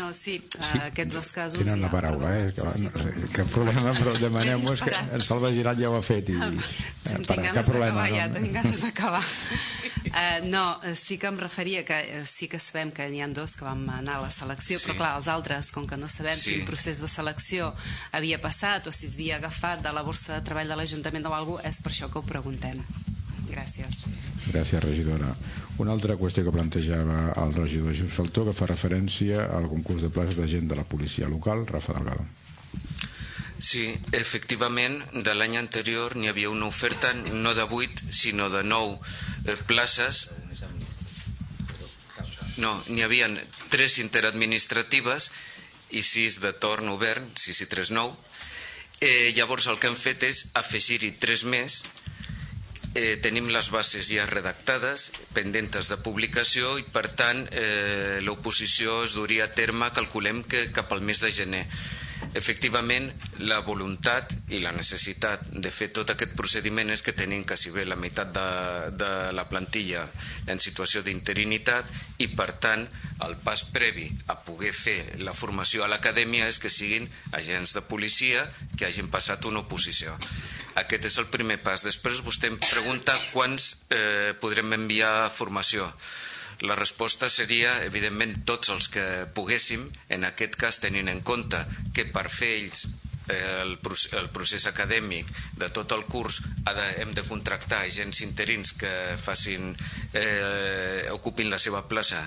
No, 0.00 0.14
sí, 0.14 0.38
sí. 0.48 0.78
Uh, 0.78 0.86
aquests 0.86 1.14
dos 1.14 1.30
casos... 1.36 1.60
Tenen 1.60 1.82
la 1.84 1.90
paraula, 1.92 2.30
eh? 2.38 2.52
Que, 2.56 2.64
sí, 2.72 2.86
no, 2.86 2.92
cap 3.36 3.50
problema, 3.52 3.92
però 3.98 4.14
demanem 4.16 4.64
és 4.72 4.80
que 4.86 4.94
el 5.16 5.24
Salva 5.26 5.50
Girat 5.52 5.76
ja 5.82 5.90
ho 5.90 5.98
ha 5.98 6.04
fet 6.04 6.32
i... 6.32 6.38
Eh, 6.40 7.18
per, 7.28 7.36
cap 7.52 7.68
problema. 7.68 8.06
No? 8.06 8.16
Ja 8.16 8.30
tenim 8.32 8.54
ganes 8.56 8.80
d'acabar. 8.80 9.20
Uh, 10.10 10.40
no, 10.48 10.64
sí 10.96 11.18
que 11.20 11.28
em 11.28 11.36
referia 11.38 11.84
que 11.84 12.00
sí 12.24 12.48
que 12.48 12.58
sabem 12.62 12.94
que 12.96 13.04
n'hi 13.12 13.20
ha 13.20 13.28
dos 13.36 13.58
que 13.58 13.66
vam 13.68 13.84
anar 13.92 14.16
a 14.16 14.24
la 14.24 14.32
selecció, 14.32 14.78
sí. 14.80 14.88
però 14.88 14.96
clar, 15.02 15.12
els 15.20 15.28
altres, 15.28 15.70
com 15.76 15.86
que 15.86 16.00
no 16.00 16.08
sabem 16.08 16.38
sí. 16.38 16.56
quin 16.56 16.66
procés 16.70 17.04
de 17.04 17.10
selecció 17.12 17.74
havia 18.16 18.40
passat 18.40 18.88
o 18.88 18.96
si 18.96 19.04
es 19.10 19.18
havia 19.20 19.36
agafat 19.36 19.84
de 19.84 19.92
la 19.92 20.06
borsa 20.06 20.38
de 20.38 20.42
treball 20.48 20.72
de 20.72 20.80
l'Ajuntament 20.80 21.28
o 21.28 21.36
alguna 21.36 21.68
és 21.68 21.84
per 21.84 21.92
això 21.92 22.08
que 22.08 22.22
ho 22.22 22.24
preguntem. 22.24 22.80
Gràcies. 23.50 24.06
Gràcies, 24.48 24.80
regidora. 24.82 25.34
Una 25.80 25.94
altra 25.96 26.18
qüestió 26.20 26.42
que 26.44 26.52
plantejava 26.52 27.30
el 27.40 27.54
regidor 27.56 27.94
Just 27.96 28.18
Saltó 28.18 28.42
que 28.44 28.52
fa 28.56 28.66
referència 28.68 29.46
al 29.56 29.68
concurs 29.70 30.02
de 30.04 30.10
places 30.12 30.36
de 30.36 30.48
gent 30.52 30.66
de 30.68 30.76
la 30.76 30.84
policia 30.84 31.28
local, 31.32 31.62
Rafa 31.66 31.94
Delgado. 31.96 32.26
Sí, 33.60 33.84
efectivament, 34.16 34.98
de 35.24 35.32
l'any 35.36 35.56
anterior 35.60 36.16
n'hi 36.16 36.28
havia 36.28 36.50
una 36.52 36.68
oferta 36.68 37.12
no 37.14 37.54
de 37.56 37.64
8, 37.64 38.12
sinó 38.12 38.48
de 38.52 38.60
9 38.64 38.98
eh, 39.46 39.56
places. 39.70 40.20
No, 42.60 42.74
n'hi 42.88 43.04
havia 43.06 43.30
3 43.72 43.98
interadministratives 44.04 45.30
i 45.96 46.04
6 46.04 46.42
de 46.44 46.52
torn 46.66 46.92
obert, 46.92 47.24
6 47.46 47.64
i 47.64 47.70
3, 47.72 47.94
9. 47.96 48.16
Eh, 49.00 49.32
llavors 49.36 49.68
el 49.72 49.80
que 49.80 49.88
han 49.88 49.96
fet 49.96 50.28
és 50.28 50.44
afegir-hi 50.60 51.14
3 51.24 51.46
més 51.56 51.80
eh, 52.94 53.16
tenim 53.22 53.48
les 53.52 53.70
bases 53.70 54.10
ja 54.10 54.26
redactades, 54.26 55.10
pendentes 55.36 55.88
de 55.90 55.98
publicació 56.02 56.76
i 56.80 56.84
per 56.92 57.08
tant 57.18 57.46
eh, 57.52 58.18
l'oposició 58.24 59.02
es 59.06 59.16
duria 59.18 59.46
a 59.46 59.54
terme, 59.54 59.92
calculem 59.96 60.42
que 60.42 60.68
cap 60.74 60.92
al 60.92 61.02
mes 61.02 61.22
de 61.22 61.32
gener. 61.32 61.66
Efectivament, 62.36 63.08
la 63.48 63.58
voluntat 63.66 64.34
i 64.54 64.60
la 64.62 64.70
necessitat 64.76 65.48
de 65.50 65.70
fer 65.72 65.88
tot 65.96 66.12
aquest 66.12 66.36
procediment 66.38 66.92
és 66.92 67.02
que 67.02 67.14
tenim 67.16 67.42
quasi 67.48 67.72
bé 67.74 67.86
la 67.88 67.96
meitat 67.98 68.30
de, 68.36 68.44
de 69.00 69.10
la 69.34 69.46
plantilla 69.50 70.04
en 70.52 70.60
situació 70.62 71.02
d'interinitat 71.02 71.90
i, 72.22 72.28
per 72.28 72.52
tant, 72.62 72.84
el 73.26 73.34
pas 73.42 73.64
previ 73.74 74.06
a 74.28 74.36
poder 74.46 74.70
fer 74.76 74.98
la 75.24 75.34
formació 75.34 75.82
a 75.82 75.90
l'acadèmia 75.90 76.46
és 76.52 76.60
que 76.62 76.70
siguin 76.70 77.08
agents 77.32 77.74
de 77.74 77.82
policia 77.82 78.44
que 78.76 78.86
hagin 78.86 79.10
passat 79.10 79.48
una 79.50 79.64
oposició. 79.64 80.14
Aquest 80.78 81.06
és 81.10 81.18
el 81.18 81.26
primer 81.32 81.58
pas. 81.64 81.82
Després 81.82 82.22
vostè 82.26 82.50
em 82.50 82.58
pregunta 82.62 83.16
quants 83.34 83.72
eh, 83.90 84.32
podrem 84.40 84.76
enviar 84.76 85.24
a 85.24 85.30
formació. 85.34 85.88
La 86.60 86.76
resposta 86.76 87.30
seria, 87.32 87.72
evidentment, 87.86 88.34
tots 88.44 88.68
els 88.68 88.90
que 88.92 89.04
poguéssim, 89.34 89.86
en 90.12 90.26
aquest 90.28 90.58
cas 90.60 90.78
tenint 90.82 91.08
en 91.08 91.22
compte 91.24 91.62
que 91.96 92.04
per 92.12 92.26
fer 92.28 92.50
ells 92.58 92.84
eh, 93.30 93.62
el, 93.62 93.78
el 94.20 94.28
procés 94.34 94.66
acadèmic 94.68 95.30
de 95.56 95.70
tot 95.72 95.96
el 95.96 96.04
curs 96.04 96.42
ha 96.66 96.76
de, 96.76 96.86
hem 97.00 97.14
de 97.16 97.24
contractar 97.24 97.80
agents 97.86 98.20
interins 98.26 98.74
que 98.76 98.92
facin, 99.16 99.72
eh, 100.12 101.08
ocupin 101.16 101.50
la 101.50 101.58
seva 101.58 101.86
plaça 101.88 102.26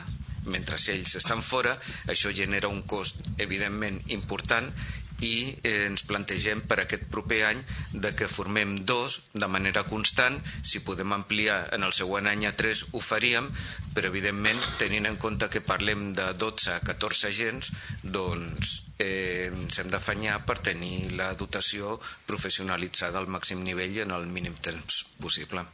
mentre 0.49 0.75
ells 0.91 1.15
estan 1.15 1.41
fora, 1.41 1.77
això 2.11 2.33
genera 2.35 2.67
un 2.67 2.81
cost 2.89 3.21
evidentment 3.37 4.01
important 4.11 4.73
i 5.23 5.55
eh, 5.63 5.87
ens 5.87 6.03
plantegem 6.07 6.63
per 6.67 6.81
aquest 6.83 7.05
proper 7.11 7.41
any 7.49 7.61
de 7.93 8.13
que 8.17 8.29
formem 8.31 8.75
dos 8.83 9.21
de 9.33 9.47
manera 9.47 9.85
constant, 9.87 10.39
si 10.61 10.83
podem 10.85 11.15
ampliar 11.15 11.59
en 11.75 11.87
el 11.87 11.95
següent 11.95 12.27
any 12.31 12.45
a 12.49 12.53
tres 12.57 12.83
ho 12.91 13.01
faríem, 13.03 13.49
però 13.95 14.11
evidentment 14.11 14.59
tenint 14.81 15.07
en 15.09 15.19
compte 15.21 15.49
que 15.53 15.63
parlem 15.63 16.11
de 16.17 16.27
12 16.39 16.75
a 16.75 16.79
14 16.83 17.29
agents 17.29 17.71
doncs 18.03 18.75
eh, 18.99 19.49
ens 19.51 19.79
hem 19.79 19.89
d'afanyar 19.93 20.41
per 20.47 20.59
tenir 20.65 21.13
la 21.17 21.31
dotació 21.39 21.97
professionalitzada 22.27 23.21
al 23.21 23.31
màxim 23.31 23.63
nivell 23.63 24.03
en 24.03 24.13
el 24.17 24.27
mínim 24.27 24.55
temps 24.61 25.03
possible. 25.21 25.65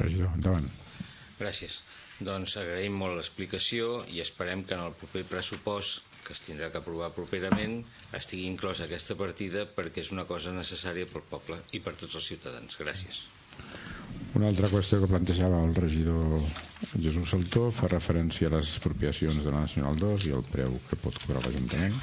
Regidor, 0.00 0.30
endavant. 0.34 0.68
Gràcies. 1.40 1.80
Doncs 2.20 2.58
agraïm 2.60 2.96
molt 3.00 3.16
l'explicació 3.16 3.96
i 4.12 4.20
esperem 4.20 4.64
que 4.68 4.76
en 4.76 4.84
el 4.84 4.96
proper 4.96 5.24
pressupost 5.28 6.09
que 6.30 6.36
es 6.38 6.44
tindrà 6.46 6.70
que 6.70 6.78
aprovar 6.78 7.10
properament 7.10 7.80
estigui 8.14 8.46
inclosa 8.46 8.86
aquesta 8.86 9.16
partida 9.18 9.66
perquè 9.66 10.04
és 10.04 10.12
una 10.14 10.28
cosa 10.28 10.54
necessària 10.54 11.10
pel 11.10 11.26
poble 11.26 11.58
i 11.74 11.82
per 11.82 11.96
tots 11.98 12.14
els 12.20 12.30
ciutadans. 12.30 12.78
Gràcies. 12.78 13.24
Una 14.38 14.46
altra 14.46 14.70
qüestió 14.70 15.00
que 15.02 15.10
plantejava 15.10 15.58
el 15.66 15.74
regidor 15.74 16.44
Jesús 16.94 17.32
Saltó 17.32 17.66
fa 17.74 17.90
referència 17.90 18.46
a 18.46 18.54
les 18.54 18.76
expropiacions 18.76 19.42
de 19.42 19.50
la 19.50 19.64
Nacional 19.64 19.98
2 19.98 20.28
i 20.28 20.36
el 20.38 20.46
preu 20.52 20.78
que 20.86 20.98
pot 21.02 21.18
cobrar 21.18 21.42
l'Ajuntament. 21.42 21.98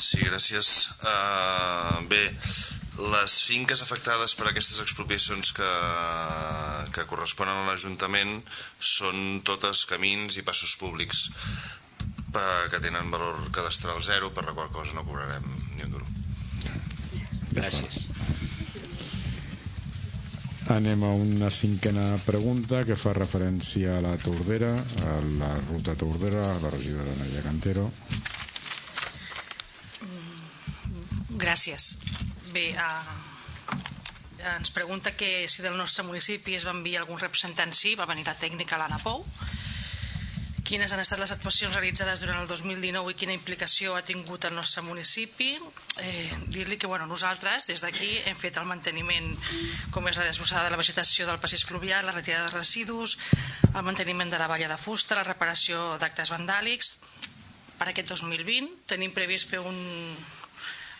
Sí, 0.00 0.24
gràcies. 0.24 0.70
Uh, 1.04 2.00
bé, 2.08 2.24
les 3.12 3.36
finques 3.44 3.84
afectades 3.84 4.34
per 4.38 4.48
aquestes 4.48 4.80
expropiacions 4.80 5.52
que, 5.56 5.70
que 6.96 7.06
corresponen 7.12 7.60
a 7.60 7.68
l'Ajuntament 7.68 8.38
són 8.80 9.42
totes 9.44 9.84
camins 9.92 10.40
i 10.40 10.46
passos 10.48 10.78
públics 10.80 11.28
que 12.70 12.80
tenen 12.80 13.10
valor 13.10 13.38
cadastral 13.54 14.02
zero, 14.02 14.32
per 14.34 14.44
la 14.46 14.54
qual 14.56 14.70
cosa 14.72 14.94
no 14.96 15.04
cobrarem 15.06 15.44
ni 15.76 15.86
un 15.86 15.94
duro. 15.94 16.06
Gràcies. 17.54 18.04
Anem 20.74 21.02
a 21.04 21.10
una 21.12 21.50
cinquena 21.52 22.06
pregunta 22.24 22.86
que 22.88 22.96
fa 22.96 23.12
referència 23.12 23.98
a 23.98 24.00
la 24.00 24.14
Tordera, 24.16 24.72
a 25.04 25.18
la 25.42 25.50
ruta 25.68 25.92
Tordera, 25.94 26.40
a 26.54 26.60
la 26.62 26.70
regidora 26.72 27.18
Nadia 27.18 27.42
Cantero. 27.44 27.90
Gràcies. 31.36 31.98
Bé, 32.54 32.70
uh, 32.80 33.68
ens 34.54 34.72
pregunta 34.72 35.12
que 35.12 35.44
si 35.48 35.60
del 35.62 35.76
nostre 35.76 36.06
municipi 36.08 36.56
es 36.56 36.64
va 36.64 36.72
enviar 36.72 37.02
algun 37.02 37.20
representant, 37.20 37.76
sí, 37.76 37.92
va 37.98 38.08
venir 38.08 38.24
la 38.24 38.36
tècnica 38.38 38.80
l'Anna 38.80 39.02
Pou, 39.04 39.24
quines 40.64 40.92
han 40.92 41.00
estat 41.02 41.20
les 41.20 41.32
actuacions 41.34 41.74
realitzades 41.76 42.22
durant 42.22 42.40
el 42.40 42.48
2019 42.48 43.12
i 43.12 43.16
quina 43.20 43.34
implicació 43.36 43.94
ha 43.94 44.04
tingut 44.06 44.46
el 44.48 44.54
nostre 44.56 44.82
municipi. 44.82 45.50
Eh, 46.00 46.32
Dir-li 46.48 46.78
que 46.80 46.88
bueno, 46.88 47.06
nosaltres, 47.06 47.68
des 47.68 47.84
d'aquí, 47.84 48.10
hem 48.24 48.38
fet 48.40 48.56
el 48.56 48.68
manteniment, 48.68 49.28
com 49.92 50.08
és 50.08 50.16
la 50.16 50.24
desbrossada 50.24 50.64
de 50.64 50.72
la 50.72 50.80
vegetació 50.80 51.28
del 51.28 51.40
passeig 51.42 51.66
fluvial, 51.68 52.06
la 52.08 52.16
retirada 52.16 52.48
de 52.48 52.56
residus, 52.56 53.18
el 53.74 53.84
manteniment 53.84 54.32
de 54.32 54.40
la 54.40 54.48
valla 54.48 54.70
de 54.72 54.80
fusta, 54.80 55.18
la 55.20 55.26
reparació 55.28 55.98
d'actes 56.00 56.32
vandàlics. 56.32 56.94
Per 57.76 57.90
aquest 57.90 58.14
2020 58.14 58.88
tenim 58.88 59.12
previst 59.12 59.50
fer 59.50 59.60
un, 59.60 59.76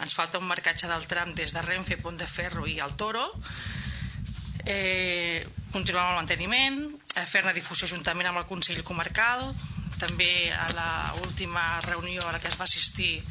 ens 0.04 0.14
falta 0.14 0.38
un 0.42 0.48
marcatge 0.50 0.90
del 0.90 1.08
tram 1.08 1.32
des 1.34 1.56
de 1.56 1.62
Renfe, 1.64 1.96
Pont 1.96 2.20
de 2.20 2.28
Ferro 2.28 2.66
i 2.68 2.80
el 2.84 2.96
Toro, 3.00 3.24
eh, 4.66 5.46
continuar 5.72 6.04
amb 6.04 6.14
el 6.14 6.20
manteniment, 6.22 6.78
eh, 7.14 7.26
fer-ne 7.26 7.54
difusió 7.56 7.88
juntament 7.88 8.28
amb 8.30 8.40
el 8.42 8.48
Consell 8.48 8.84
Comarcal, 8.84 9.52
també 9.98 10.52
a 10.52 10.68
l'última 11.20 11.80
reunió 11.86 12.26
a 12.26 12.32
la 12.34 12.40
que 12.40 12.48
es 12.50 12.58
va 12.58 12.66
assistir 12.66 13.22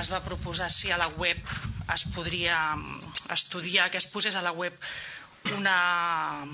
es 0.00 0.08
va 0.08 0.22
proposar 0.24 0.70
si 0.72 0.90
a 0.90 0.96
la 0.96 1.08
web 1.20 1.36
es 1.92 2.04
podria 2.14 2.74
mm, 2.76 3.32
estudiar 3.34 3.90
que 3.90 4.00
es 4.00 4.06
posés 4.08 4.34
a 4.34 4.42
la 4.42 4.52
web 4.52 4.72
una, 5.58 6.44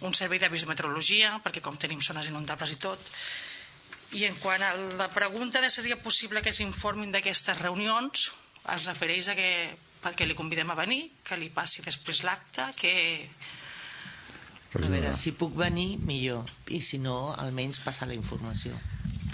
un 0.00 0.14
servei 0.14 0.38
de 0.38 0.48
biometrologia, 0.48 1.36
perquè 1.44 1.60
com 1.60 1.76
tenim 1.76 2.00
zones 2.00 2.30
inundables 2.30 2.72
i 2.72 2.78
tot, 2.80 3.02
i 4.16 4.24
en 4.24 4.36
quant 4.38 4.62
a 4.62 4.70
la 4.96 5.08
pregunta 5.10 5.60
de 5.60 5.68
si 5.68 5.82
seria 5.82 5.98
possible 6.00 6.42
que 6.42 6.54
s'informin 6.54 7.10
d'aquestes 7.12 7.58
reunions, 7.58 8.30
es 8.72 8.86
refereix 8.86 9.28
a 9.28 9.36
que 9.38 9.50
perquè 10.06 10.26
li 10.26 10.36
convidem 10.38 10.70
a 10.70 10.78
venir, 10.78 11.08
que 11.26 11.38
li 11.40 11.50
passi 11.50 11.82
després 11.82 12.22
l'acte, 12.26 12.70
que... 12.78 12.94
A 14.74 14.88
veure, 14.90 15.12
si 15.16 15.32
puc 15.32 15.54
venir, 15.56 15.96
millor. 16.04 16.50
I 16.74 16.82
si 16.84 16.98
no, 17.00 17.32
almenys 17.38 17.80
passar 17.84 18.08
la 18.10 18.16
informació. 18.16 18.76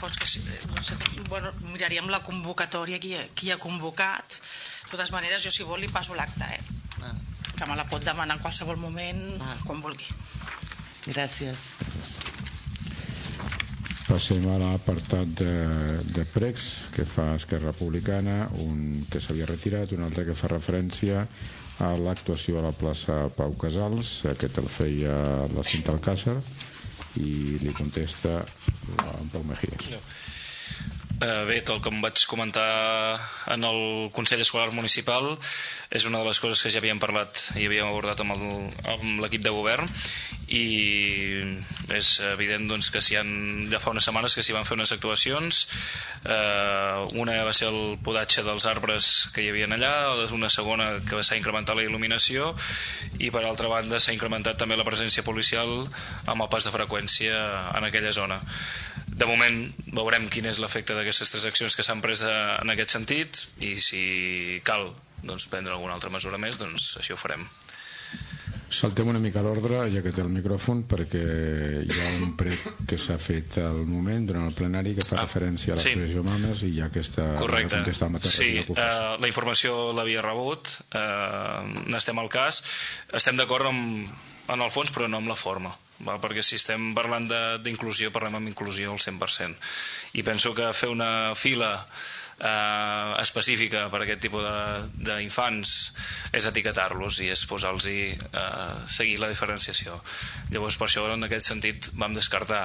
Doncs 0.02 0.18
que, 0.18 0.28
no 0.74 0.82
sé, 0.82 0.96
bueno, 1.30 1.52
miraríem 1.72 2.10
la 2.10 2.22
convocatòria, 2.26 2.98
qui, 3.02 3.14
qui 3.38 3.50
ha 3.50 3.58
convocat. 3.62 4.38
De 4.84 4.96
totes 4.96 5.12
maneres, 5.14 5.42
jo 5.44 5.52
si 5.54 5.66
vol 5.66 5.82
li 5.82 5.90
passo 5.90 6.14
l'acte, 6.18 6.46
eh? 6.46 6.60
Ah. 7.06 7.14
Que 7.56 7.68
me 7.68 7.78
la 7.78 7.86
pot 7.90 8.04
demanar 8.04 8.36
en 8.36 8.42
qualsevol 8.42 8.78
moment, 8.82 9.24
ah. 9.40 9.56
quan 9.66 9.82
vulgui. 9.84 10.08
Gràcies. 11.06 11.70
Passem 14.02 14.44
a 14.50 14.58
l'apartat 14.60 15.30
de, 15.38 15.52
de 16.12 16.24
pregs 16.28 16.66
que 16.92 17.06
fa 17.08 17.32
Esquerra 17.38 17.70
Republicana, 17.70 18.50
un 18.60 19.06
que 19.10 19.22
s'havia 19.22 19.46
retirat, 19.48 19.94
un 19.96 20.02
altre 20.04 20.26
que 20.26 20.36
fa 20.36 20.50
referència 20.50 21.22
a 21.80 21.92
l'actuació 21.96 22.58
a 22.58 22.66
la 22.66 22.74
plaça 22.76 23.28
Pau 23.36 23.54
Casals, 23.58 24.22
aquest 24.30 24.58
el 24.60 24.68
feia 24.68 25.14
la 25.54 25.64
Cinta 25.66 25.94
Alcàsser, 25.94 26.36
i 27.20 27.58
li 27.62 27.72
contesta 27.76 28.40
Pau 29.32 29.44
Mejías. 29.48 29.90
No. 29.92 30.00
Eh, 31.22 31.44
bé, 31.46 31.60
tal 31.62 31.78
com 31.78 32.00
vaig 32.02 32.18
comentar 32.26 33.20
en 33.54 33.62
el 33.62 34.08
Consell 34.10 34.40
Escolar 34.42 34.72
Municipal 34.74 35.28
és 35.94 36.06
una 36.08 36.18
de 36.18 36.26
les 36.26 36.40
coses 36.42 36.58
que 36.64 36.72
ja 36.74 36.80
havíem 36.82 36.98
parlat 36.98 37.44
i 37.60 37.68
havíem 37.68 37.86
abordat 37.86 38.24
amb 38.24 39.20
l'equip 39.22 39.44
de 39.44 39.52
govern 39.54 39.86
i 40.50 40.64
és 41.94 42.08
evident 42.32 42.66
doncs, 42.66 42.88
que 42.90 43.00
si 43.04 43.14
han, 43.20 43.30
ja 43.70 43.78
fa 43.78 43.92
unes 43.94 44.08
setmanes 44.08 44.34
que 44.34 44.42
s'hi 44.42 44.56
van 44.56 44.66
fer 44.66 44.74
unes 44.74 44.90
actuacions. 44.96 45.62
Eh, 46.26 46.98
una 47.22 47.38
va 47.46 47.54
ser 47.54 47.70
el 47.70 48.00
podatge 48.02 48.42
dels 48.42 48.66
arbres 48.66 49.12
que 49.36 49.46
hi 49.46 49.52
havia 49.52 49.70
allà 49.70 49.92
una 50.34 50.50
segona 50.50 50.96
que 51.06 51.22
s'ha 51.22 51.38
incrementat 51.38 51.78
la 51.78 51.86
il·luminació 51.86 52.50
i 53.22 53.30
per 53.30 53.44
altra 53.46 53.70
banda 53.70 54.02
s'ha 54.02 54.16
incrementat 54.16 54.58
també 54.58 54.74
la 54.76 54.88
presència 54.88 55.22
policial 55.22 55.86
amb 56.26 56.42
el 56.42 56.50
pas 56.50 56.66
de 56.66 56.74
freqüència 56.74 57.38
en 57.78 57.86
aquella 57.86 58.10
zona 58.10 58.42
de 59.22 59.30
moment 59.30 59.62
veurem 59.94 60.26
quin 60.32 60.48
és 60.50 60.58
l'efecte 60.58 60.96
d'aquestes 60.98 61.30
tres 61.30 61.46
accions 61.46 61.78
que 61.78 61.86
s'han 61.86 62.02
pres 62.02 62.24
en 62.26 62.74
aquest 62.74 62.96
sentit 62.98 63.44
i 63.62 63.76
si 63.78 64.60
cal 64.66 64.90
doncs, 65.22 65.46
prendre 65.50 65.76
alguna 65.76 65.94
altra 65.94 66.10
mesura 66.10 66.40
més, 66.42 66.58
doncs 66.58 66.96
així 66.98 67.14
ho 67.14 67.20
farem. 67.20 67.46
Saltem 68.72 69.10
una 69.12 69.20
mica 69.20 69.42
l'ordre, 69.44 69.82
ja 69.92 70.00
que 70.00 70.14
té 70.16 70.22
el 70.24 70.30
micròfon, 70.32 70.86
perquè 70.88 71.20
hi 71.84 71.98
ha 72.00 72.08
un 72.24 72.32
prec 72.40 72.62
que 72.88 72.96
s'ha 72.98 73.18
fet 73.20 73.58
al 73.60 73.82
moment, 73.84 74.24
durant 74.30 74.48
el 74.48 74.56
plenari, 74.56 74.94
que 74.96 75.04
fa 75.04 75.18
ah, 75.20 75.26
referència 75.26 75.74
a 75.74 75.76
l'expressió 75.76 76.24
sí. 76.24 76.28
mames 76.30 76.64
i 76.64 76.72
ja 76.78 76.88
aquesta... 76.88 77.28
Correcte. 77.36 77.82
Sí, 78.32 78.50
uh, 78.64 79.20
la 79.20 79.28
informació 79.28 79.92
l'havia 79.92 80.24
rebut, 80.24 80.72
uh, 80.96 81.60
n'estem 81.92 82.18
al 82.18 82.32
cas, 82.32 82.64
estem 83.12 83.36
d'acord 83.36 83.68
amb, 83.68 84.08
en 84.56 84.64
el 84.64 84.72
fons, 84.72 84.90
però 84.90 85.06
no 85.06 85.20
amb 85.20 85.34
la 85.34 85.38
forma 85.38 85.76
val? 86.06 86.20
perquè 86.22 86.44
si 86.44 86.58
estem 86.60 86.92
parlant 86.96 87.28
d'inclusió 87.64 88.12
parlem 88.14 88.40
amb 88.40 88.50
inclusió 88.52 88.92
al 88.92 89.00
100% 89.02 90.18
i 90.18 90.26
penso 90.26 90.54
que 90.54 90.72
fer 90.76 90.90
una 90.92 91.32
fila 91.38 91.72
eh, 92.42 93.14
específica 93.22 93.86
per 93.92 94.02
a 94.02 94.04
aquest 94.06 94.22
tipus 94.26 94.46
d'infants 94.96 95.74
és 96.34 96.48
etiquetar-los 96.50 97.22
i 97.22 97.30
és 97.34 97.44
posar-los 97.48 97.86
eh, 97.90 98.18
seguir 98.86 99.18
la 99.22 99.30
diferenciació 99.32 100.00
llavors 100.50 100.78
per 100.78 100.88
això 100.88 101.06
en 101.12 101.28
aquest 101.28 101.48
sentit 101.48 101.90
vam 101.94 102.14
descartar 102.18 102.64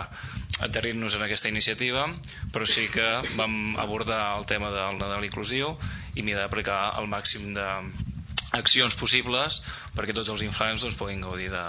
adherir-nos 0.65 1.17
en 1.17 1.25
aquesta 1.27 1.51
iniciativa 1.53 2.07
però 2.53 2.65
sí 2.65 2.87
que 2.93 3.07
vam 3.37 3.77
abordar 3.77 4.37
el 4.39 4.45
tema 4.49 4.71
de, 4.73 4.85
de 5.03 5.17
l'inclusió 5.21 5.75
i 6.15 6.25
m'hi 6.25 6.37
d'aplicar 6.37 6.97
el 6.99 7.09
màxim 7.11 7.53
de 7.53 7.67
accions 8.57 8.97
possibles 8.99 9.61
perquè 9.95 10.15
tots 10.15 10.31
els 10.33 10.43
infants 10.45 10.83
doncs, 10.83 10.97
puguin 10.99 11.23
gaudir 11.23 11.49
de, 11.53 11.65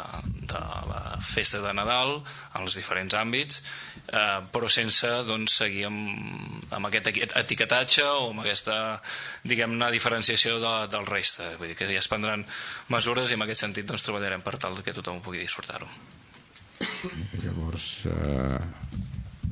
de 0.49 0.63
la 0.91 1.03
festa 1.25 1.63
de 1.65 1.73
Nadal 1.77 2.19
en 2.19 2.65
els 2.65 2.79
diferents 2.79 3.15
àmbits 3.19 3.63
eh, 4.13 4.41
però 4.53 4.69
sense 4.73 5.11
doncs, 5.29 5.59
seguir 5.63 5.87
amb, 5.89 6.63
amb 6.75 6.91
aquest 6.91 7.11
etiquetatge 7.43 8.07
o 8.07 8.31
amb 8.31 8.45
aquesta 8.45 8.79
diguem-ne 9.49 9.91
diferenciació 9.95 10.59
de, 10.63 10.75
del 10.93 11.07
reste. 11.09 11.47
Vull 11.61 11.73
dir 11.73 11.79
que 11.79 11.89
ja 11.91 12.01
es 12.03 12.11
prendran 12.11 12.45
mesures 12.93 13.31
i 13.31 13.39
en 13.39 13.47
aquest 13.47 13.67
sentit 13.67 13.89
doncs, 13.89 14.07
treballarem 14.07 14.45
per 14.45 14.57
tal 14.61 14.79
que 14.85 14.97
tothom 14.97 15.23
pugui 15.25 15.43
disfrutar-ho. 15.43 15.89
Llavors 17.43 17.89
eh, 18.07 18.61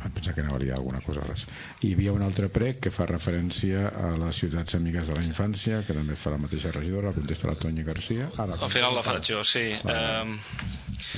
em 0.05 0.13
pensa 0.13 0.33
que 0.35 0.43
anava 0.43 0.59
a 0.59 0.77
alguna 0.77 1.01
cosa 1.01 1.23
res. 1.25 1.47
Hi 1.83 1.93
havia 1.95 2.13
un 2.13 2.23
altre 2.23 2.49
prec 2.53 2.81
que 2.87 2.93
fa 2.93 3.07
referència 3.09 3.87
a 3.89 4.13
les 4.21 4.41
ciutats 4.43 4.77
amigues 4.79 5.09
de 5.09 5.17
la 5.17 5.25
infància, 5.25 5.81
que 5.87 5.97
també 5.97 6.17
fa 6.19 6.35
la 6.35 6.41
mateixa 6.43 6.73
regidora, 6.75 7.15
contesta 7.17 7.49
la 7.51 7.57
Tonya 7.61 7.85
Garcia. 7.87 8.29
Ah, 8.37 8.47
la 8.51 8.59
Al 8.61 8.73
final 8.73 8.95
la 8.95 9.05
faig 9.07 9.33
jo, 9.33 9.43
sí. 9.45 9.65
Ah, 9.85 10.23
eh, 10.25 10.37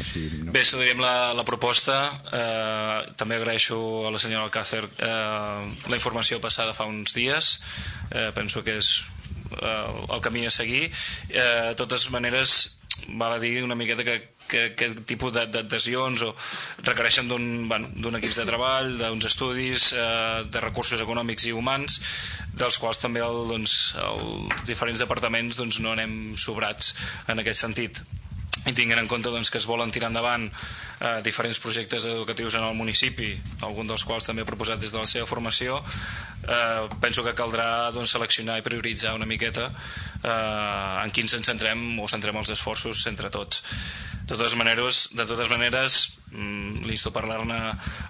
així, 0.03 0.25
no. 0.45 0.55
Bé, 0.55 0.63
estudiarem 0.63 1.03
la, 1.03 1.33
la 1.35 1.45
proposta. 1.49 1.99
Eh, 2.33 3.13
també 3.19 3.39
agraeixo 3.39 3.79
a 4.09 4.15
la 4.15 4.23
senyora 4.23 4.47
Alcácer 4.47 4.85
eh, 4.87 5.69
la 5.89 5.99
informació 5.99 6.41
passada 6.45 6.77
fa 6.77 6.89
uns 6.89 7.15
dies. 7.17 7.55
Eh, 8.11 8.31
penso 8.37 8.63
que 8.65 8.79
és 8.79 8.93
eh, 9.59 10.07
el 10.15 10.21
camí 10.25 10.47
a 10.47 10.55
seguir. 10.55 10.89
Eh, 11.29 11.71
de 11.71 11.75
totes 11.79 12.11
maneres, 12.15 12.79
val 13.09 13.37
a 13.37 13.43
dir 13.43 13.63
una 13.65 13.79
miqueta 13.79 14.05
que 14.05 14.21
que 14.51 14.65
aquest 14.73 15.03
tipus 15.09 15.35
d'adhesions 15.37 16.25
o 16.27 16.33
requereixen 16.87 17.29
d'un 17.31 17.69
bueno, 17.71 18.17
equip 18.19 18.35
de 18.35 18.47
treball, 18.49 18.95
d'uns 19.01 19.29
estudis, 19.31 19.93
eh, 19.93 20.45
de 20.49 20.65
recursos 20.65 21.03
econòmics 21.05 21.49
i 21.49 21.57
humans, 21.57 22.01
dels 22.59 22.79
quals 22.83 23.03
també 23.03 23.23
el, 23.25 23.45
doncs, 23.53 23.95
els 24.03 24.65
diferents 24.69 25.05
departaments 25.05 25.59
doncs, 25.61 25.83
no 25.85 25.95
anem 25.95 26.37
sobrats 26.37 26.95
en 27.29 27.45
aquest 27.45 27.67
sentit 27.67 28.03
i 28.67 28.75
tinguent 28.77 29.01
en 29.01 29.09
compte 29.09 29.31
doncs, 29.33 29.51
que 29.53 29.61
es 29.61 29.67
volen 29.69 29.93
tirar 29.95 30.11
endavant 30.11 30.49
eh, 30.49 31.21
diferents 31.25 31.61
projectes 31.63 32.05
educatius 32.09 32.57
en 32.59 32.67
el 32.67 32.77
municipi, 32.77 33.31
algun 33.65 33.89
dels 33.89 34.05
quals 34.05 34.27
també 34.29 34.43
ha 34.43 34.49
proposat 34.49 34.83
des 34.83 34.93
de 34.93 35.01
la 35.01 35.09
seva 35.09 35.29
formació, 35.31 35.79
eh, 36.43 36.89
penso 37.01 37.25
que 37.25 37.37
caldrà 37.39 37.91
doncs, 37.95 38.13
seleccionar 38.17 38.59
i 38.59 38.67
prioritzar 38.67 39.15
una 39.17 39.29
miqueta 39.31 39.71
eh, 39.71 41.05
en 41.05 41.15
quins 41.15 41.39
ens 41.39 41.49
centrem 41.49 41.81
o 42.03 42.11
centrem 42.11 42.37
els 42.43 42.53
esforços 42.57 43.07
entre 43.11 43.31
tots. 43.33 43.63
De 44.29 44.37
totes 44.37 44.55
maneres, 44.61 45.07
de 45.17 45.25
totes 45.25 45.49
maneres 45.49 45.95
mm, 46.31 46.85
l'insto 46.85 47.09
a 47.09 47.17
parlar-ne 47.17 47.57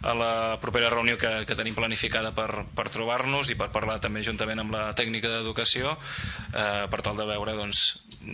a 0.03 0.15
la 0.19 0.33
propera 0.59 0.91
reunió 0.91 1.15
que, 1.21 1.31
que 1.47 1.57
tenim 1.59 1.77
planificada 1.79 2.33
per, 2.35 2.65
per 2.75 2.89
trobar-nos 2.91 3.53
i 3.55 3.59
per 3.59 3.71
parlar 3.75 4.01
també 4.03 4.25
juntament 4.27 4.65
amb 4.65 4.75
la 4.75 4.89
tècnica 4.99 5.31
d'educació 5.31 5.95
eh, 5.95 6.87
per 6.91 7.03
tal 7.07 7.19
de 7.21 7.29
veure 7.31 7.55
doncs, 7.59 7.87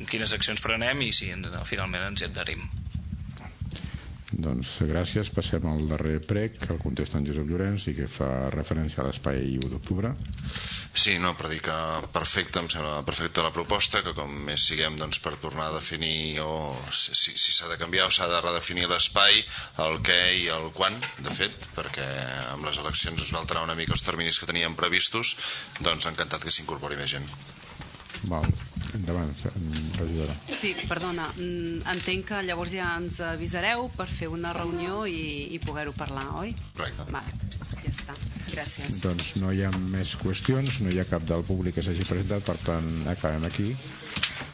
quines 0.08 0.32
accions 0.32 0.64
prenem 0.64 1.04
i 1.04 1.12
si 1.12 1.28
finalment 1.68 2.08
ens 2.08 2.24
hi 2.24 2.30
adherim. 2.30 2.64
Doncs 4.34 4.78
gràcies. 4.88 5.30
Passem 5.34 5.64
al 5.68 5.84
darrer 5.88 6.18
prec, 6.24 6.58
que 6.62 6.72
el 6.74 6.80
contesta 6.82 7.18
en 7.20 7.26
Josep 7.28 7.46
Llorenç 7.48 7.88
i 7.90 7.94
que 7.98 8.08
fa 8.10 8.50
referència 8.54 9.02
a 9.02 9.06
l'espai 9.06 9.56
1 9.60 9.70
d'octubre. 9.72 10.14
Sí, 10.94 11.16
no, 11.22 11.34
per 11.38 11.50
dir 11.52 11.60
que 11.66 11.76
perfecte, 12.14 12.62
em 12.62 12.68
sembla 12.70 13.02
perfecta 13.06 13.44
la 13.44 13.52
proposta, 13.54 14.02
que 14.06 14.14
com 14.16 14.30
més 14.48 14.66
siguem 14.70 14.98
doncs, 14.98 15.20
per 15.22 15.34
tornar 15.42 15.68
a 15.70 15.76
definir 15.76 16.40
o 16.44 16.74
si 16.90 17.34
s'ha 17.34 17.66
si 17.66 17.70
de 17.70 17.78
canviar 17.80 18.08
o 18.08 18.14
s'ha 18.14 18.30
de 18.30 18.40
redefinir 18.44 18.88
l'espai, 18.90 19.42
el 19.86 19.98
què 20.06 20.20
i 20.42 20.46
el 20.54 20.70
quan, 20.76 20.96
de 21.18 21.34
fet, 21.34 21.68
perquè 21.76 22.06
amb 22.54 22.66
les 22.66 22.78
eleccions 22.82 23.26
es 23.26 23.34
va 23.34 23.42
alterar 23.42 23.66
una 23.66 23.78
mica 23.78 23.94
els 23.94 24.06
terminis 24.06 24.38
que 24.38 24.50
teníem 24.50 24.78
previstos, 24.78 25.36
doncs 25.80 26.10
encantat 26.10 26.46
que 26.46 26.54
s'incorpori 26.54 26.98
més 27.00 27.12
gent. 27.16 27.28
Val. 28.30 28.46
Endavant, 28.94 29.30
regidora. 29.98 30.34
Sí, 30.46 30.70
perdona, 30.86 31.26
mm, 31.34 31.82
entenc 31.90 32.28
que 32.28 32.42
llavors 32.46 32.76
ja 32.76 32.92
ens 33.00 33.18
avisareu 33.26 33.88
per 33.96 34.06
fer 34.06 34.28
una 34.30 34.52
reunió 34.54 35.02
i, 35.10 35.50
i 35.50 35.58
poder-ho 35.58 35.92
parlar, 35.98 36.28
oi? 36.44 36.54
Correcte. 36.76 37.08
Vale, 37.10 37.34
ja 37.82 37.90
està. 37.90 38.14
Gràcies. 38.54 39.00
Doncs 39.02 39.34
no 39.42 39.50
hi 39.50 39.64
ha 39.66 39.72
més 39.90 40.14
qüestions, 40.20 40.78
no 40.84 40.94
hi 40.94 41.02
ha 41.02 41.08
cap 41.10 41.26
del 41.26 41.42
públic 41.42 41.74
que 41.74 41.82
s'hagi 41.82 42.06
presentat, 42.06 42.46
per 42.46 42.56
tant 42.62 42.90
acabem 43.10 43.50
aquí. 43.50 43.72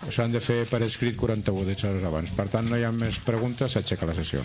S'han 0.09 0.33
de 0.33 0.41
fer 0.41 0.63
per 0.71 0.81
escrit 0.87 1.21
48 1.21 1.89
hores 1.91 2.09
abans. 2.09 2.33
Per 2.33 2.49
tant, 2.49 2.71
no 2.71 2.81
hi 2.81 2.89
ha 2.89 2.93
més 2.97 3.21
preguntes, 3.27 3.77
s'aixeca 3.77 4.09
la 4.09 4.17
sessió. 4.17 4.41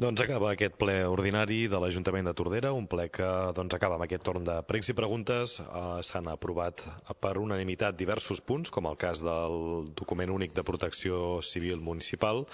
Doncs 0.00 0.22
acaba 0.24 0.54
aquest 0.54 0.78
ple 0.80 0.94
ordinari 1.04 1.66
de 1.68 1.76
l'Ajuntament 1.76 2.24
de 2.24 2.32
Tordera, 2.32 2.70
un 2.72 2.86
ple 2.88 3.10
que 3.12 3.26
doncs, 3.52 3.74
acaba 3.76 3.98
amb 3.98 4.06
aquest 4.06 4.22
torn 4.24 4.46
de 4.46 4.54
pregs 4.64 4.88
i 4.88 4.94
preguntes. 4.96 5.58
Eh, 5.60 5.98
S'han 6.08 6.30
aprovat 6.32 6.86
per 7.20 7.34
unanimitat 7.36 7.98
diversos 7.98 8.40
punts, 8.40 8.72
com 8.72 8.88
el 8.88 8.96
cas 8.96 9.20
del 9.20 9.90
document 9.98 10.32
únic 10.32 10.54
de 10.56 10.64
protecció 10.64 11.42
civil 11.44 11.84
municipal. 11.84 12.46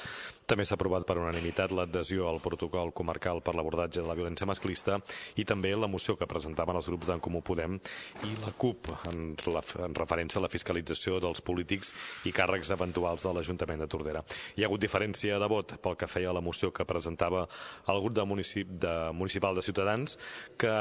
També 0.47 0.63
s'ha 0.63 0.77
aprovat 0.79 1.03
per 1.03 1.17
unanimitat 1.19 1.73
l'adhesió 1.75 2.29
al 2.31 2.37
protocol 2.39 2.93
comarcal 2.95 3.41
per 3.43 3.57
l'abordatge 3.59 3.99
de 3.99 4.07
la 4.07 4.15
violència 4.15 4.47
masclista 4.47 5.01
i 5.35 5.45
també 5.45 5.73
la 5.75 5.89
moció 5.91 6.15
que 6.15 6.29
presentaven 6.31 6.77
els 6.79 6.87
grups 6.87 7.09
d'en 7.11 7.19
Comú 7.19 7.41
Podem 7.43 7.81
i 8.23 8.31
la 8.45 8.53
CUP 8.55 8.87
en, 9.11 9.33
la, 9.51 9.63
en 9.83 9.97
referència 9.99 10.39
a 10.39 10.45
la 10.45 10.51
fiscalització 10.53 11.19
dels 11.25 11.43
polítics 11.43 11.91
i 12.31 12.33
càrrecs 12.37 12.71
eventuals 12.71 13.25
de 13.27 13.33
l'Ajuntament 13.35 13.83
de 13.83 13.89
Tordera. 13.91 14.23
Hi 14.55 14.63
ha 14.63 14.69
hagut 14.71 14.85
diferència 14.85 15.41
de 15.43 15.49
vot 15.51 15.75
pel 15.83 15.99
que 15.99 16.07
feia 16.07 16.37
la 16.37 16.45
moció 16.45 16.71
que 16.71 16.87
presentava 16.87 17.43
el 17.91 18.01
grup 18.07 18.15
de, 18.15 18.29
municip, 18.31 18.71
de 18.87 18.95
municipal 19.19 19.59
de 19.59 19.67
Ciutadans 19.67 20.15
que 20.63 20.77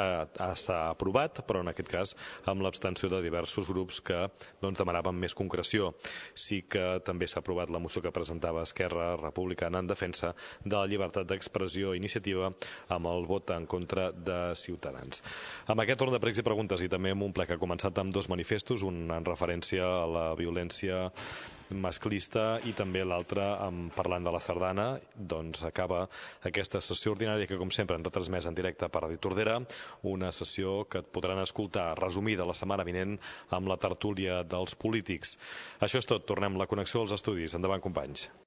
s'ha 0.62 0.80
aprovat, 0.92 1.42
però 1.50 1.66
en 1.66 1.74
aquest 1.74 1.90
cas 1.90 2.14
amb 2.46 2.62
l'abstenció 2.62 3.10
de 3.10 3.24
diversos 3.26 3.66
grups 3.74 3.98
que 4.06 4.28
doncs, 4.62 4.78
demanaven 4.78 5.18
més 5.18 5.34
concreció. 5.34 5.96
Sí 6.38 6.62
que 6.70 7.00
també 7.02 7.26
s'ha 7.26 7.42
aprovat 7.42 7.74
la 7.74 7.82
moció 7.82 8.06
que 8.06 8.14
presentava 8.14 8.62
Esquerra 8.62 9.16
Republicana 9.18 9.55
Republicana 9.56 9.80
en 9.80 9.88
defensa 9.88 10.36
de 10.64 10.76
la 10.76 10.86
llibertat 10.86 11.28
d'expressió 11.28 11.94
i 11.94 11.98
iniciativa 11.98 12.52
amb 12.90 13.08
el 13.08 13.26
vot 13.26 13.50
en 13.56 13.66
contra 13.66 14.12
de 14.12 14.54
Ciutadans. 14.56 15.24
Amb 15.68 15.82
aquest 15.82 16.00
torn 16.00 16.14
de 16.14 16.20
pregs 16.20 16.40
i 16.40 16.46
preguntes 16.46 16.82
i 16.82 16.90
també 16.92 17.12
amb 17.16 17.24
un 17.24 17.34
ple 17.34 17.48
que 17.48 17.56
ha 17.56 17.62
començat 17.62 17.98
amb 17.98 18.14
dos 18.14 18.30
manifestos, 18.30 18.84
un 18.84 19.10
en 19.12 19.26
referència 19.26 19.86
a 19.86 20.08
la 20.08 20.26
violència 20.36 21.10
masclista 21.74 22.60
i 22.70 22.76
també 22.78 23.02
l'altre 23.02 23.42
parlant 23.96 24.28
de 24.28 24.34
la 24.34 24.42
sardana 24.44 25.00
doncs 25.16 25.64
acaba 25.66 26.04
aquesta 26.46 26.78
sessió 26.78 27.16
ordinària 27.16 27.48
que 27.50 27.58
com 27.58 27.72
sempre 27.74 27.98
han 27.98 28.06
retransmès 28.06 28.46
en 28.46 28.54
directe 28.54 28.86
per 28.86 29.02
Radio 29.08 29.18
Tordera 29.18 29.58
una 30.04 30.30
sessió 30.32 30.84
que 30.86 31.02
et 31.02 31.10
podran 31.10 31.42
escoltar 31.42 31.96
resumida 31.98 32.46
la 32.46 32.54
setmana 32.54 32.86
vinent 32.86 33.18
amb 33.50 33.72
la 33.72 33.80
tertúlia 33.82 34.44
dels 34.44 34.78
polítics. 34.78 35.40
Això 35.82 35.98
és 35.98 36.06
tot, 36.06 36.28
tornem 36.30 36.60
la 36.60 36.70
connexió 36.70 37.02
als 37.02 37.18
estudis. 37.18 37.58
Endavant 37.58 37.82
companys. 37.82 38.30